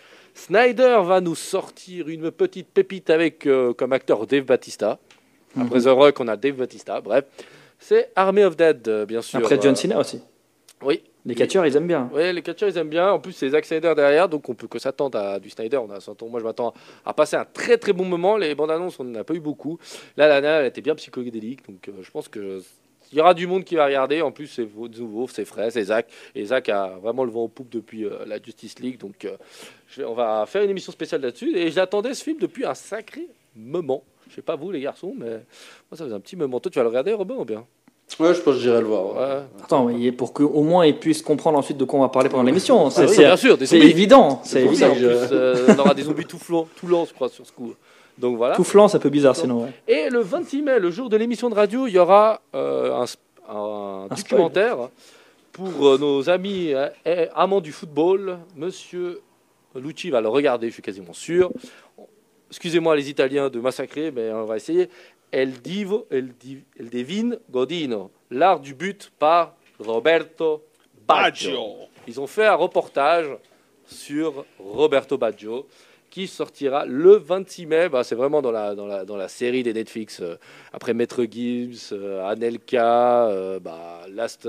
Snyder 0.46 1.00
va 1.04 1.20
nous 1.20 1.36
sortir 1.36 2.08
une 2.08 2.32
petite 2.32 2.70
pépite 2.70 3.10
avec 3.10 3.46
euh, 3.46 3.74
comme 3.74 3.92
acteur 3.92 4.26
Dave 4.26 4.46
Batista. 4.46 4.98
Après 5.60 5.82
The 5.82 5.88
Rock, 5.88 6.20
on 6.22 6.28
a 6.30 6.38
Dave 6.38 6.56
Batista, 6.56 7.02
bref. 7.02 7.26
C'est 7.78 8.12
Army 8.16 8.44
of 8.44 8.56
Dead, 8.56 8.88
euh, 8.88 9.06
bien 9.06 9.22
sûr. 9.22 9.40
Après 9.40 9.60
John 9.62 9.74
Euh, 9.74 9.76
Cena 9.76 10.00
aussi. 10.00 10.22
Oui. 10.82 11.04
Les 11.26 11.36
catcheurs, 11.36 11.66
ils 11.66 11.76
aiment 11.76 11.88
bien. 11.88 12.10
Oui, 12.14 12.32
les 12.32 12.42
catcheurs, 12.42 12.70
ils 12.70 12.78
aiment 12.78 12.90
bien. 12.90 13.12
En 13.12 13.20
plus, 13.20 13.34
c'est 13.34 13.50
Zack 13.50 13.66
Snyder 13.66 13.94
derrière, 13.96 14.30
donc 14.30 14.48
on 14.48 14.56
peut 14.56 14.68
que 14.68 14.80
s'attendre 14.80 15.18
à 15.20 15.40
du 15.40 15.50
Snyder. 15.50 15.78
On 15.78 15.90
a, 15.92 16.00
moi, 16.30 16.40
je 16.40 16.46
m'attends 16.46 16.74
à 17.06 17.14
passer 17.14 17.36
un 17.36 17.44
très 17.46 17.78
très 17.78 17.92
bon 17.92 18.06
moment. 18.06 18.38
Les 18.38 18.56
bandes 18.56 18.72
annonces, 18.72 18.98
on 19.00 19.04
n'en 19.04 19.20
a 19.20 19.24
pas 19.26 19.34
eu 19.34 19.42
beaucoup. 19.42 19.78
Là, 20.16 20.30
la 20.30 20.40
nana, 20.40 20.62
elle 20.62 20.68
était 20.68 20.82
bien 20.82 20.96
psychodélique, 20.96 21.68
donc 21.70 21.90
euh, 21.90 21.92
je 22.02 22.10
pense 22.12 22.30
que 22.30 22.62
il 23.12 23.18
y 23.18 23.22
aura 23.22 23.34
du 23.34 23.48
monde 23.48 23.64
qui 23.64 23.76
va 23.76 23.86
regarder. 23.86 24.22
En 24.22 24.32
plus, 24.32 24.48
c'est 24.48 24.68
nouveau, 25.00 25.28
c'est 25.28 25.46
frais, 25.46 25.72
c'est 25.72 25.84
Zack. 25.84 26.08
Et 26.36 26.46
Zack 26.46 26.70
a 26.70 26.98
vraiment 27.02 27.24
le 27.24 27.32
vent 27.32 27.44
en 27.46 27.48
poupe 27.50 27.70
depuis 27.70 28.06
euh, 28.06 28.26
la 28.26 28.42
Justice 28.42 28.80
League, 28.80 29.00
donc 29.00 29.26
euh, 29.26 29.36
je 29.88 30.02
vais- 30.02 30.08
on 30.08 30.14
va 30.14 30.46
faire 30.48 30.64
une 30.64 30.70
émission 30.70 30.92
spéciale 30.92 31.22
là-dessus. 31.22 31.56
Et 31.58 31.72
j'attendais 31.72 32.14
ce 32.14 32.24
film 32.24 32.38
depuis 32.40 32.66
un 32.66 32.74
sacré 32.76 33.28
moment. 33.56 34.04
Je 34.30 34.36
sais 34.36 34.42
pas 34.44 34.56
vous, 34.56 34.72
les 34.72 34.82
garçons, 34.82 35.14
mais 35.18 35.30
moi, 35.30 35.98
ça 35.98 36.04
faisait 36.04 36.16
un 36.16 36.20
petit 36.20 36.36
moment. 36.36 36.60
Toi, 36.60 36.70
tu 36.72 36.78
vas 36.78 36.84
le 36.84 36.90
regarder, 36.90 37.14
Robin, 37.14 37.36
ou 37.36 37.46
bien? 37.46 37.66
Ouais, 38.20 38.34
je 38.34 38.42
pense 38.42 38.56
que 38.56 38.62
j'irai 38.62 38.80
le 38.82 38.88
voir. 38.88 39.16
ouais. 39.16 39.44
Attends, 39.64 39.86
mais 39.86 40.12
pour 40.12 40.34
qu'au 40.34 40.64
moins 40.64 40.84
ils 40.84 40.98
puissent 40.98 41.22
comprendre 41.22 41.60
ensuite 41.60 41.78
de 41.78 41.86
quoi 41.86 42.00
on 42.00 42.02
va 42.02 42.10
parler 42.10 42.28
pendant 42.28 42.42
l'émission. 42.44 42.90
C'est 42.90 43.04
Ah 43.04 43.08
oui, 43.08 43.18
bien 43.18 43.38
sûr, 43.38 43.56
c'est 43.64 43.78
évident. 43.78 44.42
C'est 44.44 44.64
évident. 44.64 44.92
plus, 44.96 45.06
euh, 45.06 45.68
on 45.70 45.78
aura 45.80 45.94
des 45.94 46.02
zombies 46.02 46.26
tout, 46.26 46.40
flan- 46.40 46.68
tout 46.76 46.88
lents, 46.88 47.06
je 47.06 47.14
crois, 47.14 47.30
sur 47.30 47.46
ce 47.46 47.52
coup. 47.52 47.76
Donc 48.20 48.38
voilà. 48.38 48.56
Tout 48.56 48.64
flanc, 48.64 48.88
c'est 48.88 48.98
un 48.98 49.00
peu 49.00 49.10
bizarre 49.10 49.36
sinon. 49.36 49.64
ouais. 49.64 49.74
Et 49.88 50.10
le 50.10 50.20
26 50.20 50.62
mai, 50.62 50.80
le 50.80 50.92
jour 50.92 51.10
de 51.10 51.18
l'émission 51.18 51.50
de 51.50 51.56
radio, 51.56 51.88
il 51.88 51.94
y 51.94 51.98
aura 52.00 52.42
euh, 52.54 52.94
un, 52.96 53.06
sp- 53.06 53.18
un 53.48 54.08
Un 54.12 54.16
documentaire 54.16 54.78
pour 55.54 55.88
euh, 55.88 55.98
nos 55.98 56.30
amis 56.30 56.74
euh, 56.74 56.90
et 57.06 57.28
amants 57.34 57.62
du 57.62 57.72
football. 57.72 58.38
Monsieur 58.56 59.22
Lucci 59.76 60.10
va 60.10 60.20
le 60.22 60.28
regarder, 60.28 60.68
je 60.68 60.74
suis 60.74 60.82
quasiment 60.82 61.14
sûr. 61.14 61.50
Excusez-moi 62.50 62.96
les 62.96 63.10
Italiens 63.10 63.50
de 63.50 63.60
massacrer, 63.60 64.12
mais 64.12 64.32
on 64.32 64.46
va 64.46 64.58
essayer. 64.58 64.90
El 65.32 65.54
Divo, 65.62 66.08
El, 66.10 66.34
Di- 66.40 66.64
El 66.80 66.90
Divin 66.90 67.36
Godino, 67.52 68.10
l'art 68.32 68.60
du 68.60 68.74
but 68.74 69.12
par 69.20 69.56
Roberto 69.80 70.64
Baggio. 71.08 71.76
Ils 72.08 72.20
ont 72.20 72.26
fait 72.28 72.48
un 72.48 72.56
reportage 72.56 73.28
sur 73.86 74.46
Roberto 74.60 75.18
Baggio 75.18 75.68
qui 76.10 76.28
sortira 76.28 76.86
le 76.86 77.18
26 77.18 77.66
mai. 77.66 77.90
Bah, 77.90 78.04
c'est 78.04 78.16
vraiment 78.16 78.42
dans 78.42 78.52
la, 78.52 78.76
dans, 78.76 78.88
la, 78.88 79.06
dans 79.06 79.28
série 79.28 79.64
des 79.64 79.74
Netflix. 79.74 80.20
euh, 80.22 80.36
après 80.74 80.94
Maître 80.94 81.26
Gibbs, 81.30 81.92
euh, 81.94 82.28
Anelka, 82.28 83.28
euh, 83.28 83.60
bah, 83.60 84.02
Last, 84.10 84.48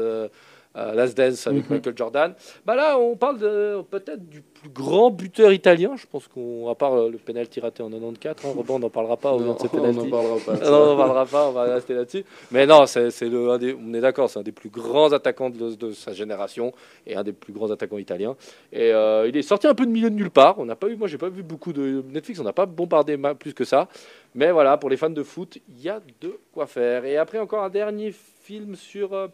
euh, 0.77 0.95
Last 0.95 1.17
Dance 1.17 1.47
avec 1.47 1.69
Mhm. 1.69 1.77
Michael 1.77 1.97
Jordan. 1.97 2.35
Bah, 2.65 2.77
là, 2.77 2.99
on 2.99 3.17
parle 3.17 3.39
de- 3.39 3.83
peut-être 3.91 4.29
du 4.29 4.41
plus 4.41 4.69
grand 4.71 5.11
buteur 5.11 5.53
italien. 5.53 5.93
Je 5.97 6.07
pense 6.07 6.29
qu'on, 6.29 6.69
à 6.69 6.75
part 6.75 6.95
euh, 6.95 7.11
le 7.11 7.19
penalty 7.19 7.59
raté 7.61 7.83
en 7.83 7.91
94, 7.91 8.45
hein, 8.45 8.53
Robin, 8.57 8.75
on 8.75 8.79
n'en 8.79 8.91
parlera 8.91 9.17
pas 9.17 9.33
au 9.33 9.41
Non, 9.41 9.55
de 9.55 9.59
ces 9.59 9.69
on 9.73 9.93
n'en 9.93 10.09
parlera 10.11 10.37
pas. 10.45 10.53
non, 10.71 10.77
on 10.83 10.87
n'en 10.87 10.97
parlera 10.97 11.27
pas, 11.27 11.49
on 11.49 11.53
va 11.53 11.63
rester 11.65 11.95
là-dessus. 11.95 12.25
Mais 12.53 12.67
non, 12.67 12.87
c'est 12.87 13.11
c'est 13.11 13.29
le, 13.29 13.51
un 13.51 13.59
des, 13.59 13.75
on 13.75 13.93
est 13.95 14.01
d'accord, 14.01 14.31
c'est 14.31 14.39
un 14.39 14.43
des 14.43 14.53
plus 14.53 14.69
grands 14.71 15.13
attaquants 15.13 15.51
de, 15.51 15.75
de 15.75 15.93
sa 15.93 16.13
génération 16.13 16.73
et 17.07 17.17
un 17.17 17.25
des 17.25 17.33
plus 17.33 17.53
grands 17.53 17.71
attaquants 17.71 17.99
italiens. 17.99 18.37
Et 18.73 18.93
euh, 18.93 19.27
il 19.29 19.37
est 19.37 19.43
sorti 19.43 19.67
un 19.67 19.75
peu 19.75 19.87
de 19.87 19.91
milieu 19.91 20.11
de 20.11 20.15
nulle 20.15 20.31
part. 20.31 20.59
On 20.59 20.65
n'a 20.67 20.77
pas 20.77 20.89
eu, 20.89 20.95
moi, 20.97 21.09
j'ai 21.09 21.19
pas 21.19 21.31
vu 21.31 21.43
beaucoup 21.43 21.73
de 21.73 22.05
Netflix, 22.13 22.39
on 22.39 22.45
n'a 22.45 22.53
pas 22.53 22.67
bombardé 22.67 23.19
plus 23.39 23.55
que 23.55 23.65
ça. 23.65 23.89
Mais 24.37 24.53
voilà, 24.53 24.77
pour 24.77 24.89
les 24.91 24.97
fans 24.97 25.11
de 25.11 25.23
foot, 25.25 25.59
il 25.69 25.83
y 25.83 25.89
a 25.89 26.01
de 26.21 26.39
quoi 26.53 26.67
faire. 26.67 27.05
Et 27.05 27.17
après, 27.17 27.39
encore 27.39 27.65
un 27.65 27.71
dernier 27.71 28.13
film 28.45 28.77
sur. 28.77 29.15
euh, 29.15 29.27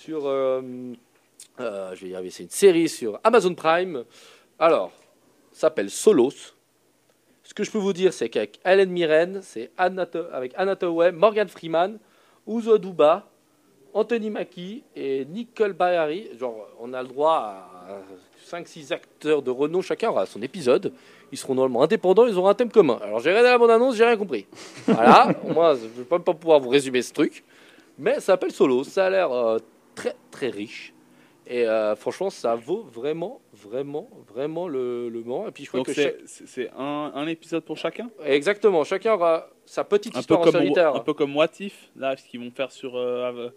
sur 0.00 0.26
euh, 0.26 0.62
euh, 1.60 1.94
je 1.94 2.06
vais 2.06 2.12
y 2.12 2.14
arriver, 2.14 2.30
c'est 2.30 2.44
une 2.44 2.48
série 2.48 2.88
sur 2.88 3.20
Amazon 3.22 3.54
Prime. 3.54 4.04
Alors, 4.58 4.92
ça 5.52 5.62
s'appelle 5.62 5.90
Solos. 5.90 6.54
Ce 7.42 7.52
que 7.52 7.64
je 7.64 7.70
peux 7.70 7.78
vous 7.78 7.92
dire, 7.92 8.12
c'est 8.14 8.30
qu'avec 8.30 8.60
Helen 8.64 8.90
Mirren, 8.90 9.40
c'est 9.42 9.70
avec 9.76 10.54
Anna 10.56 10.76
Thaoué, 10.76 11.12
Morgan 11.12 11.48
Freeman, 11.48 11.98
Ouzo 12.46 12.78
Duba, 12.78 13.28
Anthony 13.92 14.30
Mackie 14.30 14.84
et 14.96 15.26
Nicole 15.26 15.74
Bahari. 15.74 16.30
Genre, 16.38 16.66
on 16.80 16.94
a 16.94 17.02
le 17.02 17.08
droit 17.08 17.68
à 17.86 18.00
5-6 18.50 18.94
acteurs 18.94 19.42
de 19.42 19.50
renom, 19.50 19.82
chacun 19.82 20.08
aura 20.10 20.24
son 20.24 20.40
épisode. 20.40 20.94
Ils 21.30 21.36
seront 21.36 21.54
normalement 21.54 21.82
indépendants, 21.82 22.26
ils 22.26 22.38
auront 22.38 22.48
un 22.48 22.54
thème 22.54 22.70
commun. 22.70 22.98
Alors, 23.02 23.20
j'ai 23.20 23.30
regardé 23.30 23.50
la 23.50 23.58
bande-annonce, 23.58 23.96
j'ai 23.96 24.06
rien 24.06 24.16
compris. 24.16 24.46
Voilà, 24.86 25.34
moi, 25.44 25.74
je 25.74 25.84
ne 25.84 25.88
vais 25.88 26.04
pas 26.04 26.18
pouvoir 26.20 26.58
vous 26.58 26.70
résumer 26.70 27.02
ce 27.02 27.12
truc. 27.12 27.44
Mais 27.98 28.14
ça 28.14 28.20
s'appelle 28.20 28.52
Solo, 28.52 28.82
ça 28.82 29.06
a 29.06 29.10
l'air 29.10 29.30
euh, 29.30 29.58
très 30.00 30.16
très 30.30 30.48
riche. 30.50 30.92
Et 31.46 31.66
euh, 31.66 31.96
franchement, 31.96 32.30
ça 32.30 32.54
vaut 32.54 32.82
vraiment, 32.82 33.40
vraiment, 33.52 34.08
vraiment 34.32 34.68
le, 34.68 35.08
le 35.08 35.20
moment. 35.22 35.48
Et 35.48 35.50
puis 35.50 35.64
je 35.64 35.68
crois 35.68 35.78
Donc 35.80 35.86
que 35.86 35.92
c'est 35.92 36.16
chaque- 36.64 36.72
un, 36.78 37.12
un 37.14 37.26
épisode 37.26 37.64
pour 37.64 37.76
chacun? 37.76 38.08
Exactement, 38.24 38.84
chacun 38.84 39.14
aura 39.14 39.48
sa 39.66 39.82
petite 39.82 40.12
un 40.14 40.18
peu, 40.18 40.20
histoire 40.20 40.40
en 40.40 40.44
comme, 40.44 40.52
solitaire. 40.52 40.94
un 40.94 41.00
peu 41.00 41.12
comme 41.14 41.34
What 41.36 41.48
If, 41.58 41.90
là, 41.96 42.16
ce 42.16 42.24
qu'ils 42.28 42.40
vont 42.40 42.50
faire 42.52 42.70
sur, 42.70 42.96
euh, 42.96 43.48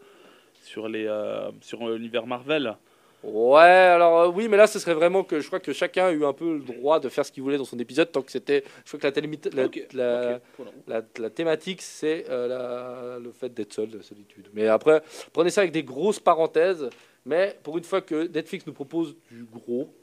sur 0.63 0.87
les 0.89 1.05
euh, 1.05 1.51
sur 1.61 1.87
l'univers 1.87 2.25
Marvel. 2.25 2.75
Ouais, 3.23 3.61
alors 3.61 4.19
euh, 4.19 4.27
oui, 4.27 4.49
mais 4.49 4.57
là, 4.57 4.67
ce 4.67 4.79
serait 4.79 4.93
vraiment 4.93 5.23
que 5.23 5.39
je 5.39 5.47
crois 5.47 5.61
que 5.61 5.71
chacun 5.71 6.07
a 6.07 6.11
eu 6.11 6.25
un 6.25 6.33
peu 6.33 6.55
le 6.55 6.59
droit 6.59 6.99
de 6.99 7.07
faire 7.07 7.25
ce 7.25 7.31
qu'il 7.31 7.41
voulait 7.41 7.57
dans 7.57 7.63
son 7.65 7.79
épisode, 7.79 8.11
tant 8.11 8.21
que 8.21 8.31
c'était. 8.31 8.65
Je 8.85 8.97
crois 8.97 9.11
que 9.11 9.19
la, 11.21 11.29
thématique, 11.29 11.81
c'est 11.81 12.25
euh, 12.29 13.19
le 13.19 13.31
fait 13.31 13.53
d'être 13.53 13.73
seul, 13.73 13.89
la 13.95 14.03
solitude. 14.03 14.49
Mais 14.53 14.67
après, 14.67 15.01
prenez 15.31 15.51
ça 15.51 15.61
avec 15.61 15.71
des 15.71 15.83
grosses 15.83 16.19
parenthèses. 16.19 16.89
Mais 17.25 17.57
pour 17.63 17.77
une 17.77 17.85
fois 17.85 18.01
que 18.01 18.27
Netflix 18.27 18.67
nous 18.67 18.73
propose 18.73 19.15
du 19.31 19.45
gros, 19.45 19.93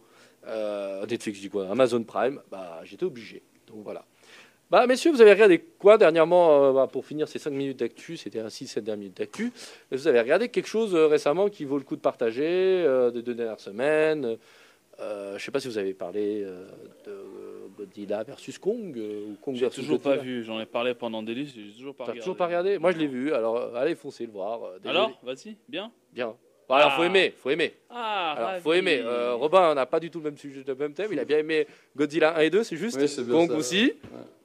euh, 0.46 1.04
Netflix, 1.04 1.36
je 1.38 1.42
dis 1.42 1.50
quoi 1.50 1.68
Amazon 1.70 2.02
Prime, 2.02 2.40
bah, 2.50 2.80
j'étais 2.84 3.04
obligé. 3.04 3.42
Donc 3.66 3.84
voilà. 3.84 4.06
Bah, 4.70 4.86
messieurs, 4.86 5.10
vous 5.10 5.20
avez 5.20 5.32
regardé 5.32 5.58
quoi 5.58 5.98
dernièrement 5.98 6.64
euh, 6.66 6.72
bah, 6.72 6.86
Pour 6.86 7.04
finir 7.04 7.26
ces 7.26 7.40
5 7.40 7.50
minutes 7.50 7.80
d'actu, 7.80 8.16
c'était 8.16 8.38
ainsi 8.38 8.68
7 8.68 8.84
dernières 8.84 9.00
minutes 9.00 9.16
d'actu. 9.16 9.52
Vous 9.90 10.06
avez 10.06 10.20
regardé 10.20 10.48
quelque 10.48 10.68
chose 10.68 10.94
euh, 10.94 11.06
récemment 11.08 11.48
qui 11.48 11.64
vaut 11.64 11.78
le 11.78 11.82
coup 11.84 11.96
de 11.96 12.00
partager 12.00 12.44
euh, 12.86 13.10
des 13.10 13.22
deux 13.22 13.34
dernières 13.34 13.58
semaines 13.58 14.36
euh, 15.00 15.36
Je 15.38 15.44
sais 15.44 15.50
pas 15.50 15.58
si 15.58 15.66
vous 15.66 15.78
avez 15.78 15.92
parlé 15.92 16.44
euh, 16.44 16.68
de 17.04 17.16
Godzilla 17.76 18.22
versus 18.22 18.58
Kong 18.58 18.96
euh, 18.96 19.30
ou 19.32 19.36
Kong 19.42 19.56
J'ai 19.56 19.62
versus 19.62 19.82
toujours 19.82 20.00
pas 20.00 20.16
vu, 20.16 20.44
j'en 20.44 20.60
ai 20.60 20.66
parlé 20.66 20.94
pendant 20.94 21.24
des 21.24 21.34
listes, 21.34 21.56
j'ai 21.56 21.72
toujours 21.76 21.94
pas 21.96 22.04
T'as 22.04 22.12
regardé. 22.12 22.20
toujours 22.20 22.36
pas 22.36 22.46
regardé? 22.46 22.78
Moi, 22.78 22.92
je 22.92 22.98
l'ai 22.98 23.08
vu. 23.08 23.32
Alors, 23.32 23.56
euh, 23.56 23.74
allez, 23.74 23.96
foncez 23.96 24.24
le 24.24 24.30
voir. 24.32 24.62
euh, 24.62 24.76
désolé. 24.78 24.90
Alors, 24.98 25.18
vas-y, 25.24 25.56
bien. 25.68 25.90
bien. 26.12 26.36
Bon, 26.68 26.76
alors, 26.76 26.92
faut 26.92 27.02
Ah. 27.02 27.06
aimer, 27.06 27.34
faut 27.36 27.50
aimer. 27.50 27.72
Ah, 27.90 28.34
Alors, 28.36 28.48
ravi. 28.50 28.62
faut 28.62 28.72
aimer. 28.72 29.00
Euh, 29.02 29.34
Robin, 29.34 29.72
on 29.72 29.74
n'a 29.74 29.86
pas 29.86 29.98
du 29.98 30.12
tout 30.12 30.18
le 30.20 30.24
même 30.26 30.38
sujet, 30.38 30.62
le 30.64 30.74
même 30.76 30.94
thème. 30.94 31.08
Il 31.10 31.18
a 31.18 31.24
bien 31.24 31.38
aimé 31.38 31.66
Godzilla 31.96 32.36
1 32.36 32.40
et 32.42 32.50
2, 32.50 32.62
c'est 32.62 32.76
juste. 32.76 32.96
Oui, 33.00 33.08
c'est 33.08 33.24
bien 33.26 33.34
Kong 33.34 33.50
ça, 33.50 33.56
aussi. 33.56 33.94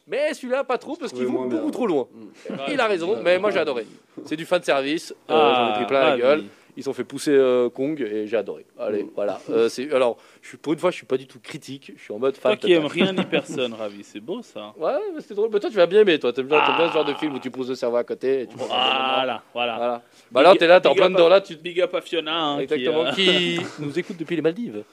Mais 0.08 0.34
celui-là, 0.34 0.64
pas 0.64 0.78
trop, 0.78 0.96
parce 0.96 1.12
qu'il 1.12 1.24
trouvais 1.24 1.34
va 1.38 1.40
moins 1.46 1.50
beaucoup 1.50 1.64
bien. 1.64 1.72
trop 1.72 1.88
loin. 1.88 2.08
Ravi. 2.50 2.74
Il 2.74 2.80
a 2.80 2.88
raison, 2.88 3.18
mais 3.24 3.40
moi 3.40 3.50
j'ai 3.52 3.60
adoré. 3.60 3.86
C'est 4.26 4.36
du 4.36 4.46
fan 4.46 4.62
service. 4.62 5.12
euh, 5.12 5.34
Ah, 5.34 5.54
J'en 5.56 5.70
ai 5.74 5.78
pris 5.78 5.88
plein 5.88 6.10
la 6.12 6.18
gueule. 6.18 6.44
Ils 6.78 6.90
ont 6.90 6.94
fait 6.94 7.06
pousser 7.06 7.32
euh, 7.32 7.70
Kong 7.70 8.02
et 8.02 8.28
j'ai 8.28 8.36
adoré. 8.36 8.66
Allez, 8.78 9.04
Mm. 9.04 9.10
voilà. 9.16 9.40
Euh, 9.50 9.70
c'est 9.70 9.90
alors, 9.94 10.18
je 10.42 10.50
suis 10.50 10.58
pour 10.58 10.74
une 10.74 10.80
fois, 10.80 10.92
je 10.92 10.98
suis 10.98 11.06
pas 11.06 11.16
du 11.16 11.26
tout 11.26 11.40
critique. 11.40 11.94
Je 11.96 12.02
suis 12.04 12.14
en 12.14 12.20
mode 12.20 12.36
fan. 12.36 12.52
Toi 12.52 12.58
qui 12.58 12.74
aimes 12.74 12.86
rien 12.86 13.14
ni 13.14 13.24
personne, 13.32 13.74
ravi, 13.74 14.04
c'est 14.04 14.20
beau 14.20 14.42
ça. 14.42 14.74
Ouais, 14.78 14.92
mais 15.16 15.22
c'est 15.22 15.34
drôle. 15.34 15.50
Mais 15.54 15.60
toi, 15.62 15.70
tu 15.70 15.78
vas 15.78 15.86
bien 15.86 16.02
aimer. 16.02 16.20
Toi, 16.20 16.34
t'aimes 16.34 16.48
bien, 16.48 16.60
bien 16.78 16.90
ce 16.90 16.94
genre 16.94 17.06
de 17.06 17.14
film 17.14 17.34
où 17.34 17.40
tu 17.40 17.50
poses 17.50 17.70
le 17.70 17.76
cerveau 17.76 17.96
à 17.96 18.04
côté. 18.04 18.42
Et 18.42 18.48
tu. 18.48 18.58
Voilà, 18.58 19.42
voilà. 19.54 19.76
Voilà. 19.78 20.02
Bah 20.32 20.42
là, 20.44 20.54
t'es 20.56 20.68
là, 20.68 20.82
t'es 20.82 20.88
en 20.88 20.92
Big 20.92 20.98
plein 20.98 21.06
up 21.08 21.14
dedans 21.14 21.30
là. 21.30 21.40
Tu... 21.40 21.56
Big 21.56 21.80
up 21.80 21.96
à 21.96 22.02
Fiona. 22.02 22.38
hein, 22.44 22.60
Exactement. 22.60 23.12
Qui, 23.14 23.30
euh, 23.30 23.62
Qui 23.62 23.66
nous 23.80 23.98
écoute 23.98 24.18
depuis 24.20 24.36
les 24.36 24.42
Maldives. 24.42 24.84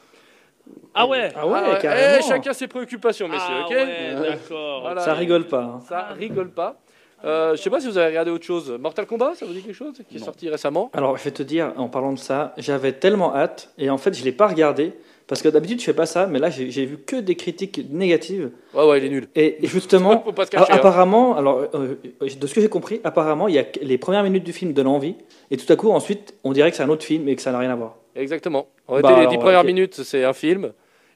Ah 0.95 1.07
ouais. 1.07 1.31
Ah 1.35 1.47
ouais, 1.47 1.59
Ah 1.65 1.77
carrément. 1.81 2.17
Eh, 2.19 2.23
chacun 2.23 2.53
ses 2.53 2.67
préoccupations, 2.69 3.27
messieurs. 3.29 3.45
Ah 3.49 3.65
ok 3.67 3.71
ouais, 3.73 4.15
d'accord. 4.31 4.81
Voilà. 4.83 5.01
Ça 5.01 5.15
rigole 5.15 5.47
pas. 5.47 5.63
hein. 5.63 5.81
Ça 5.89 6.09
rigole 6.19 6.51
pas. 6.51 6.77
Euh, 7.25 7.55
je 7.57 7.63
sais 7.63 7.71
pas 7.71 7.81
si 7.81 7.87
vous 7.89 7.97
avez 7.99 8.09
regardé 8.09 8.31
autre 8.33 8.45
chose. 8.45 8.77
Mortal 8.81 9.07
Kombat, 9.07 9.35
ça 9.37 9.47
vous 9.47 9.53
dit 9.53 9.63
quelque 9.63 9.75
chose 9.77 9.95
Qui 10.09 10.17
est 10.17 10.19
Non. 10.19 10.25
sorti 10.25 10.49
récemment 10.49 10.91
Alors, 10.93 11.17
je 11.17 11.23
vais 11.25 11.31
te 11.31 11.43
dire, 11.45 11.73
en 11.77 11.89
parlant 11.89 12.13
de 12.13 12.19
ça, 12.19 12.53
j'avais 12.59 12.93
tellement 12.93 13.35
hâte, 13.35 13.71
et 13.79 13.91
en 13.91 13.97
fait, 13.99 14.13
je 14.13 14.25
l'ai 14.25 14.33
pas 14.33 14.49
regardé, 14.49 14.93
parce 15.29 15.41
que 15.41 15.49
d'habitude, 15.49 15.79
je 15.79 15.85
fais 15.85 15.95
pas 15.95 16.05
ça, 16.05 16.27
mais 16.27 16.41
là, 16.41 16.51
j'ai 16.51 16.85
vu 16.85 16.99
que 16.99 17.15
des 17.15 17.37
critiques 17.37 17.81
négatives. 17.91 18.51
Ouais, 18.75 18.85
ouais, 18.85 18.99
il 18.99 19.05
est 19.05 19.09
nul. 19.09 19.29
Et 19.37 19.57
justement, 19.63 20.21
Faut 20.25 20.33
pas 20.33 20.47
se 20.47 20.57
a- 20.57 20.59
cacher. 20.59 20.73
hein. 20.73 20.77
apparemment, 20.77 21.37
alors, 21.37 21.63
euh, 21.75 21.95
de 22.21 22.47
ce 22.49 22.55
que 22.55 22.61
j'ai 22.61 22.69
compris, 22.69 23.01
apparemment, 23.05 23.47
il 23.47 23.55
y 23.55 23.59
a 23.61 23.65
les 23.83 23.99
premières 23.99 24.25
minutes 24.25 24.43
du 24.45 24.53
film 24.53 24.73
donnent 24.73 24.89
envie, 24.89 25.15
et 25.53 25.57
tout 25.57 25.73
à 25.73 25.77
coup, 25.77 25.93
ensuite, 25.93 26.35
on 26.43 26.51
dirait 26.53 26.73
que 26.73 26.77
c'est 26.77 26.83
un 26.83 26.89
autre 26.89 27.05
film 27.05 27.29
et 27.29 27.37
que 27.37 27.43
ça 27.43 27.53
n'a 27.53 27.59
rien 27.61 27.71
à 27.71 27.77
voir. 27.77 27.99
Exactement. 28.15 28.69
En 28.89 29.01
Bah, 29.01 29.21
les 29.21 29.27
dix 29.29 29.39
premières 29.39 29.65
minutes, 29.65 30.03
c'est 30.03 30.25
un 30.25 30.33
film. 30.33 30.73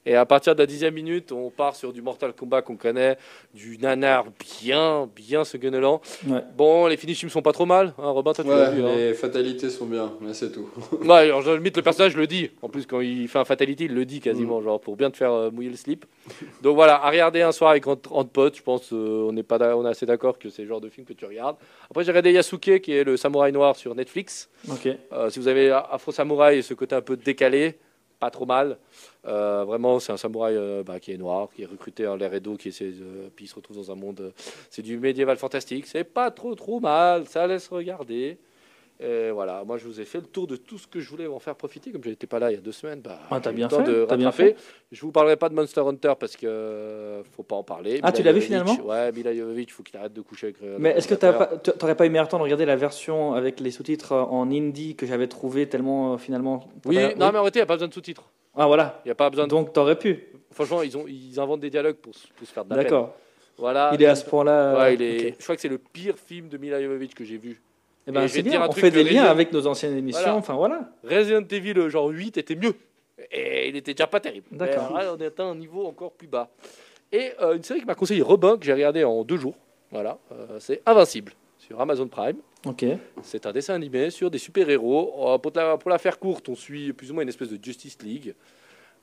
Et 0.06 0.14
à 0.14 0.24
partir 0.24 0.54
de 0.54 0.60
la 0.60 0.66
dixième 0.66 0.94
minute, 0.94 1.32
on 1.32 1.50
part 1.50 1.74
sur 1.74 1.92
du 1.92 2.00
Mortal 2.00 2.32
Kombat 2.32 2.62
qu'on 2.62 2.76
connaît, 2.76 3.18
du 3.52 3.76
nanar 3.76 4.26
bien, 4.62 5.08
bien 5.14 5.44
ce 5.44 5.56
gueulant. 5.56 6.00
Ouais. 6.28 6.42
Bon, 6.56 6.86
les 6.86 6.96
finishes 6.96 7.26
sont 7.26 7.42
pas 7.42 7.52
trop 7.52 7.66
mal. 7.66 7.92
Hein, 7.98 8.10
Robin, 8.10 8.32
toi, 8.32 8.44
tu 8.44 8.50
Ouais, 8.50 8.56
hein. 8.56 8.96
les 8.96 9.14
fatalités 9.14 9.68
sont 9.68 9.86
bien, 9.86 10.12
mais 10.20 10.32
c'est 10.32 10.52
tout. 10.52 10.68
Ouais, 11.02 11.24
alors, 11.24 11.42
je 11.42 11.50
limite, 11.50 11.76
le 11.76 11.82
personnage 11.82 12.16
le 12.16 12.28
dit. 12.28 12.50
En 12.62 12.68
plus, 12.68 12.86
quand 12.86 13.00
il 13.00 13.26
fait 13.26 13.40
un 13.40 13.44
fatality, 13.44 13.86
il 13.86 13.94
le 13.94 14.04
dit 14.04 14.20
quasiment, 14.20 14.62
genre 14.62 14.80
pour 14.80 14.96
bien 14.96 15.10
te 15.10 15.16
faire 15.16 15.32
euh, 15.32 15.50
mouiller 15.50 15.70
le 15.70 15.76
slip. 15.76 16.06
Donc 16.62 16.76
voilà, 16.76 17.04
à 17.04 17.10
regarder 17.10 17.42
un 17.42 17.52
soir 17.52 17.70
avec 17.70 17.86
entre, 17.86 18.12
entre 18.12 18.30
potes, 18.30 18.56
je 18.56 18.62
pense 18.62 18.92
euh, 18.92 19.28
on 19.28 19.36
est 19.36 19.42
pas 19.42 19.76
on 19.76 19.84
est 19.84 19.90
assez 19.90 20.06
d'accord 20.06 20.38
que 20.38 20.50
c'est 20.50 20.62
le 20.62 20.68
genre 20.68 20.80
de 20.80 20.88
film 20.88 21.04
que 21.06 21.14
tu 21.14 21.24
regardes. 21.24 21.56
Après, 21.90 22.04
j'ai 22.04 22.12
regardé 22.12 22.32
Yasuke, 22.32 22.80
qui 22.80 22.92
est 22.92 23.02
le 23.04 23.16
samouraï 23.16 23.50
noir 23.52 23.74
sur 23.74 23.94
Netflix. 23.94 24.48
Euh, 25.12 25.30
si 25.30 25.40
vous 25.40 25.48
avez 25.48 25.70
Afro 25.70 26.12
Samouraï 26.12 26.58
et 26.58 26.62
ce 26.62 26.74
côté 26.74 26.94
un 26.94 27.00
peu 27.00 27.16
décalé, 27.16 27.78
pas 28.20 28.30
trop 28.30 28.46
mal. 28.46 28.78
Euh, 29.26 29.64
vraiment, 29.66 29.98
c'est 29.98 30.12
un 30.12 30.16
samouraï 30.16 30.54
euh, 30.56 30.82
bah, 30.84 31.00
qui 31.00 31.12
est 31.12 31.16
noir, 31.16 31.48
qui 31.54 31.62
est 31.62 31.66
recruté 31.66 32.06
en 32.06 32.16
l'air 32.16 32.32
et 32.34 32.40
d'eau, 32.40 32.56
qui 32.56 32.68
essaie 32.68 32.90
de- 32.92 33.28
puis 33.34 33.46
il 33.46 33.48
se 33.48 33.54
retrouve 33.56 33.76
dans 33.76 33.90
un 33.90 33.96
monde. 33.96 34.20
euh, 34.20 34.30
c'est 34.70 34.82
du 34.82 34.98
médiéval 34.98 35.36
fantastique. 35.36 35.86
C'est 35.86 36.04
pas 36.04 36.30
trop 36.30 36.54
trop 36.54 36.78
mal, 36.80 37.26
ça 37.26 37.46
laisse 37.46 37.68
regarder. 37.68 38.38
Et 38.98 39.30
voilà, 39.30 39.62
moi 39.62 39.76
je 39.76 39.84
vous 39.84 40.00
ai 40.00 40.06
fait 40.06 40.20
le 40.20 40.26
tour 40.26 40.46
de 40.46 40.56
tout 40.56 40.78
ce 40.78 40.86
que 40.86 41.00
je 41.00 41.10
voulais 41.10 41.26
en 41.26 41.38
faire 41.38 41.54
profiter. 41.54 41.90
Comme 41.92 42.02
je 42.02 42.08
n'étais 42.08 42.26
pas 42.26 42.38
là 42.38 42.50
il 42.50 42.54
y 42.54 42.56
a 42.56 42.62
deux 42.62 42.72
semaines, 42.72 43.00
bah, 43.02 43.18
Ah, 43.30 43.40
t'as 43.40 43.52
bien 43.52 43.68
fait, 43.68 43.82
de 43.82 44.06
t'as 44.08 44.16
bien 44.16 44.30
rattraper. 44.30 44.56
Je 44.90 45.00
vous 45.02 45.12
parlerai 45.12 45.36
pas 45.36 45.50
de 45.50 45.54
Monster 45.54 45.80
Hunter 45.82 46.14
parce 46.18 46.34
que 46.34 46.46
euh, 46.46 47.22
faut 47.24 47.42
pas 47.42 47.56
en 47.56 47.62
parler. 47.62 48.00
Ah, 48.02 48.10
tu 48.10 48.22
l'as 48.22 48.32
vu 48.32 48.40
finalement 48.40 48.78
Ouais, 48.86 49.12
Mila 49.12 49.34
Jovovich, 49.34 49.70
faut 49.70 49.82
qu'il 49.82 49.98
arrête 49.98 50.14
de 50.14 50.22
coucher 50.22 50.46
avec. 50.46 50.62
euh, 50.62 50.78
Mais 50.80 50.92
est-ce 50.92 51.08
que 51.08 51.14
t'aurais 51.72 51.94
pas 51.94 52.06
eu 52.06 52.08
meilleur 52.10 52.28
temps 52.28 52.38
de 52.38 52.44
regarder 52.44 52.64
la 52.64 52.76
version 52.76 53.34
avec 53.34 53.60
les 53.60 53.70
sous-titres 53.70 54.12
en 54.14 54.50
hindi 54.50 54.94
que 54.96 55.04
j'avais 55.04 55.26
trouvé 55.26 55.68
tellement 55.68 56.14
euh, 56.14 56.16
finalement. 56.16 56.66
Oui, 56.86 56.96
non, 56.96 57.30
mais 57.32 57.38
en 57.38 57.42
réalité, 57.42 57.58
il 57.58 57.62
n'y 57.62 57.64
a 57.64 57.66
pas 57.66 57.74
besoin 57.74 57.88
de 57.88 57.92
sous-titres. 57.94 58.30
Ah 58.56 58.66
voilà. 58.66 59.00
Il 59.04 59.08
n'y 59.08 59.12
a 59.12 59.14
pas 59.14 59.28
besoin 59.30 59.46
de. 59.46 59.50
Donc 59.50 59.72
t'aurais 59.72 59.98
pu. 59.98 60.26
Franchement, 60.52 60.82
ils, 60.82 60.96
ont, 60.96 61.04
ils 61.06 61.38
inventent 61.38 61.60
des 61.60 61.70
dialogues 61.70 61.96
pour, 61.96 62.14
se- 62.14 62.26
pour 62.34 62.46
se 62.46 62.52
faire 62.52 62.64
de 62.64 62.70
la 62.70 62.76
peine. 62.76 62.84
D'accord. 62.84 63.14
Voilà. 63.58 63.90
Il 63.94 64.02
est 64.02 64.06
à 64.06 64.14
ce 64.14 64.24
point-là. 64.24 64.78
Ouais, 64.78 64.94
il 64.94 65.02
est... 65.02 65.28
ok. 65.30 65.34
Je 65.38 65.42
crois 65.44 65.54
que 65.56 65.60
c'est 65.62 65.68
le 65.68 65.78
pire 65.78 66.14
film 66.18 66.48
de 66.48 66.56
Mila 66.58 66.80
Jovovich 66.82 67.14
que 67.14 67.24
j'ai 67.24 67.36
vu. 67.38 67.60
Eh 68.06 68.12
ben, 68.12 68.22
Et 68.22 68.28
je 68.28 68.32
vais 68.34 68.38
c'est 68.38 68.42
te 68.44 68.48
dire 68.48 68.52
bien. 68.52 68.62
un 68.62 68.66
On 68.68 68.70
truc 68.70 68.84
fait 68.84 68.90
que 68.90 68.94
des 68.96 69.04
liens 69.04 69.22
Resident- 69.22 69.30
avec 69.30 69.52
nos 69.52 69.66
anciennes 69.66 69.96
émissions. 69.96 70.20
Voilà. 70.22 70.36
Enfin 70.36 70.54
voilà. 70.54 70.90
Resident 71.04 71.46
Evil, 71.50 71.78
euh, 71.78 71.88
genre 71.90 72.08
8, 72.08 72.36
était 72.38 72.54
mieux. 72.54 72.74
Et 73.32 73.68
il 73.68 73.76
était 73.76 73.94
déjà 73.94 74.06
pas 74.06 74.20
terrible. 74.20 74.46
D'accord. 74.52 74.92
Mais 74.96 75.06
on 75.08 75.16
est 75.18 75.26
atteint 75.26 75.46
un 75.50 75.54
niveau 75.54 75.86
encore 75.86 76.12
plus 76.12 76.28
bas. 76.28 76.48
Et 77.12 77.32
euh, 77.40 77.54
une 77.56 77.62
série 77.62 77.80
que 77.80 77.86
m'a 77.86 77.94
conseillé 77.94 78.20
Robin, 78.22 78.56
que 78.58 78.64
j'ai 78.64 78.72
regardé 78.72 79.04
en 79.04 79.24
deux 79.24 79.36
jours. 79.38 79.54
Voilà. 79.90 80.18
euh, 80.32 80.58
c'est 80.60 80.82
Invincible 80.86 81.32
sur 81.58 81.80
Amazon 81.80 82.08
Prime. 82.08 82.36
C'est 83.22 83.46
un 83.46 83.52
dessin 83.52 83.74
animé 83.74 84.10
sur 84.10 84.30
des 84.30 84.38
super-héros. 84.38 85.14
Euh, 85.28 85.38
pour, 85.38 85.52
la, 85.54 85.76
pour 85.76 85.90
la 85.90 85.98
faire 85.98 86.18
courte, 86.18 86.48
on 86.48 86.54
suit 86.54 86.92
plus 86.92 87.10
ou 87.10 87.14
moins 87.14 87.22
une 87.22 87.28
espèce 87.28 87.50
de 87.50 87.62
Justice 87.62 87.98
League. 88.02 88.34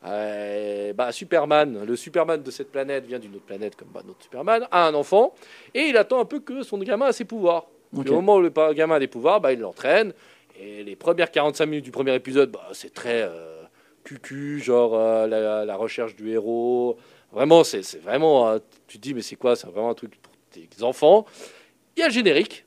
Euh, 0.06 0.92
bah, 0.94 1.12
Superman, 1.12 1.86
le 1.86 1.96
Superman 1.96 2.42
de 2.44 2.52
cette 2.52 2.72
planète 2.72 3.06
vient 3.06 3.20
d'une 3.20 3.36
autre 3.36 3.46
planète 3.46 3.76
comme 3.76 3.88
bah, 3.94 4.02
notre 4.06 4.22
Superman, 4.22 4.68
a 4.70 4.88
un 4.88 4.94
enfant 4.94 5.34
et 5.74 5.82
il 5.84 5.96
attend 5.98 6.20
un 6.20 6.26
peu 6.26 6.40
que 6.40 6.62
son 6.64 6.78
gamin 6.80 7.06
a 7.08 7.14
ses 7.14 7.26
pouvoirs. 7.26 7.68
Ok. 7.96 8.10
Au 8.10 8.16
moment 8.16 8.36
où 8.36 8.42
le 8.42 8.74
gamin 8.74 8.96
a 8.96 9.00
des 9.00 9.08
pouvoirs, 9.08 9.40
bah, 9.40 9.54
il 9.54 9.60
l'entraîne. 9.60 10.14
Et 10.60 10.84
les 10.84 10.96
premières 10.96 11.32
45 11.32 11.66
minutes 11.66 11.86
du 11.86 11.92
premier 11.92 12.14
épisode, 12.16 12.52
bah, 12.52 12.68
c'est 12.74 12.94
très 12.94 13.22
euh, 13.22 13.64
cucu, 14.04 14.60
genre 14.60 14.94
euh, 14.94 15.26
la, 15.26 15.64
la 15.64 15.76
recherche 15.76 16.16
du 16.16 16.32
héros. 16.32 16.98
Vraiment, 17.32 17.64
c'est 17.64 18.00
vraiment. 18.00 18.60
tu 18.88 18.98
te 18.98 19.02
dis, 19.02 19.14
mais 19.14 19.22
c'est 19.22 19.36
quoi 19.36 19.56
C'est 19.56 19.68
vraiment 19.68 19.90
un 19.90 19.96
truc 19.96 20.16
pour 20.22 20.34
tes 20.52 20.84
enfants. 20.84 21.26
Il 21.96 22.02
y 22.02 22.04
a 22.04 22.08
le 22.08 22.14
générique. 22.14 22.66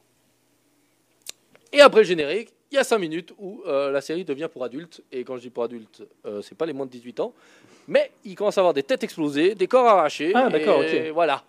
Et 1.73 1.81
après 1.81 2.01
le 2.01 2.07
générique, 2.07 2.53
il 2.71 2.75
y 2.77 2.79
a 2.79 2.85
5 2.85 2.99
minutes 2.99 3.33
où 3.39 3.63
euh, 3.67 3.91
la 3.91 4.01
série 4.01 4.25
devient 4.25 4.49
pour 4.53 4.65
adultes. 4.65 5.03
Et 5.13 5.25
quand 5.25 5.37
je 5.37 5.43
dis 5.43 5.51
pour 5.51 5.65
adultes, 5.65 6.03
euh, 6.27 6.41
c'est 6.43 6.57
pas 6.57 6.67
les 6.67 6.73
moins 6.73 6.87
de 6.87 6.91
18 6.91 7.21
ans. 7.21 7.33
Mais 7.89 8.11
il 8.25 8.35
commence 8.35 8.59
à 8.59 8.61
avoir 8.61 8.75
des 8.75 8.83
têtes 8.83 9.05
explosées, 9.05 9.55
des 9.55 9.67
corps 9.69 9.87
arrachés. 9.87 10.33
Ah, 10.35 10.49
d'accord, 10.49 10.81
ok. 10.81 11.11
Voilà. 11.15 11.43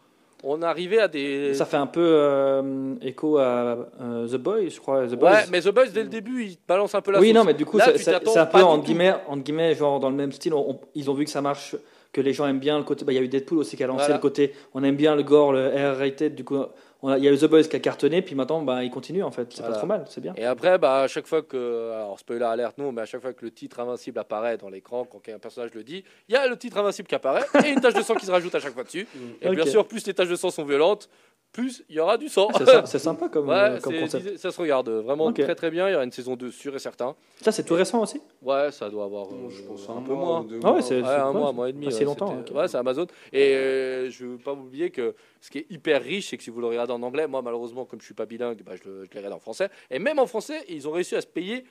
On 0.44 0.62
arrivait 0.62 1.00
à 1.00 1.08
des. 1.08 1.56
Ça 1.56 1.66
fait 1.66 1.78
un 1.78 1.88
peu 1.88 2.00
euh, 2.04 2.94
écho 3.02 3.38
à 3.40 3.90
euh, 4.02 4.28
The 4.28 4.36
Boys, 4.36 4.70
je 4.70 4.80
crois. 4.80 5.08
The 5.08 5.16
Boys. 5.16 5.32
Ouais, 5.32 5.44
mais 5.52 5.62
The 5.62 5.70
Boys, 5.70 5.88
dès 5.88 6.04
le 6.04 6.10
début, 6.10 6.44
il 6.46 6.58
balance 6.68 6.94
un 6.94 7.02
peu 7.02 7.12
la 7.12 7.20
oui, 7.20 7.30
sauce. 7.30 7.36
non, 7.38 7.44
mais 7.44 7.56
du 7.56 7.66
coup, 7.66 7.80
c'est 7.80 8.14
un 8.14 8.46
peu 8.46 8.60
tout. 8.78 8.84
guillemets, 8.84 9.74
genre 9.74 10.00
dans 10.00 10.12
le 10.12 10.16
même 10.16 10.32
style. 10.32 10.54
on- 10.54 10.70
on- 10.74 10.80
ils 10.94 11.10
ont 11.10 11.16
vu 11.16 11.26
que 11.26 11.32
ça 11.32 11.42
marche, 11.42 11.76
que 12.14 12.22
les 12.22 12.34
gens 12.34 12.46
aiment 12.46 12.60
bien 12.60 12.78
le 12.78 12.84
côté. 12.84 13.04
bah, 13.04 13.14
Il 13.14 13.16
y 13.16 13.20
a 13.20 13.24
eu 13.24 13.28
Deadpool 13.28 13.58
aussi 13.58 13.76
qui 13.76 13.84
a 13.84 13.88
lancé 13.88 14.02
Voilà. 14.04 14.16
le 14.18 14.22
côté. 14.22 14.54
On 14.76 14.84
aime 14.84 14.96
bien 14.96 15.16
le 15.16 15.24
gore, 15.24 15.54
le 15.54 15.70
R-rated. 15.70 16.36
Du 16.36 16.44
coup, 16.44 16.60
on 17.02 17.10
a- 17.10 17.18
il 17.18 17.24
y 17.24 17.28
a 17.28 17.32
eu 17.32 17.38
The 17.38 17.46
Boys 17.46 17.64
qui 17.64 17.76
a 17.76 17.80
cartonné, 17.80 18.22
puis 18.22 18.34
maintenant, 18.36 18.62
bah, 18.62 18.84
il 18.84 18.90
continue 18.92 19.24
en 19.24 19.32
fait. 19.32 19.48
C'est 19.52 19.60
Voilà. 19.60 19.74
pas 19.74 19.78
trop 19.78 19.88
mal, 19.88 20.06
c'est 20.10 20.22
bien. 20.22 20.34
Et 20.36 20.46
après, 20.46 20.78
bah, 20.78 21.02
à 21.02 21.08
chaque 21.08 21.28
fois 21.28 21.42
que, 21.42 21.92
alors 21.94 22.20
spoiler 22.20 22.44
alerte, 22.46 22.78
non, 22.78 22.92
mais 22.92 23.02
à 23.02 23.06
chaque 23.06 23.22
fois 23.22 23.34
que 23.34 23.46
le 23.46 23.52
titre 23.52 23.80
invincible 23.80 24.20
apparaît 24.20 24.58
dans 24.58 24.70
l'écran, 24.70 25.06
quand 25.06 25.22
un 25.30 25.40
personnage 25.40 25.74
le 25.74 25.84
dit, 25.84 26.04
il 26.28 26.34
y 26.34 26.38
a 26.38 26.48
le 26.48 26.58
titre 26.58 26.78
invincible 26.78 27.08
qui 27.08 27.16
apparaît 27.16 27.46
et 27.66 27.70
une 27.70 27.80
tache 27.82 27.94
de 27.94 28.02
sang 28.02 28.16
qui 28.16 28.26
se 28.26 28.32
rajoute 28.32 28.54
à 28.56 28.60
chaque 28.60 28.74
fois 28.74 28.84
dessus. 28.84 29.08
Et 29.42 29.50
bien 29.50 29.66
sûr, 29.66 29.88
plus 29.88 30.06
les 30.08 30.14
taches 30.14 30.30
de 30.30 30.36
sang 30.36 30.50
sont 30.50 30.66
violentes, 30.66 31.10
plus 31.52 31.84
il 31.90 31.96
y 31.96 32.00
aura 32.00 32.18
du 32.18 32.30
sang. 32.30 32.50
Ah, 32.54 32.58
c'est, 32.60 32.66
sy- 32.66 32.82
c'est 32.86 33.00
sympa 33.00 33.30
comme, 33.30 33.50
Ouais, 33.50 33.56
euh, 33.56 33.80
comme 33.80 33.94
c'est- 33.94 34.00
concept. 34.02 34.38
ça 34.38 34.52
se 34.52 34.62
regarde 34.62 34.90
vraiment 34.90 35.26
Ok. 35.26 35.42
très 35.42 35.56
très 35.56 35.72
bien. 35.72 35.88
Il 35.90 35.94
y 35.94 35.96
aura 35.96 36.04
une 36.04 36.12
saison 36.12 36.36
2 36.36 36.52
sûr 36.52 36.76
et 36.76 36.80
certain. 36.80 37.16
Ça, 37.42 37.52
c'est 37.52 37.64
tout 37.64 37.74
récent 37.74 38.02
aussi? 38.02 38.22
Ouais, 38.42 38.72
ça 38.72 38.90
doit 38.90 39.06
avoir 39.06 39.28
euh, 39.28 39.50
Je 39.50 39.64
pense 39.64 39.90
un 39.90 39.98
un 39.98 40.02
peu 40.02 40.14
moins. 40.14 40.46
Ah 40.50 40.54
ouais, 40.68 40.72
mois. 40.74 40.82
c'est- 40.82 41.02
Ouais, 41.02 41.08
un 41.08 41.34
mois, 41.34 41.48
un 41.48 41.50
c'est 41.50 41.56
mois 41.56 41.70
et 41.70 41.74
demi. 41.74 41.88
ouais, 41.88 42.04
longtemps. 42.04 42.38
Ouais, 42.54 42.68
c'est 42.68 42.78
Amazon. 42.78 43.08
Et 43.34 43.56
euh, 43.56 44.10
je 44.12 44.26
ne 44.26 44.32
veux 44.32 44.38
pas 44.38 44.54
vous 44.54 44.66
oublier 44.68 44.90
que 44.92 45.16
ce 45.42 45.50
qui 45.50 45.60
est 45.60 45.66
hyper 45.70 46.02
riche, 46.04 46.30
c'est 46.30 46.38
que 46.38 46.44
si 46.44 46.50
vous 46.50 46.62
le 46.62 46.68
regardez 46.68 46.94
en 46.94 47.02
anglais, 47.02 47.28
moi 47.28 47.42
malheureusement, 47.42 47.86
comme 47.86 48.00
je 48.02 48.06
suis 48.06 48.14
pas 48.14 48.26
bilingue, 48.26 48.62
bah, 48.64 48.74
je, 48.76 48.88
le, 48.90 49.04
je 49.06 49.10
le 49.12 49.18
regarde 49.18 49.34
en 49.34 49.40
français. 49.40 49.70
Et 49.90 50.00
même 50.00 50.20
en 50.20 50.28
français, 50.28 50.64
ils 50.70 50.88
ont 50.88 50.92
réussi 50.92 51.16
à 51.16 51.22
se 51.22 51.28
payer 51.28 51.64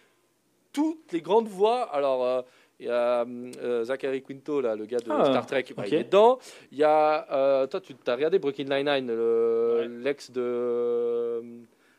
toutes 0.73 1.13
les 1.13 1.21
grandes 1.23 1.49
voix. 1.49 1.83
Alors, 1.95 2.25
euh, 2.25 2.43
il 2.79 2.87
y 2.87 2.91
a 2.91 3.25
euh, 3.25 3.85
Zachary 3.85 4.23
Quinto, 4.23 4.61
là, 4.61 4.75
le 4.77 4.85
gars 4.87 4.99
de 4.99 5.11
Ah, 5.11 5.25
Star 5.25 5.47
Trek, 5.47 5.65
bah, 5.77 5.83
ok. 5.85 5.89
il 5.89 5.95
est 5.95 6.05
dedans. 6.05 6.39
Il 6.73 6.79
y 6.79 6.85
a, 6.85 7.27
euh, 7.33 7.67
toi, 7.67 7.81
tu 7.81 7.95
as 8.07 8.15
regardé 8.15 8.39
Brooklyn 8.39 8.65
Nine-Nine, 8.65 9.11
Ouais. 9.11 9.89
l'ex 10.03 10.31
de, 10.31 11.43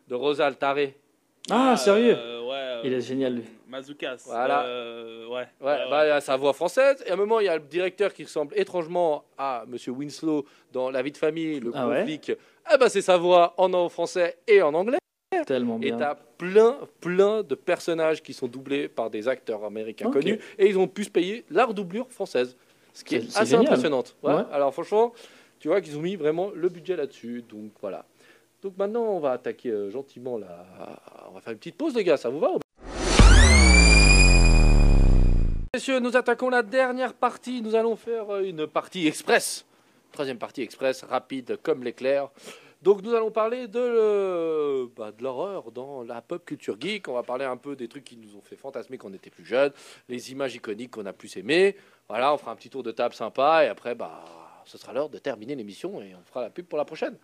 de 0.07 0.15
Rosa 0.15 0.45
Altaré. 0.47 0.95
Ah, 1.49 1.75
sérieux 1.77 2.15
euh, 2.17 2.41
Ouais. 2.41 2.53
euh, 2.55 2.81
Il 2.83 2.93
est 2.93 3.01
génial, 3.01 3.35
lui. 3.35 3.43
Mazoukas. 3.69 4.23
Voilà. 4.25 4.65
euh, 4.65 5.25
ouais. 5.27 5.47
Ouais, 5.61 5.67
ouais, 5.67 5.89
bah, 5.89 6.05
il 6.05 6.09
y 6.09 6.11
a 6.11 6.21
sa 6.21 6.35
voix 6.37 6.53
française. 6.53 7.03
Et 7.05 7.09
à 7.09 7.13
un 7.13 7.17
moment, 7.17 7.39
il 7.39 7.45
y 7.45 7.49
a 7.49 7.55
le 7.57 7.63
directeur 7.63 8.13
qui 8.13 8.23
ressemble 8.23 8.53
étrangement 8.57 9.23
à 9.37 9.63
Monsieur 9.67 9.91
Winslow 9.93 10.45
dans 10.73 10.89
La 10.91 11.01
vie 11.01 11.11
de 11.11 11.17
famille, 11.17 11.59
le 11.59 11.71
Ah 11.73 12.03
flic. 12.03 12.31
Ah 12.65 12.77
bah, 12.77 12.89
c'est 12.89 13.01
sa 13.01 13.17
voix 13.17 13.53
en, 13.57 13.73
en 13.73 13.87
français 13.89 14.37
et 14.47 14.61
en 14.61 14.73
anglais. 14.73 14.97
Tellement 15.45 15.77
Et 15.77 15.91
bien. 15.91 15.97
t'as 15.97 16.15
plein, 16.15 16.77
plein 17.01 17.43
de 17.43 17.55
personnages 17.55 18.21
qui 18.21 18.33
sont 18.33 18.47
doublés 18.47 18.87
par 18.87 19.09
des 19.09 19.27
acteurs 19.27 19.63
américains 19.63 20.11
connus. 20.11 20.39
Et 20.57 20.67
ils 20.67 20.77
ont 20.77 20.87
pu 20.87 21.03
se 21.03 21.09
payer 21.09 21.45
leur 21.49 21.73
doublure 21.73 22.09
française. 22.11 22.55
Ce 22.93 23.03
qui 23.03 23.15
est, 23.15 23.37
assez 23.37 23.55
impressionnant. 23.55 24.03
Ouais. 24.23 24.33
Ouais. 24.33 24.41
Alors 24.51 24.73
franchement, 24.73 25.13
tu 25.59 25.67
vois 25.67 25.81
qu'ils 25.81 25.97
ont 25.97 26.01
mis 26.01 26.15
vraiment 26.15 26.49
le 26.53 26.69
budget 26.69 26.95
là-dessus. 26.95 27.43
Donc 27.47 27.71
voilà. 27.81 28.05
Donc 28.63 28.77
maintenant, 28.77 29.03
on 29.03 29.19
va 29.19 29.33
attaquer 29.33 29.69
euh, 29.69 29.91
gentiment 29.91 30.37
la... 30.37 30.65
On 31.29 31.33
va 31.35 31.41
faire 31.41 31.53
une 31.53 31.59
petite 31.59 31.77
pause, 31.77 31.95
les 31.95 32.03
gars. 32.03 32.17
Ça 32.17 32.29
vous 32.29 32.39
va 32.39 32.49
Messieurs, 35.73 35.99
nous 35.99 36.17
attaquons 36.17 36.49
la 36.49 36.63
dernière 36.63 37.13
partie. 37.13 37.61
Nous 37.61 37.75
allons 37.75 37.95
faire 37.95 38.31
euh, 38.31 38.41
une 38.41 38.65
partie 38.65 39.05
express. 39.05 39.63
Troisième 40.11 40.39
partie 40.39 40.63
express, 40.63 41.03
rapide 41.03 41.59
comme 41.61 41.83
l'éclair. 41.83 42.29
Donc 42.81 43.01
nous 43.01 43.13
allons 43.13 43.31
parler 43.31 43.67
de, 43.67 44.85
bah, 44.95 45.11
de 45.11 45.23
l'horreur 45.23 45.71
dans 45.71 46.03
la 46.03 46.21
pop 46.21 46.45
culture 46.45 46.77
geek. 46.79 47.07
On 47.07 47.13
va 47.13 47.23
parler 47.23 47.45
un 47.45 47.57
peu 47.57 47.75
des 47.75 47.87
trucs 47.87 48.03
qui 48.03 48.17
nous 48.17 48.35
ont 48.35 48.41
fait 48.41 48.55
fantasmer 48.55 48.97
quand 48.97 49.09
on 49.09 49.13
était 49.13 49.29
plus 49.29 49.45
jeunes, 49.45 49.71
les 50.09 50.31
images 50.31 50.55
iconiques 50.55 50.91
qu'on 50.91 51.05
a 51.05 51.13
plus 51.13 51.35
aimées. 51.37 51.75
Voilà, 52.07 52.33
on 52.33 52.37
fera 52.37 52.51
un 52.51 52.55
petit 52.55 52.69
tour 52.69 52.83
de 52.83 52.91
table 52.91 53.13
sympa 53.13 53.65
et 53.65 53.67
après, 53.67 53.95
bah, 53.95 54.23
ce 54.65 54.77
sera 54.77 54.93
l'heure 54.93 55.09
de 55.09 55.17
terminer 55.17 55.55
l'émission 55.55 56.01
et 56.01 56.13
on 56.13 56.23
fera 56.25 56.41
la 56.41 56.49
pub 56.49 56.65
pour 56.65 56.77
la 56.77 56.85
prochaine. 56.85 57.17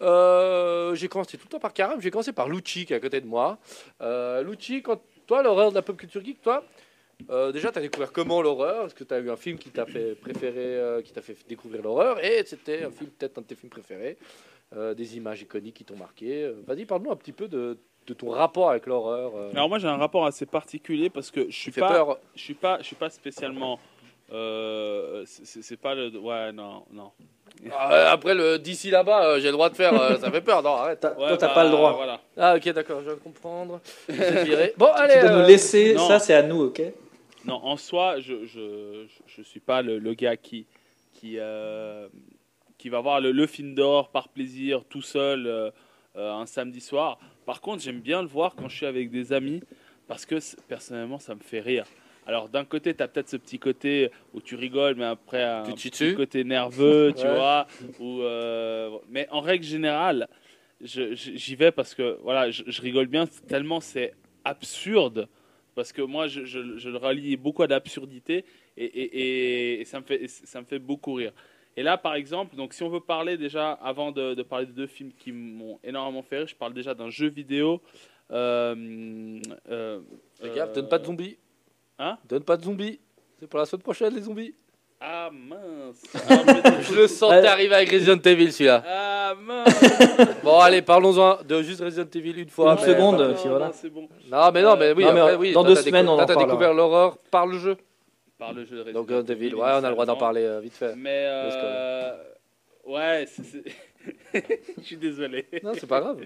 Euh, 0.00 0.94
j'ai 0.94 1.08
commencé 1.08 1.38
tout 1.38 1.46
le 1.46 1.50
temps 1.50 1.58
par 1.58 1.72
Karam, 1.72 2.00
j'ai 2.00 2.10
commencé 2.10 2.32
par 2.32 2.48
Lucci 2.48 2.84
qui 2.84 2.92
est 2.92 2.96
à 2.96 3.00
côté 3.00 3.20
de 3.20 3.26
moi. 3.26 3.58
Euh, 4.02 4.42
Lucci, 4.42 4.82
quand 4.82 5.00
toi, 5.26 5.42
l'horreur 5.42 5.70
de 5.70 5.74
la 5.74 5.82
pop 5.82 5.96
culture 5.96 6.24
geek, 6.24 6.42
toi, 6.42 6.64
euh, 7.30 7.50
déjà, 7.50 7.72
tu 7.72 7.78
as 7.78 7.82
découvert 7.82 8.12
comment 8.12 8.42
l'horreur? 8.42 8.86
Est-ce 8.86 8.94
que 8.94 9.04
tu 9.04 9.12
as 9.12 9.18
eu 9.18 9.30
un 9.30 9.36
film 9.36 9.58
qui 9.58 9.70
t'a 9.70 9.86
fait 9.86 10.14
préférer, 10.14 11.02
qui 11.02 11.12
t'a 11.12 11.20
fait 11.22 11.36
découvrir 11.48 11.82
l'horreur? 11.82 12.24
Et 12.24 12.44
c'était 12.46 12.84
un 12.84 12.90
film, 12.90 13.10
peut-être 13.10 13.38
un 13.38 13.40
de 13.40 13.46
tes 13.46 13.56
films 13.56 13.70
préférés 13.70 14.16
euh, 14.76 14.94
Des 14.94 15.16
images 15.16 15.42
iconiques 15.42 15.76
qui 15.76 15.84
t'ont 15.84 15.96
marqué 15.96 16.44
Euh, 16.44 16.54
Vas-y, 16.66 16.84
parle-nous 16.84 17.10
un 17.12 17.16
petit 17.16 17.32
peu 17.32 17.48
de, 17.48 17.78
de 18.06 18.14
ton 18.14 18.30
rapport 18.30 18.70
avec 18.70 18.86
l'horreur. 18.86 19.32
euh, 19.36 19.50
Alors 19.52 19.68
moi 19.68 19.78
j'ai 19.78 19.88
un 19.88 19.96
rapport 19.96 20.26
assez 20.26 20.46
particulier 20.46 21.10
parce 21.10 21.30
que 21.30 21.50
je 21.50 21.56
suis 21.56 21.72
pas, 21.72 21.88
peur 21.88 22.18
je 22.34 22.40
suis 22.42 22.54
pas, 22.54 22.78
je 22.80 22.84
suis 22.84 22.96
pas 22.96 23.10
spécialement. 23.10 23.78
euh, 24.32 25.24
c'est- 25.26 25.76
pas 25.76 25.94
le. 25.94 26.16
Ouais 26.18 26.52
non 26.52 26.84
non. 26.92 27.10
Ah, 27.72 28.12
Après, 28.12 28.34
le 28.34 28.58
d'ici 28.58 28.90
là-bas, 28.90 29.24
euh, 29.26 29.40
j'ai 29.40 29.46
le 29.46 29.52
droit 29.52 29.68
de 29.68 29.74
faire, 29.74 29.92
euh, 30.00 30.16
ça 30.16 30.30
fait 30.30 30.40
peur. 30.42 30.62
Non, 30.62 30.74
arrête. 30.74 31.02
Ouais, 31.18 31.28
Toi, 31.28 31.36
t'as 31.38 31.48
bah, 31.48 31.54
pas 31.54 31.64
le 31.64 31.70
droit. 31.70 31.92
Voilà. 31.94 32.20
Ah, 32.36 32.54
ok, 32.56 32.68
d'accord, 32.72 33.00
je 33.04 33.10
de 33.10 33.14
comprendre. 33.16 33.80
Bon, 34.76 34.86
allez. 34.94 35.14
Tu 35.14 35.20
dois 35.20 35.30
euh, 35.30 35.40
nous 35.42 35.48
laisser, 35.48 35.94
non. 35.94 36.06
ça 36.06 36.18
c'est 36.20 36.34
à 36.34 36.42
nous, 36.42 36.60
ok? 36.66 36.82
Non, 37.46 37.54
en 37.64 37.76
soi, 37.76 38.20
je 38.20 38.44
je, 38.44 39.06
je, 39.08 39.22
je 39.26 39.42
suis 39.42 39.60
pas 39.60 39.82
le, 39.82 39.98
le 39.98 40.14
gars 40.14 40.36
qui 40.36 40.66
qui 41.14 41.36
euh, 41.38 42.06
qui 42.78 42.88
va 42.88 43.00
voir 43.00 43.20
le, 43.20 43.32
le 43.32 43.46
film 43.46 43.74
d'horreur 43.74 44.08
par 44.10 44.28
plaisir 44.28 44.84
tout 44.88 45.02
seul 45.02 45.46
euh, 45.46 45.70
euh, 46.16 46.32
un 46.32 46.46
samedi 46.46 46.80
soir. 46.80 47.18
Par 47.44 47.60
contre, 47.60 47.82
j'aime 47.82 48.00
bien 48.00 48.22
le 48.22 48.28
voir 48.28 48.54
quand 48.54 48.68
je 48.68 48.76
suis 48.76 48.86
avec 48.86 49.10
des 49.10 49.32
amis 49.32 49.60
parce 50.06 50.24
que 50.24 50.36
personnellement, 50.68 51.18
ça 51.18 51.34
me 51.34 51.40
fait 51.40 51.60
rire. 51.60 51.84
Alors 52.26 52.48
d'un 52.48 52.64
côté, 52.64 52.94
tu 52.94 53.02
as 53.02 53.08
peut-être 53.08 53.28
ce 53.28 53.36
petit 53.36 53.58
côté 53.58 54.10
où 54.34 54.40
tu 54.40 54.54
rigoles, 54.54 54.94
mais 54.96 55.04
après 55.04 55.42
un 55.42 55.62
Tu 55.64 55.90
petit 55.90 56.14
côté 56.14 56.44
nerveux, 56.44 57.12
tu 57.16 57.22
Ouais. 57.26 57.34
vois. 57.34 57.66
Ou 57.98 58.20
euh, 58.22 58.90
mais 59.08 59.26
en 59.30 59.40
règle 59.40 59.64
générale, 59.64 60.28
je- 60.80 61.14
je- 61.14 61.32
j'y 61.34 61.56
vais 61.56 61.72
parce 61.72 61.94
que 61.94 62.18
voilà, 62.22 62.50
je, 62.50 62.62
je 62.66 62.80
rigole 62.82 63.06
bien 63.06 63.26
tellement 63.48 63.80
c'est 63.80 64.14
absurde. 64.44 65.28
Parce 65.74 65.92
que 65.92 66.02
moi, 66.02 66.26
je, 66.26 66.44
je- 66.44 66.76
je 66.76 66.90
le 66.90 66.96
relie 66.96 67.36
beaucoup 67.36 67.62
à 67.62 67.66
l'absurdité 67.68 68.44
et, 68.76 68.84
et- 68.84 69.18
et- 69.76 69.80
et 69.80 69.84
ça, 69.84 70.00
me 70.00 70.04
fait, 70.04 70.24
et 70.24 70.28
ça 70.28 70.60
me 70.60 70.66
fait 70.66 70.78
beaucoup 70.80 71.14
rire. 71.14 71.32
Et 71.78 71.84
là, 71.84 71.96
par 71.96 72.16
exemple, 72.16 72.56
donc 72.56 72.74
si 72.74 72.82
on 72.82 72.88
veut 72.88 72.98
parler 72.98 73.36
déjà, 73.36 73.70
avant 73.70 74.10
de, 74.10 74.34
de 74.34 74.42
parler 74.42 74.66
de 74.66 74.72
deux 74.72 74.88
films 74.88 75.12
qui 75.16 75.30
m'ont 75.30 75.78
énormément 75.84 76.24
fait 76.24 76.38
rire, 76.38 76.48
je 76.48 76.56
parle 76.56 76.74
déjà 76.74 76.92
d'un 76.92 77.08
jeu 77.08 77.28
vidéo. 77.28 77.80
Euh, 78.32 78.74
euh, 79.70 80.00
Fais 80.42 80.50
gaffe, 80.56 80.70
euh, 80.70 80.74
donne 80.74 80.88
pas 80.88 80.98
de 80.98 81.04
zombies. 81.06 81.38
Hein 82.00 82.18
Donne 82.28 82.42
pas 82.42 82.56
de 82.56 82.64
zombies. 82.64 82.98
C'est 83.38 83.46
pour 83.46 83.60
la 83.60 83.64
semaine 83.64 83.82
prochaine, 83.82 84.12
les 84.12 84.22
zombies. 84.22 84.56
Ah 85.00 85.30
mince 85.32 86.02
Ah, 86.28 86.80
Je 86.82 86.94
le 86.96 87.06
sentais 87.06 87.46
arriver 87.46 87.76
avec 87.76 87.90
Resident 87.92 88.18
Evil, 88.24 88.50
celui-là. 88.50 88.82
Ah 88.84 89.34
mince 89.40 89.80
Bon, 90.42 90.58
allez, 90.58 90.82
parlons-en 90.82 91.44
de 91.44 91.62
juste 91.62 91.80
Resident 91.80 92.10
Evil 92.12 92.40
une 92.40 92.48
fois. 92.50 92.72
Une 92.72 92.80
mais- 92.80 92.86
seconde. 92.92 93.20
Non, 93.20 93.28
non, 93.28 93.34
voilà. 93.44 93.66
non, 93.66 93.72
c'est 93.72 93.90
bon. 93.90 94.08
Non, 94.28 94.50
mais 94.52 94.62
non, 94.62 94.76
mais 94.76 94.92
oui, 94.94 95.04
Non, 95.04 95.12
mais 95.12 95.20
après, 95.20 95.34
en- 95.36 95.38
oui. 95.38 95.52
dans 95.52 95.62
toi, 95.62 95.74
deux 95.76 95.80
semaines, 95.80 96.06
décou- 96.06 96.10
on 96.18 96.22
en 96.22 96.26
t'as 96.26 96.34
découvert 96.34 96.74
l'horreur 96.74 97.18
par 97.30 97.46
le 97.46 97.56
jeu. 97.56 97.76
Par 98.38 98.52
le 98.52 98.64
jeu 98.64 98.84
de 98.84 98.92
Donc 98.92 99.08
Resident 99.08 99.16
Resident 99.18 99.34
Evil, 99.34 99.46
Evil, 99.46 99.54
ouais, 99.56 99.62
on 99.62 99.84
a 99.84 99.88
le 99.88 99.92
droit 99.94 100.06
d'en 100.06 100.16
parler 100.16 100.42
euh, 100.42 100.60
vite 100.60 100.74
fait. 100.74 100.94
Mais 100.96 101.24
euh, 101.26 102.16
ouais, 102.86 103.26
c'est- 103.26 103.42
c'est- 103.42 103.64
je 104.78 104.82
suis 104.84 104.96
désolé. 104.96 105.46
Non, 105.62 105.72
c'est 105.74 105.86
pas 105.88 106.00
grave. 106.00 106.20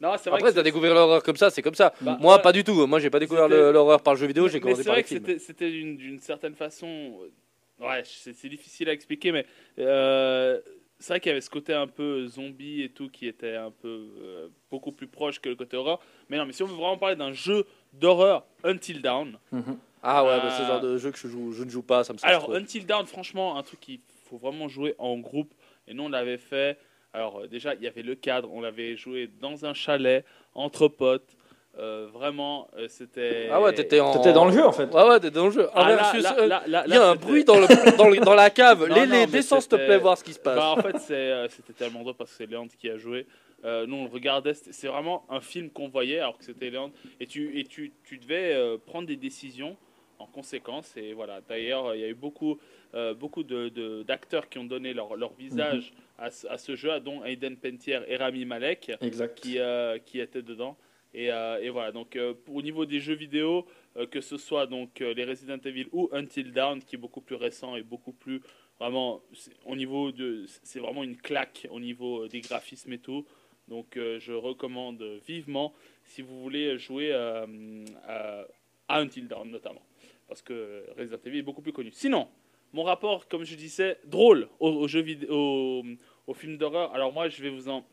Non, 0.00 0.12
c'est 0.16 0.30
vrai 0.30 0.38
Après, 0.38 0.50
que 0.50 0.54
t'as 0.54 0.60
c'est- 0.60 0.62
découvert 0.62 0.94
l'horreur 0.94 1.22
comme 1.24 1.36
ça, 1.36 1.50
c'est 1.50 1.62
comme 1.62 1.74
ça. 1.74 1.92
Bah, 2.00 2.16
Moi, 2.20 2.38
pas 2.38 2.52
du 2.52 2.62
tout. 2.62 2.86
Moi, 2.86 3.00
j'ai 3.00 3.10
pas 3.10 3.18
découvert 3.18 3.48
l'horreur 3.48 4.00
par 4.02 4.14
le 4.14 4.20
jeu 4.20 4.26
vidéo, 4.28 4.46
j'ai 4.48 4.60
commencé 4.60 4.82
c'est 4.82 4.86
par 4.86 4.94
vrai 4.94 5.00
les 5.00 5.02
que 5.02 5.08
films. 5.08 5.24
c'était- 5.26 5.38
c'était 5.40 5.70
d'une 5.70 6.20
certaine 6.20 6.54
façon. 6.54 6.86
euh, 7.22 7.84
Ouais, 7.84 8.02
c'est 8.04 8.32
c'est 8.34 8.48
difficile 8.48 8.88
à 8.88 8.92
expliquer, 8.92 9.30
mais 9.32 9.46
euh, 9.78 10.60
c'est 10.98 11.12
vrai 11.12 11.20
qu'il 11.20 11.30
y 11.30 11.32
avait 11.32 11.40
ce 11.40 11.50
côté 11.50 11.72
un 11.74 11.86
peu 11.86 12.26
zombie 12.26 12.82
et 12.82 12.88
tout 12.88 13.08
qui 13.08 13.26
était 13.28 13.54
un 13.54 13.70
peu 13.70 14.08
euh, 14.20 14.48
beaucoup 14.70 14.90
plus 14.90 15.06
proche 15.06 15.38
que 15.40 15.48
le 15.48 15.54
côté 15.54 15.76
horreur. 15.76 16.00
Mais 16.28 16.36
non, 16.38 16.44
mais 16.46 16.52
si 16.52 16.62
on 16.62 16.66
veut 16.66 16.74
vraiment 16.74 16.98
parler 16.98 17.14
d'un 17.16 17.32
jeu 17.32 17.64
d'horreur, 17.92 18.44
Until 18.64 19.00
Dawn. 19.00 19.38
Mhm. 19.52 19.78
Ah 20.02 20.24
ouais, 20.24 20.30
Euh, 20.30 20.38
bah, 20.40 20.50
c'est 20.56 20.62
le 20.62 20.68
genre 20.68 20.80
de 20.80 20.96
jeu 20.98 21.10
que 21.10 21.18
je, 21.18 21.28
joue, 21.28 21.52
je 21.52 21.64
ne 21.64 21.70
joue 21.70 21.82
pas, 21.82 22.04
ça 22.04 22.12
me 22.12 22.18
Alors, 22.22 22.42
trop. 22.44 22.54
Until 22.54 22.84
Dawn, 22.86 23.06
franchement, 23.06 23.56
un 23.58 23.62
truc 23.62 23.80
qu'il 23.80 24.00
faut 24.28 24.38
vraiment 24.38 24.68
jouer 24.68 24.94
en 24.98 25.16
groupe. 25.18 25.52
Et 25.86 25.94
nous, 25.94 26.04
on 26.04 26.08
l'avait 26.08 26.38
fait. 26.38 26.78
Alors, 27.14 27.40
euh, 27.40 27.46
déjà, 27.46 27.74
il 27.74 27.82
y 27.82 27.86
avait 27.86 28.02
le 28.02 28.14
cadre. 28.14 28.50
On 28.52 28.60
l'avait 28.60 28.96
joué 28.96 29.30
dans 29.40 29.64
un 29.64 29.74
chalet, 29.74 30.24
entre 30.54 30.88
potes. 30.88 31.36
Euh, 31.78 32.08
vraiment, 32.12 32.68
euh, 32.76 32.88
c'était. 32.88 33.48
Ah 33.52 33.60
ouais, 33.60 33.72
t'étais 33.72 34.00
en. 34.00 34.12
T'étais 34.12 34.32
dans 34.32 34.46
le 34.46 34.52
jeu 34.52 34.64
en 34.66 34.72
fait. 34.72 34.92
Ouais, 34.92 35.08
ouais, 35.08 35.20
t'étais 35.20 35.36
dans 35.36 35.44
le 35.46 35.52
jeu. 35.52 35.68
Ah, 35.74 35.82
Ah, 35.84 35.88
là, 35.90 35.96
versus, 35.96 36.22
là, 36.24 36.36
euh, 36.38 36.46
là, 36.46 36.62
là, 36.66 36.82
Il 36.88 36.92
y 36.94 36.96
a 36.96 37.08
un 37.08 37.14
bruit 37.14 37.44
dans, 37.44 37.54
le, 37.54 37.96
dans, 37.96 38.08
le- 38.08 38.16
dans 38.18 38.34
la 38.34 38.50
cave. 38.50 38.84
Non, 38.88 38.94
les 38.96 39.00
non, 39.06 39.12
les 39.12 39.18
mais 39.20 39.26
descends, 39.28 39.60
s'il 39.60 39.68
te 39.70 39.76
plaît, 39.76 39.96
voir 39.98 40.18
ce 40.18 40.24
qui 40.24 40.32
se 40.32 40.40
passe. 40.40 40.56
Bah, 40.56 40.74
en 40.76 40.76
fait, 40.82 40.96
euh, 41.14 41.46
c'était 41.50 41.72
tellement 41.74 42.00
drôle 42.02 42.14
parce 42.14 42.30
que 42.32 42.36
c'est 42.36 42.46
Léandre 42.46 42.72
qui 42.76 42.90
a 42.90 42.98
joué. 42.98 43.26
Euh, 43.64 43.86
nous, 43.86 43.94
on 43.96 44.04
le 44.04 44.10
regardait. 44.10 44.54
C'est 44.54 44.88
vraiment 44.88 45.24
un 45.30 45.40
film 45.40 45.70
qu'on 45.70 45.88
voyait 45.88 46.18
alors 46.18 46.36
que 46.36 46.44
c'était 46.44 46.68
Léandre. 46.70 46.94
Et 47.20 47.26
tu, 47.26 47.58
et 47.60 47.64
tu, 47.64 47.92
tu 48.04 48.18
devais 48.18 48.54
euh, 48.54 48.76
prendre 48.84 49.06
des 49.06 49.16
décisions 49.16 49.76
en 50.18 50.26
conséquence. 50.26 50.96
Et 50.96 51.12
voilà. 51.12 51.40
D'ailleurs, 51.40 51.94
il 51.94 52.00
y 52.00 52.04
a 52.04 52.08
eu 52.08 52.14
beaucoup, 52.14 52.58
euh, 52.94 53.14
beaucoup 53.14 53.42
de, 53.42 53.68
de- 53.68 54.02
d'acteurs 54.02 54.48
qui 54.48 54.58
ont 54.58 54.64
donné 54.64 54.92
leur, 54.92 55.16
leur 55.16 55.32
visage 55.34 55.92
à, 56.18 56.30
ce- 56.30 56.46
à 56.46 56.58
ce 56.58 56.74
jeu, 56.76 56.98
dont 57.00 57.24
Aiden 57.24 57.56
Pentier 57.56 58.00
et 58.08 58.16
Rami 58.16 58.44
Malek 58.44 58.92
Exact. 59.00 59.40
qui, 59.40 59.58
euh, 59.58 59.98
qui 59.98 60.20
étaient 60.20 60.42
dedans. 60.42 60.76
Et, 61.14 61.32
euh, 61.32 61.58
et 61.62 61.70
voilà, 61.70 61.90
donc 61.92 62.18
pour- 62.44 62.56
au 62.56 62.62
niveau 62.62 62.84
des 62.84 63.00
jeux 63.00 63.14
vidéo, 63.14 63.66
que 64.10 64.20
ce 64.20 64.36
soit 64.36 64.66
donc 64.66 65.00
les 65.00 65.24
Resident 65.24 65.58
Evil 65.64 65.86
ou 65.92 66.08
Until 66.12 66.52
Dawn, 66.52 66.82
qui 66.82 66.96
est 66.96 66.98
beaucoup 66.98 67.20
plus 67.22 67.36
récent 67.36 67.74
et 67.76 67.82
beaucoup 67.82 68.12
plus 68.12 68.40
vraiment 68.78 69.20
au 69.64 69.74
niveau 69.74 70.12
de, 70.12 70.44
c'est 70.62 70.78
vraiment 70.78 71.02
une 71.02 71.16
claque 71.16 71.66
au 71.70 71.80
niveau 71.80 72.28
des 72.28 72.40
graphismes 72.40 72.92
et 72.92 72.98
tout. 72.98 73.24
Donc 73.66 73.96
je 73.96 74.32
recommande 74.32 75.02
vivement 75.26 75.72
si 76.04 76.22
vous 76.22 76.40
voulez 76.42 76.78
jouer 76.78 77.12
à 77.12 78.46
Until 78.88 79.26
Dawn 79.28 79.50
notamment, 79.50 79.82
parce 80.28 80.42
que 80.42 80.84
Resident 80.98 81.18
Evil 81.24 81.38
est 81.38 81.42
beaucoup 81.42 81.62
plus 81.62 81.72
connu. 81.72 81.90
Sinon, 81.92 82.28
mon 82.72 82.82
rapport, 82.82 83.26
comme 83.28 83.44
je 83.44 83.54
disais, 83.56 83.98
drôle 84.04 84.48
aux, 84.60 84.68
aux 84.70 84.88
jeux 84.88 85.00
vidéo, 85.00 85.28
aux, 85.30 85.82
aux 86.26 86.34
films 86.34 86.58
d'horreur. 86.58 86.92
Alors 86.94 87.12
moi, 87.12 87.28
je 87.28 87.42
vais 87.42 87.50
vous 87.50 87.68
en, 87.68 87.84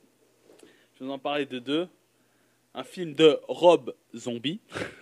je 0.94 1.00
vais 1.00 1.06
vous 1.06 1.12
en 1.12 1.20
parler 1.20 1.46
de 1.46 1.60
deux. 1.60 1.88
Un 2.78 2.84
film 2.84 3.14
de 3.14 3.40
Rob 3.48 3.96
Zombie. 4.14 4.60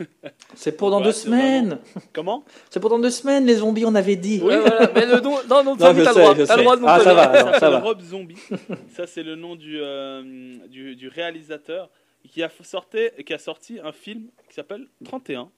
C'est 0.54 0.78
pour 0.78 0.92
dans 0.92 1.02
deux 1.02 1.12
semaines. 1.12 1.80
Comment? 2.14 2.44
C'est 2.70 2.80
pour 2.80 2.92
dans 2.92 3.00
deux 3.00 3.10
semaines 3.10 3.48
les 3.48 3.56
zombies, 3.56 3.84
on 3.84 3.96
avait 3.96 4.16
dit. 4.16 4.38
Voilà. 4.38 4.92
Mais 4.94 5.08
le 5.08 5.20
nom, 5.22 5.38
non, 5.50 5.64
non, 5.64 5.72
Non, 5.72 5.76
t'as 5.78 5.92
je 5.96 6.00
le 6.00 6.06
sais, 6.06 6.12
droit. 6.12 6.36
je 6.36 6.44
T'as 6.44 6.54
le 6.56 6.60
sais. 6.60 6.64
droit 6.64 6.78
de 6.78 6.84
Ah, 6.86 7.00
ça 7.00 7.14
va, 7.16 7.60
ça 7.60 7.70
va. 7.72 7.80
Rob 7.80 8.00
Zombie. 8.00 8.38
ça, 8.90 9.08
c'est 9.08 9.24
le 9.24 9.34
nom 9.36 9.56
du, 9.56 9.80
euh, 9.82 10.56
du, 10.68 10.96
du 10.96 11.08
réalisateur 11.08 11.90
qui 12.30 12.44
a, 12.44 12.50
sorti, 12.62 13.00
qui 13.26 13.34
a 13.34 13.40
sorti 13.40 13.80
un 13.84 13.92
film 13.92 14.28
qui 14.48 14.54
s'appelle 14.54 14.86
31. 15.04 15.50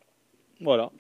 Voilà. 0.61 0.91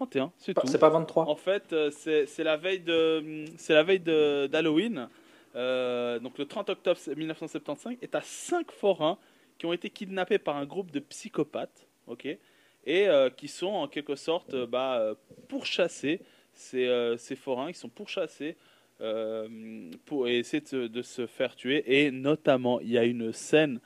31, 0.00 0.32
c'est 0.38 0.54
tout. 0.54 0.66
C'est 0.66 0.78
pas 0.78 0.88
23. 0.88 1.28
En 1.28 1.36
fait, 1.36 1.74
euh, 1.74 1.90
c'est 1.90 2.42
la 2.42 2.56
veille 2.56 2.80
de 2.80 3.44
c'est 3.58 3.74
la 3.74 3.82
veille 3.82 4.00
d'Halloween. 4.00 5.08
Euh, 5.56 6.18
donc 6.20 6.38
le 6.38 6.46
30 6.46 6.70
octobre 6.70 6.98
1975 7.14 7.96
est 8.00 8.14
à 8.14 8.22
cinq 8.22 8.70
forains 8.70 9.18
qui 9.58 9.66
ont 9.66 9.74
été 9.74 9.90
kidnappés 9.90 10.38
par 10.38 10.56
un 10.56 10.64
groupe 10.64 10.90
de 10.90 11.00
psychopathes. 11.00 11.86
Ok. 12.06 12.24
et 12.24 12.38
euh, 12.86 13.28
qui 13.30 13.46
sont 13.46 13.68
en 13.68 13.86
quelque 13.88 14.16
sorte 14.16 14.56
bah, 14.56 15.14
pourchassés. 15.48 16.22
Ces, 16.54 16.86
euh, 16.86 17.16
ces 17.16 17.36
forains, 17.36 17.68
ils 17.68 17.74
sont 17.74 17.88
pourchassés 17.88 18.56
pour 20.06 20.28
essayer 20.28 20.62
de, 20.72 20.86
de 20.86 21.02
se 21.02 21.26
faire 21.26 21.56
tuer. 21.56 21.84
Et 21.86 22.10
notamment, 22.10 22.80
il 22.80 22.90
y 22.90 22.98
a 22.98 23.04
une 23.04 23.32
scène 23.32 23.80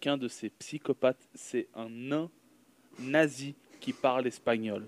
qu'un 0.00 0.16
de 0.16 0.28
ces 0.28 0.50
psychopathes, 0.50 1.28
c'est 1.34 1.68
un 1.74 1.88
nain 1.88 2.30
nazi 2.98 3.54
qui 3.80 3.92
parle 3.92 4.26
espagnol. 4.26 4.86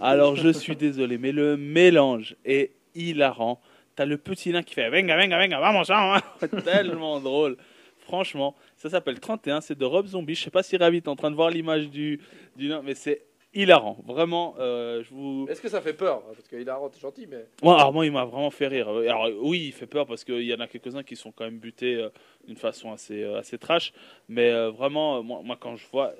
Alors 0.00 0.36
je 0.36 0.48
suis 0.50 0.76
désolé, 0.76 1.18
mais 1.18 1.32
le 1.32 1.56
mélange 1.56 2.36
est 2.44 2.72
hilarant. 2.94 3.60
T'as 3.96 4.04
le 4.04 4.18
petit 4.18 4.50
nain 4.50 4.62
qui 4.62 4.74
fait 4.74 4.90
venga, 4.90 5.16
venga, 5.16 5.38
venga, 5.38 5.60
vamos, 5.60 5.90
hein. 5.90 6.20
tellement 6.64 7.20
drôle. 7.20 7.56
Franchement, 8.00 8.54
ça 8.76 8.90
s'appelle 8.90 9.18
31, 9.18 9.60
c'est 9.60 9.78
de 9.78 9.84
Rob 9.84 10.06
Zombie. 10.06 10.34
Je 10.34 10.42
sais 10.42 10.50
pas 10.50 10.62
si 10.62 10.76
Ravi 10.76 10.98
est 10.98 11.08
en 11.08 11.16
train 11.16 11.30
de 11.30 11.36
voir 11.36 11.50
l'image 11.50 11.88
du, 11.88 12.20
du 12.56 12.68
nain, 12.68 12.82
mais 12.84 12.94
c'est 12.94 13.22
hilarant. 13.54 13.96
Vraiment, 14.06 14.56
euh, 14.58 15.02
je 15.02 15.14
vous. 15.14 15.46
Est-ce 15.48 15.62
que 15.62 15.68
ça 15.68 15.80
fait 15.80 15.94
peur? 15.94 16.22
Parce 16.22 16.48
qu'il 16.48 16.68
a 16.68 16.76
rendu 16.76 16.98
gentil, 16.98 17.26
mais. 17.26 17.46
Moi, 17.62 17.76
alors 17.76 17.92
moi, 17.92 18.04
il 18.04 18.12
m'a 18.12 18.24
vraiment 18.24 18.50
fait 18.50 18.66
rire. 18.66 18.88
Alors 18.88 19.28
oui, 19.40 19.66
il 19.66 19.72
fait 19.72 19.86
peur 19.86 20.06
parce 20.06 20.24
qu'il 20.24 20.42
y 20.42 20.52
en 20.52 20.60
a 20.60 20.66
quelques-uns 20.66 21.02
qui 21.02 21.16
sont 21.16 21.32
quand 21.32 21.44
même 21.44 21.58
butés 21.58 21.94
euh, 21.94 22.08
d'une 22.46 22.56
façon 22.56 22.92
assez, 22.92 23.22
euh, 23.22 23.38
assez 23.38 23.56
trash. 23.56 23.92
Mais 24.28 24.50
vraiment, 24.70 25.22
moi, 25.22 25.40
moi, 25.42 25.56
quand 25.58 25.76
je 25.76 25.86
vois... 25.90 26.12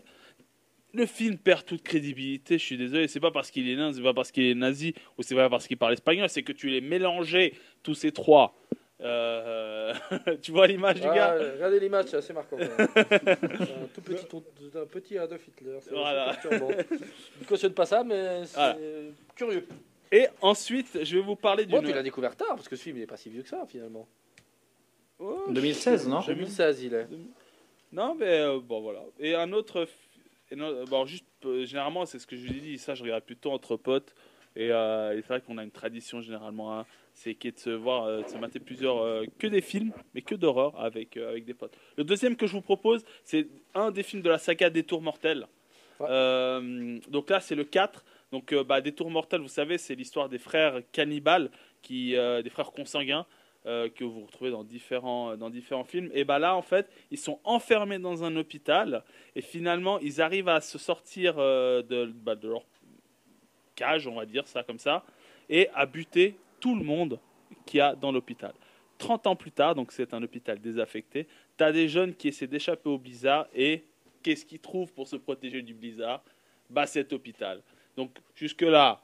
Le 0.95 1.07
film 1.07 1.37
perd 1.39 1.65
toute 1.67 1.83
crédibilité, 1.83 2.57
je 2.57 2.65
suis 2.65 2.77
désolé. 2.79 3.09
C'est 3.09 3.19
pas 3.21 3.33
parce 3.33 3.51
qu'il 3.51 3.69
est 3.69 3.75
nain, 3.75 3.93
c'est 3.93 4.03
pas 4.03 4.15
parce 4.15 4.31
qu'il 4.31 4.45
est 4.45 4.55
nazi, 4.55 4.95
ou 5.19 5.23
c'est 5.23 5.35
pas 5.35 5.51
parce 5.51 5.67
qu'il 5.67 5.77
parle 5.77 5.93
espagnol, 5.95 6.29
c'est 6.29 6.43
que 6.45 6.53
tu 6.53 6.69
les 6.69 6.81
mélangé, 6.81 7.55
tous 7.83 7.95
ces 7.95 8.13
trois. 8.13 8.55
Euh, 9.01 9.93
tu 10.43 10.53
vois 10.53 10.69
l'image 10.69 11.01
du 11.01 11.07
Ah, 11.09 11.15
gars 11.15 11.35
regardez 11.55 11.81
l'image, 11.81 12.07
c'est 12.07 12.17
assez 12.17 12.33
marquant. 12.33 12.57
un 12.61 13.87
tout 13.93 14.01
petit, 14.01 14.27
un 14.77 14.87
petit 14.87 15.19
Adolf 15.19 15.47
Hitler. 15.49 15.79
Voilà. 15.91 16.39
Je 16.43 16.49
ne 16.49 17.45
cautionne 17.47 17.75
pas 17.75 17.87
ça, 17.87 18.05
mais 18.05 18.45
c'est 18.47 18.55
Voilà. 18.55 18.77
curieux. 19.35 19.67
Et 20.13 20.29
ensuite, 20.41 21.03
je 21.03 21.17
vais 21.17 21.23
vous 21.25 21.35
parler 21.35 21.67
Bon, 21.67 21.81
d'une... 21.81 21.89
tu 21.89 21.95
l'as 21.95 22.05
découvert 22.05 22.37
tard, 22.37 22.55
parce 22.55 22.69
que 22.69 22.77
ce 22.77 22.83
film, 22.85 22.97
il 22.99 23.01
n'est 23.01 23.07
pas 23.07 23.17
si 23.17 23.31
vieux 23.31 23.43
que 23.43 23.49
ça, 23.49 23.67
finalement. 23.67 24.07
Oh, 25.19 25.45
2016, 25.49 26.07
non 26.09 26.21
2016, 26.21 26.83
il 26.85 26.95
est. 26.95 27.09
Non, 27.93 28.15
mais 28.15 28.41
euh, 28.41 28.61
bon, 28.61 28.81
voilà. 28.81 29.01
Et 29.19 29.35
un 29.35 29.53
autre. 29.53 29.89
Et 30.51 30.57
non, 30.57 30.85
bon, 30.85 31.05
juste, 31.07 31.25
euh, 31.45 31.65
généralement, 31.65 32.07
c'est 32.07 32.19
ce 32.19 32.27
que 32.27 32.37
je 32.37 32.47
lui 32.47 32.59
ai 32.59 32.61
dit, 32.61 32.79
ça, 32.79 32.95
je 32.95 33.03
regarde 33.03 33.25
plutôt 33.25 33.53
entre 33.53 33.77
potes. 33.77 34.15
Et, 34.57 34.71
euh, 34.71 35.13
et 35.17 35.23
c'est 35.23 35.29
vrai 35.29 35.41
qu'on 35.41 35.59
a 35.59 35.65
une 35.65 35.73
tradition, 35.73 36.21
généralement, 36.21 36.79
hein, 36.79 36.87
c'est 37.13 37.35
qui 37.35 37.49
est 37.49 37.53
de 37.53 37.59
se 37.59 37.71
voir, 37.71 38.05
euh, 38.05 38.23
de 38.23 38.29
se 38.29 38.37
mater 38.39 38.61
plusieurs. 38.61 38.99
euh, 38.99 39.25
que 39.39 39.49
des 39.49 39.61
films, 39.61 39.93
mais 40.15 40.23
que 40.23 40.37
d'horreur 40.37 40.79
avec, 40.81 41.17
euh, 41.17 41.31
avec 41.31 41.45
des 41.45 41.55
potes. 41.55 41.77
Le 41.97 42.05
deuxième 42.05 42.37
que 42.37 42.47
je 42.47 42.53
vous 42.53 42.61
propose, 42.63 43.05
c'est 43.25 43.49
un 43.75 43.91
des 43.91 44.05
films 44.05 44.23
de 44.23 44.31
la 44.31 44.39
saga 44.39 44.71
Des 44.71 44.85
Tours 44.85 45.03
Mortels. 45.03 45.49
Ouais. 45.99 46.07
Euh, 46.09 46.99
donc 47.09 47.31
là, 47.31 47.41
c'est 47.41 47.57
le 47.57 47.65
4. 47.65 48.05
Donc, 48.31 48.53
euh, 48.53 48.63
bah, 48.63 48.81
Des 48.81 48.93
Tours 48.93 49.11
Mortels, 49.11 49.41
vous 49.41 49.49
savez, 49.49 49.77
c'est 49.77 49.97
l'histoire 49.97 50.29
des 50.29 50.39
frères 50.39 50.83
cannibales, 50.93 51.51
qui, 51.83 52.17
euh, 52.17 52.41
des 52.43 52.51
frères 52.51 52.71
consanguins. 52.71 53.27
Euh, 53.67 53.89
que 53.89 54.05
vous 54.05 54.27
retrouvez 54.27 54.51
dans 54.51 54.65
différents, 54.65 55.37
dans 55.37 55.51
différents 55.51 55.85
films. 55.85 56.11
Et 56.13 56.25
bah 56.25 56.39
là, 56.39 56.55
en 56.55 56.63
fait, 56.63 56.91
ils 57.11 57.19
sont 57.19 57.39
enfermés 57.45 57.99
dans 57.99 58.23
un 58.23 58.37
hôpital 58.37 59.03
et 59.35 59.41
finalement, 59.41 59.99
ils 60.01 60.21
arrivent 60.21 60.49
à 60.49 60.61
se 60.61 60.79
sortir 60.79 61.37
euh, 61.39 61.83
de, 61.83 62.07
bah, 62.07 62.35
de 62.35 62.49
leur 62.49 62.65
cage, 63.75 64.07
on 64.07 64.15
va 64.15 64.27
dire 64.27 64.47
ça 64.47 64.63
comme 64.63 64.79
ça, 64.79 65.05
et 65.49 65.69
à 65.75 65.87
buter 65.87 66.37
tout 66.61 66.77
le 66.77 66.85
monde 66.85 67.19
qu'il 67.67 67.79
y 67.79 67.81
a 67.81 67.95
dans 67.95 68.13
l'hôpital. 68.13 68.53
30 68.99 69.27
ans 69.27 69.37
plus 69.37 69.51
tard, 69.51 69.75
donc 69.75 69.93
c'est 69.93 70.15
un 70.15 70.23
hôpital 70.23 70.61
désaffecté, 70.61 71.27
tu 71.57 71.65
as 71.65 71.73
des 71.73 71.89
jeunes 71.89 72.15
qui 72.15 72.29
essaient 72.29 72.47
d'échapper 72.47 72.89
au 72.89 72.99
blizzard 72.99 73.47
et 73.55 73.85
qu'est-ce 74.23 74.45
qu'ils 74.45 74.61
trouvent 74.61 74.93
pour 74.93 75.09
se 75.09 75.17
protéger 75.17 75.63
du 75.63 75.75
blizzard? 75.75 76.23
Bah 76.71 76.87
cet 76.87 77.13
hôpital. 77.13 77.63
Donc 77.97 78.19
jusque-là, 78.35 79.01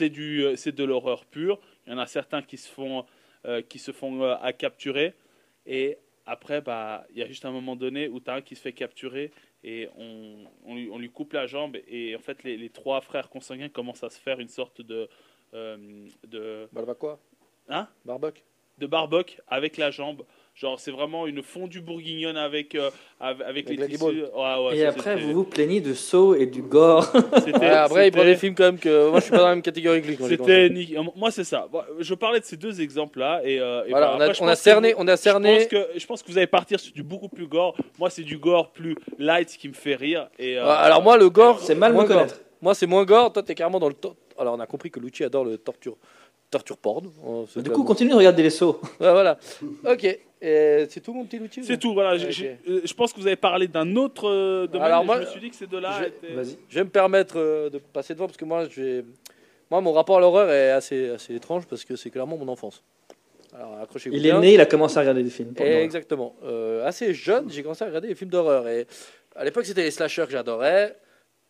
euh, 0.00 0.56
c'est 0.56 0.74
de 0.74 0.84
l'horreur 0.84 1.24
pure. 1.24 1.58
Il 1.86 1.92
y 1.92 1.94
en 1.94 1.98
a 1.98 2.06
certains 2.06 2.42
qui 2.42 2.56
se 2.56 2.68
font 2.68 3.04
euh, 3.44 3.62
qui 3.62 3.78
se 3.78 3.92
font 3.92 4.22
euh, 4.22 4.34
à 4.40 4.52
capturer. 4.52 5.14
Et 5.66 5.98
après 6.26 6.60
bah 6.60 7.06
il 7.10 7.18
y 7.18 7.22
a 7.22 7.26
juste 7.26 7.44
un 7.44 7.50
moment 7.50 7.76
donné 7.76 8.08
où 8.08 8.20
tu 8.20 8.30
as 8.30 8.34
un 8.34 8.42
qui 8.42 8.54
se 8.54 8.60
fait 8.60 8.72
capturer 8.72 9.30
et 9.64 9.88
on, 9.96 10.44
on, 10.64 10.74
lui, 10.74 10.90
on 10.90 10.98
lui 10.98 11.10
coupe 11.10 11.32
la 11.32 11.46
jambe 11.46 11.76
et 11.88 12.14
en 12.14 12.18
fait 12.18 12.44
les, 12.44 12.56
les 12.56 12.68
trois 12.68 13.00
frères 13.00 13.30
consanguins 13.30 13.70
commencent 13.70 14.04
à 14.04 14.10
se 14.10 14.20
faire 14.20 14.38
une 14.38 14.48
sorte 14.48 14.82
de 14.82 15.08
euh, 15.54 16.06
de 16.26 16.68
Barbacoa? 16.72 17.18
Hein? 17.68 17.88
Barbuck? 18.04 18.44
De 18.78 18.86
barbuck 18.86 19.40
avec 19.46 19.76
la 19.78 19.90
jambe. 19.90 20.24
Genre, 20.60 20.80
c'est 20.80 20.90
vraiment 20.90 21.28
une 21.28 21.40
fondue 21.40 21.80
bourguignonne 21.80 22.36
avec, 22.36 22.74
euh, 22.74 22.90
avec, 23.20 23.68
les 23.68 23.76
tissus. 23.76 23.90
guimauve. 23.96 24.14
Ouais, 24.34 24.66
ouais, 24.66 24.76
Et 24.76 24.80
ça, 24.82 24.88
après, 24.88 25.14
vous 25.14 25.32
vous 25.32 25.44
plaignez 25.44 25.80
de 25.80 25.94
saut 25.94 26.34
et 26.34 26.46
du 26.46 26.62
gore. 26.62 27.04
c'était- 27.44 27.58
Ouais, 27.60 27.66
Après, 27.68 28.08
il 28.08 28.10
prend 28.10 28.24
des 28.24 28.34
films 28.34 28.56
quand 28.56 28.64
même 28.64 28.78
que. 28.78 29.08
Moi, 29.10 29.20
je 29.20 29.24
suis 29.26 29.30
pas 29.30 29.36
dans 29.38 29.44
la 29.48 29.54
même 29.54 29.62
catégorie 29.62 30.02
que 30.02 30.08
lui. 30.08 30.18
C'était 30.28 30.68
ni- 30.68 30.96
Moi, 31.14 31.30
c'est 31.30 31.44
ça. 31.44 31.68
Je 32.00 32.12
parlais 32.14 32.40
de 32.40 32.44
ces 32.44 32.56
deux 32.56 32.80
exemples-là. 32.80 33.40
Et, 33.44 33.60
euh, 33.60 33.84
et 33.86 33.90
Voilà, 33.90 34.16
on 34.16 34.20
a, 34.20 34.24
après, 34.24 34.34
je 34.34 34.42
on 34.42 34.48
a 34.48 34.56
cerné. 34.56 34.94
vous- 34.94 34.98
On 35.02 35.06
a 35.06 35.14
Je 35.14 35.20
cerné. 35.20 35.56
pense, 35.58 35.66
que, 35.68 35.86
je 35.96 36.06
pense 36.06 36.22
que 36.24 36.32
vous 36.32 36.38
allez 36.38 36.48
partir 36.48 36.80
sur 36.80 36.92
du 36.92 37.04
beaucoup 37.04 37.28
plus 37.28 37.46
gore. 37.46 37.76
Moi, 37.96 38.10
c'est 38.10 38.24
du 38.24 38.36
gore 38.38 38.72
plus 38.72 38.96
light 39.16 39.48
qui 39.56 39.68
me 39.68 39.74
fait 39.74 39.94
rire. 39.94 40.28
Et, 40.40 40.58
euh, 40.58 40.64
Ouais, 40.64 40.70
Alors, 40.70 41.02
moi, 41.04 41.16
le 41.16 41.30
gore. 41.30 41.60
C'est 41.60 41.76
mal 41.76 41.92
moins 41.92 42.02
me 42.02 42.08
gore. 42.08 42.16
connaître. 42.18 42.40
Moi, 42.60 42.74
c'est 42.74 42.86
moins 42.88 43.04
gore. 43.04 43.32
Toi, 43.32 43.44
t'es 43.44 43.54
carrément 43.54 43.78
dans 43.78 43.86
le. 43.88 43.94
tor- 43.94 44.16
Alors, 44.36 44.54
on 44.56 44.60
a 44.60 44.66
compris 44.66 44.90
que 44.90 44.98
Lucci 44.98 45.22
adore 45.22 45.44
le 45.44 45.56
torture. 45.56 45.96
Torture 46.50 46.78
porn. 46.78 47.10
C'est 47.52 47.62
Du 47.62 47.70
coup, 47.70 47.78
même- 47.78 47.86
continue 47.86 48.10
de 48.10 48.14
regarder 48.16 48.42
les 48.42 48.50
sauts. 48.50 48.80
Ouais, 49.00 49.10
voilà. 49.12 49.38
Ok. 49.86 50.04
Et 50.40 50.86
C'est 50.88 51.00
tout, 51.00 51.12
mon 51.12 51.24
petit 51.24 51.38
Lucci 51.38 51.60
ou 51.60 51.64
c'est 51.64 51.76
tout. 51.78 51.92
Voilà. 51.94 52.14
Ok. 52.14 52.20
J'ai- 52.20 52.32
j'ai- 52.32 52.58
euh, 52.68 52.80
Je 52.84 52.94
pense 52.94 53.12
que 53.12 53.20
vous 53.20 53.26
avez 53.26 53.36
parlé 53.36 53.66
d'un 53.68 53.96
autre 53.96 54.28
euh, 54.28 54.66
domaine. 54.66 54.86
Alors, 54.86 55.02
et 55.02 55.06
moi, 55.06 55.16
je 55.16 55.20
me 55.22 55.26
suis 55.26 55.40
dit 55.40 55.50
que 55.50 55.56
ces 55.56 55.66
deux-là 55.66 55.98
je- 56.00 56.04
étaient. 56.06 56.32
Vas-y. 56.34 56.56
Je 56.68 56.74
vais 56.78 56.84
me 56.84 56.90
permettre 56.90 57.38
euh, 57.38 57.68
de 57.70 57.78
passer 57.78 58.14
devant 58.14 58.26
parce 58.26 58.36
que 58.38 58.44
moi, 58.44 58.66
je 58.68 58.80
vais- 58.82 59.04
moi 59.70 59.80
mon 59.80 59.92
rapport 59.92 60.16
à 60.18 60.20
l'horreur 60.20 60.48
est 60.50 60.70
assez, 60.70 61.10
assez 61.10 61.34
étrange 61.34 61.66
parce 61.66 61.84
que 61.84 61.96
c'est 61.96 62.10
clairement 62.10 62.36
mon 62.38 62.48
enfance. 62.48 62.82
Alors, 63.54 63.78
accrochez-vous 63.80 64.14
Il 64.16 64.22
bien. 64.22 64.38
est 64.38 64.40
né, 64.40 64.54
il 64.54 64.60
a 64.60 64.66
commencé 64.66 64.96
à 64.96 65.00
regarder 65.00 65.22
des 65.22 65.30
films. 65.30 65.52
Et 65.58 65.82
exactement. 65.82 66.34
Euh, 66.44 66.86
assez 66.86 67.12
jeune, 67.14 67.50
j'ai 67.50 67.62
commencé 67.62 67.82
à 67.82 67.88
regarder 67.88 68.08
les 68.08 68.14
films 68.14 68.30
d'horreur. 68.30 68.68
Et 68.68 68.86
à 69.34 69.44
l'époque, 69.44 69.64
c'était 69.66 69.82
les 69.82 69.90
slashers 69.90 70.24
que 70.26 70.32
j'adorais. 70.32 70.96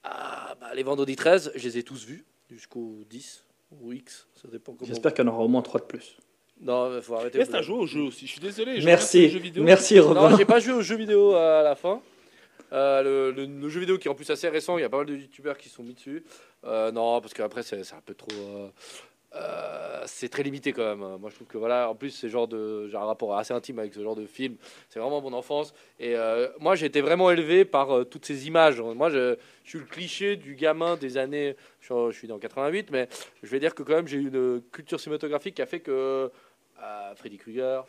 Ah, 0.03 0.55
bah, 0.61 0.69
les 0.75 0.83
Vendredi 0.83 1.15
13, 1.17 1.53
je 1.55 1.63
les 1.69 1.79
ai 1.79 1.83
tous 1.83 2.05
vus 2.07 2.25
jusqu'au 2.51 3.05
10 3.11 3.45
ou 3.71 3.93
X. 3.93 4.27
Ça 4.35 4.49
dépend 4.49 4.73
comment. 4.75 4.87
J'espère 4.89 5.12
qu'il 5.14 5.25
y 5.25 5.29
en 5.29 5.33
aura 5.33 5.43
au 5.45 5.49
moins 5.49 5.62
3 5.62 5.81
de 5.81 5.87
plus. 5.87 6.16
Non, 6.61 6.95
il 6.97 7.03
faut 7.03 7.14
arrêter. 7.14 7.39
Est-ce 7.39 7.47
que 7.51 7.53
vous- 7.53 7.59
t'as 7.59 7.62
joué 7.62 7.77
au 7.79 7.87
jeu 7.87 8.01
aussi 8.03 8.27
Je 8.27 8.33
suis 8.33 8.41
désolé. 8.41 8.81
je 8.81 8.87
Merci. 8.87 9.29
jeux 9.31 9.39
vidéo. 9.39 9.62
Merci, 9.62 9.99
Robin. 10.01 10.29
Non, 10.31 10.37
j'ai 10.37 10.45
pas 10.45 10.59
joué 10.59 10.73
aux 10.75 10.81
jeux 10.83 10.97
vidéo 10.97 11.35
à 11.35 11.62
la 11.62 11.75
fin. 11.77 12.01
Euh, 12.73 13.03
le, 13.03 13.31
le- 13.31 13.47
le 13.61 13.69
jeu 13.69 13.81
vidéo 13.81 13.97
qui 13.97 14.09
est 14.09 14.11
en 14.11 14.14
plus 14.14 14.29
assez 14.31 14.49
récent, 14.49 14.77
il 14.77 14.83
y 14.83 14.85
a 14.85 14.89
pas 14.89 14.99
mal 14.99 15.07
de 15.07 15.14
youtubeurs 15.16 15.57
qui 15.57 15.69
sont 15.69 15.83
mis 15.83 15.95
dessus. 15.95 16.25
Euh, 16.64 16.91
non, 16.93 17.21
parce 17.21 17.33
qu'après 17.33 17.62
c'est 17.62 17.83
c'est 17.85 17.95
un 17.95 18.01
peu 18.05 18.14
trop. 18.14 18.29
Euh, 19.35 20.03
c'est 20.07 20.29
très 20.31 20.43
limité 20.43 20.72
quand 20.72 20.85
même. 20.97 21.18
Moi 21.18 21.29
je 21.31 21.35
trouve 21.35 21.47
que 21.49 21.59
voilà, 21.59 21.91
en 21.91 21.95
plus 21.95 22.11
c'est 22.11 22.29
genre 22.29 22.49
de, 22.49 22.89
j'ai 22.89 22.97
un 22.97 23.05
rapport 23.05 23.37
assez 23.37 23.53
intime 23.53 23.79
avec 23.79 23.93
ce 23.95 24.03
genre 24.03 24.16
de 24.16 24.26
film. 24.26 24.57
C'est 24.89 24.99
vraiment 25.01 25.20
mon 25.20 25.33
enfance. 25.35 25.74
Et 26.01 26.16
euh, 26.16 26.49
moi 26.61 26.74
j'ai 26.76 26.87
été 26.87 27.01
vraiment 27.03 27.31
élevé 27.31 27.64
par 27.64 27.91
euh, 27.95 28.05
toutes 28.05 28.24
ces 28.24 28.47
images. 28.47 28.81
Moi 28.81 29.11
je, 29.11 29.37
je 29.64 29.68
suis 29.68 29.79
le 29.79 29.85
cliché 29.85 30.37
du 30.37 30.55
gamin 30.55 30.97
des 30.97 31.18
années. 31.18 31.57
Je, 31.81 31.87
suis- 31.87 32.12
je 32.12 32.16
suis 32.18 32.29
dans 32.29 32.39
88, 32.39 32.91
mais 32.91 33.09
je 33.43 33.49
vais 33.49 33.61
dire 33.61 33.74
que 33.74 33.83
quand 33.83 33.95
même 33.97 34.09
j'ai 34.09 34.16
eu 34.18 34.29
une 34.29 34.62
culture 34.72 34.99
cinématographique 34.99 35.55
qui 35.57 35.62
a 35.62 35.66
fait 35.66 35.81
que 35.81 36.31
Freddy 37.16 37.37
Krueger, 37.39 37.85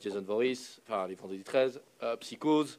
Jason 0.00 0.22
Voorhees, 0.22 0.80
enfin 0.86 1.06
les 1.08 1.14
Vendredi 1.14 1.44
13, 1.44 1.80
euh, 2.02 2.16
Psychose, 2.16 2.78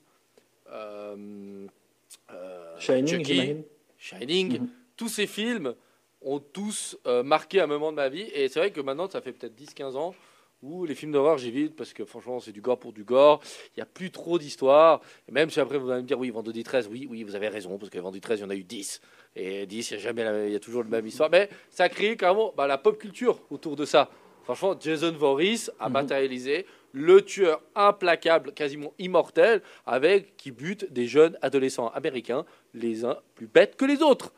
Shining, 2.80 3.08
Chucky. 3.26 3.56
Shining, 3.98 4.60
Mhm. 4.60 4.70
tous 4.96 5.10
ces 5.10 5.28
films 5.28 5.74
ont 6.22 6.40
tous 6.40 6.98
euh, 7.08 7.24
marqué 7.24 7.62
un 7.62 7.68
moment 7.68 7.92
de 7.92 7.96
ma 7.98 8.10
vie. 8.10 8.28
Et 8.34 8.48
c'est 8.50 8.60
vrai 8.60 8.72
que 8.72 8.82
maintenant, 8.82 9.10
ça 9.10 9.22
fait 9.22 9.32
peut-être 9.34 9.56
10-15 9.56 9.96
ans 9.96 10.14
où 10.62 10.86
les 10.86 10.94
films 10.94 11.14
d'horreur, 11.14 11.38
j'évite 11.38 11.74
parce 11.76 11.94
que 11.94 12.04
franchement, 12.04 12.42
c'est 12.42 12.52
du 12.52 12.60
gore 12.60 12.78
pour 12.78 12.92
du 12.92 13.06
gore. 13.06 13.40
Il 13.70 13.80
n'y 13.80 13.84
a 13.84 13.86
plus 13.86 14.12
trop 14.12 14.38
d'histoire. 14.38 15.00
Et 15.28 15.32
même 15.32 15.50
si 15.50 15.60
après, 15.62 15.78
vous 15.78 15.90
allez 15.90 16.02
me 16.02 16.08
dire, 16.08 16.20
oui, 16.20 16.30
Vendredi 16.32 16.64
13, 16.64 16.90
oui, 16.92 17.08
oui, 17.10 17.24
vous 17.24 17.36
avez 17.36 17.48
raison, 17.48 17.78
parce 17.78 17.90
que 17.90 17.98
Vendredi 17.98 18.20
13, 18.20 18.40
il 18.40 18.44
y 18.44 18.46
en 18.46 18.50
a 18.50 18.56
eu 18.56 18.64
10. 18.66 19.00
Et 19.38 19.66
10, 19.66 19.92
il 19.92 19.94
y 19.94 19.98
a 19.98 20.00
jamais 20.02 20.24
la- 20.26 20.48
il 20.48 20.52
y 20.52 20.56
a 20.56 20.60
toujours 20.60 20.84
la 20.84 20.90
même 20.90 21.08
histoire. 21.08 21.30
Mais 21.30 21.50
ça 21.70 21.86
a 21.86 21.90
créé 21.90 22.18
carrément 22.18 22.54
bah, 22.58 22.68
la 22.68 22.78
pop 22.78 22.98
culture 22.98 23.40
autour 23.50 23.78
de 23.78 23.86
ça. 23.86 24.10
Franchement, 24.44 24.76
Jason 24.78 25.14
Voorhees 25.14 25.70
a 25.80 25.88
Mhm. 25.88 25.94
matérialisé 25.94 26.66
le 26.92 27.22
tueur 27.22 27.62
implacable, 27.76 28.52
quasiment 28.52 28.94
immortel, 29.00 29.62
avec 29.86 30.36
qui 30.36 30.52
bute 30.52 30.92
des 30.92 31.08
jeunes 31.08 31.38
adolescents 31.42 31.88
américains, 31.90 32.46
les 32.74 33.06
uns 33.06 33.18
plus 33.36 33.48
bêtes 33.48 33.78
que 33.78 33.86
les 33.86 34.02
autres. 34.02 34.34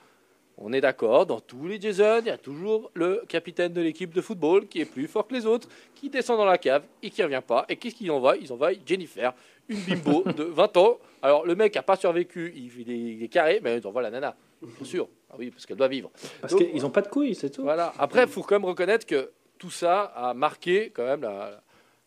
On 0.64 0.74
est 0.74 0.82
d'accord, 0.82 1.26
dans 1.26 1.40
tous 1.40 1.68
les 1.68 1.82
Jason, 1.82 2.20
il 2.22 2.28
y 2.28 2.30
a 2.30 2.38
toujours 2.38 2.92
le 2.94 3.24
capitaine 3.28 3.74
de 3.74 3.82
l'équipe 3.82 4.14
de 4.14 4.22
football 4.22 4.68
qui 4.68 4.80
est 4.82 4.86
plus 4.86 5.08
fort 5.08 5.28
que 5.28 5.34
les 5.34 5.46
autres, 5.46 5.68
qui 5.96 6.10
descend 6.10 6.38
dans 6.38 6.46
la 6.46 6.58
cave 6.60 6.84
et 7.02 7.10
qui 7.10 7.24
revient 7.24 7.42
pas. 7.46 7.66
Et 7.68 7.76
qu'est-ce 7.78 7.96
qu'ils 7.96 8.12
envoient 8.12 8.38
Ils 8.38 8.54
envoient 8.54 8.72
Jennifer, 8.86 9.34
une 9.68 9.80
bimbo 9.82 10.24
de 10.38 10.44
20 10.44 10.78
ans. 10.78 11.00
Alors 11.24 11.46
le 11.46 11.56
mec 11.56 11.76
a 11.78 11.82
pas 11.84 11.96
survécu, 11.96 12.54
il, 12.56 12.72
il 12.82 12.92
est, 12.92 12.98
il 13.16 13.24
est 13.24 13.28
carré, 13.28 13.60
mais 13.64 13.78
ils 13.78 13.88
envoient 13.88 14.02
la 14.04 14.12
nana, 14.12 14.36
bien 14.62 14.86
sûr. 14.86 15.08
Ah 15.32 15.36
oui, 15.40 15.50
parce 15.50 15.66
qu'elle 15.66 15.78
doit 15.78 15.88
vivre. 15.88 16.12
Parce 16.42 16.54
qu'ils 16.54 16.82
n'ont 16.82 16.90
pas 16.92 17.02
de 17.02 17.08
couilles, 17.08 17.34
c'est 17.36 17.50
tout. 17.50 17.64
Voilà. 17.64 17.94
Après, 17.98 18.24
il 18.24 18.30
faut 18.30 18.42
quand 18.44 18.56
même 18.56 18.66
reconnaître 18.66 19.06
que 19.08 19.32
tout 19.58 19.72
ça 19.72 20.04
a 20.16 20.34
marqué 20.34 20.92
quand 20.92 21.06
même 21.06 21.22
la, 21.22 21.62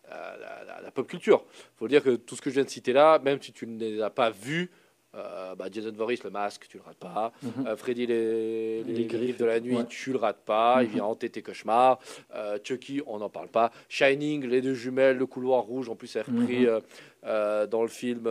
la, 0.09 0.37
la- 0.37 0.65
la- 0.65 0.81
la 0.83 0.91
pop 0.91 1.07
culture. 1.09 1.45
Il 1.49 1.79
faut 1.79 1.89
dire 1.89 2.03
que 2.05 2.17
tout 2.17 2.37
ce 2.37 2.43
que 2.43 2.51
je 2.51 2.55
viens 2.55 2.65
de 2.65 2.69
citer 2.71 2.93
là, 2.93 3.19
même 3.19 3.41
si 3.43 3.53
tu 3.53 3.67
ne 3.67 3.79
les 3.81 4.01
as 4.03 4.11
pas 4.11 4.31
vus, 4.31 4.71
Euh, 5.17 5.55
bah, 5.55 5.67
Jason 5.71 5.93
Voorhees, 5.93 6.19
le 6.25 6.31
masque, 6.31 6.67
tu 6.69 6.77
le 6.77 6.83
rates 6.83 6.97
pas. 6.97 7.33
Mhm. 7.43 7.67
Euh, 7.69 7.77
Freddy, 7.77 8.07
les, 8.07 8.83
les, 8.83 8.93
Les 8.93 8.93
les 8.95 9.05
griffes, 9.07 9.37
de 9.39 9.45
la 9.45 9.61
nuit, 9.61 9.77
ouais. 9.77 9.87
tu 9.87 10.11
le 10.13 10.19
rates 10.19 10.45
pas. 10.45 10.79
Il 10.83 10.89
Mhm. 10.89 10.95
vient 10.95 11.05
hanter 11.05 11.31
tes 11.31 11.41
cauchemars. 11.43 12.01
Euh, 12.35 12.59
Chucky, 12.65 13.01
on 13.07 13.19
n'en 13.19 13.29
parle 13.29 13.49
pas. 13.49 13.71
Shining, 13.89 14.45
les 14.47 14.61
deux 14.61 14.75
jumelles, 14.75 15.17
le 15.17 15.27
couloir 15.27 15.63
rouge, 15.63 15.89
en 15.89 15.95
plus, 15.95 16.09
c'est 16.09 16.23
repris 16.23 16.67
Mhm. 16.67 16.81
euh, 17.27 17.67
dans 17.69 17.83
le 17.83 17.89
film 17.89 18.27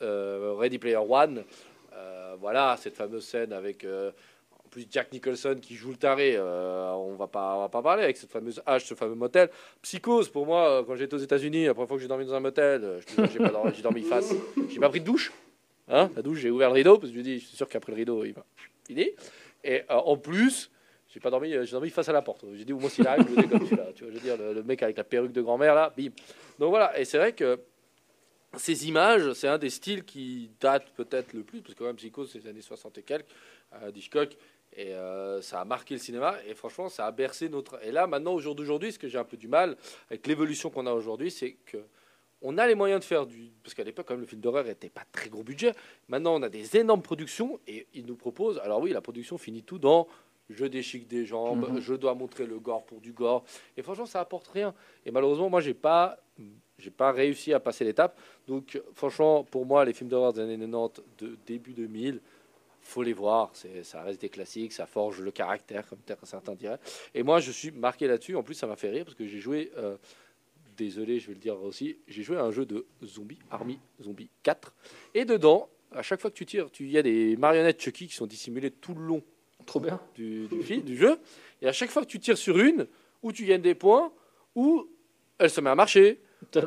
Ready 0.00 0.78
Player 0.78 0.96
One. 0.96 1.44
Voilà, 2.38 2.76
cette 2.80 2.94
fameuse 2.96 3.24
scène 3.24 3.52
avec. 3.52 3.84
en 3.86 4.68
plus, 4.70 4.86
Jack 4.90 5.12
Nicholson 5.12 5.56
qui 5.60 5.74
joue 5.74 5.90
le 5.90 5.96
taré, 5.96 6.38
on 6.38 7.14
va 7.18 7.26
pas, 7.26 7.56
on 7.56 7.60
va 7.62 7.68
pas 7.68 7.82
parler 7.82 8.04
avec 8.04 8.16
cette 8.16 8.30
fameuse 8.30 8.62
hache, 8.66 8.84
ce 8.84 8.94
fameux 8.94 9.14
motel. 9.16 9.50
Psychose, 9.82 10.28
pour 10.28 10.46
moi, 10.46 10.84
quand 10.86 10.94
j'étais 10.96 11.14
aux 11.14 11.18
États-Unis, 11.18 11.64
la 11.66 11.74
première 11.74 11.88
fois 11.88 11.96
que 11.96 12.02
j'ai 12.02 12.08
dormi 12.08 12.24
dans 12.24 12.34
un 12.34 12.40
motel, 12.40 13.00
j'ai 13.74 13.82
dormi 13.82 14.02
face. 14.02 14.32
J'ai 14.68 14.78
pas 14.78 14.88
pris 14.88 15.00
de 15.00 15.04
douche. 15.06 15.32
Hein, 15.90 16.10
la 16.14 16.22
douche, 16.22 16.38
j'ai 16.38 16.50
ouvert 16.50 16.68
le 16.70 16.76
rideau 16.76 16.98
parce 16.98 17.10
que 17.10 17.14
je 17.14 17.18
me 17.18 17.24
dis, 17.24 17.38
je 17.40 17.46
suis 17.46 17.56
sûr 17.56 17.68
qu'après 17.68 17.92
le 17.92 17.96
rideau, 17.96 18.24
il 18.24 18.32
va 18.32 18.44
fini. 18.86 19.10
Et 19.64 19.82
euh, 19.90 19.96
en 19.96 20.16
plus, 20.16 20.70
j'ai 21.08 21.20
pas 21.20 21.30
dormi, 21.30 21.52
euh, 21.52 21.64
j'ai 21.64 21.72
dormi 21.72 21.90
face 21.90 22.08
à 22.08 22.12
la 22.12 22.22
porte. 22.22 22.44
J'ai 22.54 22.64
dit, 22.64 22.72
au 22.72 22.78
moins 22.78 22.88
s'il 22.88 23.06
arrive, 23.06 23.26
je 23.28 23.40
dégomme 23.40 23.64
celui-là. 23.64 23.88
Tu 23.94 24.04
vois, 24.04 24.12
je 24.12 24.18
veux 24.18 24.22
dire, 24.22 24.36
le, 24.36 24.62
mec 24.62 24.82
avec 24.82 24.96
la 24.96 25.04
perruque 25.04 25.32
de 25.32 25.42
grand-mère 25.42 25.74
là, 25.74 25.92
bim. 25.96 26.10
Donc 26.58 26.70
voilà, 26.70 26.98
et 26.98 27.04
c'est 27.04 27.18
vrai 27.18 27.32
que 27.32 27.58
ces 28.56 28.88
images, 28.88 29.32
c'est 29.34 29.48
un 29.48 29.58
des 29.58 29.70
styles 29.70 30.04
qui 30.04 30.50
date 30.60 30.90
peut-être 30.96 31.32
le 31.32 31.42
plus, 31.42 31.60
parce 31.60 31.74
que 31.74 31.78
quand 31.78 31.86
même 31.86 31.96
Psycho, 31.96 32.26
c'est 32.26 32.38
les 32.38 32.48
années 32.48 32.60
60 32.60 32.98
et 32.98 33.02
quelques, 33.02 33.26
euh, 33.74 33.90
d'Hitchcock, 33.90 34.36
et 34.76 34.94
euh, 34.94 35.40
ça 35.42 35.60
a 35.60 35.64
marqué 35.64 35.94
le 35.94 36.00
cinéma, 36.00 36.36
et 36.46 36.54
franchement, 36.54 36.88
ça 36.88 37.06
a 37.06 37.12
bercé 37.12 37.48
notre... 37.48 37.84
Et 37.84 37.92
là, 37.92 38.06
maintenant, 38.06 38.34
au 38.34 38.40
jour 38.40 38.54
d'aujourd'hui, 38.54 38.92
ce 38.92 38.98
que 38.98 39.08
j'ai 39.08 39.18
un 39.18 39.24
peu 39.24 39.36
du 39.36 39.48
mal 39.48 39.76
avec 40.08 40.26
l'évolution 40.26 40.70
qu'on 40.70 40.86
a 40.86 40.92
aujourd'hui, 40.92 41.30
c'est 41.30 41.56
que 41.64 41.78
on 42.42 42.56
a 42.58 42.66
les 42.66 42.74
moyens 42.74 43.00
de 43.00 43.04
faire 43.04 43.26
du... 43.26 43.50
Parce 43.62 43.74
qu'à 43.74 43.84
l'époque, 43.84 44.06
quand 44.08 44.14
même, 44.14 44.20
le 44.22 44.26
film 44.26 44.40
d'horreur 44.40 44.64
n'était 44.64 44.88
pas 44.88 45.04
très 45.12 45.28
gros 45.28 45.42
budget. 45.42 45.72
Maintenant, 46.08 46.34
on 46.36 46.42
a 46.42 46.48
des 46.48 46.76
énormes 46.76 47.02
productions, 47.02 47.60
et 47.66 47.86
ils 47.94 48.06
nous 48.06 48.16
proposent... 48.16 48.58
Alors 48.64 48.80
oui, 48.80 48.90
la 48.92 49.00
production 49.00 49.36
finit 49.38 49.62
tout 49.62 49.78
dans... 49.78 50.06
Je 50.48 50.64
déchique 50.64 51.06
des 51.06 51.24
jambes, 51.26 51.68
Mhm. 51.70 51.80
je 51.80 51.94
dois 51.94 52.12
montrer 52.14 52.44
le 52.44 52.58
gore 52.58 52.84
pour 52.84 53.00
du 53.00 53.12
gore. 53.12 53.44
Et 53.76 53.82
franchement, 53.82 54.06
ça 54.06 54.18
apporte 54.18 54.48
rien. 54.48 54.74
Et 55.06 55.12
malheureusement, 55.12 55.48
moi, 55.48 55.60
j'ai 55.60 55.74
pas, 55.74 56.18
j'ai 56.76 56.90
pas 56.90 57.12
réussi 57.12 57.52
à 57.54 57.60
passer 57.60 57.84
l'étape. 57.84 58.18
Donc, 58.48 58.80
franchement, 58.96 59.44
pour 59.44 59.64
moi, 59.64 59.84
les 59.84 59.92
films 59.92 60.10
d'horreur 60.10 60.32
des 60.32 60.40
années 60.40 60.58
90, 60.58 61.02
de 61.18 61.36
début 61.46 61.72
2000, 61.72 62.20
faut 62.82 63.04
les 63.04 63.12
voir. 63.12 63.50
C'est, 63.52 63.84
ça 63.84 64.02
reste 64.02 64.20
des 64.22 64.28
classiques, 64.28 64.72
ça 64.72 64.86
forge 64.86 65.20
le 65.20 65.30
caractère, 65.30 65.86
comme 65.88 66.00
certains 66.24 66.54
diraient. 66.56 66.80
Et 67.14 67.22
moi, 67.22 67.38
je 67.38 67.52
suis 67.52 67.70
marqué 67.70 68.08
là-dessus. 68.08 68.34
En 68.34 68.42
plus, 68.42 68.54
ça 68.54 68.66
m'a 68.66 68.74
fait 68.74 68.90
rire 68.90 69.04
parce 69.04 69.14
que 69.16 69.26
j'ai 69.28 69.38
joué. 69.38 69.70
euh, 69.76 69.96
désolé, 70.84 71.20
je 71.20 71.28
vais 71.28 71.34
le 71.34 71.40
dire 71.40 71.60
aussi. 71.62 71.96
J'ai 72.08 72.22
joué 72.22 72.36
à 72.36 72.42
un 72.42 72.50
jeu 72.50 72.64
de 72.66 72.86
Zombie 73.04 73.38
Army 73.50 73.78
Zombie 74.02 74.28
4. 74.42 74.72
Et 75.14 75.24
dedans, 75.24 75.68
à 75.92 76.02
chaque 76.02 76.20
fois 76.20 76.30
que 76.30 76.36
tu 76.36 76.46
tires, 76.46 76.70
tu- 76.70 76.84
il 76.84 76.90
y 76.90 76.98
a 76.98 77.02
des 77.02 77.36
marionnettes 77.36 77.80
Chucky 77.82 78.06
qui 78.08 78.14
sont 78.14 78.26
dissimulées 78.26 78.70
tout 78.70 78.94
le 78.94 79.02
long 79.02 79.22
Trop 79.66 79.80
bien. 79.80 80.00
du, 80.14 80.46
du 80.48 80.62
film, 80.62 80.82
du 80.82 80.96
jeu. 80.96 81.18
Et 81.62 81.68
à 81.68 81.72
chaque 81.72 81.90
fois 81.90 82.02
que 82.02 82.08
tu 82.08 82.18
tires 82.18 82.38
sur 82.38 82.58
une, 82.58 82.86
ou 83.22 83.32
tu 83.32 83.44
gagnes 83.44 83.60
des 83.62 83.74
points, 83.74 84.12
ou 84.54 84.88
elle 85.38 85.50
se 85.50 85.60
met 85.60 85.70
à 85.70 85.74
marcher, 85.74 86.20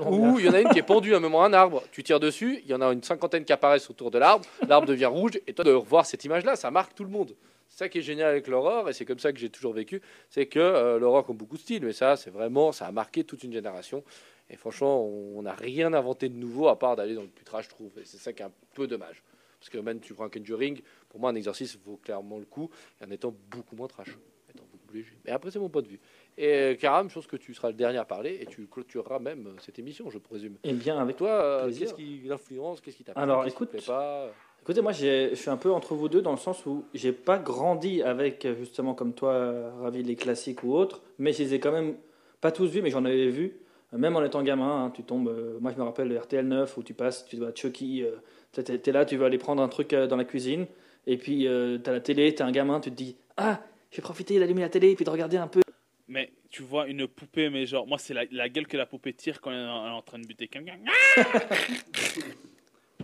ou 0.08 0.38
il 0.40 0.46
y 0.46 0.50
en 0.50 0.54
a 0.54 0.62
une 0.62 0.70
qui 0.70 0.80
est 0.80 0.84
pendue 0.84 1.14
à 1.16 1.18
un 1.18 1.20
moment 1.20 1.44
à 1.44 1.48
un 1.48 1.54
arbre. 1.54 1.84
Tu 1.92 2.04
tires 2.04 2.20
dessus, 2.20 2.60
il 2.64 2.70
y 2.70 2.74
en 2.76 2.82
a 2.82 2.88
une 2.94 3.02
cinquantaine 3.02 3.44
qui 3.44 3.52
apparaissent 3.54 3.90
autour 3.90 4.12
de 4.12 4.20
l'arbre, 4.20 4.46
l'arbre 4.68 4.88
devient 4.88 5.08
rouge, 5.08 5.40
et 5.48 5.54
toi 5.54 5.66
de 5.66 5.72
revoir 5.74 6.06
cette 6.06 6.24
image-là, 6.26 6.56
ça 6.56 6.70
marque 6.70 6.94
tout 6.94 7.04
le 7.04 7.10
monde. 7.10 7.36
Ça 7.76 7.90
qui 7.90 7.98
est 7.98 8.04
génial 8.04 8.30
avec 8.30 8.48
l'horreur, 8.48 8.88
et 8.88 8.94
c'est 8.94 9.04
comme 9.04 9.18
ça 9.18 9.34
que 9.34 9.40
j'ai 9.40 9.50
toujours 9.50 9.74
vécu, 9.74 10.00
c'est 10.30 10.46
que 10.46 10.60
euh, 10.60 11.00
l'horreur 11.00 11.26
comme 11.26 11.38
beaucoup 11.38 11.58
de 11.58 11.62
styles, 11.62 11.84
mais 11.84 11.94
ça, 11.94 12.16
c'est 12.16 12.30
vraiment, 12.30 12.72
ça 12.72 12.86
a 12.86 12.92
marqué 12.92 13.24
toute 13.24 13.44
une 13.44 13.52
génération. 13.52 14.04
Et 14.52 14.58
franchement, 14.58 15.04
on 15.04 15.42
n'a 15.42 15.54
rien 15.54 15.92
inventé 15.94 16.30
de 16.30 16.36
nouveau 16.36 16.68
à 16.68 16.78
part 16.78 16.96
d'aller 16.96 17.16
dans 17.16 17.24
le 17.24 17.30
putrage, 17.30 17.66
je 17.66 17.70
trouve. 17.70 17.92
Et 17.98 18.06
c'est 18.06 18.18
ça 18.18 18.32
qui 18.32 18.44
est 18.44 18.46
un 18.46 18.52
peu 18.76 18.86
dommage. 18.86 19.24
Parce 19.60 19.72
que 19.72 19.80
même 19.80 20.00
tu 20.02 20.14
prends 20.14 20.26
un 20.26 20.30
Conjuring, 20.30 20.82
pour 21.10 21.20
moi, 21.20 21.32
un 21.32 21.36
exercice 21.36 21.80
vaut 21.84 21.98
clairement 21.98 22.38
le 22.38 22.46
coup, 22.46 22.70
en 23.04 23.10
étant 23.10 23.34
beaucoup 23.50 23.76
moins 23.76 23.88
trash, 23.88 24.10
étant 24.54 24.66
beaucoup 24.72 24.86
plus 24.86 25.00
léger. 25.00 25.18
Mais 25.26 25.32
après, 25.32 25.50
c'est 25.50 25.58
mon 25.60 25.70
point 25.70 25.82
de 25.82 25.88
vue. 25.88 26.00
Et 26.38 26.54
euh, 26.54 26.76
Karam, 26.76 27.10
je 27.10 27.16
pense 27.16 27.26
que 27.26 27.38
tu 27.38 27.56
seras 27.56 27.70
le 27.70 27.74
dernier 27.74 27.98
à 27.98 28.06
parler, 28.06 28.38
et 28.40 28.46
tu 28.46 28.68
clôtureras 28.68 29.18
même 29.18 29.48
euh, 29.48 29.56
cette 29.60 29.80
émission, 29.80 30.12
je 30.12 30.20
présume. 30.20 30.58
Et 30.64 30.74
bien 30.74 31.00
avec 31.00 31.16
Toi, 31.16 31.30
euh, 31.30 31.72
qu'est-ce 31.72 31.96
qui 31.96 32.22
l'influence 32.26 32.82
Qu'est-ce 32.82 32.98
qui 32.98 33.04
t'a 33.04 33.14
Alors, 33.14 33.46
qu'est-ce 33.46 33.56
qui 33.56 33.60
te 33.60 33.64
écoute, 33.64 33.78
plaît 33.80 33.88
pas? 33.88 34.32
Écoutez, 34.64 34.80
moi, 34.82 34.94
je 34.94 35.36
suis 35.36 35.50
un 35.50 35.58
peu 35.58 35.72
entre 35.74 35.94
vous 35.94 36.08
deux 36.08 36.22
dans 36.22 36.32
le 36.32 36.38
sens 36.38 36.66
où 36.66 36.86
j'ai 36.94 37.12
pas 37.12 37.38
grandi 37.38 38.02
avec, 38.02 38.48
justement, 38.58 38.94
comme 38.94 39.14
toi, 39.14 39.72
Ravi, 39.82 40.04
les 40.04 40.16
classiques 40.16 40.64
ou 40.64 40.74
autres, 40.74 41.02
mais 41.20 41.34
je 41.34 41.44
les 41.44 41.56
ai 41.56 41.60
quand 41.60 41.74
même 41.74 41.96
pas 42.40 42.50
tous 42.50 42.68
vus, 42.68 42.82
mais 42.82 42.90
j'en 42.90 43.04
avais 43.04 43.28
vu. 43.28 43.58
Même 43.92 44.16
en 44.16 44.24
étant 44.24 44.42
gamin, 44.42 44.86
hein, 44.86 44.90
tu 44.96 45.04
tombes. 45.04 45.28
euh, 45.28 45.58
moi, 45.60 45.72
je 45.74 45.78
me 45.78 45.84
rappelle 45.84 46.08
le 46.08 46.18
RTL 46.18 46.48
9 46.48 46.78
où 46.78 46.82
tu 46.84 46.94
passes, 46.94 47.26
tu 47.26 47.36
vois 47.36 47.52
Chucky, 47.54 48.04
euh, 48.04 48.16
t'es- 48.64 48.92
là, 48.94 49.04
tu 49.06 49.18
veux 49.18 49.26
aller 49.26 49.38
prendre 49.38 49.62
un 49.62 49.68
truc 49.68 49.92
euh, 49.92 50.08
dans 50.08 50.16
la 50.16 50.24
cuisine, 50.24 50.66
et 51.08 51.18
puis 51.18 51.46
euh, 51.46 51.78
t'as 51.78 51.92
la 51.92 52.00
télé, 52.00 52.34
t'es 52.34 52.42
un 52.44 52.52
gamin, 52.52 52.80
tu 52.80 52.90
te 52.90 52.96
dis 52.96 53.18
Ah, 53.36 53.60
je 53.92 53.98
vais 53.98 54.02
profiter 54.02 54.40
d'allumer 54.40 54.62
la 54.62 54.70
télé 54.70 54.92
et 54.92 54.96
puis 54.96 55.04
de 55.06 55.10
regarder 55.10 55.36
un 55.38 55.48
peu. 55.48 55.60
Mais 56.08 56.32
tu 56.50 56.64
vois 56.64 56.88
une 56.88 57.06
poupée, 57.08 57.50
mais 57.50 57.66
genre, 57.66 57.86
moi, 57.86 57.98
c'est 58.00 58.14
la, 58.14 58.24
la 58.32 58.48
gueule 58.48 58.66
que 58.68 58.78
la 58.78 58.86
poupée 58.86 59.12
tire 59.14 59.42
quand 59.42 59.52
elle 59.52 59.58
est 59.58 59.68
en, 59.70 59.86
elle 59.86 59.92
est 59.92 59.96
en 59.96 60.02
train 60.02 60.20
de 60.20 60.26
buter 60.26 60.48
quelqu'un. 60.48 60.78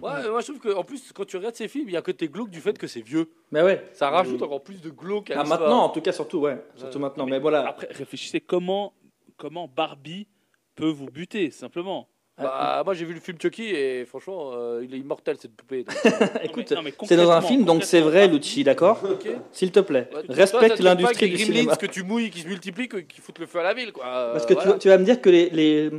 Ouais, 0.01 0.29
moi 0.29 0.41
je 0.41 0.45
trouve 0.47 0.59
que 0.59 0.75
en 0.75 0.83
plus 0.83 1.11
quand 1.13 1.25
tu 1.25 1.37
regardes 1.37 1.55
ces 1.55 1.67
films, 1.67 1.89
il 1.89 1.93
y 1.93 1.95
a 1.95 1.99
un 1.99 2.03
côté 2.03 2.27
glauque 2.27 2.49
du 2.49 2.61
fait 2.61 2.77
que 2.77 2.87
c'est 2.87 3.01
vieux. 3.01 3.29
Mais 3.51 3.61
ouais. 3.61 3.87
Ça 3.93 4.09
rajoute 4.09 4.41
encore 4.41 4.63
plus 4.63 4.81
de 4.81 4.89
glauque 4.89 5.31
à 5.31 5.41
Ah, 5.41 5.43
maintenant, 5.43 5.83
en 5.83 5.89
tout 5.89 6.01
cas, 6.01 6.11
surtout, 6.11 6.39
ouais. 6.39 6.61
Surtout 6.75 6.99
maintenant. 6.99 7.25
Mais 7.25 7.39
voilà. 7.39 7.67
Après, 7.67 7.87
réfléchissez 7.91 8.41
comment, 8.41 8.93
comment 9.37 9.67
Barbie 9.67 10.27
peut 10.75 10.89
vous 10.89 11.07
buter, 11.07 11.51
simplement? 11.51 12.07
Bah, 12.41 12.81
moi 12.85 12.93
j'ai 12.93 13.05
vu 13.05 13.13
le 13.13 13.19
film 13.19 13.37
Chucky 13.41 13.65
et 13.69 14.05
franchement, 14.05 14.51
euh, 14.53 14.81
il 14.83 14.93
est 14.93 14.97
immortel 14.97 15.35
cette 15.39 15.51
poupée. 15.55 15.83
donc, 15.83 15.95
Écoute, 16.43 16.71
Non, 16.71 16.81
mais 16.83 16.93
c'est 17.03 17.17
dans 17.17 17.31
un 17.31 17.41
film, 17.41 17.65
donc 17.65 17.83
c'est 17.83 18.01
vrai, 18.01 18.27
Lucci, 18.27 18.63
d'accord 18.63 18.99
ok. 19.03 19.27
S'il 19.51 19.71
te 19.71 19.79
plaît. 19.79 20.09
Ouais, 20.13 20.21
toi, 20.21 20.21
ça 20.21 20.27
te 20.27 20.33
Respecte 20.39 20.77
fait 20.77 20.83
pas 20.83 20.89
l'industrie 20.89 21.25
du 21.29 21.31
les 21.33 21.37
cinéma. 21.37 21.59
Gremlins 21.63 21.75
que 21.75 21.85
tu 21.87 22.03
mouilles, 22.03 22.29
qui 22.29 22.41
se 22.41 22.47
multiplient, 22.47 22.87
que- 22.87 22.97
qui 22.97 23.21
foutent 23.21 23.39
le 23.39 23.45
feu 23.45 23.59
à 23.59 23.63
la 23.63 23.73
ville, 23.73 23.91
quoi. 23.91 24.05
Euh, 24.05 24.31
Parce 24.33 24.45
que 24.45 24.53
voilà. 24.53 24.73
tu, 24.73 24.79
tu 24.79 24.87
vas 24.89 24.97
me 24.97 25.03
dire 25.05 25.19
que 25.21 25.29
les, 25.29 25.49
les, 25.49 25.89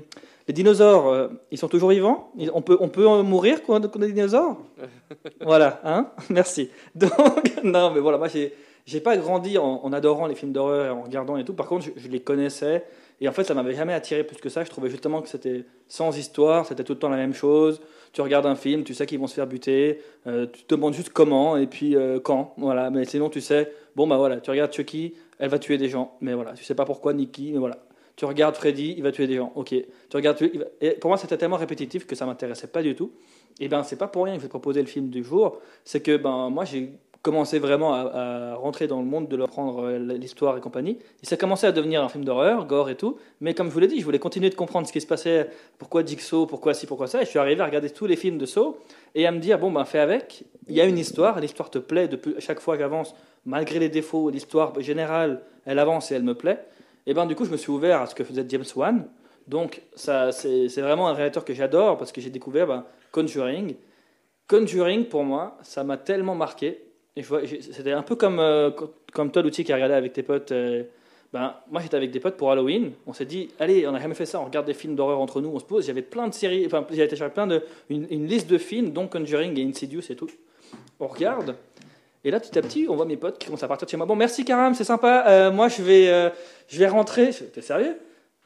les 0.49 0.55
dinosaures, 0.55 1.09
euh, 1.09 1.29
ils 1.51 1.59
sont 1.59 1.69
toujours 1.69 1.91
vivants 1.91 2.33
Ils- 2.39 2.51
on, 2.55 2.63
peut, 2.63 2.77
on 2.81 2.89
peut 2.89 3.07
euh, 3.09 3.23
mourir 3.23 3.63
quand 3.67 3.75
on 3.75 4.03
a 4.03 4.07
des 4.07 4.13
dinosaures 4.13 4.57
Voilà, 5.41 5.81
hein 5.85 6.11
Merci. 6.31 6.71
Donc, 6.95 7.11
non, 7.65 7.91
mais 7.93 8.01
voilà, 8.01 8.19
moi, 8.19 8.29
j'ai, 8.29 8.55
j'ai 8.87 9.01
pas 9.01 9.17
grandi 9.17 9.59
en, 9.59 9.81
en 9.83 9.93
adorant 9.93 10.27
les 10.27 10.35
films 10.35 10.53
d'horreur, 10.53 10.87
et 10.87 10.91
en 10.91 11.03
regardant 11.03 11.37
et 11.37 11.45
tout. 11.45 11.55
Par 11.55 11.67
contre, 11.67 11.85
je, 11.87 11.91
je 11.97 12.09
les 12.09 12.21
connaissais. 12.21 12.85
Et 13.21 13.29
en 13.29 13.33
fait, 13.33 13.45
ça 13.45 13.55
m'avait 13.55 13.75
jamais 13.75 13.93
attiré 13.93 14.25
plus 14.25 14.39
que 14.39 14.49
ça. 14.49 14.65
Je 14.65 14.71
trouvais 14.71 14.89
justement 14.89 15.21
que 15.21 15.29
c'était 15.29 15.65
sans 15.89 16.17
histoire, 16.17 16.67
c'était 16.67 16.85
tout 16.85 16.95
le 16.95 16.99
temps 16.99 17.11
la 17.11 17.19
même 17.19 17.35
chose. 17.35 17.81
Tu 18.13 18.23
regardes 18.23 18.47
un 18.47 18.55
film, 18.55 18.83
tu 18.83 18.95
sais 18.95 19.07
qu'ils 19.07 19.19
vont 19.19 19.27
se 19.27 19.35
faire 19.35 19.47
buter, 19.47 20.01
euh, 20.27 20.47
tu 20.47 20.65
te 20.65 20.75
demandes 20.75 20.95
juste 20.95 21.11
comment 21.11 21.57
et 21.57 21.67
puis 21.67 21.97
euh, 21.97 22.19
quand. 22.19 22.55
Voilà, 22.57 22.91
mais 22.91 23.05
sinon, 23.05 23.29
tu 23.29 23.41
sais, 23.41 23.73
bon, 23.95 24.07
bah 24.07 24.17
voilà, 24.17 24.41
tu 24.41 24.51
regardes 24.51 24.73
Chucky, 24.73 25.15
elle 25.39 25.51
va 25.51 25.59
tuer 25.59 25.77
des 25.77 25.89
gens. 25.89 26.17
Mais 26.21 26.33
voilà, 26.35 26.55
tu 26.55 26.65
sais 26.65 26.75
pas 26.75 26.87
pourquoi, 26.87 27.13
Nicky, 27.13 27.53
mais 27.53 27.59
voilà. 27.59 27.79
Tu 28.17 28.25
regardes 28.27 28.57
Freddy, 28.57 28.95
il 28.97 29.03
va 29.03 29.13
tuer 29.13 29.27
des 29.27 29.37
gens. 29.37 29.51
Ok. 29.55 29.69
Tu 29.69 29.87
regardes. 30.15 30.39
Et 30.83 30.91
pour 30.91 31.09
moi, 31.09 31.17
c'était 31.17 31.39
tellement 31.39 31.57
répétitif 31.57 32.07
que 32.07 32.15
ça 32.15 32.27
m'intéressait 32.27 32.67
pas 32.67 32.83
du 32.83 32.95
tout. 32.95 33.13
Et 33.61 33.69
ben, 33.69 33.83
c'est 33.83 33.97
pas 33.97 34.09
pour 34.09 34.25
rien 34.25 34.35
que 34.35 34.41
je 34.41 34.45
vais 34.45 34.51
proposer 34.51 34.81
le 34.81 34.89
film 34.89 35.09
du 35.09 35.25
jour. 35.25 35.59
C'est 35.85 36.01
que 36.01 36.19
ben 36.19 36.51
moi, 36.51 36.67
j'ai 36.67 36.93
commencé 37.23 37.59
vraiment 37.59 37.95
à, 37.95 38.55
rentrer 38.55 38.87
dans 38.87 39.01
le 39.01 39.07
monde 39.07 39.29
de 39.29 39.37
leur 39.37 39.49
prendre 39.49 39.85
euh, 39.85 39.99
l'histoire 39.99 40.57
et 40.57 40.61
compagnie. 40.61 40.99
Et 41.23 41.27
ça 41.27 41.37
commençait 41.37 41.67
à 41.67 41.73
devenir 41.73 42.03
un 42.03 42.09
film 42.09 42.25
d'horreur, 42.25 42.67
gore 42.67 42.89
et 42.89 42.97
tout. 42.97 43.19
Mais 43.41 43.55
comme 43.55 43.69
je 43.69 43.73
vous 43.73 43.81
l'ai 43.81 43.89
dit, 43.89 44.01
je 44.01 44.05
voulais 44.05 44.19
continuer 44.19 44.49
de 44.49 44.55
comprendre 44.55 44.87
ce 44.87 44.93
qui 44.93 45.01
se 45.01 45.07
passait, 45.07 45.51
pourquoi 45.79 46.05
Jigsaw, 46.05 46.47
pourquoi 46.47 46.73
ci, 46.73 46.87
pourquoi 46.87 47.07
ça. 47.07 47.21
Et 47.21 47.25
je 47.25 47.31
suis 47.31 47.39
arrivé 47.39 47.61
à 47.61 47.67
regarder 47.67 47.91
tous 47.91 48.07
les 48.07 48.17
films 48.17 48.39
de 48.39 48.47
Saw 48.47 48.79
et 49.15 49.27
à 49.27 49.33
me 49.33 49.39
dire 49.39 49.59
bon 49.59 49.71
ben 49.71 49.85
fais 49.85 49.99
avec. 49.99 50.45
Il 50.69 50.75
y 50.75 50.81
a 50.81 50.85
une 50.85 50.99
histoire, 50.99 51.41
l'histoire 51.41 51.71
te 51.71 51.79
plaît 51.79 52.09
depuis 52.09 52.35
chaque 52.39 52.61
fois 52.61 52.77
que 52.77 52.83
j'avance, 52.83 53.15
malgré 53.45 53.79
les 53.79 53.89
défauts, 53.89 54.31
l'histoire 54.31 54.79
générale, 54.81 55.43
elle 55.67 55.79
avance 55.79 56.13
et 56.13 56.15
elle 56.15 56.23
me 56.23 56.35
plaît. 56.35 56.65
Et 57.07 57.15
ben 57.15 57.27
du 57.27 57.35
coup, 57.35 57.45
je 57.45 57.51
me 57.51 57.57
suis 57.57 57.71
ouvert 57.71 58.03
à 58.03 58.07
ce 58.07 58.15
que 58.15 58.25
faisait 58.25 58.45
James 58.49 58.65
Wan. 58.77 59.07
Donc 59.47 59.83
ça, 59.95 60.33
c'est 60.33 60.69
c'est 60.69 60.81
vraiment 60.81 61.09
un 61.09 61.13
réalisateur 61.13 61.45
que 61.45 61.53
j'adore 61.53 61.99
parce 61.99 62.13
que 62.13 62.21
j'ai 62.21 62.31
découvert 62.31 62.67
ben, 62.67 62.85
Conjuring. 63.13 63.75
Conjuring, 64.49 65.05
pour 65.07 65.25
moi, 65.25 65.59
ça 65.63 65.85
m'a 65.85 65.97
tellement 65.97 66.35
marqué. 66.35 66.90
C'était 67.17 67.93
un 67.93 68.03
peu 68.03 68.17
comme, 68.17 68.39
euh, 68.39 68.71
co- 68.71 68.95
comme 69.13 69.31
toi, 69.31 69.43
l'outil 69.43 69.65
qui 69.65 69.73
a 69.73 69.77
avec 69.97 70.13
tes 70.13 70.23
potes. 70.23 70.53
euh, 70.53 70.85
ben, 71.33 71.55
moi, 71.71 71.81
j'étais 71.81 71.97
avec 71.97 72.11
des 72.11 72.19
potes 72.21 72.37
pour 72.37 72.51
Halloween. 72.51 72.93
On 73.07 73.13
s'est 73.13 73.25
dit, 73.25 73.51
allez, 73.61 73.87
on 73.87 73.93
n'a 73.93 74.01
jamais 74.01 74.15
fait 74.15 74.27
ça. 74.27 74.41
On 74.41 74.45
regarde 74.45 74.67
des 74.67 74.75
films 74.75 74.97
d'horreur 74.97 75.21
entre 75.21 75.41
nous. 75.41 75.49
On 75.49 75.59
se 75.59 75.65
pose. 75.65 75.87
J'avais 75.87 76.03
plein 76.03 76.27
de 76.27 76.35
séries. 76.35 76.67
Enfin, 76.67 76.85
j'avais 76.91 77.07
téléchargé 77.07 77.33
plein 77.33 77.47
de 77.47 77.63
une, 77.89 78.27
liste 78.27 78.49
de 78.51 78.59
films, 78.59 78.91
dont 78.91 79.07
Conjuring 79.07 79.57
et 79.59 79.65
Insidious 79.65 80.03
et 80.11 80.17
tout. 80.17 80.31
On 80.99 81.07
regarde. 81.07 81.55
Et 82.25 82.31
là, 82.31 82.41
petit 82.41 82.59
à 82.59 82.63
petit, 82.63 82.87
on 82.89 82.97
voit 82.97 83.07
mes 83.07 83.17
potes 83.17 83.39
qui 83.39 83.47
commencent 83.47 83.63
à 83.63 83.69
partir 83.69 83.87
de 83.87 83.91
chez 83.91 83.97
moi. 83.97 84.07
Bon, 84.07 84.17
merci 84.17 84.45
Karam, 84.45 84.75
c'est 84.75 84.85
sympa. 84.85 85.25
Euh, 85.29 85.51
moi, 85.51 85.69
je 85.69 85.83
vais, 85.83 86.09
euh, 86.09 86.31
je 86.69 86.79
vais 86.79 86.89
rentrer. 86.89 87.31
T'es 87.31 87.63
sérieux? 87.63 87.97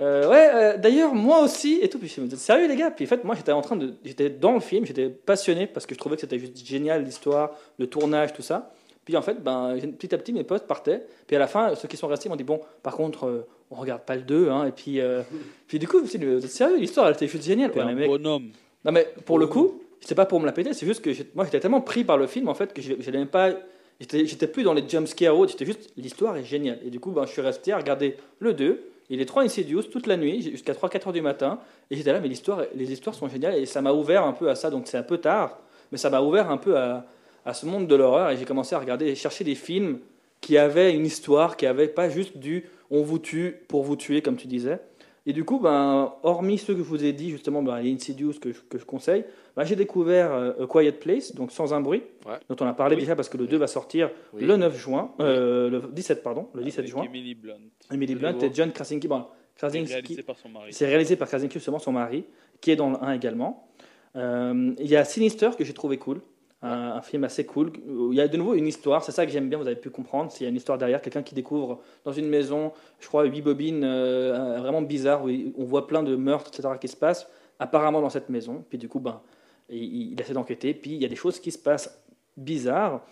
Euh, 0.01 0.29
Ouais. 0.29 0.51
euh, 0.55 0.77
D'ailleurs, 0.77 1.15
moi 1.15 1.41
aussi. 1.43 1.79
Et 1.83 1.89
tout. 1.89 1.99
Puis 1.99 2.09
je 2.15 2.21
me 2.21 2.27
dis, 2.27 2.37
sérieux 2.37 2.69
les 2.69 2.77
gars 2.77 2.91
Puis 2.91 3.05
en 3.05 3.09
fait, 3.09 3.25
moi, 3.25 3.35
j'étais 3.35 3.53
en 3.53 3.61
train 3.63 3.77
de, 3.77 3.95
j'étais 4.05 4.31
dans 4.31 4.53
le 4.53 4.61
film. 4.61 4.85
J'étais 4.85 5.09
passionné 5.09 5.67
parce 5.67 5.87
que 5.87 5.95
je 5.95 5.99
trouvais 6.01 6.17
que 6.17 6.21
c'était 6.21 6.39
juste 6.39 6.65
génial 6.67 7.05
l'histoire, 7.05 7.53
le 7.79 7.87
tournage, 7.87 8.33
tout 8.33 8.43
ça. 8.43 8.73
Puis 9.05 9.17
en 9.17 9.23
fait, 9.23 9.43
ben, 9.43 9.77
petit 9.99 10.15
à 10.15 10.19
petit, 10.19 10.33
mes 10.33 10.45
potes 10.45 10.67
partaient. 10.67 11.07
Puis 11.27 11.37
à 11.37 11.39
la 11.39 11.47
fin, 11.47 11.75
ceux 11.75 11.89
qui 11.89 11.97
sont 11.97 12.09
restés 12.09 12.29
m'ont 12.29 12.37
dit 12.37 12.45
bon, 12.45 12.61
par 12.83 12.97
contre, 12.97 13.27
euh, 13.27 13.47
on 13.71 13.77
regarde 13.77 14.03
pas 14.03 14.17
le 14.17 14.23
2. 14.23 14.49
Hein, 14.49 14.67
et 14.67 14.73
puis, 14.73 15.01
euh, 15.01 15.23
puis 15.69 15.79
du 15.79 15.87
coup, 15.87 16.01
vous 16.01 16.17
êtes 16.17 16.51
sérieux 16.51 16.77
L'histoire, 16.79 17.07
elle 17.09 17.15
était 17.15 17.29
juste 17.29 17.45
géniale. 17.45 17.71
Un 17.79 17.93
mec, 17.93 18.09
bonhomme. 18.09 18.51
non 18.85 18.93
mais 18.93 19.07
pour 19.27 19.39
le 19.39 19.47
coup, 19.47 19.81
C'était 20.01 20.15
pas 20.15 20.27
pour 20.27 20.41
me 20.41 20.47
la 20.47 20.53
péter, 20.53 20.75
c'est 20.75 20.87
juste 20.87 21.01
que 21.03 21.11
moi 21.35 21.45
j'étais 21.47 21.61
tellement 21.61 21.81
pris 21.81 22.05
par 22.05 22.19
le 22.19 22.27
film 22.27 22.49
en 22.49 22.55
fait 22.55 22.75
que 22.75 22.83
je 22.83 23.11
même 23.11 23.29
pas. 23.29 23.53
J'étais 24.01 24.47
plus 24.49 24.63
dans 24.65 24.75
les 24.75 24.87
jump 24.89 25.07
scares, 25.07 25.39
autres, 25.39 25.53
j'étais 25.53 25.65
juste. 25.65 25.93
L'histoire 25.97 26.37
est 26.37 26.45
géniale. 26.45 26.79
Et 26.85 26.91
du 26.91 26.99
coup, 27.01 27.11
ben, 27.13 27.25
je 27.27 27.31
suis 27.33 27.41
resté 27.41 27.73
à 27.73 27.79
regarder 27.79 28.17
le 28.41 28.53
2 28.53 28.83
et 29.11 29.17
les 29.17 29.27
3 29.27 29.43
Insidious 29.43 29.83
toute 29.83 30.07
la 30.07 30.17
nuit 30.17 30.43
jusqu'à 30.43 30.73
3-4 30.73 31.09
heures 31.09 31.13
du 31.13 31.21
matin. 31.21 31.59
Et 31.91 31.97
j'étais 31.97 32.13
là, 32.13 32.21
mais 32.21 32.29
les 32.29 32.93
histoires 32.93 33.15
sont 33.15 33.29
géniales 33.29 33.57
et 33.57 33.67
ça 33.67 33.83
m'a 33.83 33.93
ouvert 33.93 34.25
un 34.25 34.33
peu 34.33 34.49
à 34.49 34.55
ça. 34.55 34.71
Donc 34.71 34.87
c'est 34.87 34.97
un 34.97 35.03
peu 35.03 35.19
tard, 35.19 35.59
mais 35.93 35.99
ça 35.99 36.11
m'a 36.11 36.23
ouvert 36.23 36.51
un 36.51 36.57
peu 36.57 36.77
à, 36.77 37.07
à 37.45 37.55
ce 37.55 37.67
monde 37.67 37.87
de 37.87 37.95
l'horreur 37.95 38.31
et 38.31 38.37
j'ai 38.37 38.45
commencé 38.45 38.75
à 38.75 38.79
regarder, 38.79 39.15
chercher 39.15 39.45
des 39.45 39.55
films 39.55 39.99
qui 40.41 40.59
avaient 40.59 40.93
une 40.95 41.07
histoire, 41.07 41.57
qui 41.57 41.67
avaient 41.67 41.89
pas 41.89 42.09
juste 42.09 42.39
du 42.39 42.69
on 42.91 43.03
vous 43.03 43.19
tue 43.19 43.57
pour 43.69 43.83
vous 43.83 43.97
tuer, 43.97 44.23
comme 44.23 44.37
tu 44.37 44.47
disais. 44.47 44.79
Et 45.27 45.33
du 45.33 45.45
coup, 45.45 45.59
ben, 45.59 46.13
hormis 46.23 46.59
ceux 46.59 46.75
que 46.75 46.81
je 46.81 46.85
vous 46.85 47.03
ai 47.05 47.13
dit, 47.15 47.31
justement, 47.31 47.63
ben, 47.63 47.81
les 47.81 47.91
Insidious 47.93 48.35
que 48.41 48.53
je, 48.53 48.61
que 48.69 48.79
je 48.79 48.85
conseille, 48.85 49.25
ben, 49.57 49.65
j'ai 49.65 49.75
découvert 49.77 50.33
euh, 50.33 50.65
A 50.65 50.67
Quiet 50.67 50.93
Place, 50.93 51.35
donc 51.35 51.51
Sans 51.51 51.73
un 51.73 51.81
bruit, 51.81 52.03
Ouais. 52.27 52.35
dont 52.51 52.57
on 52.61 52.67
a 52.67 52.75
parlé 52.75 52.95
Oui. 52.97 53.01
déjà 53.03 53.17
parce 53.17 53.29
que 53.31 53.39
le 53.39 53.47
2 53.47 53.57
va 53.57 53.67
sortir 53.67 54.11
Oui. 54.35 54.45
le 54.45 54.57
9 54.57 54.77
juin, 54.77 55.13
euh, 55.21 55.71
le 55.71 55.81
17, 55.93 56.23
pardon, 56.23 56.49
le 56.55 56.63
17 56.63 56.81
Avec 56.81 56.91
juin. 56.91 57.05
Emily 57.05 57.35
Blunt. 57.35 57.57
Emily 57.91 58.15
Blunt 58.15 58.39
et 58.41 58.51
John 58.53 58.71
Krasinski. 58.71 59.09
Bon, 59.09 59.25
C'est 59.55 59.61
Krasinski, 59.61 59.93
réalisé 59.95 60.23
par 60.23 60.39
son 60.39 60.49
mari. 60.51 60.73
c'est 60.75 60.87
réalisé 60.87 61.17
par 61.17 61.29
Krasinski, 61.29 61.55
justement, 61.55 61.79
son 61.79 61.93
mari, 61.93 62.25
qui 62.61 62.71
est 62.71 62.77
dans 62.77 62.91
le 62.91 62.97
1 63.03 63.13
également. 63.13 63.69
Euh, 64.17 64.73
il 64.79 64.87
y 64.87 64.95
a 64.97 65.05
Sinister 65.05 65.51
que 65.59 65.65
j'ai 65.65 65.73
trouvé 65.73 65.97
cool, 65.97 66.21
un, 66.65 67.03
film 67.03 67.25
assez 67.25 67.45
cool. 67.45 67.73
Il 67.87 68.15
y 68.15 68.21
a 68.21 68.29
de 68.29 68.37
nouveau 68.37 68.55
une 68.55 68.67
histoire, 68.67 69.05
c'est 69.05 69.13
ça 69.13 69.27
que 69.27 69.33
j'aime 69.33 69.49
bien, 69.49 69.59
vous 69.59 69.67
avez 69.67 69.77
pu 69.77 69.91
comprendre. 69.91 70.33
S'il 70.33 70.45
y 70.45 70.47
a 70.47 70.51
une 70.51 70.57
histoire 70.57 70.79
derrière, 70.79 71.03
quelqu'un 71.03 71.23
qui 71.23 71.35
découvre 71.35 71.81
dans 72.05 72.13
une 72.13 72.29
maison, 72.29 72.73
je 73.01 73.07
crois, 73.07 73.25
huit 73.25 73.43
bobines 73.43 73.85
euh, 73.85 74.59
vraiment 74.61 74.83
bizarres, 74.83 75.25
où 75.25 75.29
il- 75.29 75.53
on 75.59 75.65
voit 75.65 75.87
plein 75.87 76.03
de 76.03 76.17
meurtres, 76.17 76.51
etc., 76.53 76.75
qui 76.81 76.89
se 76.89 76.97
passent 76.97 77.29
apparemment 77.59 78.01
dans 78.01 78.11
cette 78.11 78.31
maison. 78.31 78.65
Puis 78.69 78.79
du 78.79 78.89
coup, 78.89 79.01
ben, 79.01 79.21
il, 79.69 80.13
il 80.13 80.21
essaie 80.21 80.33
d'enquêter, 80.33 80.75
puis 80.75 80.93
il 80.93 81.03
y 81.03 81.05
a 81.05 81.09
des 81.09 81.17
choses 81.17 81.39
qui 81.39 81.51
se 81.51 81.59
passent 81.59 82.03
bizarres. 82.37 83.03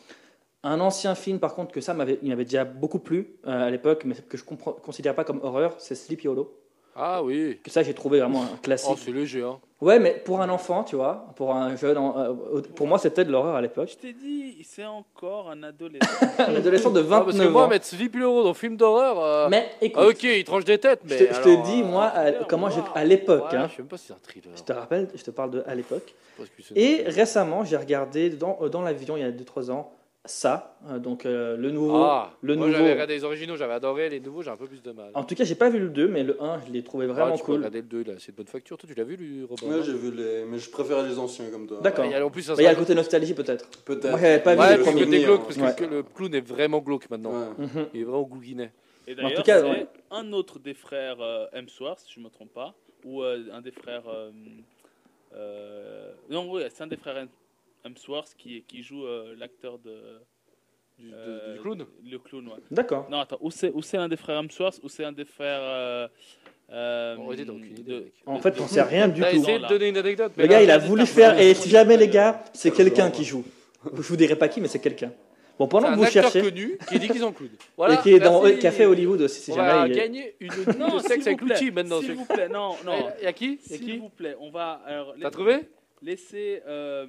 Un 0.64 0.80
ancien 0.80 1.14
film, 1.14 1.38
par 1.40 1.54
contre, 1.54 1.72
que 1.72 1.80
ça 1.80 1.92
m'avait, 1.92 2.18
il 2.22 2.28
m'avait 2.28 2.44
déjà 2.44 2.64
beaucoup 2.64 3.00
plu 3.00 3.36
euh, 3.46 3.66
à 3.66 3.70
l'époque, 3.70 4.04
mais 4.04 4.14
que 4.14 4.36
je 4.36 4.44
ne 4.48 4.56
considère 4.56 5.14
pas 5.14 5.24
comme 5.24 5.40
horreur, 5.42 5.74
c'est 5.78 5.94
Sleepy 5.94 6.28
Hollow. 6.28 6.56
Ah 6.94 7.22
oui. 7.22 7.58
Que 7.64 7.70
ça, 7.70 7.82
j'ai 7.82 7.94
trouvé 7.94 8.20
vraiment 8.20 8.42
un 8.42 8.56
classique. 8.62 8.90
Oh, 8.92 8.98
c'est 9.02 9.12
léger, 9.12 9.42
hein. 9.42 9.58
Ouais, 9.80 9.98
mais 9.98 10.12
pour 10.24 10.40
un 10.40 10.48
enfant, 10.48 10.84
tu 10.84 10.94
vois, 10.94 11.26
pour 11.34 11.52
un 11.54 11.74
jeune, 11.74 11.98
en- 11.98 12.16
euh, 12.16 12.60
pour 12.76 12.86
moi, 12.86 12.98
c'était 12.98 13.24
de 13.24 13.32
l'horreur 13.32 13.56
à 13.56 13.60
l'époque. 13.60 13.88
Je 13.90 13.96
t'ai 13.96 14.12
dit, 14.12 14.58
c'est 14.62 14.84
encore 14.84 15.50
un 15.50 15.62
adolescent. 15.64 16.06
Un 16.38 16.54
adolescent 16.54 16.90
de 16.90 17.00
Ah, 17.00 17.20
parce 17.22 17.32
que 17.32 17.38
29 17.38 17.50
moi, 17.52 17.64
ans. 17.64 17.68
mettre 17.68 17.88
Hollow 18.14 18.44
dans 18.44 18.54
film 18.54 18.76
d'horreur. 18.76 19.18
euh, 19.18 19.48
Mais 19.50 19.70
écoute, 19.80 20.02
ah, 20.04 20.08
ok, 20.08 20.22
il 20.22 20.44
tranche 20.44 20.64
des 20.64 20.78
têtes, 20.78 21.00
mais. 21.08 21.18
je 21.18 21.24
te, 21.24 21.48
je 21.48 21.62
dis, 21.64 21.82
euh, 21.82 21.84
moi, 21.84 22.04
à- 22.04 22.22
thriller, 22.30 22.46
comment 22.46 22.66
wow. 22.68 22.72
j'ai 22.74 22.82
à 22.94 23.04
l'époque, 23.04 23.50
ouais, 23.50 23.58
hein, 23.58 23.66
Je 23.70 23.76
sais 23.76 23.82
même 23.82 23.88
pas 23.88 23.96
si 23.96 24.06
c'est 24.06 24.12
un 24.12 24.16
thriller. 24.22 24.52
je 24.56 24.62
te 24.62 24.72
rappelle, 24.72 25.08
je 25.14 25.22
te 25.24 25.30
parle 25.32 25.50
de 25.50 25.64
à 25.66 25.74
l'époque. 25.74 26.14
Et 26.76 27.02
récemment, 27.06 27.64
j'ai 27.64 27.76
regardé 27.76 28.30
dans, 28.30 28.58
dans 28.70 28.82
l'avion, 28.82 29.16
il 29.16 29.20
y 29.20 29.26
a 29.26 29.30
2-3 29.32 29.70
ans, 29.70 29.92
ça, 30.24 30.76
euh, 30.88 31.00
donc 31.00 31.26
euh, 31.26 31.56
le 31.56 31.72
nouveau. 31.72 31.96
Ah, 31.96 32.30
le 32.42 32.54
moi 32.54 32.66
nouveau- 32.66 32.78
j'avais 32.78 32.92
regardé 32.92 33.14
les 33.14 33.24
originaux, 33.24 33.56
j'avais 33.56 33.72
adoré. 33.72 34.08
Les 34.08 34.20
nouveaux, 34.20 34.42
j'ai 34.42 34.50
un 34.50 34.56
peu 34.56 34.66
plus 34.66 34.80
de 34.80 34.92
mal. 34.92 35.10
En 35.14 35.24
tout 35.24 35.34
cas, 35.34 35.42
j'ai 35.42 35.56
pas 35.56 35.68
vu 35.68 35.80
le 35.80 35.88
2, 35.88 36.06
mais 36.06 36.22
le 36.22 36.40
1, 36.40 36.60
je 36.64 36.72
l'ai 36.72 36.84
trouvé 36.84 37.06
Ah, 37.10 37.12
vraiment 37.12 37.32
tu 37.36 37.40
peux 37.40 37.46
cool. 37.46 37.56
regarder 37.56 37.80
le 37.80 37.88
2, 37.88 38.04
là, 38.04 38.12
c'est 38.18 38.30
de 38.30 38.36
bonne 38.36 38.46
facture. 38.46 38.78
Toi, 38.78 38.88
tu 38.88 38.94
l'as 38.94 39.02
vu, 39.04 39.16
lui, 39.16 39.42
Robin? 39.44 39.66
Ouais, 39.78 39.82
j'ai 39.82 39.92
vu 39.94 40.12
les. 40.12 40.44
Mais 40.44 40.58
je 40.58 40.70
préférais 40.70 41.08
les 41.08 41.18
anciens 41.18 41.50
comme 41.50 41.66
toi. 41.66 41.80
D'accord. 41.82 42.04
Ouais, 42.04 42.10
il 42.10 42.12
y 42.12 42.16
a- 42.16 42.24
en 42.24 42.30
plus, 42.30 42.42
ça 42.42 42.54
Mais 42.56 42.62
il 42.62 42.66
y 42.66 42.68
a 42.68 42.72
le 42.72 42.78
côté 42.78 42.94
nostalgie 42.94 43.34
peut-être. 43.34 43.68
Peut-être. 43.84 44.10
Moi, 44.10 44.20
j'avais 44.20 44.38
pas 44.42 44.54
vu 44.54 44.60
Ouais, 44.60 44.72
le 44.72 44.76
le 44.78 44.82
premier. 44.84 45.04
côté 45.06 45.24
glauque, 45.24 45.42
parce 45.44 45.56
Ouais. 45.56 45.74
que 45.74 45.84
le 45.92 46.02
clown 46.04 46.34
est 46.36 46.46
vraiment 46.46 46.78
glauque 46.78 47.10
maintenant. 47.10 47.32
Ouais. 47.32 47.66
Mhm. 47.66 47.86
Il 47.94 48.00
est 48.02 48.04
vraiment 48.04 48.22
gouguinet. 48.22 48.70
Et 49.08 49.14
En 49.14 49.16
d'ailleurs, 49.16 49.32
tout 49.34 49.42
cas, 49.42 49.58
c'est 49.60 49.68
ouais. 49.68 49.86
un 50.12 50.32
autre 50.32 50.60
des 50.60 50.74
frères 50.74 51.16
euh, 51.20 51.46
Hemsworth, 51.52 51.98
si 51.98 52.12
je 52.14 52.20
ne 52.20 52.26
me 52.26 52.30
trompe 52.30 52.52
pas, 52.54 52.74
ou 53.04 53.22
euh, 53.24 53.42
un 53.52 53.60
des 53.60 53.72
frères. 53.72 54.04
euh, 54.08 54.30
euh, 55.34 56.12
non, 56.30 56.48
oui, 56.52 56.62
c'est 56.72 56.84
un 56.84 56.86
des 56.86 56.96
frères 56.96 57.16
Hemsworth 57.84 58.34
qui, 58.36 58.62
qui 58.68 58.82
joue 58.82 59.04
euh, 59.06 59.34
l'acteur 59.38 59.78
de. 59.78 60.20
Du, 60.98 61.10
de- 61.10 61.14
euh, 61.16 61.54
du 61.54 61.60
clown 61.60 61.86
Le 62.10 62.18
clown, 62.18 62.46
ouais. 62.48 62.54
D'accord. 62.70 63.08
Non, 63.10 63.20
attends, 63.20 63.38
ou 63.40 63.50
c'est, 63.50 63.70
ou 63.72 63.80
c'est 63.82 63.96
un 63.96 64.08
des 64.08 64.16
frères 64.16 64.38
Hemsworth, 64.38 64.80
ou 64.82 64.88
c'est 64.88 65.04
un 65.04 65.12
des 65.12 65.24
frères. 65.24 65.60
Euh, 65.62 66.08
euh, 66.70 67.16
idée, 67.34 67.44
de-. 67.82 68.12
En 68.26 68.38
fait, 68.38 68.58
on 68.60 68.66
sait 68.66 68.82
rien 68.82 69.08
du 69.08 69.20
tout. 69.20 69.26
essayé 69.26 69.58
de 69.58 69.66
donner 69.66 69.88
une 69.88 69.96
anecdote, 69.98 70.32
mais 70.36 70.44
Le 70.44 70.48
gars, 70.48 70.62
il 70.62 70.70
a 70.70 70.78
voulu 70.78 71.06
faire, 71.06 71.38
et 71.38 71.54
si 71.54 71.68
jamais 71.68 71.96
les 71.96 72.08
gars, 72.08 72.42
c'est 72.54 72.70
quelqu'un 72.70 73.10
qui 73.10 73.24
joue. 73.24 73.44
Je 73.84 74.00
vous 74.02 74.16
dirai 74.16 74.36
pas 74.36 74.48
qui, 74.48 74.60
mais 74.60 74.68
c'est 74.68 74.78
quelqu'un. 74.80 75.12
Bon, 75.58 75.66
c'est 75.66 75.70
pendant 75.70 75.90
que 75.92 75.96
vous 75.98 76.06
cherchez, 76.06 76.40
connu 76.40 76.78
qui 76.88 76.98
dit 76.98 77.08
qu'ils 77.08 77.24
ont 77.24 77.32
clown. 77.32 77.50
Voilà, 77.76 77.94
et 77.94 77.98
qui 78.02 78.12
est 78.14 78.20
dans 78.20 78.42
merci. 78.42 78.58
Café 78.58 78.86
Hollywood 78.86 79.20
aussi, 79.22 79.40
si 79.42 79.52
On 79.52 79.56
va 79.56 79.68
jamais 79.82 79.90
il 79.90 79.96
gagner 79.96 80.34
une 80.40 80.50
Non, 80.78 80.96
de 80.96 81.00
sexe 81.00 81.26
avec 81.26 81.40
l'outil 81.42 81.70
maintenant. 81.70 82.00
S'il 82.00 82.14
vous 82.14 82.24
plaît, 82.24 82.48
non, 82.48 82.76
non. 82.86 83.10
Il 83.20 83.24
y 83.24 83.26
a 83.26 83.32
qui? 83.32 83.58
Il 83.66 83.70
y 83.70 83.74
a 83.74 83.76
S'il 83.76 83.84
qui? 83.86 83.96
vous 83.98 84.08
plaît, 84.08 84.34
on 84.40 84.50
va. 84.50 84.80
alors, 84.86 85.12
T'as 85.14 85.24
la- 85.24 85.30
trouvé? 85.30 85.56
Laissez. 86.02 86.62
euh, 86.66 87.06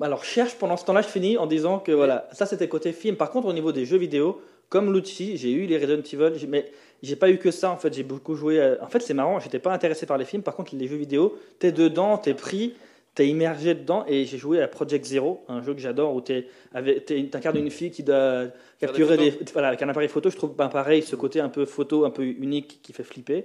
Alors, 0.00 0.24
cherche 0.24 0.54
pendant 0.56 0.76
ce 0.76 0.84
temps-là, 0.84 1.02
je 1.02 1.08
finis 1.08 1.38
en 1.38 1.46
disant 1.46 1.78
que 1.78 1.92
voilà, 1.92 2.28
ça 2.32 2.44
c'était 2.46 2.68
côté 2.68 2.92
film. 2.92 3.16
Par 3.16 3.30
contre, 3.30 3.46
au 3.46 3.52
niveau 3.52 3.70
des 3.72 3.84
jeux 3.84 3.98
vidéo, 3.98 4.40
comme 4.68 4.92
l'outil, 4.92 5.36
j'ai 5.36 5.52
eu 5.52 5.66
les 5.66 5.76
Resident 5.78 6.02
Evil, 6.02 6.46
mais 6.48 6.64
j'ai 7.02 7.14
pas 7.16 7.30
eu 7.30 7.38
que 7.38 7.50
ça 7.50 7.70
en 7.70 7.76
fait. 7.76 7.92
J'ai 7.94 8.02
beaucoup 8.02 8.34
joué. 8.34 8.60
à- 8.60 8.78
En 8.82 8.88
fait, 8.88 9.00
c'est 9.00 9.14
marrant, 9.14 9.38
j'étais 9.38 9.58
pas 9.60 9.72
intéressé 9.72 10.06
par 10.06 10.18
les 10.18 10.24
films. 10.24 10.42
Par 10.42 10.56
contre, 10.56 10.74
les 10.74 10.88
jeux 10.88 10.96
vidéo, 10.96 11.38
t'es 11.60 11.70
dedans, 11.70 12.18
t'es 12.18 12.34
pris, 12.34 12.74
t'es 13.14 13.28
immergé 13.28 13.74
dedans. 13.74 14.04
Et 14.08 14.24
j'ai 14.24 14.38
joué 14.38 14.60
à 14.60 14.66
Project 14.66 15.04
Zero, 15.04 15.44
un 15.46 15.62
jeu 15.62 15.72
que 15.74 15.80
j'adore 15.80 16.12
où 16.14 16.20
t'incarnes 16.20 17.58
une 17.58 17.70
fille 17.70 17.90
qui 17.92 18.02
doit 18.02 18.46
capturer 18.80 19.16
des 19.18 19.30
des, 19.30 19.52
voilà, 19.52 19.68
avec 19.68 19.82
un 19.82 19.88
appareil 19.88 20.08
photo. 20.08 20.30
Je 20.30 20.36
trouve 20.36 20.56
ben, 20.56 20.68
pareil 20.68 21.02
ce 21.02 21.14
côté 21.14 21.38
un 21.38 21.48
peu 21.48 21.64
photo, 21.64 22.04
un 22.06 22.10
peu 22.10 22.24
unique 22.24 22.80
qui 22.82 22.92
fait 22.92 23.04
flipper. 23.04 23.44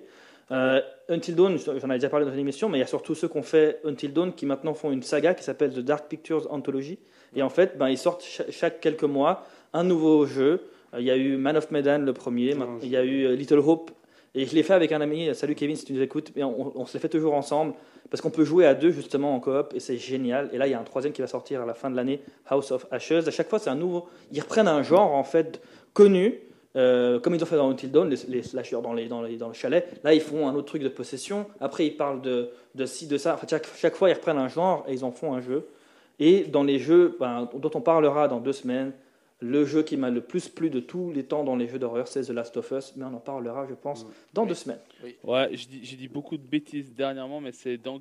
Euh, 0.51 0.81
Until 1.09 1.35
Dawn, 1.35 1.57
j'en 1.57 1.89
ai 1.89 1.95
déjà 1.95 2.09
parlé 2.09 2.25
dans 2.25 2.33
une 2.33 2.39
émission, 2.39 2.69
mais 2.69 2.77
il 2.77 2.81
y 2.81 2.83
a 2.83 2.87
surtout 2.87 3.15
ceux 3.15 3.27
qui 3.27 3.37
ont 3.37 3.43
fait 3.43 3.79
Until 3.85 4.13
Dawn 4.13 4.33
qui 4.33 4.45
maintenant 4.45 4.73
font 4.73 4.91
une 4.91 5.03
saga 5.03 5.33
qui 5.33 5.43
s'appelle 5.43 5.73
The 5.73 5.79
Dark 5.79 6.07
Pictures 6.07 6.47
Anthology. 6.51 6.99
Et 7.35 7.41
en 7.41 7.49
fait, 7.49 7.77
ben, 7.77 7.89
ils 7.89 7.97
sortent 7.97 8.23
cha- 8.23 8.49
chaque, 8.49 8.79
quelques 8.79 9.03
mois 9.03 9.45
un 9.73 9.83
nouveau 9.83 10.25
jeu. 10.25 10.61
Euh, 10.93 10.99
Il 10.99 11.05
y 11.05 11.11
a 11.11 11.17
eu 11.17 11.35
Man 11.35 11.57
of 11.57 11.69
Medan 11.71 11.99
le 11.99 12.13
premier, 12.13 12.55
il 12.81 12.89
y 12.89 12.95
a 12.95 13.03
eu 13.03 13.25
euh, 13.25 13.35
Little 13.35 13.59
Hope. 13.59 13.91
Et 14.35 14.45
je 14.45 14.53
l'ai 14.53 14.63
fait 14.63 14.73
avec 14.73 14.91
un 14.91 15.01
ami, 15.01 15.33
salut 15.33 15.55
Kevin 15.55 15.75
si 15.75 15.83
tu 15.83 15.93
nous 15.93 16.01
écoutes, 16.01 16.31
et 16.35 16.43
on, 16.43 16.71
on 16.79 16.85
se 16.85 16.93
les 16.93 16.99
fait 16.99 17.09
toujours 17.09 17.33
ensemble, 17.33 17.73
parce 18.11 18.21
qu'on 18.21 18.29
peut 18.29 18.43
jouer 18.43 18.67
à 18.67 18.75
deux 18.75 18.91
justement 18.91 19.33
en 19.33 19.39
coop, 19.39 19.73
et 19.73 19.79
c'est 19.79 19.97
génial. 19.97 20.49
Et 20.53 20.59
là, 20.59 20.67
il 20.67 20.71
y 20.71 20.73
a 20.75 20.79
un 20.79 20.83
troisième 20.83 21.11
qui 21.11 21.21
va 21.21 21.27
sortir 21.27 21.61
à 21.63 21.65
la 21.65 21.73
fin 21.73 21.89
de 21.89 21.95
l'année, 21.95 22.21
House 22.47 22.71
of 22.71 22.85
Ashes. 22.91 23.27
À 23.27 23.31
chaque 23.31 23.49
fois, 23.49 23.57
c'est 23.57 23.71
un 23.71 23.75
nouveau... 23.75 24.05
Ils 24.31 24.41
reprennent 24.41 24.67
un 24.67 24.83
genre 24.83 25.11
en 25.13 25.23
fait 25.23 25.59
connu, 25.93 26.39
euh, 26.77 27.19
comme 27.19 27.33
ils 27.35 27.43
ont 27.43 27.45
fait 27.47 27.57
dans 27.57 27.69
Until 27.69 27.91
Dawn, 27.91 28.09
les, 28.09 28.17
les 28.29 28.43
slashers 28.43 28.81
dans, 28.81 28.93
les, 28.93 29.07
dans, 29.07 29.21
les- 29.23 29.35
dans 29.37 29.47
le 29.49 29.53
chalet. 29.53 29.85
Là, 30.03 30.13
ils 30.13 30.21
font 30.21 30.47
un 30.47 30.53
autre 30.55 30.67
truc 30.67 30.83
de 30.83 30.87
possession. 30.89 31.47
Après, 31.59 31.85
ils 31.87 31.97
parlent 31.97 32.21
de, 32.21 32.49
de 32.75 32.85
ci, 32.85 33.07
de 33.07 33.17
ça. 33.17 33.33
En 33.33 33.37
fait, 33.37 33.49
chaque, 33.49 33.67
chaque 33.75 33.95
fois, 33.95 34.09
ils 34.09 34.13
reprennent 34.13 34.37
un 34.37 34.47
genre 34.47 34.85
et 34.87 34.93
ils 34.93 35.03
en 35.03 35.11
font 35.11 35.33
un 35.33 35.41
jeu. 35.41 35.67
Et 36.19 36.43
dans 36.43 36.63
les 36.63 36.79
jeux 36.79 37.15
ben, 37.19 37.49
dont 37.53 37.71
on 37.73 37.81
parlera 37.81 38.27
dans 38.27 38.39
deux 38.39 38.53
semaines, 38.53 38.91
le 39.39 39.65
jeu 39.65 39.83
qui 39.83 39.97
m'a 39.97 40.09
le 40.09 40.21
plus 40.21 40.49
plu 40.49 40.71
de 40.71 40.79
tous 40.79 41.11
les 41.11 41.23
temps 41.23 41.43
dans 41.43 41.55
les 41.55 41.67
jeux 41.67 41.77
d'horreur, 41.77 42.07
c'est 42.07 42.21
The 42.23 42.29
Last 42.31 42.57
of 42.57 42.71
Us. 42.71 42.93
Mais 42.95 43.05
on 43.05 43.15
en 43.15 43.19
parlera, 43.19 43.67
je 43.69 43.75
pense, 43.75 44.03
Mm. 44.03 44.07
dans 44.33 44.41
Oui. 44.43 44.47
deux 44.49 44.53
semaines. 44.55 44.79
Ouais, 45.23 45.49
j'ai 45.53 45.95
dit, 45.95 46.07
beaucoup 46.07 46.37
de 46.37 46.41
bêtises 46.47 46.91
dernièrement, 46.91 47.39
mais 47.39 47.51
c'est 47.51 47.77
dans 47.77 47.99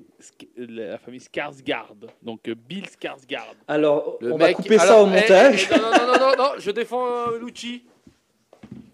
la 0.57 0.97
famille 0.97 1.19
Skarsgård. 1.19 2.07
Donc 2.23 2.47
euh, 2.47 2.55
Bill 2.55 2.85
Skarsgård. 2.85 3.55
Alors, 3.67 4.17
Le 4.19 4.33
on 4.33 4.37
va 4.37 4.51
couper 4.53 4.79
ça 4.79 4.99
au 5.01 5.07
eh, 5.07 5.09
montage. 5.11 5.69
eh, 5.71 5.77
non, 5.77 5.83
non, 5.83 5.91
non, 5.91 6.13
non, 6.13 6.19
non, 6.19 6.43
non, 6.43 6.49
je 6.57 6.71
défends 6.71 7.05
euh, 7.05 7.39
Lucci. 7.39 7.83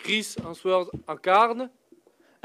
Chris 0.04 0.36
Hemsworth 0.46 0.90
incarne 1.08 1.70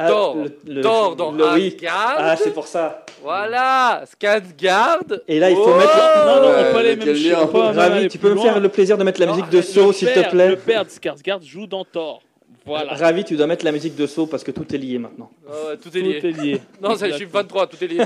Ah, 0.00 0.08
Thor. 0.08 0.36
le- 0.36 0.74
le- 0.74 0.80
Thor 0.80 1.16
dans 1.16 1.32
le- 1.32 1.44
oui. 1.54 1.74
Asgard. 1.76 2.14
Ah, 2.18 2.36
c'est 2.36 2.52
pour 2.54 2.66
ça. 2.68 3.04
Voilà, 3.22 4.04
Skarsgård. 4.06 5.22
Et 5.26 5.40
là, 5.40 5.50
il 5.50 5.56
faut 5.56 5.64
Oh 5.66 5.76
mettre. 5.76 6.24
Non, 6.24 6.36
non, 6.42 6.48
Ouais, 6.50 6.64
on 6.68 6.72
peut 6.72 6.78
aller 6.78 6.96
même 6.96 7.08
lien. 7.08 7.46
même 7.46 7.76
Ravi, 7.76 8.08
tu 8.08 8.18
peux 8.18 8.32
me 8.32 8.38
faire 8.40 8.60
le 8.60 8.68
plaisir 8.68 8.96
de 8.96 9.02
mettre 9.02 9.18
la 9.20 9.26
Non, 9.26 9.34
musique 9.34 9.50
de 9.50 9.60
saut, 9.60 9.92
s'il 9.92 10.08
te 10.12 10.30
plaît. 10.30 10.50
Le 10.50 10.56
père 10.56 10.84
de 10.84 10.90
Skarsgård 10.90 11.42
joue 11.42 11.66
dans 11.66 11.84
Thor. 11.84 12.22
Voilà. 12.64 12.92
Ravi, 12.94 13.24
tu 13.24 13.34
dois 13.34 13.46
mettre 13.46 13.64
la 13.64 13.72
musique 13.72 13.96
de 13.96 14.06
saut 14.06 14.26
parce 14.26 14.44
que 14.44 14.50
tout 14.50 14.72
est 14.74 14.78
lié 14.78 14.98
maintenant. 14.98 15.30
Oh, 15.48 15.52
tout 15.82 15.88
Tout 15.90 15.96
est 15.96 16.00
lié. 16.02 16.20
est 16.22 16.30
lié. 16.42 16.60
Non, 16.82 16.94
ça, 16.96 17.08
je 17.08 17.14
suis 17.14 17.24
23, 17.24 17.66
tout 17.66 17.82
est 17.82 17.86
lié. 17.88 17.98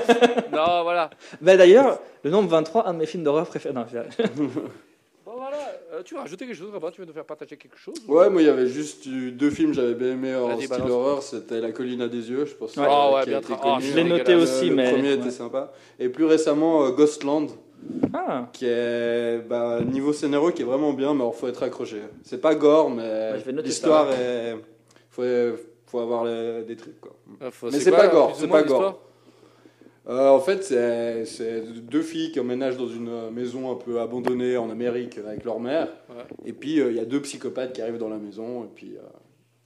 non, 0.53 0.83
voilà. 0.85 1.11
Bah, 1.41 1.57
D'ailleurs, 1.57 1.99
le 2.23 2.31
nombre 2.31 2.49
23, 2.49 2.87
un 2.89 2.95
de 2.95 2.99
mes 3.01 3.07
films 3.07 3.25
d'horreur 3.25 3.47
préférés. 3.47 3.75
Non, 3.75 3.85
voilà. 5.53 5.73
Euh, 5.95 6.03
tu 6.03 6.15
veux 6.15 6.21
rajouter 6.21 6.47
quelque 6.47 6.57
chose, 6.57 6.71
Robin 6.73 6.91
Tu 6.91 7.01
veux 7.01 7.07
nous 7.07 7.13
faire 7.13 7.25
partager 7.25 7.57
quelque 7.57 7.77
chose 7.79 7.95
ou- 8.09 8.15
Ouais, 8.15 8.31
moi 8.31 8.43
il 8.43 8.47
y 8.47 8.51
avait 8.51 8.67
juste 8.67 9.07
eu 9.07 9.31
deux 9.33 9.51
films 9.51 9.71
que 9.71 9.77
j'avais 9.77 9.95
bien 9.95 10.13
aimé 10.13 10.35
en 10.35 10.57
style 10.57 10.69
balance. 10.69 10.91
horreur. 10.91 11.23
C'était 11.23 11.61
La 11.61 11.73
colline 11.73 12.03
à 12.03 12.09
des 12.09 12.31
yeux, 12.31 12.45
je 12.47 12.55
pense. 12.55 12.77
Euh, 12.79 12.83
Ah 12.87 13.13
ouais, 13.15 13.27
bien 13.27 13.41
ah, 13.63 13.79
Je 13.81 13.95
l'ai 13.95 14.05
noté 14.05 14.35
aussi, 14.35 14.69
le 14.69 14.75
mais. 14.77 14.91
premier 14.91 15.09
ouais. 15.11 15.15
était 15.15 15.31
sympa. 15.31 15.73
Et 15.99 16.09
plus 16.09 16.25
récemment, 16.25 16.85
euh, 16.85 16.91
Ghostland, 16.91 17.49
Ah, 18.15 18.49
qui 18.53 18.67
est 18.67 19.39
bah, 19.49 19.81
niveau 19.83 20.13
scénario 20.13 20.51
qui 20.53 20.63
est 20.63 20.65
vraiment 20.65 20.93
bien, 20.93 21.15
mais 21.15 21.25
il 21.27 21.33
faut 21.33 21.49
être 21.49 21.63
accroché. 21.65 21.99
C'est 22.23 22.41
pas 22.41 22.55
gore, 22.55 22.91
mais 22.91 23.03
Ouais, 23.03 23.53
l'histoire 23.63 24.11
est. 24.13 24.57
Faut, 25.11 25.23
faut 25.87 25.99
avoir 25.99 26.25
les- 26.25 26.63
des 26.63 26.77
trucs 26.77 27.01
quoi. 27.01 27.13
Ah, 27.41 27.51
faut- 27.51 27.71
Mais 27.71 27.81
c'est 27.81 27.91
pas 27.91 28.07
gore, 28.09 28.35
c'est 28.37 28.47
pas 28.49 28.63
gore. 28.63 29.01
Euh, 30.09 30.29
en 30.31 30.41
fait, 30.41 30.65
c'est 30.65 31.63
deux 31.83 32.03
filles 32.03 32.33
qui 32.33 32.41
emménagent 32.41 32.77
dans 32.77 32.89
une 32.89 33.31
maison 33.31 33.71
un 33.71 33.77
peu 33.77 34.01
abandonnée 34.01 34.57
en 34.57 34.69
Amérique 34.71 35.19
avec 35.25 35.45
leur 35.45 35.61
mère. 35.61 35.89
Ouais. 36.11 36.25
Et 36.45 36.53
puis, 36.53 36.81
euh, 36.81 36.91
il 36.91 36.97
y 36.97 37.01
a 37.01 37.05
deux 37.05 37.21
psychopathes 37.23 37.73
qui 37.73 37.83
arrivent 37.83 37.99
dans 37.99 38.09
la 38.09 38.17
maison. 38.19 38.65
Et 38.65 38.69
puis, 38.75 38.95
euh, 38.97 39.03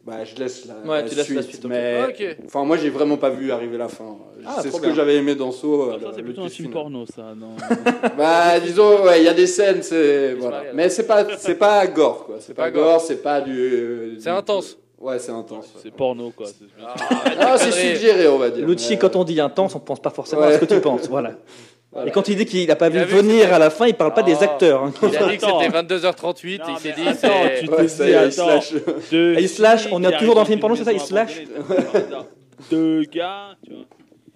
Bah, 0.05 0.25
je 0.25 0.37
laisse 0.37 0.67
la, 0.67 0.75
Ouais, 0.89 1.03
la 1.03 1.09
tu 1.09 1.17
laisses 1.17 1.25
suite. 1.25 1.37
la 1.37 1.43
suite, 1.43 1.65
ok. 1.65 1.71
Mais, 1.71 2.05
Ok. 2.09 2.37
enfin, 2.47 2.65
moi, 2.65 2.77
j'ai 2.77 2.91
vraiment 2.91 3.17
pas 3.17 3.31
vu 3.31 3.51
arriver 3.51 3.77
la 3.77 3.89
fin. 3.89 4.17
Ah, 4.47 4.59
c'est 4.63 4.71
ce 4.71 4.81
que 4.81 4.95
j'avais 4.95 5.17
aimé 5.17 5.35
dans. 5.35 5.51
Ça, 5.51 5.67
euh, 5.67 5.99
c'est 6.15 6.23
plutôt 6.23 6.43
un 6.43 6.49
film 6.49 6.69
final. 6.69 6.73
porno, 6.73 7.07
ça. 7.07 7.35
Non. 7.35 7.57
Bah, 8.17 8.61
disons, 8.61 9.03
ouais, 9.05 9.21
il 9.23 9.25
y 9.25 9.29
a 9.29 9.35
des 9.35 9.49
scènes, 9.49 9.81
voilà. 10.39 10.63
Mais 10.75 10.91
c'est 10.91 11.07
pas, 11.09 11.27
c'est 11.39 11.57
pas 11.57 11.85
gore, 11.89 12.25
quoi. 12.27 12.37
C'est 12.39 12.55
pas 12.55 12.65
pas 12.65 12.71
gore. 12.71 12.85
gore, 12.85 13.01
c'est 13.01 13.21
pas 13.23 13.41
du. 13.41 14.17
C'est 14.21 14.31
du- 14.31 14.37
intense. 14.37 14.79
Ouais, 14.99 15.19
c'est 15.19 15.33
intense. 15.33 15.73
c'est 15.83 15.91
porno, 15.93 16.31
quoi. 16.31 16.47
C'est- 16.47 16.65
Ah, 17.39 17.57
c'est 17.59 17.71
suggéré, 17.73 18.29
on 18.29 18.39
va 18.39 18.51
dire. 18.51 18.67
Lucci, 18.67 18.93
mais- 18.93 18.99
quand 18.99 19.15
on 19.17 19.25
dit 19.25 19.39
intense, 19.41 19.75
on 19.75 19.81
pense 19.81 20.01
pas 20.01 20.11
forcément 20.11 20.43
Ouais. 20.43 20.49
à 20.49 20.53
ce 20.55 20.65
que 20.65 20.75
tu 20.75 20.81
penses. 20.81 21.09
Voilà. 21.09 21.33
Voilà. 21.93 22.09
Et 22.09 22.13
quand 22.13 22.29
il 22.29 22.37
dit 22.37 22.45
qu'il 22.45 22.67
n'a 22.67 22.77
pas 22.77 22.89
Il 22.89 22.99
vu 22.99 23.05
venir 23.05 23.55
à 23.55 23.59
la 23.59 23.71
fin, 23.71 23.87
il 23.87 23.95
parle 23.95 24.13
pas 24.13 24.23
des 24.23 24.43
acteurs. 24.43 24.83
hein. 24.83 24.93
Il 25.03 25.17
a 25.17 25.29
dit 25.29 25.39
que 25.39 25.47
c'était 25.47 25.69
22h38 25.71 26.59
Non, 26.59 26.67
et 26.69 26.73
il 26.73 26.79
s'est 26.79 26.93
dit 26.93 27.09
attends, 27.09 27.29
tu- 27.59 27.71
Ouais, 27.71 27.89
est, 27.89 28.27
il 28.27 28.33
se 28.33 28.41
Attends. 28.41 28.47
lâche. 28.51 28.73
Deux 29.11 29.33
il 29.39 29.49
filles 29.49 29.49
on 29.93 30.03
est 30.03 30.19
toujours 30.19 30.35
dans 30.35 30.43
le 30.43 30.47
film 30.47 30.61
porno, 30.61 30.75
d'une 30.75 30.85
c'est 30.85 30.91
ça, 30.91 30.93
il 30.93 31.01
abandonnée. 31.01 31.07
Deux 32.71 33.03
gars, 33.05 33.57
tu 33.65 33.71
vois. 33.73 33.85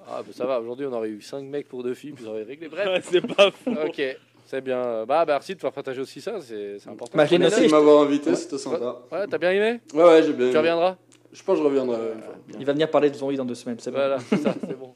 Ah, 0.09 0.23
bah 0.23 0.33
ça 0.35 0.47
va, 0.47 0.59
aujourd'hui 0.61 0.87
on 0.87 0.93
aurait 0.93 1.11
eu 1.11 1.21
5 1.21 1.45
mecs 1.45 1.69
pour 1.69 1.83
deux 1.83 1.95
filles, 1.95 2.15
on 2.25 2.31
aurait 2.31 2.45
réglé. 2.45 2.69
Bref, 2.69 2.87
Ouais, 2.95 3.01
c'est 3.03 3.27
pas 3.27 3.51
fou. 3.51 3.71
ok, 3.87 4.17
c'est 4.51 4.61
bien. 4.61 5.05
Bah, 5.07 5.25
bah 5.25 5.35
merci 5.35 5.55
de 5.55 5.61
faire 5.61 5.73
partager 5.73 6.01
aussi 6.01 6.21
ça, 6.21 6.41
c'est 6.41 6.79
c'est 6.81 6.91
important. 6.91 7.17
Bah, 7.17 7.25
je 7.25 7.31
l'ai 7.31 7.39
Prenez 7.39 7.51
noté. 7.51 7.61
Merci 7.61 7.73
de 7.73 7.77
m'avoir 7.77 8.03
invité, 8.03 8.35
c'était 8.35 8.59
sympa. 8.59 9.03
Ouais, 9.13 9.27
t'as 9.29 9.39
bien 9.39 9.53
aimé? 9.53 9.81
Ouais, 9.95 10.03
ouais, 10.03 10.23
j'ai 10.25 10.33
bien. 10.33 10.47
Tu 10.47 10.51
aimé. 10.51 10.59
reviendras? 10.59 10.97
Je 11.33 11.43
pense 11.45 11.57
que 11.57 11.63
je 11.63 11.69
reviendrai 11.69 11.99
une 12.15 12.23
fois. 12.23 12.35
Il 12.59 12.67
va 12.67 12.73
venir 12.73 12.91
parler 12.91 13.11
de 13.11 13.15
zombies 13.15 13.37
dans 13.37 13.45
deux 13.45 13.55
semaines. 13.55 13.79
C'est 13.79 13.93
bon. 13.93 13.99
Voilà, 13.99 14.19
c'est 14.19 14.37
ça, 14.39 14.55
c'est 14.61 14.77
bon. 14.77 14.95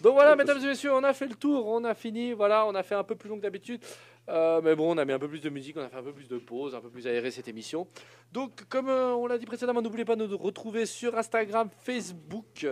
Donc 0.00 0.14
voilà, 0.14 0.36
mesdames 0.36 0.58
et 0.62 0.66
messieurs, 0.66 0.92
on 0.92 1.02
a 1.02 1.12
fait 1.12 1.26
le 1.26 1.34
tour, 1.34 1.66
on 1.66 1.82
a 1.82 1.92
fini, 1.92 2.32
voilà, 2.32 2.64
on 2.66 2.74
a 2.74 2.84
fait 2.84 2.94
un 2.94 3.02
peu 3.02 3.16
plus 3.16 3.28
long 3.28 3.36
que 3.36 3.42
d'habitude. 3.42 3.82
Euh, 4.28 4.60
mais 4.62 4.76
bon, 4.76 4.94
on 4.94 4.98
a 4.98 5.04
mis 5.04 5.12
un 5.12 5.18
peu 5.18 5.28
plus 5.28 5.40
de 5.40 5.50
musique, 5.50 5.76
on 5.76 5.82
a 5.82 5.88
fait 5.88 5.96
un 5.96 6.02
peu 6.02 6.12
plus 6.12 6.28
de 6.28 6.38
pause, 6.38 6.74
un 6.74 6.80
peu 6.80 6.88
plus 6.88 7.06
aéré 7.06 7.30
cette 7.30 7.48
émission. 7.48 7.86
Donc, 8.32 8.64
comme 8.68 8.88
euh, 8.88 9.14
on 9.14 9.26
l'a 9.26 9.38
dit 9.38 9.46
précédemment, 9.46 9.82
n'oubliez 9.82 10.04
pas 10.04 10.14
de 10.14 10.24
nous 10.24 10.38
retrouver 10.38 10.86
sur 10.86 11.18
Instagram, 11.18 11.68
Facebook, 11.80 12.66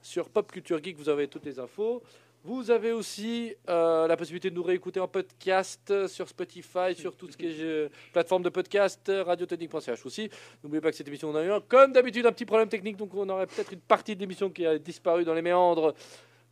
sur 0.00 0.28
Pop 0.28 0.52
Culture 0.52 0.82
Geek, 0.82 0.96
vous 0.96 1.08
avez 1.08 1.26
toutes 1.26 1.44
les 1.44 1.58
infos. 1.58 2.02
Vous 2.42 2.70
avez 2.70 2.92
aussi 2.92 3.54
euh, 3.68 4.06
la 4.06 4.16
possibilité 4.16 4.48
de 4.48 4.54
nous 4.54 4.62
réécouter 4.62 4.98
en 4.98 5.06
podcast 5.08 6.06
sur 6.08 6.26
Spotify, 6.26 6.94
sur 6.96 7.14
tout 7.14 7.30
ce 7.30 7.36
qui 7.36 7.46
est 7.46 7.54
euh, 7.60 7.88
plateforme 8.14 8.42
de 8.42 8.48
podcast, 8.48 9.06
euh, 9.10 9.22
radiotechnique.ch 9.22 10.06
aussi. 10.06 10.30
N'oubliez 10.64 10.80
pas 10.80 10.90
que 10.90 10.96
cette 10.96 11.08
émission, 11.08 11.28
on 11.30 11.36
a 11.36 11.44
eu, 11.44 11.50
un- 11.52 11.60
comme 11.60 11.92
d'habitude, 11.92 12.24
un 12.24 12.32
petit 12.32 12.46
problème 12.46 12.68
technique, 12.70 12.96
donc 12.96 13.14
on 13.14 13.28
aurait 13.28 13.46
peut-être 13.46 13.72
une 13.74 13.80
partie 13.80 14.14
de 14.16 14.20
l'émission 14.20 14.48
qui 14.48 14.64
a 14.64 14.78
disparu 14.78 15.24
dans 15.24 15.34
les 15.34 15.42
méandres. 15.42 15.94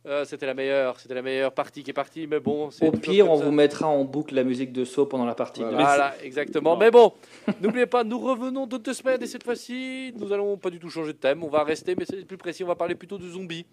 Euh, 0.09 0.25
c'était 0.25 0.47
la 0.47 0.55
meilleure, 0.55 0.99
c'était 0.99 1.13
la 1.13 1.21
meilleure 1.21 1.51
partie 1.51 1.83
qui 1.83 1.91
est 1.91 1.93
partie, 1.93 2.25
mais 2.25 2.39
bon. 2.39 2.69
Au 2.81 2.91
pire, 2.91 3.29
on 3.29 3.37
ça. 3.37 3.45
vous 3.45 3.51
mettra 3.51 3.85
en 3.87 4.03
boucle 4.05 4.33
la 4.33 4.43
musique 4.43 4.73
de 4.73 4.83
Saw 4.83 5.05
pendant 5.05 5.25
la 5.25 5.35
partie. 5.35 5.61
Voilà. 5.61 5.77
de- 5.77 5.83
Voilà, 5.83 6.13
exactement. 6.23 6.73
Non. 6.73 6.79
Mais 6.79 6.89
bon, 6.89 7.13
n'oubliez 7.61 7.85
pas, 7.85 8.03
nous 8.03 8.19
revenons 8.19 8.65
dans 8.65 8.79
deux 8.79 8.93
semaines 8.93 9.21
et 9.21 9.27
cette 9.27 9.43
fois-ci, 9.43 10.11
nous 10.17 10.33
allons 10.33 10.57
pas 10.57 10.71
du 10.71 10.79
tout 10.79 10.89
changer 10.89 11.13
de 11.13 11.17
thème. 11.19 11.43
On 11.43 11.49
va 11.49 11.63
rester, 11.63 11.93
mais 11.95 12.05
c'est 12.09 12.25
plus 12.25 12.37
précis. 12.37 12.63
On 12.63 12.67
va 12.67 12.75
parler 12.75 12.95
plutôt 12.95 13.19
de 13.19 13.27
zombies 13.29 13.67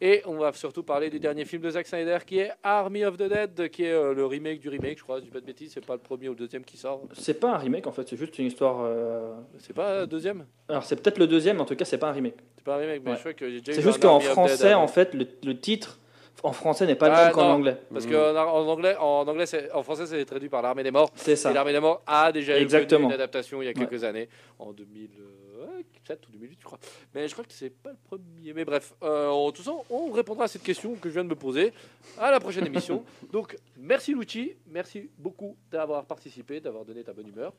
et 0.00 0.22
on 0.26 0.36
va 0.36 0.52
surtout 0.52 0.84
parler 0.84 1.10
du 1.10 1.18
dernier 1.18 1.44
film 1.44 1.60
de 1.62 1.70
Zack 1.70 1.88
Snyder 1.88 2.18
qui 2.24 2.38
est 2.38 2.52
Army 2.62 3.04
of 3.04 3.16
the 3.16 3.24
Dead, 3.28 3.68
qui 3.70 3.82
est 3.82 3.90
euh, 3.92 4.14
le 4.14 4.24
remake 4.26 4.60
du 4.60 4.68
remake, 4.68 4.98
je 4.98 5.02
crois. 5.02 5.16
Si 5.18 5.22
je 5.22 5.26
dis 5.26 5.32
pas 5.32 5.40
de 5.40 5.46
bêtises, 5.46 5.72
c'est 5.74 5.84
pas 5.84 5.94
le 5.94 5.98
premier 6.00 6.28
ou 6.28 6.32
le 6.32 6.38
deuxième 6.38 6.62
qui 6.64 6.76
sort. 6.76 7.02
C'est 7.14 7.34
pas 7.40 7.54
un 7.54 7.58
remake 7.58 7.88
en 7.88 7.92
fait, 7.92 8.08
c'est 8.08 8.16
juste 8.16 8.38
une 8.38 8.46
histoire. 8.46 8.80
euh, 8.84 9.34
C'est 9.58 9.72
pas 9.74 10.02
le 10.02 10.06
deuxième? 10.06 10.46
Alors 10.68 10.84
c'est 10.84 10.94
peut-être 11.02 11.18
le 11.18 11.26
deuxième, 11.26 11.56
mais 11.56 11.62
en 11.62 11.66
tout 11.66 11.74
cas 11.74 11.84
c'est 11.84 11.98
pas 11.98 12.10
un 12.10 12.12
remake. 12.12 12.36
C'est 12.60 12.64
pas 12.64 12.76
Ouais. 12.76 13.00
je 13.14 13.18
crois 13.20 13.32
que 13.32 13.50
j'ai 13.50 13.60
déjà 13.60 13.72
C'est 13.80 13.82
juste 13.86 14.02
qu'en 14.02 14.20
français, 14.20 14.74
en 14.74 14.86
fait, 14.86 15.14
le, 15.14 15.26
le 15.44 15.58
titre 15.58 15.98
en 16.42 16.52
français 16.52 16.86
n'est 16.86 16.94
pas 16.94 17.08
le 17.08 17.14
Ah, 17.16 17.24
même 17.24 17.32
qu'en 17.32 17.52
anglais. 17.54 17.76
Parce 17.92 18.06
Mm. 18.06 18.10
qu'en 18.12 18.36
en 18.36 18.66
anglais, 18.68 18.96
en 18.98 19.26
anglais, 19.28 19.44
en 19.74 19.82
français, 19.82 20.06
c'est 20.06 20.24
traduit 20.24 20.48
par 20.50 20.60
l'armée 20.62 20.82
des 20.82 20.90
morts. 20.90 21.10
C'est 21.14 21.32
Et 21.32 21.36
ça. 21.36 21.52
l'armée 21.52 21.72
des 21.72 21.80
morts 21.80 22.02
a 22.06 22.32
déjà 22.32 22.58
eu 22.60 22.66
une 22.66 23.12
adaptation 23.12 23.62
il 23.62 23.66
y 23.66 23.68
a 23.68 23.72
quelques 23.74 24.04
années, 24.04 24.28
en 24.58 24.72
2007 24.72 26.26
ou 26.28 26.32
2008, 26.32 26.56
je 26.60 26.64
crois. 26.64 26.78
Mais 27.14 27.28
je 27.28 27.32
crois 27.32 27.44
que 27.44 27.52
c'est 27.52 27.70
pas 27.70 27.90
le 27.90 27.96
premier. 28.04 28.52
Mais 28.54 28.64
bref, 28.64 28.94
euh, 29.02 29.28
en 29.28 29.52
tout 29.52 29.62
ça, 29.62 29.72
on 29.90 30.10
répondra 30.12 30.44
à 30.44 30.48
cette 30.48 30.62
question 30.62 30.94
que 30.94 31.08
je 31.08 31.14
viens 31.14 31.24
de 31.24 31.28
me 31.30 31.34
poser 31.34 31.72
à 32.18 32.30
la 32.30 32.40
prochaine 32.40 32.66
émission. 32.66 33.04
Donc, 33.32 33.56
merci 33.76 34.14
Lucci, 34.14 34.54
merci 34.66 35.10
beaucoup 35.18 35.56
d'avoir 35.70 36.04
participé, 36.04 36.60
d'avoir 36.60 36.84
donné 36.84 37.02
ta 37.04 37.12
bonne 37.12 37.28
humeur, 37.28 37.52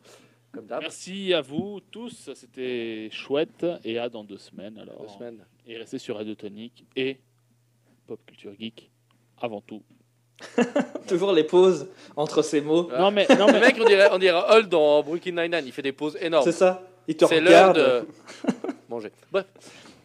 comme 0.51 0.65
d'hab. 0.65 0.81
Merci 0.81 1.33
à 1.33 1.41
vous 1.41 1.79
tous, 1.91 2.29
c'était 2.35 3.09
chouette 3.11 3.65
et 3.83 3.97
à 3.99 4.09
dans 4.09 4.23
deux 4.23 4.37
semaines 4.37 4.77
alors. 4.77 5.01
Deux 5.01 5.07
semaines. 5.07 5.45
Et 5.67 5.77
restez 5.77 5.97
sur 5.97 6.17
Radio 6.17 6.35
Tonique 6.35 6.85
et 6.95 7.17
Pop 8.07 8.19
Culture 8.25 8.53
Geek 8.59 8.89
avant 9.39 9.61
tout. 9.61 9.81
Toujours 11.07 11.33
les 11.33 11.43
pauses 11.43 11.87
entre 12.15 12.41
ces 12.41 12.61
mots. 12.61 12.89
Non 12.97 13.11
mais 13.11 13.27
non 13.37 13.47
Le 13.47 13.53
mais 13.53 13.59
mec, 13.59 13.77
on 13.79 13.85
dirait, 13.85 14.09
on 14.11 14.17
dirait 14.17 14.41
Hull 14.55 14.67
dans 14.67 15.03
Brooklyn 15.03 15.33
Nine-Nine, 15.43 15.63
il 15.65 15.71
fait 15.71 15.81
des 15.83 15.91
pauses 15.91 16.17
énormes. 16.19 16.43
C'est 16.43 16.51
ça. 16.51 16.81
Il 17.07 17.15
te 17.15 17.25
C'est 17.25 17.39
l'heure 17.41 17.73
regarde. 17.73 17.77
de 17.77 18.07
manger. 18.89 19.11
Bref, 19.31 19.45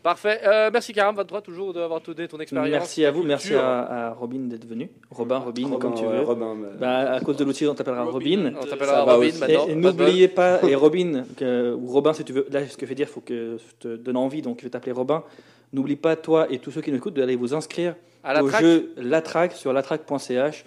parfait. 0.06 0.40
Euh, 0.44 0.70
merci 0.72 0.92
Karam, 0.92 1.14
23 1.16 1.40
toujours 1.42 1.72
d'avoir 1.74 2.00
donné 2.00 2.28
ton 2.28 2.38
expérience. 2.38 2.70
Merci 2.70 3.04
à 3.04 3.10
vous, 3.10 3.22
merci 3.24 3.54
à, 3.54 4.08
à 4.08 4.10
Robin 4.14 4.38
d'être 4.48 4.64
venu. 4.66 4.88
Robin, 5.10 5.38
Robin, 5.38 5.64
Robin, 5.64 5.78
comme 5.78 5.94
tu 5.94 6.04
veux. 6.04 6.20
Robin, 6.22 6.54
mais- 6.54 6.78
Bah, 6.78 7.12
à 7.14 7.20
cause 7.20 7.36
de 7.36 7.44
l'outil, 7.44 7.66
on 7.66 7.74
t'appellera 7.74 8.04
Robin. 8.04 8.52
On 8.56 8.62
Ça 8.62 8.68
t'appellera 8.70 9.02
Robin 9.02 9.26
aussi. 9.28 9.38
maintenant. 9.40 9.66
Et, 9.68 9.72
et 9.72 9.74
n'oubliez 9.74 10.28
pas, 10.28 10.62
et 10.62 10.74
Robin, 10.84 11.24
que- 11.36 11.74
ou 11.74 11.86
Robin, 11.88 12.12
si 12.12 12.24
tu 12.24 12.32
veux, 12.32 12.46
là, 12.50 12.66
ce 12.66 12.76
que 12.76 12.86
je 12.86 12.88
vais 12.88 12.94
dire, 12.94 13.08
il 13.08 13.12
faut 13.12 13.20
que 13.20 13.58
je 13.58 13.74
te 13.88 13.96
donne 13.96 14.16
envie, 14.16 14.42
donc 14.42 14.58
je 14.60 14.64
vais 14.64 14.70
t'appeler 14.70 14.92
Robin. 14.92 15.24
N'oublie 15.72 15.96
pas, 15.96 16.14
toi 16.16 16.46
et 16.50 16.58
tous 16.60 16.70
ceux 16.70 16.80
qui 16.80 16.90
nous 16.92 16.98
écoutent, 16.98 17.14
d'aller 17.14 17.34
vous 17.36 17.52
inscrire 17.54 17.96
à 18.22 18.32
la 18.32 18.44
au 18.44 18.48
traque. 18.48 18.62
jeu 18.62 18.92
Latrack 18.96 19.52
sur 19.52 19.72
latrack.ch. 19.72 20.64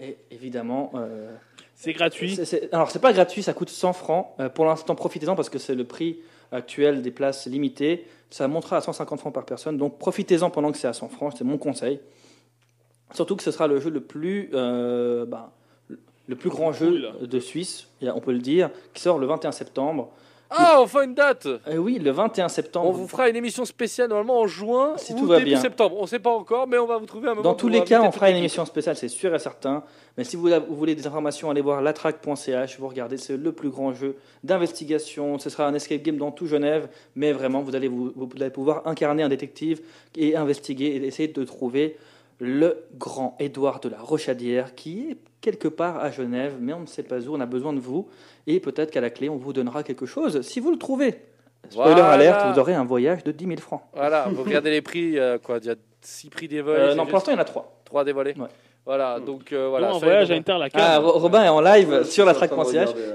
Et 0.00 0.16
évidemment, 0.32 0.90
euh, 0.96 1.30
c'est 1.76 1.92
gratuit. 1.92 2.34
c'est- 2.36 2.44
c'est- 2.44 2.74
alors 2.74 2.90
c'est 2.90 2.98
pas 2.98 3.12
gratuit, 3.12 3.42
ça 3.42 3.52
coûte 3.52 3.68
100 3.70 3.92
francs. 3.92 4.26
Euh, 4.40 4.48
pour 4.48 4.64
l'instant, 4.64 4.94
profitez-en 4.94 5.36
parce 5.36 5.48
que 5.50 5.58
c'est 5.58 5.74
le 5.74 5.84
prix 5.84 6.18
actuel 6.52 7.02
des 7.02 7.10
places 7.10 7.46
limitées. 7.46 8.06
Ça 8.30 8.48
montera 8.48 8.76
à 8.76 8.80
150 8.80 9.18
francs 9.20 9.34
par 9.34 9.44
personne, 9.44 9.76
donc 9.76 9.98
profitez-en 9.98 10.50
pendant 10.50 10.72
que 10.72 10.78
c'est 10.78 10.88
à 10.88 10.92
100 10.92 11.08
francs, 11.08 11.34
c'est 11.36 11.44
mon 11.44 11.58
conseil. 11.58 12.00
Surtout 13.12 13.36
que 13.36 13.42
ce 13.42 13.50
sera 13.50 13.66
le 13.66 13.80
jeu 13.80 13.90
le 13.90 14.00
plus, 14.00 14.50
euh, 14.54 15.26
ben, 15.26 15.50
le 16.28 16.36
plus 16.36 16.50
grand 16.50 16.72
jeu 16.72 17.10
de 17.20 17.40
Suisse, 17.40 17.88
on 18.02 18.20
peut 18.20 18.32
le 18.32 18.38
dire, 18.38 18.70
qui 18.94 19.02
sort 19.02 19.18
le 19.18 19.26
21 19.26 19.50
septembre. 19.50 20.12
Ah, 20.50 20.78
enfin 20.80 21.02
une 21.04 21.14
date 21.14 21.46
Euh, 21.68 21.76
oui, 21.76 21.98
le 21.98 22.10
21 22.10 22.48
septembre. 22.48 22.88
On 22.88 22.92
vous 22.92 23.06
fera 23.06 23.28
une 23.28 23.36
émission 23.36 23.64
spéciale 23.64 24.08
normalement 24.08 24.40
en 24.40 24.46
juin 24.48 24.94
Si 24.96 25.12
ou 25.12 25.18
tout 25.20 25.26
va 25.26 25.38
début 25.38 25.50
bien. 25.50 25.60
septembre. 25.60 25.96
On 25.98 26.02
ne 26.02 26.06
sait 26.08 26.18
pas 26.18 26.30
encore, 26.30 26.66
mais 26.66 26.76
on 26.78 26.86
va 26.86 26.98
vous 26.98 27.06
trouver 27.06 27.28
un 27.28 27.34
moment. 27.34 27.42
Dans 27.42 27.54
tous 27.54 27.68
les 27.68 27.84
cas, 27.84 28.02
on 28.02 28.10
fera 28.10 28.30
une 28.30 28.36
émission 28.36 28.64
spéciale, 28.64 28.96
c'est 28.96 29.08
sûr 29.08 29.32
et 29.34 29.38
certain. 29.38 29.84
Mais 30.18 30.24
si 30.24 30.34
vous, 30.36 30.48
vous 30.68 30.74
voulez 30.76 30.94
des 30.96 31.06
informations, 31.06 31.50
allez 31.50 31.60
voir 31.60 31.80
latrack.ch, 31.82 32.78
vous 32.80 32.88
regardez, 32.88 33.16
c'est 33.16 33.36
le 33.36 33.52
plus 33.52 33.70
grand 33.70 33.92
jeu 33.92 34.16
d'investigation. 34.42 35.38
Ce 35.38 35.50
sera 35.50 35.66
un 35.66 35.74
escape 35.74 36.02
game 36.02 36.16
dans 36.16 36.32
tout 36.32 36.46
Genève, 36.46 36.88
mais 37.14 37.32
vraiment, 37.32 37.62
vous 37.62 37.74
allez, 37.76 37.88
vous, 37.88 38.12
vous 38.16 38.28
allez 38.40 38.50
pouvoir 38.50 38.86
incarner 38.86 39.22
un 39.22 39.28
détective 39.28 39.80
et 40.16 40.36
investiguer 40.36 40.86
et 40.86 41.06
essayer 41.06 41.28
de 41.28 41.44
trouver 41.44 41.96
le 42.40 42.84
grand 42.98 43.36
Édouard 43.38 43.80
de 43.80 43.88
la 43.90 43.98
Rochadière 43.98 44.74
qui 44.74 45.10
est 45.10 45.16
quelque 45.40 45.68
part 45.68 45.98
à 45.98 46.10
Genève, 46.10 46.54
mais 46.60 46.72
on 46.72 46.80
ne 46.80 46.86
sait 46.86 47.02
pas 47.02 47.20
où. 47.28 47.34
On 47.36 47.40
a 47.40 47.46
besoin 47.46 47.72
de 47.72 47.80
vous 47.80 48.08
et 48.46 48.60
peut-être 48.60 48.90
qu'à 48.90 49.00
la 49.00 49.10
clé, 49.10 49.28
on 49.28 49.36
vous 49.36 49.52
donnera 49.52 49.82
quelque 49.82 50.06
chose 50.06 50.40
si 50.42 50.58
vous 50.60 50.70
le 50.70 50.78
trouvez. 50.78 51.20
Spoiler 51.68 51.92
Voilà. 51.92 52.08
alerte, 52.10 52.46
vous 52.54 52.58
aurez 52.58 52.74
un 52.74 52.84
voyage 52.84 53.22
de 53.24 53.32
10 53.32 53.44
000 53.46 53.56
francs. 53.58 53.82
Voilà, 53.94 54.26
vous 54.32 54.42
regardez 54.42 54.70
les 54.70 54.80
prix, 54.82 55.18
euh, 55.18 55.38
quoi, 55.38 55.58
il 55.58 55.66
y 55.66 55.70
a 55.70 55.74
6 56.00 56.30
prix 56.30 56.48
des 56.48 56.62
vols, 56.62 56.76
Euh, 56.80 56.94
non, 56.94 57.04
pour 57.04 57.14
l'instant, 57.14 57.32
il 57.32 57.34
y 57.34 57.38
en 57.38 57.42
a 57.42 57.44
3. 57.44 57.80
trois 57.84 58.04
dévoilés. 58.04 58.34
Ouais. 58.38 58.48
Voilà, 58.86 59.20
donc 59.20 59.52
euh, 59.52 59.68
Voilà, 59.68 59.88
un 59.90 59.98
soyez 59.98 60.04
voyage 60.06 60.30
à. 60.30 60.34
Interlaken. 60.34 60.80
Ah, 60.82 60.98
Ro- 60.98 61.18
Robin 61.18 61.44
est 61.44 61.48
en 61.48 61.60
live 61.60 61.90
Ouais, 61.90 62.04
sur 62.04 62.24
la 62.24 62.32
ouais. 62.32 62.48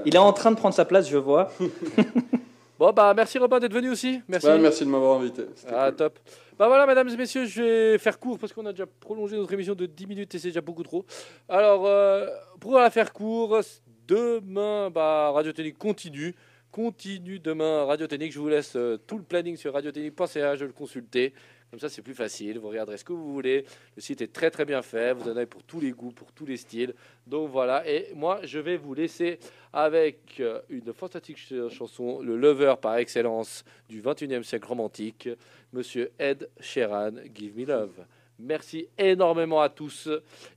Il 0.06 0.14
est 0.14 0.18
en 0.18 0.32
train 0.32 0.52
de 0.52 0.56
prendre 0.56 0.74
sa 0.74 0.84
place, 0.84 1.08
je 1.10 1.18
vois. 1.18 1.50
Bon, 2.78 2.92
bah 2.92 3.14
merci 3.16 3.38
Robin 3.38 3.58
d'être 3.58 3.72
venu 3.72 3.88
aussi. 3.90 4.20
Merci. 4.28 4.46
Ouais, 4.46 4.58
merci 4.58 4.84
de 4.84 4.90
m'avoir 4.90 5.18
invité. 5.18 5.44
C'était 5.54 5.72
Ah, 5.74 5.86
cool. 5.88 5.96
top. 5.96 6.18
Bah 6.58 6.68
voilà, 6.68 6.86
mesdames 6.86 7.08
et 7.10 7.16
messieurs, 7.18 7.44
je 7.44 7.62
vais 7.62 7.98
faire 7.98 8.18
court 8.18 8.38
parce 8.38 8.54
qu'on 8.54 8.64
a 8.64 8.72
déjà 8.72 8.86
prolongé 8.86 9.36
notre 9.36 9.52
émission 9.52 9.74
de 9.74 9.84
10 9.84 10.06
minutes 10.06 10.34
et 10.34 10.38
c'est 10.38 10.48
déjà 10.48 10.62
beaucoup 10.62 10.82
trop. 10.82 11.04
Alors, 11.50 11.84
euh, 11.84 12.26
pour 12.60 12.78
la 12.78 12.88
faire 12.88 13.12
court, 13.12 13.60
demain, 14.08 14.88
bah, 14.88 15.32
Radio 15.34 15.52
Technique 15.52 15.76
continue. 15.76 16.34
Continue 16.72 17.40
demain 17.40 17.84
Radio 17.84 18.06
Technique. 18.06 18.32
Je 18.32 18.38
vous 18.38 18.48
laisse 18.48 18.74
euh, 18.74 18.96
tout 19.06 19.18
le 19.18 19.22
planning 19.22 19.56
sur 19.56 19.74
radiotechnique.ca, 19.74 20.54
je 20.54 20.60
vais 20.60 20.66
le 20.66 20.72
consulter. 20.72 21.34
Comme 21.76 21.90
ça, 21.90 21.94
c'est 21.94 22.00
plus 22.00 22.14
facile. 22.14 22.58
Vous 22.58 22.68
regarderez 22.70 22.96
ce 22.96 23.04
que 23.04 23.12
vous 23.12 23.34
voulez. 23.34 23.66
Le 23.96 24.00
site 24.00 24.22
est 24.22 24.32
très 24.32 24.50
très 24.50 24.64
bien 24.64 24.80
fait. 24.80 25.12
Vous 25.12 25.28
en 25.28 25.36
avez 25.36 25.44
pour 25.44 25.62
tous 25.62 25.78
les 25.78 25.90
goûts, 25.90 26.10
pour 26.10 26.32
tous 26.32 26.46
les 26.46 26.56
styles. 26.56 26.94
Donc 27.26 27.50
voilà. 27.50 27.86
Et 27.86 28.14
moi, 28.14 28.40
je 28.44 28.58
vais 28.58 28.78
vous 28.78 28.94
laisser 28.94 29.38
avec 29.74 30.40
euh, 30.40 30.62
une 30.70 30.90
fantastique 30.94 31.36
ch- 31.36 31.70
chanson, 31.70 32.22
le 32.22 32.34
lover 32.34 32.76
par 32.80 32.96
excellence 32.96 33.62
du 33.90 34.00
21e 34.00 34.42
siècle 34.42 34.66
romantique, 34.66 35.28
Monsieur 35.74 36.12
Ed 36.18 36.48
Sheeran, 36.60 37.10
Give 37.34 37.54
Me 37.58 37.66
Love. 37.66 38.06
Merci 38.38 38.88
énormément 38.96 39.60
à 39.60 39.68
tous 39.68 40.08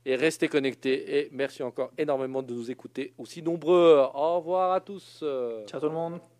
et 0.06 0.16
restez 0.16 0.48
connectés. 0.48 1.18
Et 1.18 1.28
merci 1.32 1.62
encore 1.62 1.90
énormément 1.98 2.42
de 2.42 2.54
nous 2.54 2.70
écouter 2.70 3.12
aussi 3.18 3.42
nombreux. 3.42 4.06
Au 4.14 4.38
revoir 4.38 4.72
à 4.72 4.80
tous. 4.80 5.18
Ciao 5.66 5.80
tout 5.80 5.86
le 5.86 5.92
monde. 5.92 6.39